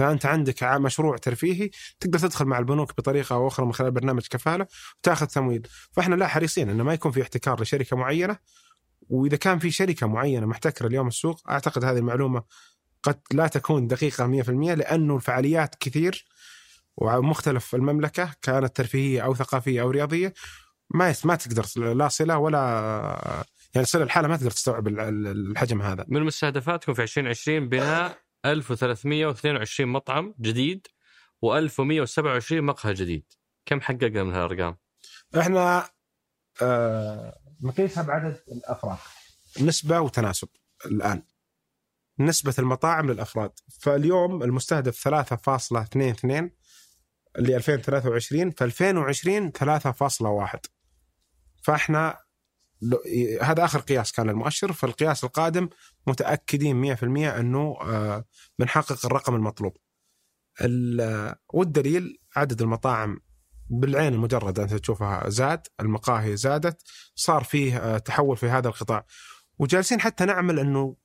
إذا 0.00 0.12
أنت 0.12 0.26
عندك 0.26 0.64
مشروع 0.64 1.16
ترفيهي 1.16 1.70
تقدر 2.00 2.18
تدخل 2.18 2.44
مع 2.44 2.58
البنوك 2.58 2.96
بطريقة 2.96 3.34
أو 3.34 3.48
أخرى 3.48 3.66
من 3.66 3.72
خلال 3.72 3.90
برنامج 3.90 4.26
كفالة 4.30 4.66
وتاخذ 4.98 5.26
تمويل، 5.26 5.68
فإحنا 5.92 6.14
لا 6.14 6.26
حريصين 6.26 6.70
إنه 6.70 6.84
ما 6.84 6.94
يكون 6.94 7.12
في 7.12 7.22
احتكار 7.22 7.62
لشركة 7.62 7.96
معينة. 7.96 8.36
وإذا 9.08 9.36
كان 9.36 9.58
في 9.58 9.70
شركة 9.70 10.06
معينة 10.06 10.46
محتكرة 10.46 10.86
اليوم 10.86 11.08
السوق 11.08 11.50
أعتقد 11.50 11.84
هذه 11.84 11.98
المعلومة 11.98 12.42
قد 13.02 13.20
لا 13.32 13.46
تكون 13.46 13.86
دقيقة 13.86 14.42
100% 14.42 14.48
لأنه 14.50 15.16
الفعاليات 15.16 15.74
كثير 15.74 16.24
ومختلف 16.96 17.74
المملكة 17.74 18.34
كانت 18.42 18.76
ترفيهية 18.76 19.20
أو 19.24 19.34
ثقافية 19.34 19.82
أو 19.82 19.90
رياضية. 19.90 20.34
ما 20.94 21.14
ما 21.24 21.34
تقدر 21.34 21.94
لا 21.94 22.08
صلة 22.08 22.38
ولا 22.38 22.58
يعني 23.74 23.86
صلة 23.86 24.02
الحالة 24.02 24.28
ما 24.28 24.36
تقدر 24.36 24.50
تستوعب 24.50 24.88
ال- 24.88 25.00
ال- 25.00 25.26
الحجم 25.50 25.82
هذا. 25.82 26.04
من 26.08 26.22
مستهدفاتكم 26.22 26.94
في 26.94 27.02
2020 27.02 27.68
بناء 27.68 28.18
1322 28.46 29.88
مطعم 29.88 30.34
جديد 30.40 30.86
و1127 31.46 32.52
مقهى 32.52 32.94
جديد. 32.94 33.24
كم 33.66 33.80
حققنا 33.80 34.22
من 34.24 34.32
هالارقام؟ 34.32 34.76
إحنا 35.38 35.88
آه 36.62 37.38
نقيسها 37.62 38.02
بعدد 38.02 38.40
الأفراد. 38.52 38.98
نسبة 39.60 40.00
وتناسب 40.00 40.48
الآن. 40.86 41.22
نسبة 42.18 42.54
المطاعم 42.58 43.10
للأفراد 43.10 43.50
فاليوم 43.80 44.42
المستهدف 44.42 45.08
3.22 45.08 46.50
اللي 47.38 47.56
2023 47.56 48.50
في 48.50 48.64
2020 48.64 49.52
3.1 49.52 50.58
فاحنا 51.64 52.18
هذا 53.42 53.64
آخر 53.64 53.78
قياس 53.78 54.12
كان 54.12 54.26
للمؤشر 54.30 54.72
فالقياس 54.72 55.24
القادم 55.24 55.68
متأكدين 56.06 56.96
100% 56.96 57.02
أنه 57.38 57.76
آه، 57.82 58.24
بنحقق 58.58 59.06
الرقم 59.06 59.34
المطلوب. 59.34 59.76
ال- 60.60 61.34
والدليل 61.54 62.18
عدد 62.36 62.62
المطاعم 62.62 63.20
بالعين 63.70 64.12
المجردة 64.14 64.62
أنت 64.62 64.74
تشوفها 64.74 65.28
زاد، 65.28 65.66
المقاهي 65.80 66.36
زادت، 66.36 66.82
صار 67.14 67.44
فيه 67.44 67.76
آه، 67.76 67.98
تحول 67.98 68.36
في 68.36 68.46
هذا 68.48 68.68
القطاع. 68.68 69.06
وجالسين 69.58 70.00
حتى 70.00 70.24
نعمل 70.24 70.58
أنه 70.58 70.96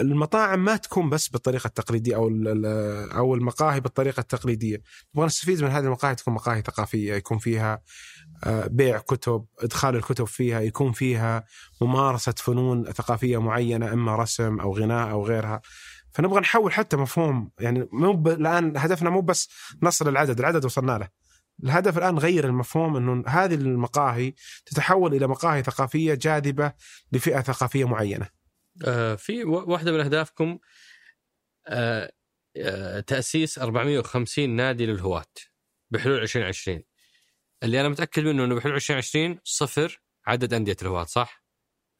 المطاعم 0.00 0.64
ما 0.64 0.76
تكون 0.76 1.10
بس 1.10 1.28
بالطريقة 1.28 1.66
التقليدية 1.66 2.16
أو 2.16 2.28
أو 3.16 3.34
المقاهي 3.34 3.80
بالطريقة 3.80 4.20
التقليدية، 4.20 4.82
نبغى 5.14 5.26
نستفيد 5.26 5.64
من 5.64 5.70
هذه 5.70 5.84
المقاهي 5.84 6.14
تكون 6.14 6.34
مقاهي 6.34 6.62
ثقافية، 6.62 7.14
يكون 7.14 7.38
فيها 7.38 7.82
آه، 8.44 8.66
بيع 8.66 8.98
كتب، 8.98 9.44
إدخال 9.58 9.96
الكتب 9.96 10.24
فيها، 10.24 10.60
يكون 10.60 10.92
فيها 10.92 11.44
ممارسة 11.80 12.34
فنون 12.36 12.84
ثقافية 12.84 13.40
معينة 13.40 13.92
إما 13.92 14.16
رسم 14.16 14.60
أو 14.60 14.76
غناء 14.76 15.10
أو 15.10 15.26
غيرها. 15.26 15.60
فنبغى 16.12 16.40
نحول 16.40 16.72
حتى 16.72 16.96
مفهوم 16.96 17.50
يعني 17.60 17.88
مو 17.92 18.12
ب- 18.12 18.28
الآن 18.28 18.72
هدفنا 18.76 19.10
مو 19.10 19.20
بس 19.20 19.48
نصل 19.82 20.08
العدد، 20.08 20.38
العدد 20.38 20.64
وصلنا 20.64 20.98
له. 20.98 21.08
الهدف 21.64 21.98
الآن 21.98 22.14
نغير 22.14 22.46
المفهوم 22.46 22.96
إنه 22.96 23.24
هذه 23.26 23.54
المقاهي 23.54 24.34
تتحول 24.66 25.14
إلى 25.14 25.26
مقاهي 25.26 25.62
ثقافية 25.62 26.14
جاذبة 26.14 26.72
لفئة 27.12 27.40
ثقافية 27.40 27.88
معينة. 27.88 28.41
آه 28.86 29.14
في 29.14 29.44
واحدة 29.44 29.92
من 29.92 30.00
أهدافكم 30.00 30.58
آه 31.66 32.12
آه 32.56 33.00
تأسيس 33.00 33.58
450 33.58 34.50
نادي 34.50 34.86
للهواة 34.86 35.32
بحلول 35.90 36.22
2020 36.22 36.82
اللي 37.62 37.80
أنا 37.80 37.88
متأكد 37.88 38.24
منه 38.24 38.44
إنه 38.44 38.54
بحلول 38.54 38.74
2020 38.74 39.38
صفر 39.44 40.02
عدد 40.26 40.54
أندية 40.54 40.76
الهواة 40.82 41.04
صح؟ 41.04 41.44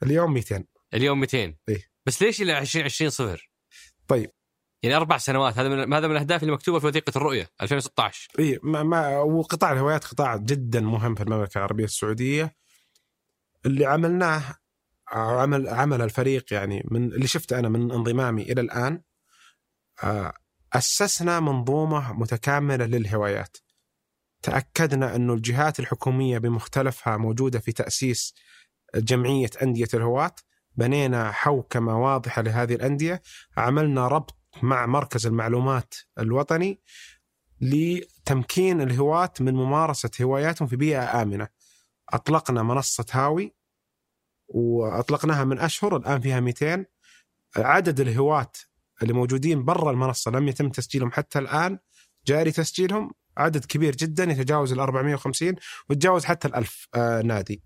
اليوم 0.03 0.35
200 0.35 0.65
اليوم 0.94 1.20
200 1.20 1.39
إيه. 1.39 1.90
بس 2.07 2.23
ليش 2.23 2.43
إلى 2.43 2.59
2020 2.59 3.11
صفر؟ 3.11 3.51
طيب. 4.09 4.31
يعني 4.82 4.97
أربع 4.97 5.19
سنوات 5.19 5.59
هذا 5.59 5.69
من 5.69 5.94
هذا 5.94 6.07
من 6.07 6.12
الأهداف 6.12 6.43
اللي 6.43 6.53
مكتوبة 6.53 6.78
في 6.78 6.86
وثيقة 6.86 7.12
الرؤية 7.16 7.51
2016 7.62 8.28
اي 8.39 8.59
ما, 8.62 8.82
ما 8.82 9.19
وقطاع 9.19 9.73
الهوايات 9.73 10.05
قطاع 10.05 10.36
جدا 10.36 10.81
مهم 10.81 11.15
في 11.15 11.23
المملكة 11.23 11.59
العربية 11.59 11.85
السعودية 11.85 12.57
اللي 13.66 13.86
عملناه 13.86 14.55
عمل 15.12 15.68
عمل 15.68 16.02
الفريق 16.02 16.52
يعني 16.52 16.86
من 16.90 17.05
اللي 17.05 17.26
شفته 17.26 17.59
أنا 17.59 17.68
من 17.68 17.93
انضمامي 17.93 18.43
إلى 18.43 18.60
الآن 18.60 19.02
آه، 20.02 20.32
أسسنا 20.72 21.40
منظومة 21.40 22.12
متكاملة 22.12 22.86
للهوايات. 22.86 23.56
تأكدنا 24.43 25.16
انه 25.16 25.34
الجهات 25.34 25.80
الحكومية 25.80 26.39
بمختلفها 26.39 27.16
موجودة 27.16 27.59
في 27.59 27.72
تأسيس 27.72 28.34
جمعية 28.94 29.51
أندية 29.62 29.89
الهواة. 29.94 30.34
بنينا 30.76 31.32
حوكمة 31.32 32.02
واضحة 32.02 32.43
لهذه 32.43 32.74
الأندية. 32.74 33.22
عملنا 33.56 34.09
ربط 34.09 34.36
مع 34.62 34.86
مركز 34.86 35.26
المعلومات 35.26 35.94
الوطني 36.18 36.80
لتمكين 37.60 38.80
الهواة 38.80 39.32
من 39.40 39.55
ممارسة 39.55 40.10
هواياتهم 40.22 40.68
في 40.68 40.76
بيئة 40.76 41.22
آمنة. 41.22 41.48
أطلقنا 42.09 42.62
منصة 42.62 43.06
هاوي 43.10 43.55
وأطلقناها 44.53 45.45
من 45.45 45.59
أشهر 45.59 45.97
الآن 45.97 46.20
فيها 46.20 46.41
200 46.41 46.85
عدد 47.57 48.01
الهواة 48.01 48.53
اللي 49.03 49.12
موجودين 49.12 49.65
برا 49.65 49.91
المنصة 49.91 50.31
لم 50.31 50.49
يتم 50.49 50.69
تسجيلهم 50.69 51.12
حتى 51.12 51.39
الآن. 51.39 51.79
جاري 52.27 52.53
تسجيلهم 52.53 53.11
عدد 53.37 53.65
كبير 53.65 53.97
جدا 53.97 54.24
يتجاوز 54.24 54.73
ال 54.73 54.81
450 54.81 55.55
ويتجاوز 55.91 56.24
حتى 56.24 56.49
الألف 56.49 56.89
آه 56.95 57.23
نادي. 57.23 57.62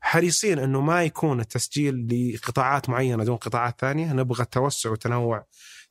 حريصين 0.00 0.58
أنه 0.58 0.80
ما 0.80 1.04
يكون 1.04 1.40
التسجيل 1.40 2.06
لقطاعات 2.34 2.88
معينة 2.88 3.24
دون 3.24 3.36
قطاعات 3.36 3.80
ثانية. 3.80 4.12
نبغى 4.12 4.42
التوسع 4.42 4.90
والتنوع 4.90 5.46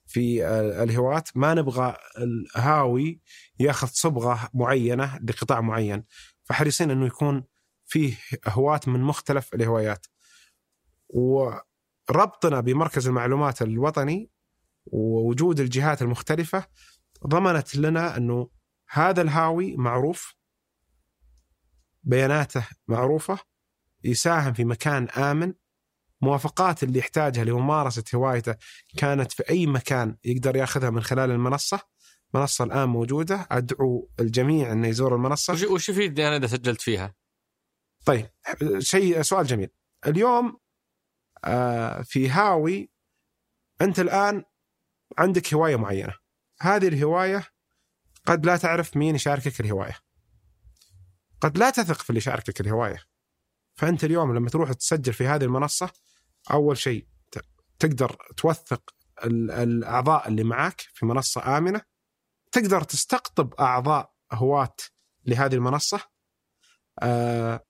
في 0.06 0.46
آه، 0.46 0.84
الهواة 0.84 1.24
ما 1.36 1.54
نبغى 1.54 1.98
الهاوي 2.18 3.22
ياخذ 3.60 3.88
صبغة 3.88 4.50
معينة 4.54 5.20
لقطاع 5.30 5.62
معين. 5.62 6.04
فحريصين 6.44 6.92
إنه 6.92 7.06
يكون 7.06 7.44
فيه 7.86 8.18
هواة 8.48 8.82
من 8.88 9.00
مختلف 9.00 9.54
الهوايات. 9.54 10.06
وربطنا 11.14 12.60
بمركز 12.60 13.08
المعلومات 13.08 13.62
الوطني 13.62 14.30
ووجود 14.86 15.60
الجهات 15.60 16.02
المختلفة 16.02 16.66
ضمنت 17.28 17.76
لنا 17.76 18.18
أنه 18.18 18.50
هذا 18.90 19.22
الهاوي 19.22 19.76
معروف 19.78 20.36
بياناته 22.04 22.68
معروفة 22.88 23.40
يساهم 24.04 24.54
في 24.54 24.66
مكان 24.66 25.10
آمن. 25.10 25.54
موافقات 26.22 26.84
اللي 26.84 27.00
يحتاجها 27.00 27.44
لممارسة 27.44 28.04
هوايته 28.16 28.56
كانت 28.98 29.32
في 29.32 29.50
أي 29.50 29.66
مكان 29.66 30.18
يقدر 30.24 30.56
ياخذها 30.56 30.90
من 30.90 31.02
خلال 31.02 31.32
المنصة. 31.32 31.80
المنصه 32.36 32.64
الآن 32.66 32.90
موجودة. 32.90 33.48
أدعو 33.52 34.10
الجميع 34.20 34.72
انه 34.72 34.88
يزور 34.88 35.16
المنصة. 35.16 35.72
وش 35.72 35.90
يفيدني 35.90 36.28
أنا 36.28 36.36
اذا 36.36 36.48
سجلت 36.48 36.82
فيها؟ 36.82 37.16
طيب 38.06 38.30
شيء 38.80 39.22
سؤال 39.22 39.46
جميل. 39.46 39.70
اليوم 40.08 40.58
في 42.04 42.30
هاوي 42.30 42.92
أنت 43.82 44.00
الآن 44.00 44.44
عندك 45.18 45.54
هواية 45.54 45.76
معينة. 45.76 46.14
هذه 46.62 46.88
الهواية 46.88 47.48
قد 48.26 48.46
لا 48.46 48.58
تعرف 48.58 48.98
مين 48.98 49.16
يشاركك 49.16 49.60
الهواية. 49.60 49.98
قد 51.42 51.58
لا 51.58 51.70
تثق 51.70 52.02
في 52.02 52.10
اللي 52.10 52.18
يشاركك 52.18 52.62
الهواية. 52.62 53.04
فأنت 53.76 54.04
اليوم 54.04 54.36
لما 54.36 54.50
تروح 54.50 54.74
تسجل 54.74 55.14
في 55.14 55.28
هذه 55.28 55.44
المنصة 55.44 55.90
أول 56.52 56.78
شيء 56.78 57.08
تقدر 57.80 58.18
توثق 58.38 58.96
ال- 59.24 59.52
الأعضاء 59.52 60.28
اللي 60.28 60.44
معك 60.44 60.82
في 60.82 61.06
منصة 61.06 61.58
آمنة. 61.58 61.82
تقدر 62.52 62.84
تستقطب 62.84 63.54
أعضاء 63.54 64.14
هواة 64.34 64.76
لهذه 65.26 65.56
المنصة. 65.56 66.02
آه 67.02 67.66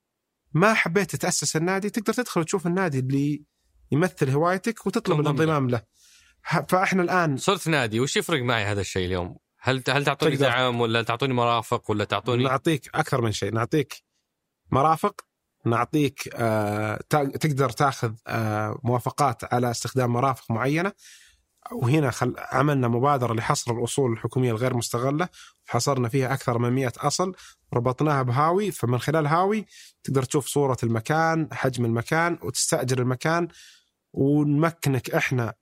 ما 0.53 0.73
حبيت 0.73 1.15
تأسس 1.15 1.55
النادي 1.55 1.89
تقدر 1.89 2.13
تدخل 2.13 2.45
تشوف 2.45 2.67
النادي 2.67 2.99
اللي 2.99 3.45
يمثل 3.93 4.29
هوايتك 4.29 4.85
وتطلب 4.87 5.19
الانضمام 5.19 5.69
له. 5.69 5.81
ه- 6.47 6.65
فاحنا 6.69 7.03
الآن 7.03 7.37
صرت 7.37 7.67
نادي 7.67 7.99
وش 7.99 8.17
يفرق 8.17 8.41
معي 8.41 8.63
هذا 8.63 8.81
الشيء 8.81 9.05
اليوم؟ 9.05 9.37
هل 9.59 9.83
هل 9.89 10.05
تعطوني. 10.05 10.35
دعم 10.35 10.81
ولا 10.81 11.03
تعطوني 11.03 11.33
مرافق 11.33 11.91
ولا 11.91 12.03
تعطوني 12.03 12.43
نعطيك 12.43 12.89
أكثر 12.95 13.21
من 13.21 13.31
شيء. 13.31 13.53
نعطيك 13.53 14.03
مرافق 14.71 15.21
نعطيك 15.65 16.29
آه 16.35 16.99
تقدر 17.09 17.69
تاخذ 17.69 18.13
آه 18.27 18.79
موافقات 18.83 19.53
على 19.53 19.71
استخدام 19.71 20.13
مرافق 20.13 20.51
معينة. 20.51 20.91
وهنا 21.71 22.11
خل... 22.11 22.33
عملنا 22.37 22.87
مبادرة 22.87 23.33
لحصر 23.33 23.71
الأصول 23.71 24.11
الحكومية 24.13 24.51
الغير 24.51 24.77
مستغلة. 24.77 25.29
حصرنا 25.65 26.09
فيها 26.09 26.33
أكثر 26.33 26.57
من 26.57 26.69
100 26.69 26.91
أصل. 26.97 27.33
ربطناها 27.73 28.21
بهاوي 28.21 28.71
فمن 28.71 28.99
خلال 28.99 29.27
هاوي 29.27 29.65
تقدر 30.03 30.23
تشوف 30.23 30.47
صورة 30.47 30.77
المكان 30.83 31.47
حجم 31.51 31.85
المكان 31.85 32.39
وتستأجر 32.41 32.99
المكان. 32.99 33.47
ونمكنك 34.13 35.09
إحنا 35.09 35.53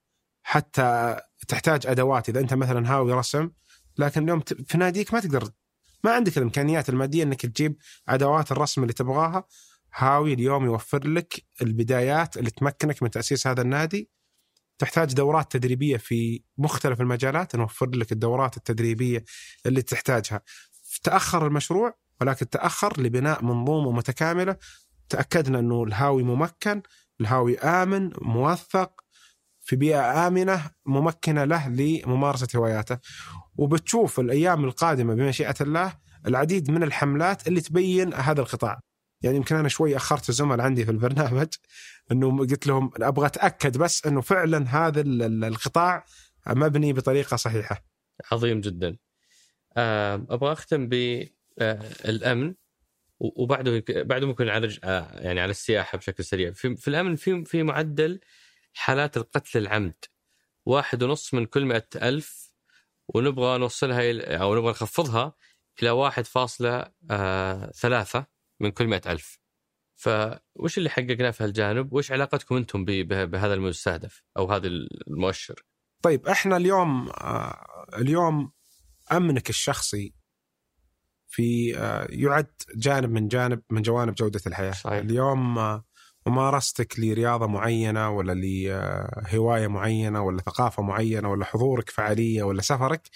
حتى 0.43 1.17
تحتاج 1.47 1.87
أدوات 1.87 2.29
إذا 2.29 2.39
أنت 2.39 2.53
مثلا 2.53 2.93
هاوي 2.93 3.13
رسم 3.13 3.49
لكن 3.97 4.23
اليوم 4.23 4.39
في 4.39 4.77
ناديك 4.77 5.13
ما 5.13 5.19
تقدر 5.19 5.49
ما 6.03 6.11
عندك 6.11 6.37
الإمكانيات 6.37 6.89
المادية 6.89 7.23
إنك 7.23 7.45
تجيب 7.45 7.77
أدوات 8.09 8.51
الرسم 8.51 8.81
اللي 8.81 8.93
تبغاها. 8.93 9.43
هاوي 9.93 10.33
اليوم 10.33 10.65
يوفر 10.65 11.07
لك 11.07 11.45
البدايات 11.61 12.37
اللي 12.37 12.49
تمكنك 12.49 13.03
من 13.03 13.09
تأسيس 13.09 13.47
هذا 13.47 13.61
النادي. 13.61 14.09
تحتاج 14.77 15.13
دورات 15.13 15.51
تدريبية 15.51 15.97
في 15.97 16.43
مختلف 16.57 17.01
المجالات 17.01 17.55
نوفر 17.55 17.89
لك 17.89 18.11
الدورات 18.11 18.57
التدريبية 18.57 19.23
اللي 19.65 19.81
تحتاجها. 19.81 20.41
تأخر 21.03 21.47
المشروع 21.47 21.97
ولكن 22.21 22.49
تأخر 22.49 23.01
لبناء 23.01 23.43
منظومة 23.43 23.91
متكاملة. 23.91 24.55
تأكدنا 25.09 25.59
إنه 25.59 25.83
الهاوي 25.83 26.23
ممكن. 26.23 26.81
الهاوي 27.21 27.59
آمن 27.59 28.11
موثق 28.21 29.01
في 29.59 29.75
بيئة 29.75 30.27
آمنة 30.27 30.71
ممكنة 30.85 31.43
له 31.43 31.69
لممارسة 31.69 32.47
هواياته. 32.55 32.97
وبتشوف 33.55 34.19
الأيام 34.19 34.65
القادمة 34.65 35.13
بمشيئة 35.13 35.55
الله 35.61 35.93
العديد 36.27 36.71
من 36.71 36.83
الحملات 36.83 37.47
اللي 37.47 37.61
تبين 37.61 38.13
هذا 38.13 38.41
القطاع. 38.41 38.79
يعني 39.21 39.37
يمكن 39.37 39.55
أنا 39.55 39.69
شوي 39.69 39.95
أخرت 39.95 40.29
الزملاء 40.29 40.65
عندي 40.65 40.85
في 40.85 40.91
البرنامج 40.91 41.47
إنه 42.11 42.37
قلت 42.37 42.67
لهم 42.67 42.91
أبغى 43.01 43.25
أتأكد 43.25 43.77
بس 43.77 44.05
إنه 44.07 44.21
فعلا 44.21 44.87
هذا 44.87 45.01
ال- 45.01 45.21
ال- 45.21 45.43
القطاع 45.43 46.05
مبني 46.47 46.93
بطريقة 46.93 47.37
صحيحة. 47.37 47.83
عظيم 48.31 48.61
جدا. 48.61 48.97
آه، 49.77 50.15
أبغى 50.29 50.51
أختم 50.51 50.87
بالامن 50.87 52.53
وبعده 53.21 53.83
بعده 53.89 54.27
ممكن 54.27 54.45
نعرج 54.45 54.79
آه، 54.83 55.19
يعني 55.19 55.39
على 55.41 55.51
السياحة 55.51 55.97
بشكل 55.97 56.23
سريع. 56.23 56.51
في, 56.51 56.75
في 56.75 56.87
الأمن 56.87 57.15
في 57.15 57.45
في 57.45 57.63
معدل 57.63 58.19
حالات 58.73 59.17
القتل 59.17 59.59
العمد. 59.59 59.95
واحد 60.65 61.03
ونص 61.03 61.33
من 61.33 61.45
كل 61.45 61.65
مئة 61.65 61.87
ألف 61.95 62.53
ونبغى 63.07 63.57
نوصلها 63.57 64.37
أو 64.37 64.55
نبغى 64.55 64.71
نخفضها 64.71 65.35
إلى 65.81 65.89
واحد 65.89 66.25
فاصلة 66.25 66.91
آه، 67.11 67.71
ثلاثة 67.71 68.25
من 68.59 68.71
كل 68.71 68.87
مئة 68.87 69.11
ألف. 69.11 69.39
فوش 69.95 70.77
اللي 70.77 70.89
حققناه 70.89 71.31
في 71.31 71.43
هالجانب؟ 71.43 71.93
وش 71.93 72.11
علاقتكم 72.11 72.55
أنتم 72.55 72.85
بهذا 72.85 73.53
المستهدف 73.53 74.23
أو 74.37 74.51
هذا 74.51 74.67
المؤشر؟ 74.67 75.63
طيب 76.01 76.27
إحنا 76.27 76.57
اليوم 76.57 77.09
آه، 77.09 77.87
اليوم 77.97 78.51
أمنك 79.11 79.49
الشخصي 79.49 80.20
في 81.31 81.77
آه، 81.77 82.07
يعد 82.09 82.47
جانب 82.75 83.09
من 83.11 83.27
جانب 83.27 83.61
من 83.69 83.81
جوانب 83.81 84.15
جودة 84.15 84.41
الحياة 84.47 84.71
صحيح. 84.71 84.99
اليوم 84.99 85.57
آه، 85.57 85.83
ممارستك 86.25 86.99
لرياضة 86.99 87.47
معينة 87.47 88.09
ولا 88.09 88.33
لهوايه 88.33 89.67
معينة 89.67 90.21
ولا 90.21 90.41
ثقافة 90.41 90.83
معينة 90.83 91.31
ولا 91.31 91.45
حضورك 91.45 91.89
فعالية 91.89 92.43
ولا 92.43 92.61
سفرك 92.61 93.09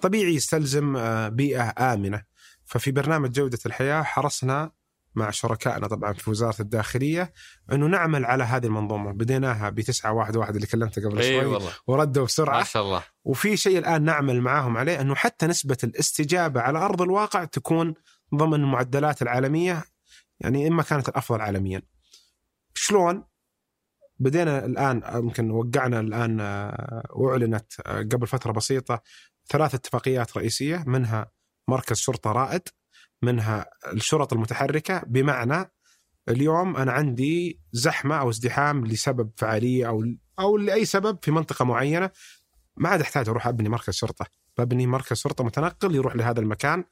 طبيعي 0.00 0.34
يستلزم 0.34 0.96
آه، 0.96 1.28
بيئة 1.28 1.74
آمنة 1.78 2.22
ففي 2.64 2.90
برنامج 2.90 3.30
جودة 3.30 3.58
الحياة 3.66 4.02
حرصنا 4.02 4.70
مع 5.14 5.30
شركائنا 5.30 5.86
طبعا 5.86 6.12
في 6.12 6.30
وزارة 6.30 6.56
الداخلية 6.60 7.32
إنه 7.72 7.86
نعمل 7.86 8.24
على 8.24 8.44
هذه 8.44 8.66
المنظومة 8.66 9.12
بديناها 9.12 9.74
واحد 10.04 10.36
واحد 10.36 10.54
اللي 10.54 10.66
كلمته 10.66 11.08
قبل 11.08 11.22
شوي 11.22 11.44
والله 11.44 11.72
وردوا 11.86 12.22
ما 12.22 12.26
بسرعة 12.26 12.64
شاء 12.64 12.82
الله 12.82 13.02
وفي 13.24 13.56
شيء 13.56 13.78
الآن 13.78 14.02
نعمل 14.02 14.40
معاهم 14.40 14.76
عليه 14.76 15.00
إنه 15.00 15.14
حتى 15.14 15.46
نسبة 15.46 15.76
الاستجابة 15.84 16.60
على 16.60 16.78
أرض 16.78 17.02
الواقع 17.02 17.44
تكون 17.44 17.94
ضمن 18.34 18.54
المعدلات 18.54 19.22
العالمية 19.22 19.84
يعني 20.40 20.68
اما 20.68 20.82
كانت 20.82 21.08
الأفضل 21.08 21.40
عالميا. 21.40 21.82
شلون؟ 22.74 23.24
بدينا 24.18 24.64
الآن 24.64 25.02
يمكن 25.14 25.50
وقعنا 25.50 26.00
الآن 26.00 26.40
آه، 26.40 27.02
واعلنت 27.10 27.72
آه، 27.86 27.98
قبل 27.98 28.26
فترة 28.26 28.52
بسيطة 28.52 29.02
ثلاث 29.48 29.74
اتفاقيات 29.74 30.36
رئيسية 30.36 30.84
منها 30.86 31.30
مركز 31.68 31.96
شرطة 31.96 32.32
رائد 32.32 32.62
منها 33.22 33.66
الشرط 33.92 34.32
المتحركة. 34.32 35.02
بمعنى 35.06 35.72
اليوم 36.28 36.76
أنا 36.76 36.92
عندي 36.92 37.60
زحمة 37.72 38.20
أو 38.20 38.30
ازدحام 38.30 38.86
لسبب 38.86 39.30
فعالية 39.36 39.88
أو 39.88 40.04
أو 40.38 40.56
لأي 40.56 40.84
سبب 40.84 41.18
في 41.22 41.30
منطقة 41.30 41.64
معينة. 41.64 42.10
ما 42.76 42.88
عاد 42.88 43.00
أحتاج 43.00 43.28
أروح 43.28 43.46
أبني 43.46 43.68
مركز 43.68 43.94
شرطة. 43.94 44.26
ببني 44.58 44.86
مركز 44.86 45.16
شرطة 45.16 45.44
متنقل 45.44 45.94
يروح 45.94 46.16
لهذا 46.16 46.40
المكان 46.40 46.84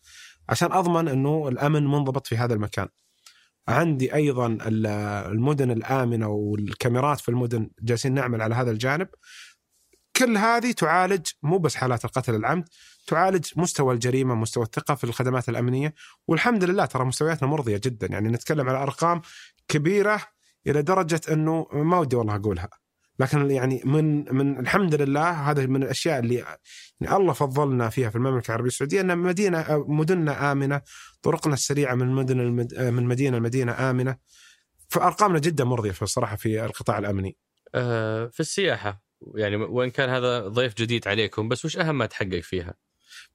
عشان 0.48 0.73
أضمن 0.73 1.09
إنه 1.09 1.48
الأمن 1.48 1.86
منضبط 1.86 2.27
في 2.27 2.36
هذا 2.36 2.55
المكان. 2.55 2.89
عندي 3.69 4.15
أيضا 4.15 4.47
ال- 4.47 4.86
المدن 5.32 5.70
الآمنة 5.70 6.28
والكاميرات 6.28 7.20
في 7.20 7.28
المدن 7.28 7.70
جالسين 7.82 8.15
نعمل 8.15 8.43
على 8.43 8.55
هذا 8.55 8.70
الجانب. 8.70 9.09
كل 10.16 10.36
هذه 10.36 10.73
تعالج 10.73 11.27
مو 11.43 11.59
بس 11.59 11.74
حالات 11.77 12.05
القتل 12.05 12.35
العمد 12.35 12.69
تعالج 13.06 13.47
مستوى 13.56 13.94
الجريمة 13.94 14.35
مستوى 14.35 14.64
الثقة 14.64 14.94
في 14.94 15.05
الخدمات 15.05 15.48
الأمنية 15.48 15.94
والحمد 16.28 16.64
لله 16.64 16.85
ترى 16.85 17.05
مستوياتنا 17.05 17.48
مرضية 17.48 17.81
جدا. 17.85 18.06
يعني 18.06 18.28
نتكلم 18.28 18.68
على 18.68 18.82
أرقام 18.82 19.22
كبيرة 19.68 20.20
إلى 20.66 20.82
درجة 20.82 21.20
إنه 21.31 21.66
ما 21.72 21.98
ودي 21.98 22.16
والله 22.16 22.35
أقولها. 22.36 22.68
لكن 23.18 23.51
يعني 23.51 23.82
من 23.85 24.35
من 24.35 24.60
الحمد 24.60 24.94
لله 24.94 25.31
هذا 25.31 25.66
من 25.66 25.82
الأشياء 25.82 26.18
اللي 26.18 26.35
يعني 27.01 27.16
الله 27.16 27.32
فضلنا 27.32 27.89
فيها 27.89 28.10
في 28.10 28.16
المملكة 28.16 28.48
العربية 28.48 28.68
السعودية 28.68 29.01
ان 29.01 29.18
مدينة 29.18 29.85
مدننا 29.89 30.52
آمنة 30.52 30.82
طرقنا 31.22 31.55
السريعة 31.55 31.94
من 31.94 32.06
مدن 32.06 32.40
المد... 32.40 32.74
من 32.74 33.05
مدينة 33.05 33.39
لمدينة 33.39 33.90
آمنة. 33.90 34.16
فأرقامنا 34.89 35.39
جدا 35.39 35.64
مرضية 35.64 35.90
في 35.90 36.02
الصراحة 36.02 36.36
في 36.36 36.64
القطاع 36.64 36.98
الأمني. 36.98 37.36
آه، 37.74 38.27
في 38.27 38.40
السياحة. 38.40 39.02
يعني 39.35 39.56
وإن 39.56 39.90
كان 39.90 40.10
هذا 40.10 40.48
ضيف 40.48 40.74
جديد 40.74 41.09
عليكم 41.09 41.48
بس 41.48 41.64
وش 41.64 41.77
أهم 41.77 41.98
ما 41.98 42.06
تحقق 42.06 42.40
فيها؟ 42.40 42.74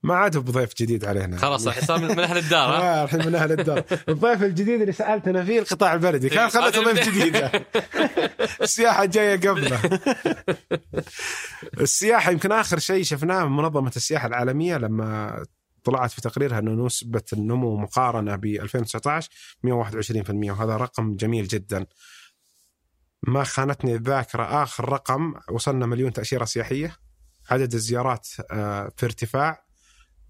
ما 0.03 0.15
عاد 0.15 0.37
بضيف 0.37 0.73
جديد 0.75 1.05
علينا 1.05 1.37
خلاص 1.37 1.67
الحين 1.67 1.83
صار 1.83 1.99
من 1.99 2.19
أهل 2.19 2.37
الدار 2.37 2.69
ها؟ 2.69 3.01
آه 3.01 3.03
الحين 3.03 3.25
من 3.25 3.35
أهل 3.35 3.51
الدار. 3.51 3.83
الضيف 4.09 4.43
الجديد 4.43 4.81
اللي 4.81 4.91
سالتنا 4.91 5.45
فيه 5.45 5.59
القطاع 5.59 5.93
البلدي. 5.93 6.29
كان 6.29 6.49
خلته 6.49 6.83
ضيف 6.83 7.09
جديد. 7.09 7.49
السياحة 8.61 9.05
جاية 9.05 9.35
قبله. 9.49 9.99
السياحة 11.81 12.31
يمكن 12.31 12.51
آخر 12.51 12.79
شيء 12.79 13.03
شفناه 13.03 13.45
من 13.45 13.55
منظمة 13.55 13.91
السياحة 13.95 14.27
العالمية 14.27 14.77
لما 14.77 15.43
طلعت 15.83 16.11
في 16.11 16.21
تقريرها 16.21 16.59
إنه 16.59 16.85
نسبة 16.85 17.23
النمو 17.33 17.77
مقارنة 17.77 18.35
ب 18.35 18.45
2019 18.45 19.29
121% 19.67 19.69
وهذا 20.29 20.77
رقم 20.77 21.15
جميل 21.15 21.47
جدا. 21.47 21.85
ما 23.27 23.43
خانتني 23.43 23.95
الذاكرة. 23.95 24.63
آخر 24.63 24.89
رقم 24.89 25.33
وصلنا 25.51 25.85
مليون 25.85 26.13
تأشيرة 26.13 26.45
سياحية. 26.45 26.97
عدد 27.49 27.73
الزيارات 27.73 28.27
آه، 28.51 28.91
في 28.97 29.05
ارتفاع. 29.05 29.64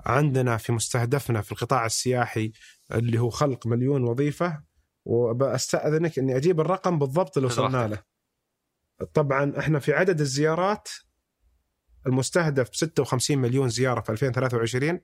عندنا 0.06 0.57
في 0.57 0.72
مستهدفنا 0.72 1.41
في 1.41 1.52
القطاع 1.52 1.86
السياحي 1.86 2.52
اللي 2.91 3.19
هو 3.19 3.30
خلق 3.30 3.68
مليون 3.68 4.03
وظيفة 4.03 4.64
وبستاذنك 5.06 6.19
إني 6.19 6.38
أجيب 6.38 6.60
الرقم 6.60 6.99
بالضبط 6.99 7.38
اللي 7.38 7.48
وصلنا. 7.48 7.88
له. 7.88 8.03
طبعا 9.14 9.60
إحنا 9.60 9.80
في 9.80 9.94
عدد 9.94 10.22
الزيارات 10.22 10.88
المستهدف 12.07 12.69
56 12.76 13.38
مليون 13.38 13.69
زيارة 13.69 14.02
في 14.02 14.11
2023 14.11 14.99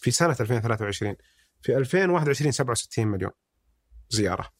في 0.00 0.10
سنة 0.10 0.36
2023 0.40 1.16
في 1.62 1.76
2021 1.76 2.52
67 2.52 3.06
مليون 3.06 3.32
زيارة. 4.10 4.50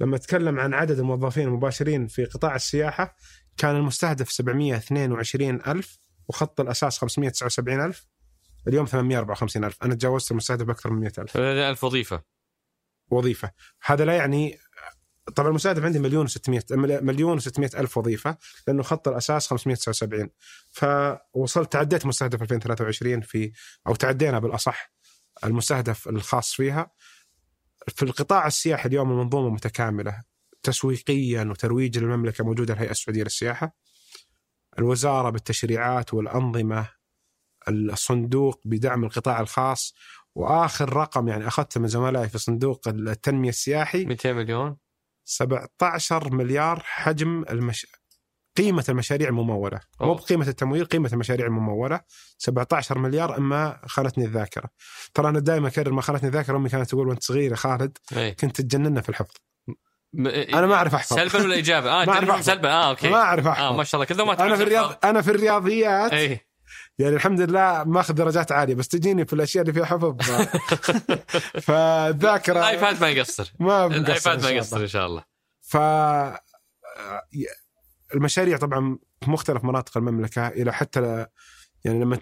لما 0.00 0.16
أتكلم 0.16 0.60
عن 0.60 0.74
عدد 0.74 0.98
الموظفين 0.98 1.48
المباشرين 1.48 2.06
في 2.06 2.24
قطاع 2.24 2.56
السياحة 2.56 3.16
كان 3.56 3.76
المستهدف 3.76 4.32
722 4.32 5.60
ألف 5.66 5.98
وخط 6.28 6.60
الأساس 6.60 6.98
579 6.98 7.80
ألف 7.80 8.06
اليوم 8.68 8.86
854 8.86 9.64
ألف. 9.64 9.82
أنا 9.82 9.94
تجاوزت 9.94 10.30
المستهدف 10.30 10.66
بأكثر 10.66 10.90
من 10.90 11.00
100 11.00 11.12
ألف. 11.18 11.36
1000 11.36 11.84
وظيفة. 11.84 12.22
وظيفة. 13.10 13.50
هذا 13.84 14.04
لا 14.04 14.16
يعني 14.16 14.58
طبعا 15.34 15.48
المستهدف 15.48 15.84
عندي 15.84 15.98
مليون 15.98 16.28
و600 16.28 16.72
مليون 16.72 17.40
و600 17.40 17.58
ألف 17.58 17.98
وظيفة 17.98 18.36
لأنه 18.66 18.82
خط 18.82 19.08
الأساس 19.08 19.46
579 19.46 20.30
فوصلت 20.70 21.72
تعديت 21.72 22.06
مستهدف 22.06 22.42
2023 22.42 23.20
في 23.20 23.52
أو 23.86 23.94
تعدينا 23.94 24.38
بالأصح 24.38 24.92
المستهدف 25.44 26.08
الخاص 26.08 26.54
فيها. 26.54 26.90
في 27.88 28.02
القطاع 28.02 28.46
السياحي 28.46 28.88
اليوم 28.88 29.10
المنظومة 29.10 29.50
متكاملة 29.50 30.22
تسويقيا 30.62 31.44
وترويج 31.44 31.98
للمملكة 31.98 32.44
موجودة 32.44 32.74
الهيئة 32.74 32.90
السعودية 32.90 33.22
للسياحة. 33.22 33.76
الوزارة 34.78 35.30
بالتشريعات 35.30 36.14
والأنظمة 36.14 36.95
الصندوق 37.68 38.60
بدعم 38.64 39.04
القطاع 39.04 39.40
الخاص. 39.40 39.94
وآخر 40.34 40.96
رقم 40.96 41.28
يعني 41.28 41.48
أخذته 41.48 41.80
من 41.80 41.88
زملائي 41.88 42.28
في 42.28 42.38
صندوق 42.38 42.88
التنمية 42.88 43.48
السياحي. 43.48 44.04
200 44.04 44.32
مليون. 44.32 44.76
17 45.24 46.34
مليار 46.34 46.82
حجم 46.84 47.44
المش... 47.50 47.86
قيمة 48.56 48.84
المشاريع 48.88 49.28
الممولة 49.28 49.80
مو. 50.00 50.14
بقيمة 50.14 50.48
التمويل 50.48 50.84
قيمة 50.84 51.10
المشاريع 51.12 51.46
الممولة 51.46 52.00
17 52.38 52.98
مليار 52.98 53.36
إما 53.38 53.80
خانتني 53.86 54.24
الذاكرة. 54.24 54.70
ترى 55.14 55.28
أنا 55.28 55.38
دائما 55.38 55.68
أكرر 55.68 55.92
ما 55.92 56.02
خانتني 56.02 56.28
الذاكرة 56.28 56.56
أمي 56.56 56.68
كانت 56.68 56.90
تقول 56.90 57.08
وأنت 57.08 57.22
صغير 57.22 57.50
يا 57.50 57.56
خالد 57.56 57.98
اي 58.16 58.34
كنت 58.34 58.60
تجننا 58.60 59.00
في 59.00 59.08
الحفظ. 59.08 59.34
م... 60.12 60.26
أنا 60.26 60.66
ما 60.66 60.74
أعرف 60.74 60.94
أحفظ. 60.94 61.16
سلبا 61.16 61.44
ولا 61.44 61.54
ايجابا؟ 61.54 61.90
آه 61.90 62.04
ما 62.06 62.12
أحفظ. 62.30 62.44
سلبا. 62.46 62.68
آه 62.70 62.88
okay. 62.88 63.08
ما 63.08 63.16
أعرف 63.16 63.46
آه 63.46 63.50
احفظ 63.50 63.76
ما 63.76 63.84
شاء 63.84 64.00
الله 64.00 64.14
كذا 64.14 64.24
ما 64.24 64.46
أنا 64.46 64.56
في 64.56 64.62
الرياض 64.62 64.98
أنا 65.04 65.22
في 65.22 65.30
الرياضيات 65.30 66.12
اي 66.12 66.45
يعني 66.98 67.16
الحمد 67.16 67.40
لله 67.40 67.84
ماخذ 67.84 68.14
درجات 68.14 68.52
عالية 68.52 68.74
بس 68.74 68.88
تجيني 68.88 69.26
في 69.26 69.32
الأشياء 69.32 69.62
اللي 69.62 69.72
فيها 69.72 69.84
حفظ 69.84 70.16
فالذاكره 71.66 72.58
ال 72.58 72.66
iPad 72.66 73.00
ما 73.00 73.08
يقصر 73.08 73.52
ما 73.60 73.86
ال 73.86 73.94
iPad 73.94 74.28
إن 74.28 74.36
ما 74.36 74.42
شاء 74.42 74.52
يقصر 74.52 74.76
الله. 74.76 74.84
إن 74.84 74.88
شاء 74.88 75.06
الله 75.06 75.24
ف 75.60 75.76
المشاريع 78.14 78.56
طبعا 78.56 78.98
في 79.24 79.30
مختلف 79.30 79.64
مناطق 79.64 79.96
المملكة 79.96 80.48
إلى 80.48 80.72
حتى 80.72 81.26
يعني 81.84 82.00
لما 82.00 82.18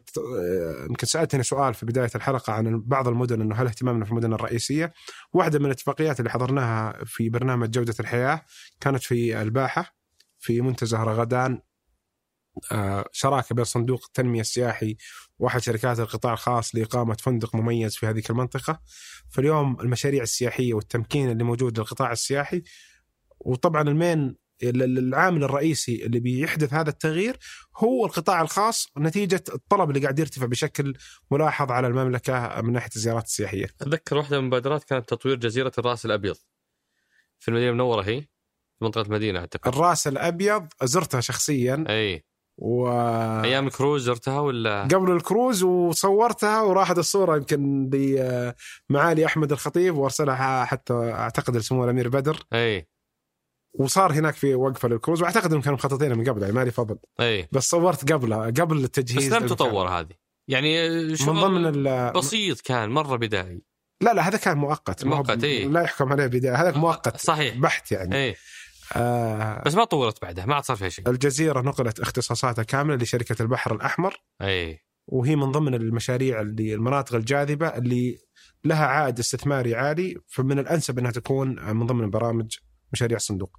يمكن 0.88 1.06
سألتني 1.06 1.42
سؤال 1.42 1.74
في 1.74 1.86
بداية 1.86 2.10
الحلقة 2.14 2.52
عن 2.52 2.80
بعض 2.80 3.08
المدن 3.08 3.40
إنه 3.40 3.54
هل 3.54 3.66
اهتمامنا 3.66 4.04
في 4.04 4.10
المدن 4.10 4.32
الرئيسية؟ 4.32 4.92
واحدة 5.32 5.58
من 5.58 5.66
الاتفاقيات 5.66 6.18
اللي 6.20 6.30
حضرناها 6.30 7.04
في 7.04 7.28
برنامج 7.28 7.70
جودة 7.70 7.94
الحياة 8.00 8.42
كانت 8.80 9.02
في 9.02 9.42
الباحة 9.42 9.96
في 10.38 10.60
منتزه 10.60 11.04
رغدان 11.04 11.60
شراكه 13.12 13.54
بين 13.54 13.64
صندوق 13.64 14.04
التنمية 14.06 14.40
السياحي 14.40 14.96
واحد 15.38 15.62
شركات 15.62 16.00
القطاع 16.00 16.32
الخاص 16.32 16.74
لإقامة 16.74 17.16
فندق 17.20 17.54
مميز 17.54 17.96
في 17.96 18.06
هذه 18.06 18.22
المنطقة 18.30 18.80
فاليوم 19.30 19.80
المشاريع 19.80 20.22
السياحية 20.22 20.74
والتمكين 20.74 21.30
اللي 21.30 21.44
موجود 21.44 21.78
للقطاع 21.78 22.12
السياحي 22.12 22.62
وطبعا 23.40 23.82
المين 23.82 24.36
العامل 24.62 25.44
الرئيسي 25.44 26.06
اللي 26.06 26.20
بيحدث 26.20 26.74
هذا 26.74 26.90
التغيير 26.90 27.38
هو 27.76 28.06
القطاع 28.06 28.42
الخاص 28.42 28.88
نتيجة 28.98 29.44
الطلب 29.54 29.90
اللي 29.90 30.00
قاعد 30.00 30.18
يرتفع 30.18 30.46
بشكل 30.46 30.94
ملاحظ 31.30 31.70
على 31.70 31.86
المملكة 31.86 32.60
من 32.62 32.72
ناحية 32.72 32.90
الزيارات 32.96 33.24
السياحية. 33.24 33.64
أتذكر 33.64 34.16
واحدة 34.16 34.38
من 34.38 34.44
المبادرات 34.44 34.84
كانت 34.84 35.08
تطوير 35.08 35.36
جزيرة 35.36 35.72
الرأس 35.78 36.06
الأبيض 36.06 36.36
في 37.38 37.48
المدينة 37.48 37.70
المنورة 37.70 38.02
هي 38.02 38.20
في 38.20 38.84
منطقة 38.84 39.02
المدينة 39.02 39.38
أعتقد. 39.38 39.74
الرأس 39.74 40.06
الأبيض 40.06 40.68
زرتها 40.82 41.20
شخصيا 41.20 41.84
أي 41.88 42.24
و 42.58 42.88
أيام 43.44 43.66
الكروز 43.66 44.02
زرتها 44.02 44.40
ولا؟ 44.40 44.82
قبل 44.82 45.12
الكروز 45.12 45.62
وصورتها 45.62 46.62
وراحت 46.62 46.98
الصورة 46.98 47.36
يمكن 47.36 47.90
لمعالي 48.90 49.26
أحمد 49.26 49.52
الخطيب 49.52 49.96
وأرسلها 49.96 50.64
حتى 50.64 50.94
أعتقد 50.94 51.56
لسمو 51.56 51.84
الأمير 51.84 52.08
بدر. 52.08 52.42
أي. 52.52 52.88
وصار 53.78 54.12
هناك 54.12 54.34
في 54.34 54.54
وقفة 54.54 54.88
للكروز 54.88 55.22
وأعتقد 55.22 55.46
إنهم 55.46 55.60
كانوا 55.60 55.76
مخططينها 55.78 56.16
من 56.16 56.28
قبل 56.28 56.42
يعني 56.42 56.54
مالي 56.54 56.70
فضل. 56.70 56.96
أي. 57.20 57.48
بس 57.52 57.68
صورت 57.68 58.12
قبلها 58.12 58.46
قبل 58.46 58.84
التجهيز 58.84 59.34
بس 59.34 59.42
لم 59.42 59.46
تطور 59.46 59.88
هذه. 59.88 60.14
يعني 60.48 60.88
من 61.08 61.40
ضمن 61.40 61.66
ال- 61.66 62.12
بسيط 62.12 62.60
كان 62.60 62.90
مرة 62.90 63.16
بدائي. 63.16 63.62
لا 64.02 64.14
لا 64.14 64.28
هذا 64.28 64.38
كان 64.38 64.56
مؤقت. 64.58 65.04
مؤقت، 65.04 65.44
إيه. 65.44 65.66
لا 65.66 65.82
يحكم 65.82 66.12
عليه 66.12 66.26
بدايه 66.26 66.54
هذا 66.54 66.78
مؤقت 66.78 67.20
صحيح. 67.20 67.56
بحت 67.56 67.92
يعني. 67.92 68.16
اي 68.16 68.36
آه 68.96 69.62
بس 69.66 69.74
ما 69.74 69.84
طورت 69.84 70.22
بعدها 70.22 70.46
ما 70.46 70.54
عاد 70.54 70.64
صار 70.64 70.76
فيها 70.76 70.88
شيء. 70.88 71.10
الجزيرة 71.10 71.60
نقلت 71.60 72.00
اختصاصاتها 72.00 72.62
كاملة 72.62 72.96
لشركة 72.96 73.42
البحر 73.42 73.74
الأحمر. 73.74 74.16
إي. 74.42 74.78
وهي 75.06 75.36
من 75.36 75.52
ضمن 75.52 75.74
المشاريع 75.74 76.40
اللي 76.40 76.74
المناطق 76.74 77.14
الجاذبة 77.14 77.68
اللي 77.68 78.18
لها 78.64 78.86
عائد 78.86 79.18
استثماري 79.18 79.74
عالي 79.74 80.16
فمن 80.28 80.58
الأنسب 80.58 80.98
إنها 80.98 81.10
تكون 81.10 81.76
من 81.76 81.86
ضمن 81.86 82.10
برامج 82.10 82.56
مشاريع 82.92 83.16
الصندوق. 83.16 83.56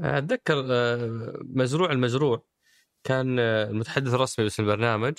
أتذكر 0.00 0.66
آه، 0.70 1.38
مزروع 1.42 1.92
المزروع 1.92 2.46
كان 3.04 3.38
آه، 3.38 3.70
المتحدث 3.70 4.14
الرسمي 4.14 4.44
باسم 4.44 4.62
البرنامج 4.62 5.14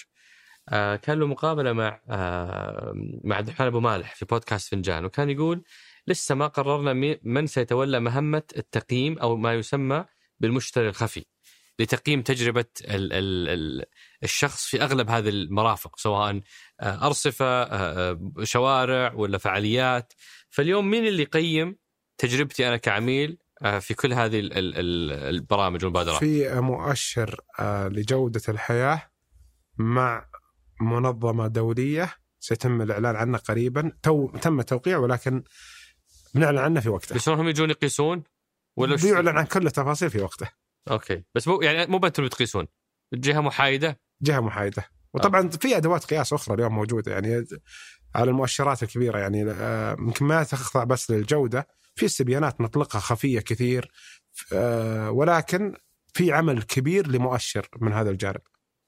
آه، 0.70 0.96
كان 0.96 1.20
له 1.20 1.28
مقابلة 1.28 1.74
مع 1.74 2.02
آه، 2.10 2.94
مع 3.24 3.36
عبد 3.36 3.48
الرحمن 3.48 3.68
أبو 3.68 3.80
مالح 3.80 4.16
في 4.16 4.26
بودكاست 4.26 4.72
فنجان 4.72 5.06
وكان 5.06 5.30
يقول 5.30 5.64
لسه 6.08 6.36
ما 6.36 6.48
قررنا 6.48 7.18
من 7.24 7.48
سيتولى 7.48 8.00
مهمة 8.00 8.44
التقييم 8.58 9.18
أو 9.20 9.36
ما 9.38 9.54
يسمى 9.54 10.06
بالمشتري 10.40 10.90
الخفي 10.90 11.26
لتقييم 11.80 12.22
تجربة 12.22 12.66
ال 12.82 13.14
ال 13.14 13.50
ال 13.50 13.86
الشخص 14.24 14.66
في 14.66 14.82
أغلب 14.82 15.10
هذه 15.10 15.30
المرافق 15.30 16.00
سواء 16.00 16.42
آه، 16.80 17.06
أرصفة 17.08 17.46
آه، 17.46 18.12
آه، 18.12 18.44
شوارع 18.44 19.14
ولا 19.14 19.38
فعاليات. 19.38 20.14
فاليوم 20.50 20.90
مين 20.90 21.08
اللي 21.08 21.22
يقيم 21.24 21.78
تجربتي 22.18 22.68
أنا 22.68 22.78
كعميل 22.78 23.38
في 23.80 23.94
كل 23.94 24.14
هذه 24.14 24.40
ال- 24.40 24.54
ال- 24.54 24.76
ال- 24.76 25.12
البرامج 25.36 25.84
والمبادرات؟ 25.84 26.20
في 26.20 26.62
مؤشر 26.62 27.40
لجودة 27.92 28.42
الحياة 28.50 29.12
مع 29.78 30.26
منظمة 30.82 31.48
دولية 31.48 32.14
سيتم 32.40 32.82
الإعلان 32.82 33.16
عنه 33.16 33.38
قريبا 33.38 33.92
تو 34.04 34.28
تم 34.28 34.60
التوقيع 34.60 34.98
ولكن 34.98 35.44
بنعلن 36.36 36.58
عنه 36.58 36.80
في 36.80 36.90
وقته. 36.90 37.16
بس 37.16 37.30
هم 37.30 37.48
يجون 37.48 37.70
يقيسون؟ 37.70 38.24
ولا 38.78 38.96
بيعلن 38.96 39.38
عن 39.38 39.46
كل 39.46 39.68
التفاصيل 39.68 40.10
في 40.10 40.22
وقته. 40.22 40.50
أوكي. 40.92 41.24
بس 41.36 41.48
مو 41.48 41.62
يعني 41.62 41.86
مو 41.86 41.98
أنتم 41.98 42.24
اللي 42.24 42.30
بتقيسون. 42.30 42.68
جهة 43.14 43.42
محايدة؟ 43.42 44.00
جهة 44.22 44.40
محايدة. 44.40 44.86
وطبعا 45.14 45.50
في 45.50 45.78
أدوات 45.78 46.06
قياس 46.06 46.34
أخرى 46.34 46.56
اليوم 46.56 46.76
موجودة. 46.76 47.12
يعني 47.12 47.46
على 48.16 48.30
المؤشرات 48.30 48.84
الكبيرة 48.84 49.20
يعني 49.20 49.52
آه، 49.52 49.96
يمكن 50.00 50.26
ما 50.26 50.44
تخضع 50.44 50.84
بس 50.84 51.12
للجودة. 51.12 51.68
في 51.96 52.06
استبيانات 52.06 52.62
نطلقها 52.62 53.00
خفية 53.00 53.40
كثير 53.40 53.92
آه، 54.54 55.12
ولكن 55.12 55.76
في 56.14 56.32
عمل 56.32 56.64
كبير 56.64 57.08
لمؤشر 57.08 57.68
من 57.82 57.94
هذا 57.94 58.10
الجانب. 58.10 58.42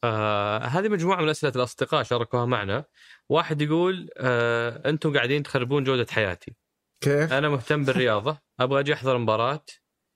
آه 0.03 0.59
هذه 0.59 0.89
مجموعة 0.89 1.21
من 1.21 1.29
أسئلة 1.29 1.53
الأصدقاء 1.55 2.03
شاركوها 2.03 2.45
معنا. 2.45 2.85
واحد 3.29 3.61
يقول 3.61 4.09
آه 4.17 4.89
أنتم 4.89 5.13
قاعدين 5.13 5.43
تخربون 5.43 5.83
جودة 5.83 6.05
حياتي. 6.11 6.55
كيف؟ 7.01 7.33
أنا 7.33 7.49
مهتم 7.49 7.83
بالرياضة 7.83 8.41
أبغى 8.59 8.79
أجي 8.79 8.93
أحضر 8.93 9.17
مباراة 9.17 9.65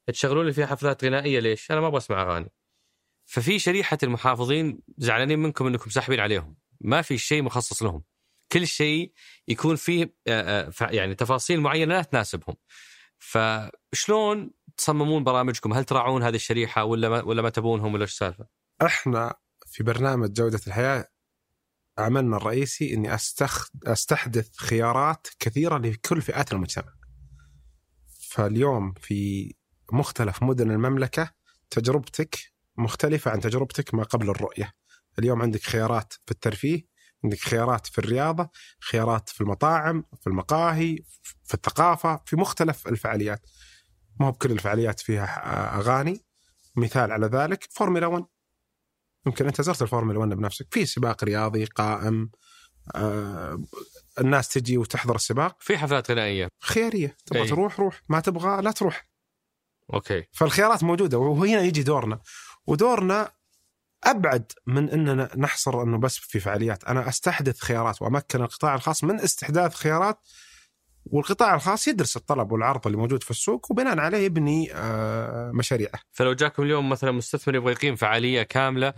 تشغلون 0.08 0.46
لي 0.46 0.54
فيها 0.54 0.66
حفلات 0.66 1.06
غنائية 1.06 1.40
ليش؟ 1.40 1.72
أنا 1.72 1.82
ما 1.82 1.88
أبغى 1.88 1.98
أسمع 1.98 2.22
أغاني. 2.22 2.52
ففي 3.26 3.60
شريحة 3.60 3.98
المحافظين 4.04 4.80
زعلانين 4.98 5.40
منكم 5.40 5.68
إنكم 5.68 5.90
ساحبين 5.90 6.20
عليهم، 6.20 6.58
ما 6.82 7.02
في 7.02 7.18
شيء 7.18 7.42
مخصص 7.42 7.84
لهم. 7.84 8.04
كل 8.52 8.68
شيء 8.68 9.14
يكون 9.48 9.76
فيه 9.76 10.16
آه، 10.28 10.72
آه، 10.82 10.90
يعني 10.92 11.16
تفاصيل 11.16 11.62
معينة 11.62 11.96
لا 11.96 12.02
تناسبهم. 12.02 12.56
فشلون 13.20 14.52
تصممون 14.78 15.24
برامجكم؟ 15.24 15.74
هل 15.74 15.84
تراعون 15.84 16.24
هذه 16.24 16.36
الشريحة 16.36 16.84
ولا 16.84 17.10
ما 17.10 17.24
ولا 17.24 17.42
ما 17.42 17.50
تبونهم 17.50 17.94
ولا 17.94 18.02
إيش 18.02 18.12
السالفة؟ 18.12 18.46
إحنا 18.82 19.34
في 19.66 19.84
برنامج 19.84 20.32
جودة 20.32 20.60
الحياة 20.68 21.08
عملنا 21.98 22.38
الرئيسي 22.38 22.94
إني 22.94 23.16
أستخ... 23.16 23.70
أستحدث 23.86 24.58
خيارات 24.58 25.28
كثيرة 25.40 25.78
لكل 25.78 26.22
فئات 26.22 26.54
المجتمع. 26.54 26.94
فاليوم 28.30 28.94
في 28.94 29.54
مختلف 29.92 30.44
مدن 30.44 30.72
المملكة 30.72 31.32
تجربتك 31.70 32.40
مختلفة 32.78 33.32
عن 33.32 33.40
تجربتك 33.40 33.94
ما 33.94 34.04
قبل 34.04 34.30
الرؤية. 34.30 34.72
اليوم 35.20 35.42
عندك 35.42 35.62
خيارات 35.64 36.14
في 36.26 36.32
الترفيه، 36.32 36.82
عندك 37.24 37.40
خيارات 37.40 37.88
في 37.88 38.00
الرياضة، 38.00 38.50
خيارات 38.80 39.30
في 39.30 39.42
المطاعم، 39.42 40.06
في 40.22 40.28
المقاهي، 40.28 40.98
في 41.44 41.54
الثقافة، 41.54 42.22
في 42.26 42.36
مختلف 42.36 42.88
الفعاليات. 42.88 43.46
ما 44.20 44.28
هو 44.28 44.32
بكل 44.32 44.52
الفعاليات 44.52 45.00
فيها 45.00 45.78
أغاني. 45.80 46.26
مثال 46.76 47.12
على 47.12 47.28
ذلك 47.28 47.68
فورمولا 47.72 48.08
1 48.08 48.26
يمكن 49.26 49.46
أنت 49.46 49.62
زرت 49.62 49.82
الفورمولا 49.82 50.20
1 50.20 50.30
بنفسك. 50.30 50.68
في 50.72 50.86
سباق 50.86 51.24
رياضي 51.24 51.66
قائم 51.66 52.30
آه 52.96 53.64
الناس 54.20 54.50
تجي 54.50 54.78
وتحضر 54.78 55.16
السباق؟ 55.16 55.58
في 55.60 55.78
حفلات 55.78 56.12
غنائية. 56.12 56.48
خيارية. 56.64 57.18
تبغى 57.26 57.42
أي. 57.42 57.48
تروح 57.48 57.80
روح. 57.80 58.02
ما 58.10 58.20
تبغى 58.20 58.62
لا 58.62 58.72
تروح. 58.72 59.08
okay. 59.94 60.24
فالخيارات 60.32 60.84
موجودة. 60.84 61.18
وهنا 61.18 61.62
يجي 61.62 61.84
دورنا. 61.84 62.20
ودورنا 62.68 63.32
أبعد 64.04 64.52
من 64.68 64.90
إننا 64.90 65.30
نحصر 65.38 65.84
إنه 65.84 65.98
بس 65.98 66.18
في 66.18 66.40
فعاليات. 66.40 66.84
أنا 66.84 67.10
أستحدث 67.10 67.60
خيارات 67.60 68.02
وأمكن 68.02 68.42
القطاع 68.42 68.76
الخاص 68.76 69.04
من 69.04 69.20
استحداث 69.20 69.76
خيارات 69.76 70.20
والقطاع 71.06 71.56
الخاص 71.56 71.88
يدرس 71.88 72.18
الطلب 72.18 72.52
والعرض 72.52 72.86
اللي 72.86 72.98
موجود 72.98 73.24
في 73.24 73.32
السوق 73.32 73.72
وبناء 73.72 74.00
عليه 74.00 74.18
يبني 74.18 74.74
آه 74.74 75.52
مشاريعه. 75.52 76.00
فلو 76.12 76.34
جاكم 76.34 76.64
اليوم 76.64 76.90
مثلا 76.90 77.12
مستثمر 77.12 77.56
يبغى 77.56 77.72
يقيم 77.72 77.96
فعالية 77.96 78.44
كاملة 78.44 78.94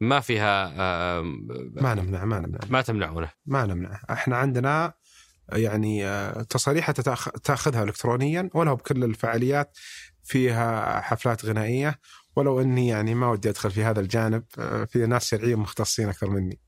ما 0.00 0.20
فيها 0.20 0.74
آه، 0.78 1.22
ما 1.72 1.94
نمنع 1.94 2.24
ما 2.24 2.38
نمنع. 2.38 2.58
ما 2.70 2.82
تمنعونه. 2.82 3.30
ما 3.46 3.66
نمنع. 3.66 4.00
إحنا 4.10 4.36
عندنا 4.36 4.92
يعني 5.52 6.06
آه، 6.06 6.42
تصاريح 6.42 6.90
تأخذها 6.90 7.84
الكترونيا 7.84 8.50
ولو 8.54 8.76
بكل 8.76 9.04
الفعاليات 9.04 9.78
فيها 10.24 11.00
حفلات 11.00 11.44
غنائية 11.44 11.98
ولو 12.36 12.60
إني 12.60 12.88
يعني 12.88 13.14
ما 13.14 13.30
ودي 13.30 13.50
أدخل 13.50 13.70
في 13.70 13.84
هذا 13.84 14.00
الجانب 14.00 14.44
في 14.88 15.06
ناس 15.08 15.28
شرعيين 15.28 15.58
مختصين 15.58 16.08
أكثر 16.08 16.30
مني. 16.30 16.60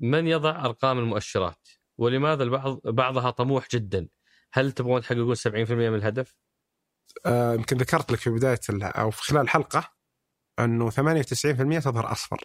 من 0.00 0.26
يضع 0.26 0.64
أرقام 0.64 0.98
المؤشرات؟ 0.98 1.68
ولماذا 1.98 2.42
البعض 2.42 2.80
بعضها 2.84 3.30
طموح 3.30 3.68
جدا 3.72 4.08
هل 4.52 4.72
تبغون 4.72 5.00
تحققون 5.00 5.34
70% 5.34 5.48
من 5.70 5.94
الهدف 5.94 6.36
آه، 7.26 7.54
يمكن 7.54 7.76
ذكرت 7.76 8.12
لك 8.12 8.18
في 8.18 8.30
بداية 8.30 8.60
أو 8.82 9.10
في 9.10 9.22
خلال 9.22 9.42
الحلقة 9.42 9.94
أنه 10.58 10.90
98% 10.90 11.80
تظهر 11.80 12.12
أصفر 12.12 12.44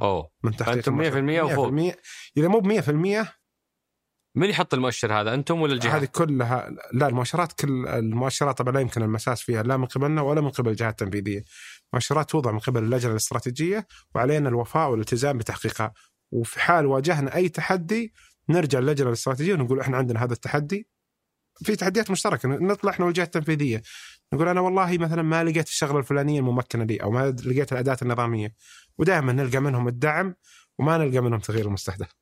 أوه 0.00 0.30
من 0.42 0.56
تحقيق 0.56 0.74
فأنتم 0.74 1.02
100% 1.02 1.16
المؤشر. 1.16 1.44
وفوق. 1.44 1.70
100% 1.70 1.96
إذا 2.36 2.48
مو 2.48 2.60
ب 2.60 2.66
100% 2.66 3.36
من 4.36 4.50
يحط 4.50 4.74
المؤشر 4.74 5.20
هذا 5.20 5.34
أنتم 5.34 5.60
ولا 5.60 5.72
الجهه 5.72 5.96
هذه 5.96 6.04
كلها 6.04 6.70
لا 6.92 7.08
المؤشرات 7.08 7.52
كل 7.52 7.86
المؤشرات 7.86 8.58
طبعا 8.58 8.72
لا 8.72 8.80
يمكن 8.80 9.02
المساس 9.02 9.42
فيها 9.42 9.62
لا 9.62 9.76
من 9.76 9.84
قبلنا 9.84 10.22
ولا 10.22 10.40
من 10.40 10.50
قبل 10.50 10.70
الجهات 10.70 11.02
التنفيذية. 11.02 11.44
مؤشرات 11.92 12.30
توضع 12.30 12.50
من 12.52 12.58
قبل 12.58 12.82
اللجنة 12.82 13.10
الاستراتيجية 13.10 13.86
وعلينا 14.14 14.48
الوفاء 14.48 14.90
والالتزام 14.90 15.38
بتحقيقها. 15.38 15.92
وفي 16.30 16.60
حال 16.60 16.86
واجهنا 16.86 17.34
أي 17.34 17.48
تحدي 17.48 18.12
نرجع 18.48 18.78
للجنه 18.78 19.08
الاستراتيجية 19.08 19.54
ونقول 19.54 19.80
إحنا 19.80 19.96
عندنا 19.96 20.24
هذا 20.24 20.32
التحدي. 20.32 20.88
في 21.64 21.76
تحديات 21.76 22.10
مشتركة 22.10 22.48
نطلع 22.48 22.90
إحنا 22.90 23.04
والجهة 23.06 23.24
التنفيذية. 23.24 23.82
نقول 24.32 24.48
أنا 24.48 24.60
والله 24.60 24.98
مثلا 24.98 25.22
ما 25.22 25.44
لقيت 25.44 25.68
الشغلة 25.68 25.98
الفلانية 25.98 26.40
الممكنة 26.40 26.84
لي 26.84 27.02
أو 27.02 27.10
ما 27.10 27.30
لقيت 27.30 27.72
الأداة 27.72 27.96
النظامية. 28.02 28.54
ودائما 28.98 29.32
نلقى 29.32 29.60
منهم 29.60 29.88
الدعم 29.88 30.34
وما 30.78 30.98
نلقى 30.98 31.20
منهم 31.20 31.38
تغيير 31.38 31.66
المستهدف. 31.66 32.16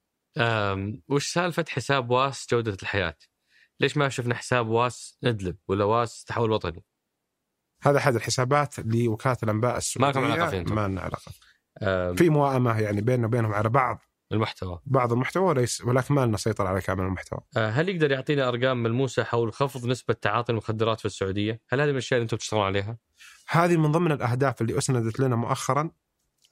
وش 1.08 1.32
سالفة 1.32 1.64
حساب 1.68 2.10
واس 2.10 2.46
جودة 2.50 2.76
الحياة؟ 2.82 3.16
ليش 3.80 3.96
ما 3.96 4.08
شفنا 4.08 4.34
حساب 4.34 4.68
واس 4.68 5.18
ندلب 5.22 5.56
ولا 5.68 5.84
واس 5.84 6.24
تحول 6.24 6.50
وطني؟ 6.50 6.84
هذا 7.82 7.98
أحد 7.98 8.14
الحسابات 8.14 8.78
لوكالة 8.78 9.36
الأنباء 9.42 9.76
السعودية. 9.76 10.20
ما 10.20 10.34
لكم 10.34 10.56
أنتم. 10.56 10.74
ما 10.74 10.88
لنا 10.88 11.00
علاقة. 11.00 11.32
في 12.14 12.30
موائمة 12.30 12.80
يعني 12.80 13.00
بيننا 13.00 13.26
وبينهم 13.26 13.52
على 13.52 13.68
بعض. 13.68 14.00
المحتوى. 14.32 14.80
بعض 14.86 15.12
المحتوى 15.12 15.44
وليس 15.44 15.84
ولكن 15.84 16.14
ما 16.14 16.26
لنا 16.26 16.36
سيطره 16.36 16.68
على 16.68 16.80
كامل 16.80 17.04
المحتوى. 17.04 17.40
آه، 17.56 17.70
هل 17.70 17.88
يقدر 17.88 18.12
يعطينا 18.12 18.48
أرقام 18.48 18.82
ملموسة 18.82 19.24
حول 19.24 19.52
خفض 19.52 19.86
نسبة 19.86 20.14
تعاطي 20.14 20.52
المخدرات 20.52 20.98
في 21.00 21.04
السعودية؟ 21.04 21.60
هل 21.68 21.80
هذه 21.80 21.86
من 21.86 21.92
الأشياء 21.92 22.18
اللي 22.18 22.24
أنتم 22.24 22.36
تشتغلون 22.36 22.66
عليها؟ 22.66 22.98
هذه 23.48 23.76
من 23.76 23.92
ضمن 23.92 24.12
الأهداف 24.12 24.60
اللي 24.60 24.78
أسندت 24.78 25.20
لنا 25.20 25.36
مؤخرا 25.36 25.90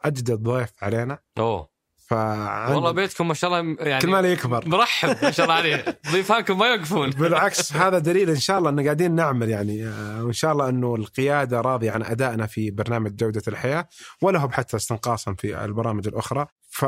اجدد 0.05 0.43
ضيف 0.43 0.71
علينا. 0.83 1.19
أوه. 1.39 1.73
فعند 2.07 2.75
والله 2.75 2.91
بيتكم 2.91 3.29
ما 3.29 3.35
شاء 3.35 3.51
الله 3.51 3.77
يعني 3.81 4.01
كل 4.03 4.09
ما 4.09 4.21
يكبر. 4.21 4.69
مرحب 4.69 5.17
ما 5.23 5.31
شاء 5.31 5.45
الله 5.47 5.57
عليه. 5.57 5.85
ضيفانكم 6.13 6.59
ما 6.59 6.67
يوقفون. 6.67 7.11
بالعكس 7.11 7.73
هذا 7.83 7.99
دليل 7.99 8.31
إن 8.31 8.37
شاء 8.37 8.59
الله 8.59 8.71
إن 8.71 8.81
قاعدين 8.81 9.15
نعمل 9.15 9.49
يعني 9.49 9.87
آه، 9.87 10.25
وإن 10.25 10.33
شاء 10.33 10.53
الله 10.53 10.69
إنه 10.69 10.95
القيادة 10.95 11.61
راضية 11.61 11.91
عن 11.91 12.03
أدائنا 12.03 12.47
في 12.47 12.71
برنامج 12.71 13.17
جودة 13.17 13.43
الحياة 13.49 13.89
ولهم 14.23 14.51
حتى 14.51 14.77
استنقاصا 14.77 15.35
في 15.35 15.65
البرامج 15.65 16.09
الأخرى. 16.09 16.47
ف 16.71 16.85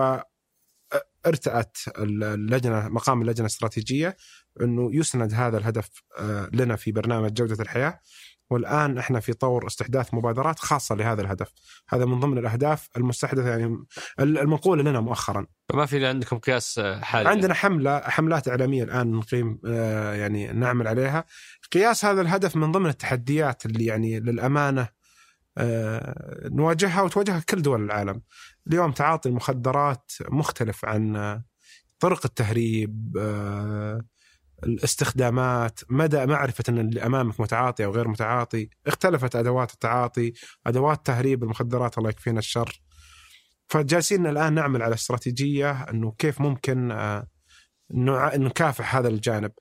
ارتأت 1.27 1.79
اللجنة 1.99 2.89
مقام 2.89 3.23
اللجنة 3.23 3.41
الاستراتيجية 3.41 4.17
إنه 4.61 4.91
يسند 4.93 5.35
هذا 5.35 5.59
الهدف 5.59 5.91
آه، 6.19 6.51
لنا 6.53 6.77
في 6.77 6.93
برنامج 6.93 7.33
جودة 7.33 7.63
الحياة. 7.63 8.01
والآن 8.51 8.99
إحنا 8.99 9.21
في 9.21 9.33
طور 9.33 9.67
استحداث 9.67 10.15
مبادرات 10.15 10.59
خاصة 10.59 10.95
لهذا 10.95 11.23
الهدف. 11.23 11.53
هذا 11.89 12.05
من 12.05 12.21
ضمن 12.21 12.39
الأهداف 12.39 12.89
المستحدثة 12.97 13.49
يعني 13.49 13.85
المنقولة 14.21 14.83
لنا 14.83 15.01
مؤخرا. 15.01 15.47
فما 15.69 15.87
في 15.87 16.07
عندكم 16.07 16.39
قياس 16.39 16.81
حالي؟ 16.81 17.29
عندنا 17.29 17.55
حملة 17.55 18.01
حملات 18.01 18.49
إعلامية 18.49 18.85
الآن 18.85 19.13
نقيم 19.13 19.61
آه، 19.67 20.15
يعني 20.15 20.53
نعمل 20.53 20.89
عليها. 20.89 21.25
قياس 21.73 22.05
هذا 22.05 22.21
الهدف 22.21 22.57
من 22.57 22.73
ضمن 22.73 22.87
التحديات 22.91 23.67
اللي 23.67 23.85
يعني 23.85 24.21
للأمانة 24.21 24.89
آه، 25.59 26.49
نواجهها 26.49 27.03
وتواجهها 27.03 27.41
كل 27.49 27.63
دول 27.63 27.85
العالم. 27.85 28.23
اليوم 28.69 28.93
تعاطي 28.93 29.29
المخدرات 29.29 30.13
مختلف 30.29 30.85
عن 30.85 31.17
آه، 31.17 31.45
طرق 32.01 32.21
التهريب 32.25 33.17
الاستخدامات 34.65 35.81
مدى 35.91 36.27
معرفة 36.27 36.65
أن 36.69 36.79
اللي 36.79 37.07
أمامك 37.07 37.41
متعاطي 37.41 37.85
أو 37.85 37.91
غير 37.91 38.09
متعاطي 38.09 38.69
اختلفت 38.87 39.37
أدوات 39.37 39.73
التعاطي 39.73 40.33
أدوات 40.67 41.07
تهريب 41.07 41.43
المخدرات 41.43 41.99
الله 41.99 42.11
يكفينا 42.11 42.39
الشر. 42.39 42.81
فجالسين 43.69 44.27
الآن 44.27 44.55
نعمل 44.55 44.83
على 44.83 44.95
استراتيجية 44.95 45.71
أنه 45.71 46.13
كيف 46.19 46.41
ممكن 46.41 46.91
آه، 46.91 47.27
نكافح 48.37 48.97
هذا 48.97 49.09
الجانب. 49.09 49.53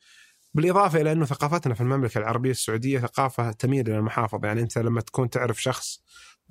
بالإضافة 0.53 1.01
إلى 1.01 1.11
أنه 1.11 1.25
ثقافتنا 1.25 1.73
في 1.73 1.81
المملكة 1.81 2.17
العربية 2.17 2.51
السعودية 2.51 2.99
ثقافة 2.99 3.51
تميل 3.51 3.89
إلى 3.89 3.97
المحافظة. 3.97 4.47
يعني 4.47 4.61
أنت 4.61 4.77
لما 4.77 5.01
تكون 5.01 5.29
تعرف 5.29 5.61
شخص 5.61 6.03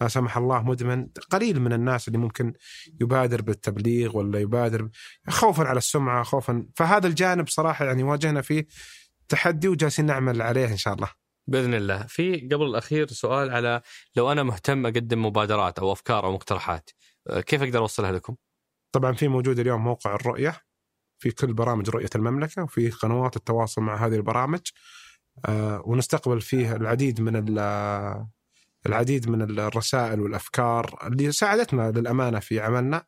لا 0.02 0.08
سمح 0.08 0.36
الله 0.36 0.62
مدمن 0.62 1.06
قليل 1.30 1.60
من 1.60 1.72
الناس 1.72 2.08
اللي 2.08 2.18
ممكن 2.18 2.52
يبادر 3.00 3.42
بالتبليغ 3.42 4.16
ولا 4.16 4.38
يبادر 4.38 4.88
خوفا 5.28 5.64
على 5.64 5.78
السمعة 5.78 6.22
خوفا 6.22 6.66
فهذا 6.76 7.06
الجانب 7.06 7.48
صراحة 7.48 7.84
يعني 7.84 8.02
واجهنا 8.02 8.42
فيه 8.42 8.66
تحدي 9.28 9.68
وجالسين 9.68 10.06
نعمل 10.06 10.42
عليه 10.42 10.66
إن 10.66 10.76
شاء 10.76 10.94
الله. 10.94 11.10
بإذن 11.46 11.74
الله 11.74 12.02
في 12.02 12.48
قبل 12.52 12.66
الأخير 12.66 13.08
سؤال 13.08 13.50
على 13.50 13.82
لو 14.16 14.32
أنا 14.32 14.42
مهتم 14.42 14.86
أقدم 14.86 15.26
مبادرات 15.26 15.78
أو 15.78 15.92
أفكار 15.92 16.24
أو 16.24 16.32
مقترحات 16.32 16.90
أه، 17.30 17.40
كيف 17.40 17.62
أقدر 17.62 17.78
أوصلها 17.78 18.12
لكم؟ 18.12 18.36
طبعا 18.92 19.12
في 19.12 19.28
موجود 19.28 19.58
اليوم 19.58 19.84
موقع 19.84 20.14
الرؤية 20.14 20.60
في 21.18 21.30
كل 21.30 21.52
برامج 21.52 21.90
رؤية 21.90 22.10
المملكة 22.14 22.62
وفي 22.62 22.90
قنوات 22.90 23.36
التواصل 23.36 23.82
مع 23.82 24.06
هذه 24.06 24.14
البرامج 24.14 24.60
أه 25.48 25.82
ونستقبل 25.84 26.40
فيه 26.40 26.76
العديد 26.76 27.20
من 27.20 27.36
العديد 28.86 29.28
من 29.28 29.42
الرسائل 29.42 30.20
والأفكار 30.20 30.98
اللي 31.06 31.32
ساعدتنا 31.32 31.90
للأمانة 31.90 32.38
في 32.38 32.60
عملنا. 32.60 33.04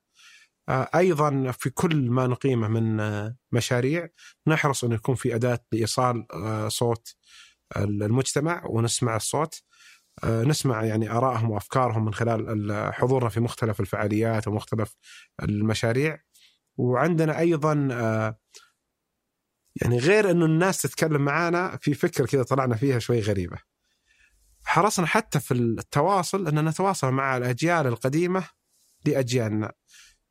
آه، 0.69 0.91
أيضا 0.95 1.51
في 1.51 1.71
كل 1.71 2.11
ما 2.11 2.27
نقيمه 2.27 2.69
من 2.69 3.01
آه، 3.01 3.37
مشاريع 3.53 4.09
نحرص 4.47 4.85
أن 4.85 4.93
يكون 4.93 5.15
في 5.15 5.35
أداة 5.35 5.59
لإيصال 5.73 6.27
آه، 6.33 6.69
صوت 6.69 7.15
المجتمع 7.77 8.63
ونسمع 8.67 9.17
الصوت. 9.17 9.63
نسمع 10.25 10.85
يعني 10.85 11.11
آرائهم 11.11 11.51
وأفكارهم 11.51 12.05
من 12.05 12.15
خلال 12.15 12.93
حضورنا 12.95 13.29
في 13.29 13.41
مختلف 13.41 13.81
الفعاليات 13.81 14.49
ومختلف 14.49 14.97
المشاريع. 15.43 16.19
وعندنا 16.79 17.39
أيضا 17.39 17.75
يعني 19.83 19.99
غير 19.99 20.31
إنه 20.31 20.45
الناس 20.45 20.83
تتكلم 20.83 21.25
معانا 21.25 21.79
في 21.83 21.95
فكره 21.95 22.27
كذا 22.27 22.43
طلعنا 22.43 22.77
فيها 22.77 22.99
شوي 22.99 23.21
غريبة. 23.21 23.74
حرصنا 24.65 25.07
حتى 25.07 25.41
في 25.41 25.55
التواصل 25.55 26.49
أن 26.49 26.69
نتواصل 26.69 27.11
مع 27.11 27.37
الأجيال 27.37 27.87
القديمة 27.87 28.49
لأجيالنا 29.05 29.73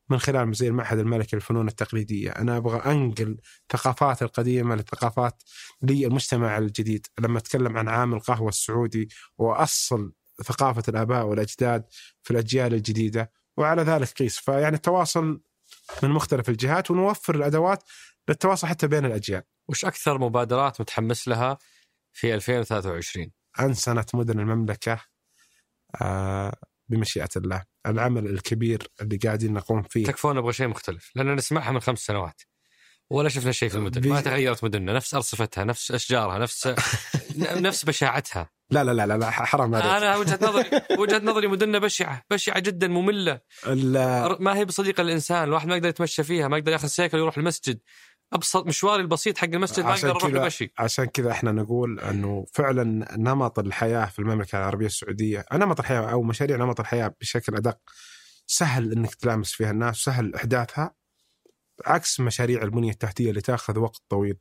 من 0.09 0.19
خلال 0.19 0.53
زي 0.53 0.67
المعهد 0.67 0.99
الملكي 0.99 1.35
للفنون 1.35 1.67
التقليدية. 1.67 2.29
أنا 2.29 2.57
أبغى 2.57 2.91
أنقل 2.91 3.37
ثقافات 3.71 4.21
القديمة 4.21 4.75
لثقافات 4.75 5.43
للمجتمع 5.81 6.57
الجديد. 6.57 7.07
لما 7.19 7.37
أتكلم 7.37 7.77
عن 7.77 7.87
عام 7.87 8.13
القهوة 8.13 8.49
السعودي 8.49 9.09
وأصل 9.37 10.13
ثقافة 10.43 10.83
الآباء 10.87 11.25
والأجداد 11.25 11.85
في 12.23 12.31
الأجيال 12.31 12.73
الجديدة 12.73 13.31
وعلى 13.57 13.81
ذلك 13.81 14.07
قيس. 14.07 14.37
فيعني 14.37 14.75
التواصل 14.75 15.41
من 16.03 16.09
مختلف 16.09 16.49
الجهات 16.49 16.91
ونوفر 16.91 17.35
الأدوات 17.35 17.83
للتواصل 18.29 18.67
حتى 18.67 18.87
بين 18.87 19.05
الأجيال. 19.05 19.43
وش 19.67 19.85
أكثر 19.85 20.17
مبادرات 20.17 20.81
متحمس 20.81 21.27
لها 21.27 21.57
في 22.13 22.35
2023 22.35 23.42
أنسنة 23.59 24.05
مدن 24.13 24.39
المملكة 24.39 24.99
آه، 26.01 26.55
بمشيئة 26.89 27.29
الله. 27.35 27.63
العمل 27.85 28.27
الكبير 28.27 28.87
اللي 29.01 29.17
قاعدين 29.17 29.53
نقوم 29.53 29.81
فيه. 29.81 30.05
تكفون 30.05 30.35
نبغى 30.35 30.53
شيء 30.53 30.67
مختلف 30.67 31.11
لأن 31.15 31.35
نسمعها 31.35 31.71
من 31.71 31.79
خمس 31.79 31.99
سنوات. 31.99 32.41
ولا 33.09 33.29
شفنا 33.29 33.51
شيء 33.51 33.69
في 33.69 33.75
المدن. 33.75 34.09
ما 34.09 34.21
تغيرت 34.21 34.63
مدننا. 34.63 34.93
نفس 34.93 35.13
أرصفتها 35.13 35.63
نفس 35.63 35.91
أشجارها 35.91 36.39
نفس 36.39 36.75
نفس 37.37 37.85
بشاعتها. 37.85 38.49
لا 38.69 38.83
لا 38.83 39.05
لا 39.05 39.17
لا 39.17 39.29
حرام 39.29 39.75
عليك. 39.75 39.85
أنا 39.85 40.17
وجهة 40.17 40.39
نظري 40.41 40.69
وجهة 40.99 41.21
نظري 41.23 41.47
مدننا 41.47 41.79
بشعة 41.79 42.23
بشعة 42.31 42.59
جدا 42.59 42.87
مملة. 42.87 43.39
ما 44.39 44.55
هي 44.57 44.65
بصديقه 44.65 45.03
للانسان 45.03 45.43
الواحد 45.43 45.67
ما 45.67 45.75
يقدر 45.75 45.89
يتمشى 45.89 46.23
فيها 46.23 46.47
ما 46.47 46.57
يقدر 46.57 46.71
ياخذ 46.71 46.87
سيكل 46.87 47.17
ويروح 47.17 47.37
المسجد. 47.37 47.79
أبسط 48.33 48.67
مشواري 48.67 49.01
البسيط 49.01 49.37
حق 49.37 49.47
المسجد 49.47 49.85
ما 49.85 49.93
أقدر 49.93 50.09
أروح 50.09 50.27
بمشي 50.27 50.73
عشان 50.77 51.05
كذا 51.05 51.31
إحنا 51.31 51.51
نقول 51.51 51.99
إنه 51.99 52.45
فعلا 52.53 52.83
نمط 53.17 53.59
الحياة 53.59 54.05
في 54.05 54.19
المملكة 54.19 54.57
العربية 54.57 54.85
السعودية 54.85 55.45
نمط 55.53 55.79
الحياة 55.79 56.11
أو 56.11 56.23
مشاريع 56.23 56.57
نمط 56.57 56.79
الحياة 56.79 57.15
بشكل 57.21 57.55
أدق 57.55 57.79
سهل 58.47 58.91
إنك 58.91 59.15
تلامس 59.15 59.51
فيها 59.51 59.71
الناس 59.71 59.95
سهل 59.97 60.35
إحداثها 60.35 60.95
عكس 61.85 62.19
مشاريع 62.19 62.63
البنية 62.63 62.91
التحتية 62.91 63.29
اللي 63.29 63.41
تأخذ 63.41 63.79
وقت 63.79 64.01
طويل. 64.09 64.37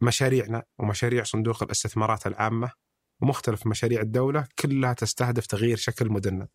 مشاريعنا 0.00 0.62
ومشاريع 0.78 1.24
صندوق 1.24 1.62
الاستثمارات 1.62 2.26
العامة 2.26 2.70
ومختلف 3.22 3.66
مشاريع 3.66 4.00
الدولة 4.00 4.48
كلها 4.58 4.92
تستهدف 4.92 5.46
تغيير 5.46 5.76
شكل 5.76 6.08
مدننا. 6.08 6.48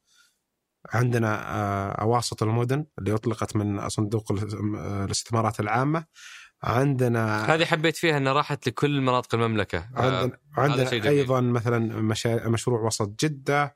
عندنا 0.93 1.55
آه، 1.55 1.91
أواسط 1.91 2.43
المدن 2.43 2.85
اللي 2.99 3.13
أطلقت 3.13 3.55
من 3.55 3.89
صندوق 3.89 4.31
الاستثمارات 4.31 5.59
العامة. 5.59 6.05
عندنا 6.63 7.55
هذه 7.55 7.65
حبيت 7.65 7.97
فيها 7.97 8.17
إنها 8.17 8.33
راحت 8.33 8.67
لكل 8.67 9.01
مناطق 9.01 9.35
المملكة. 9.35 9.77
آه، 9.97 10.21
عندنا, 10.21 10.37
عندنا 10.57 11.09
أيضا 11.09 11.41
مثلا 11.41 12.01
مشروع 12.49 12.81
وسط 12.81 13.23
جدة 13.25 13.75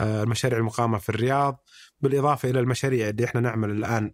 آه، 0.00 0.22
المشاريع 0.22 0.58
المقامة 0.58 0.98
في 0.98 1.08
الرياض. 1.08 1.64
بالإضافة 2.00 2.50
إلى 2.50 2.60
المشاريع 2.60 3.08
اللي 3.08 3.24
إحنا 3.24 3.40
نعمل 3.40 3.70
الآن 3.70 4.12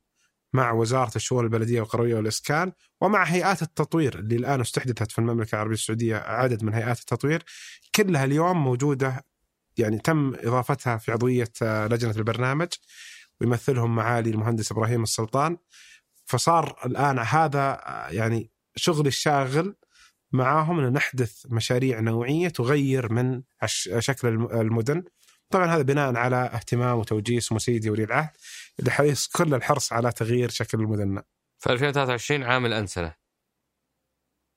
مع 0.53 0.73
وزارة 0.73 1.13
الشؤون 1.17 1.45
البلدية 1.45 1.81
والقروية 1.81 2.15
والإسكان 2.15 2.73
ومع 3.01 3.25
هيئات 3.25 3.63
التطوير 3.63 4.19
اللي 4.19 4.37
الآن 4.37 4.61
استحدثت 4.61 5.13
في 5.13 5.19
المملكة 5.19 5.55
العربية 5.55 5.75
السعودية 5.75 6.17
عدد 6.17 6.65
من 6.65 6.75
هيئات 6.75 7.01
التطوير 7.01 7.43
كلها 7.95 8.25
اليوم 8.25 8.65
موجودة 8.65 9.25
يعني 9.79 9.99
تم 9.99 10.35
إضافتها 10.35 10.97
في 10.97 11.13
عضوية 11.13 11.53
آه، 11.63 11.87
لجنة 11.87 12.15
البرنامج 12.17 12.69
ويمثلهم 13.41 13.95
معالي 13.95 14.31
المهندس 14.31 14.73
إبراهيم 14.73 15.03
السلطان 15.03 15.57
فصار 16.25 16.79
الآن 16.87 17.19
هذا 17.19 17.81
آه، 17.87 18.09
يعني 18.09 18.51
شغل 18.77 19.07
الشاغل 19.07 19.75
معاهم 20.33 20.81
ان 20.81 20.93
نحدث 20.93 21.47
مشاريع 21.51 22.01
نوعية 22.01 22.49
تغير 22.49 23.13
من 23.13 23.43
شكل 23.99 24.29
المدن 24.29 25.05
طبعا 25.53 25.67
هذا 25.67 25.83
بناء 25.83 26.17
على 26.17 26.37
اهتمام 26.37 26.99
وتوجيه 26.99 27.39
سمو 27.39 27.59
سيدي 27.59 27.91
ولي 27.91 28.05
العهد 28.05 28.31
اللي 28.81 28.91
حريص 28.91 29.27
كل 29.27 29.55
الحرص 29.55 29.93
على 29.93 30.13
تغيير 30.13 30.49
شكل 30.51 30.81
المدن. 30.81 31.23
في 31.59 31.73
2023 31.73 32.43
عام 32.43 32.67
الأنسنة. 32.67 33.15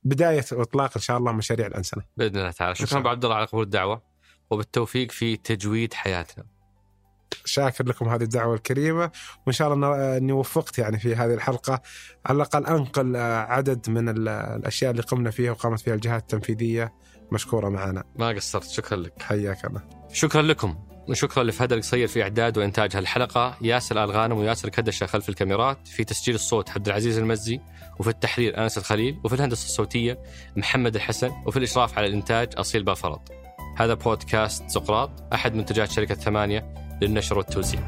بداية 0.03 0.45
إطلاق 0.51 0.91
إن 0.95 1.01
شاء 1.01 1.17
الله 1.17 1.31
مشاريع 1.31 1.67
الأنسنة. 1.67 2.03
بإذن 2.17 2.37
الله 2.37 2.51
تعالى، 2.51 2.75
شكرا 2.75 2.99
ابو 2.99 3.09
عبد 3.09 3.25
الله 3.25 3.35
على 3.35 3.45
قبول 3.45 3.63
الدعوة. 3.63 4.01
وبالتوفيق 4.49 5.11
في 5.11 5.37
تجويد 5.37 5.93
حياتنا. 5.93 6.45
شاكر 7.45 7.85
لكم 7.85 8.09
هذه 8.09 8.23
الدعوة 8.23 8.55
الكريمة 8.55 9.11
وإن 9.45 9.53
شاء 9.53 9.73
الله 9.73 10.17
أني 10.17 10.31
وفقت 10.31 10.79
يعني 10.79 10.99
في 10.99 11.15
هذه 11.15 11.33
الحلقة 11.33 11.81
على 12.25 12.35
الأقل 12.35 12.65
أنقل 12.65 13.15
عدد 13.47 13.89
من 13.89 14.09
الأشياء 14.09 14.91
اللي 14.91 15.01
قمنا 15.01 15.31
فيها 15.31 15.51
وقامت 15.51 15.79
فيها 15.79 15.93
الجهات 15.93 16.21
التنفيذية 16.21 16.93
مشكورة 17.31 17.69
معنا. 17.69 18.03
ما 18.15 18.29
قصرت 18.29 18.69
شكرا 18.69 18.97
لك. 18.97 19.21
حياك 19.21 19.65
الله. 19.65 19.81
شكرا 20.13 20.41
لكم 20.41 20.75
وشكرا 21.09 21.43
لفهد 21.43 21.73
القصير 21.73 22.07
في 22.07 22.23
إعداد 22.23 22.57
وإنتاج 22.57 22.95
هالحلقة 22.95 23.57
ياسر 23.61 24.03
الغانم 24.03 24.37
وياسر 24.37 24.69
كدشه 24.69 25.05
خلف 25.05 25.29
الكاميرات 25.29 25.87
في 25.87 26.03
تسجيل 26.03 26.35
الصوت 26.35 26.69
عبد 26.69 26.87
العزيز 26.87 27.17
المزي 27.17 27.59
وفي 27.99 28.09
التحرير 28.09 28.57
أنس 28.57 28.77
الخليل 28.77 29.19
وفي 29.23 29.35
الهندسة 29.35 29.65
الصوتية 29.65 30.19
محمد 30.55 30.95
الحسن 30.95 31.31
وفي 31.45 31.57
الإشراف 31.57 31.97
على 31.97 32.07
الإنتاج 32.07 32.49
أصيل 32.57 32.83
بافرط 32.83 33.44
هذا 33.75 33.93
بودكاست 33.93 34.69
سقراط 34.69 35.09
أحد 35.33 35.55
منتجات 35.55 35.91
شركة 35.91 36.15
ثمانية 36.15 36.73
للنشر 37.01 37.37
والتوزيع. 37.37 37.81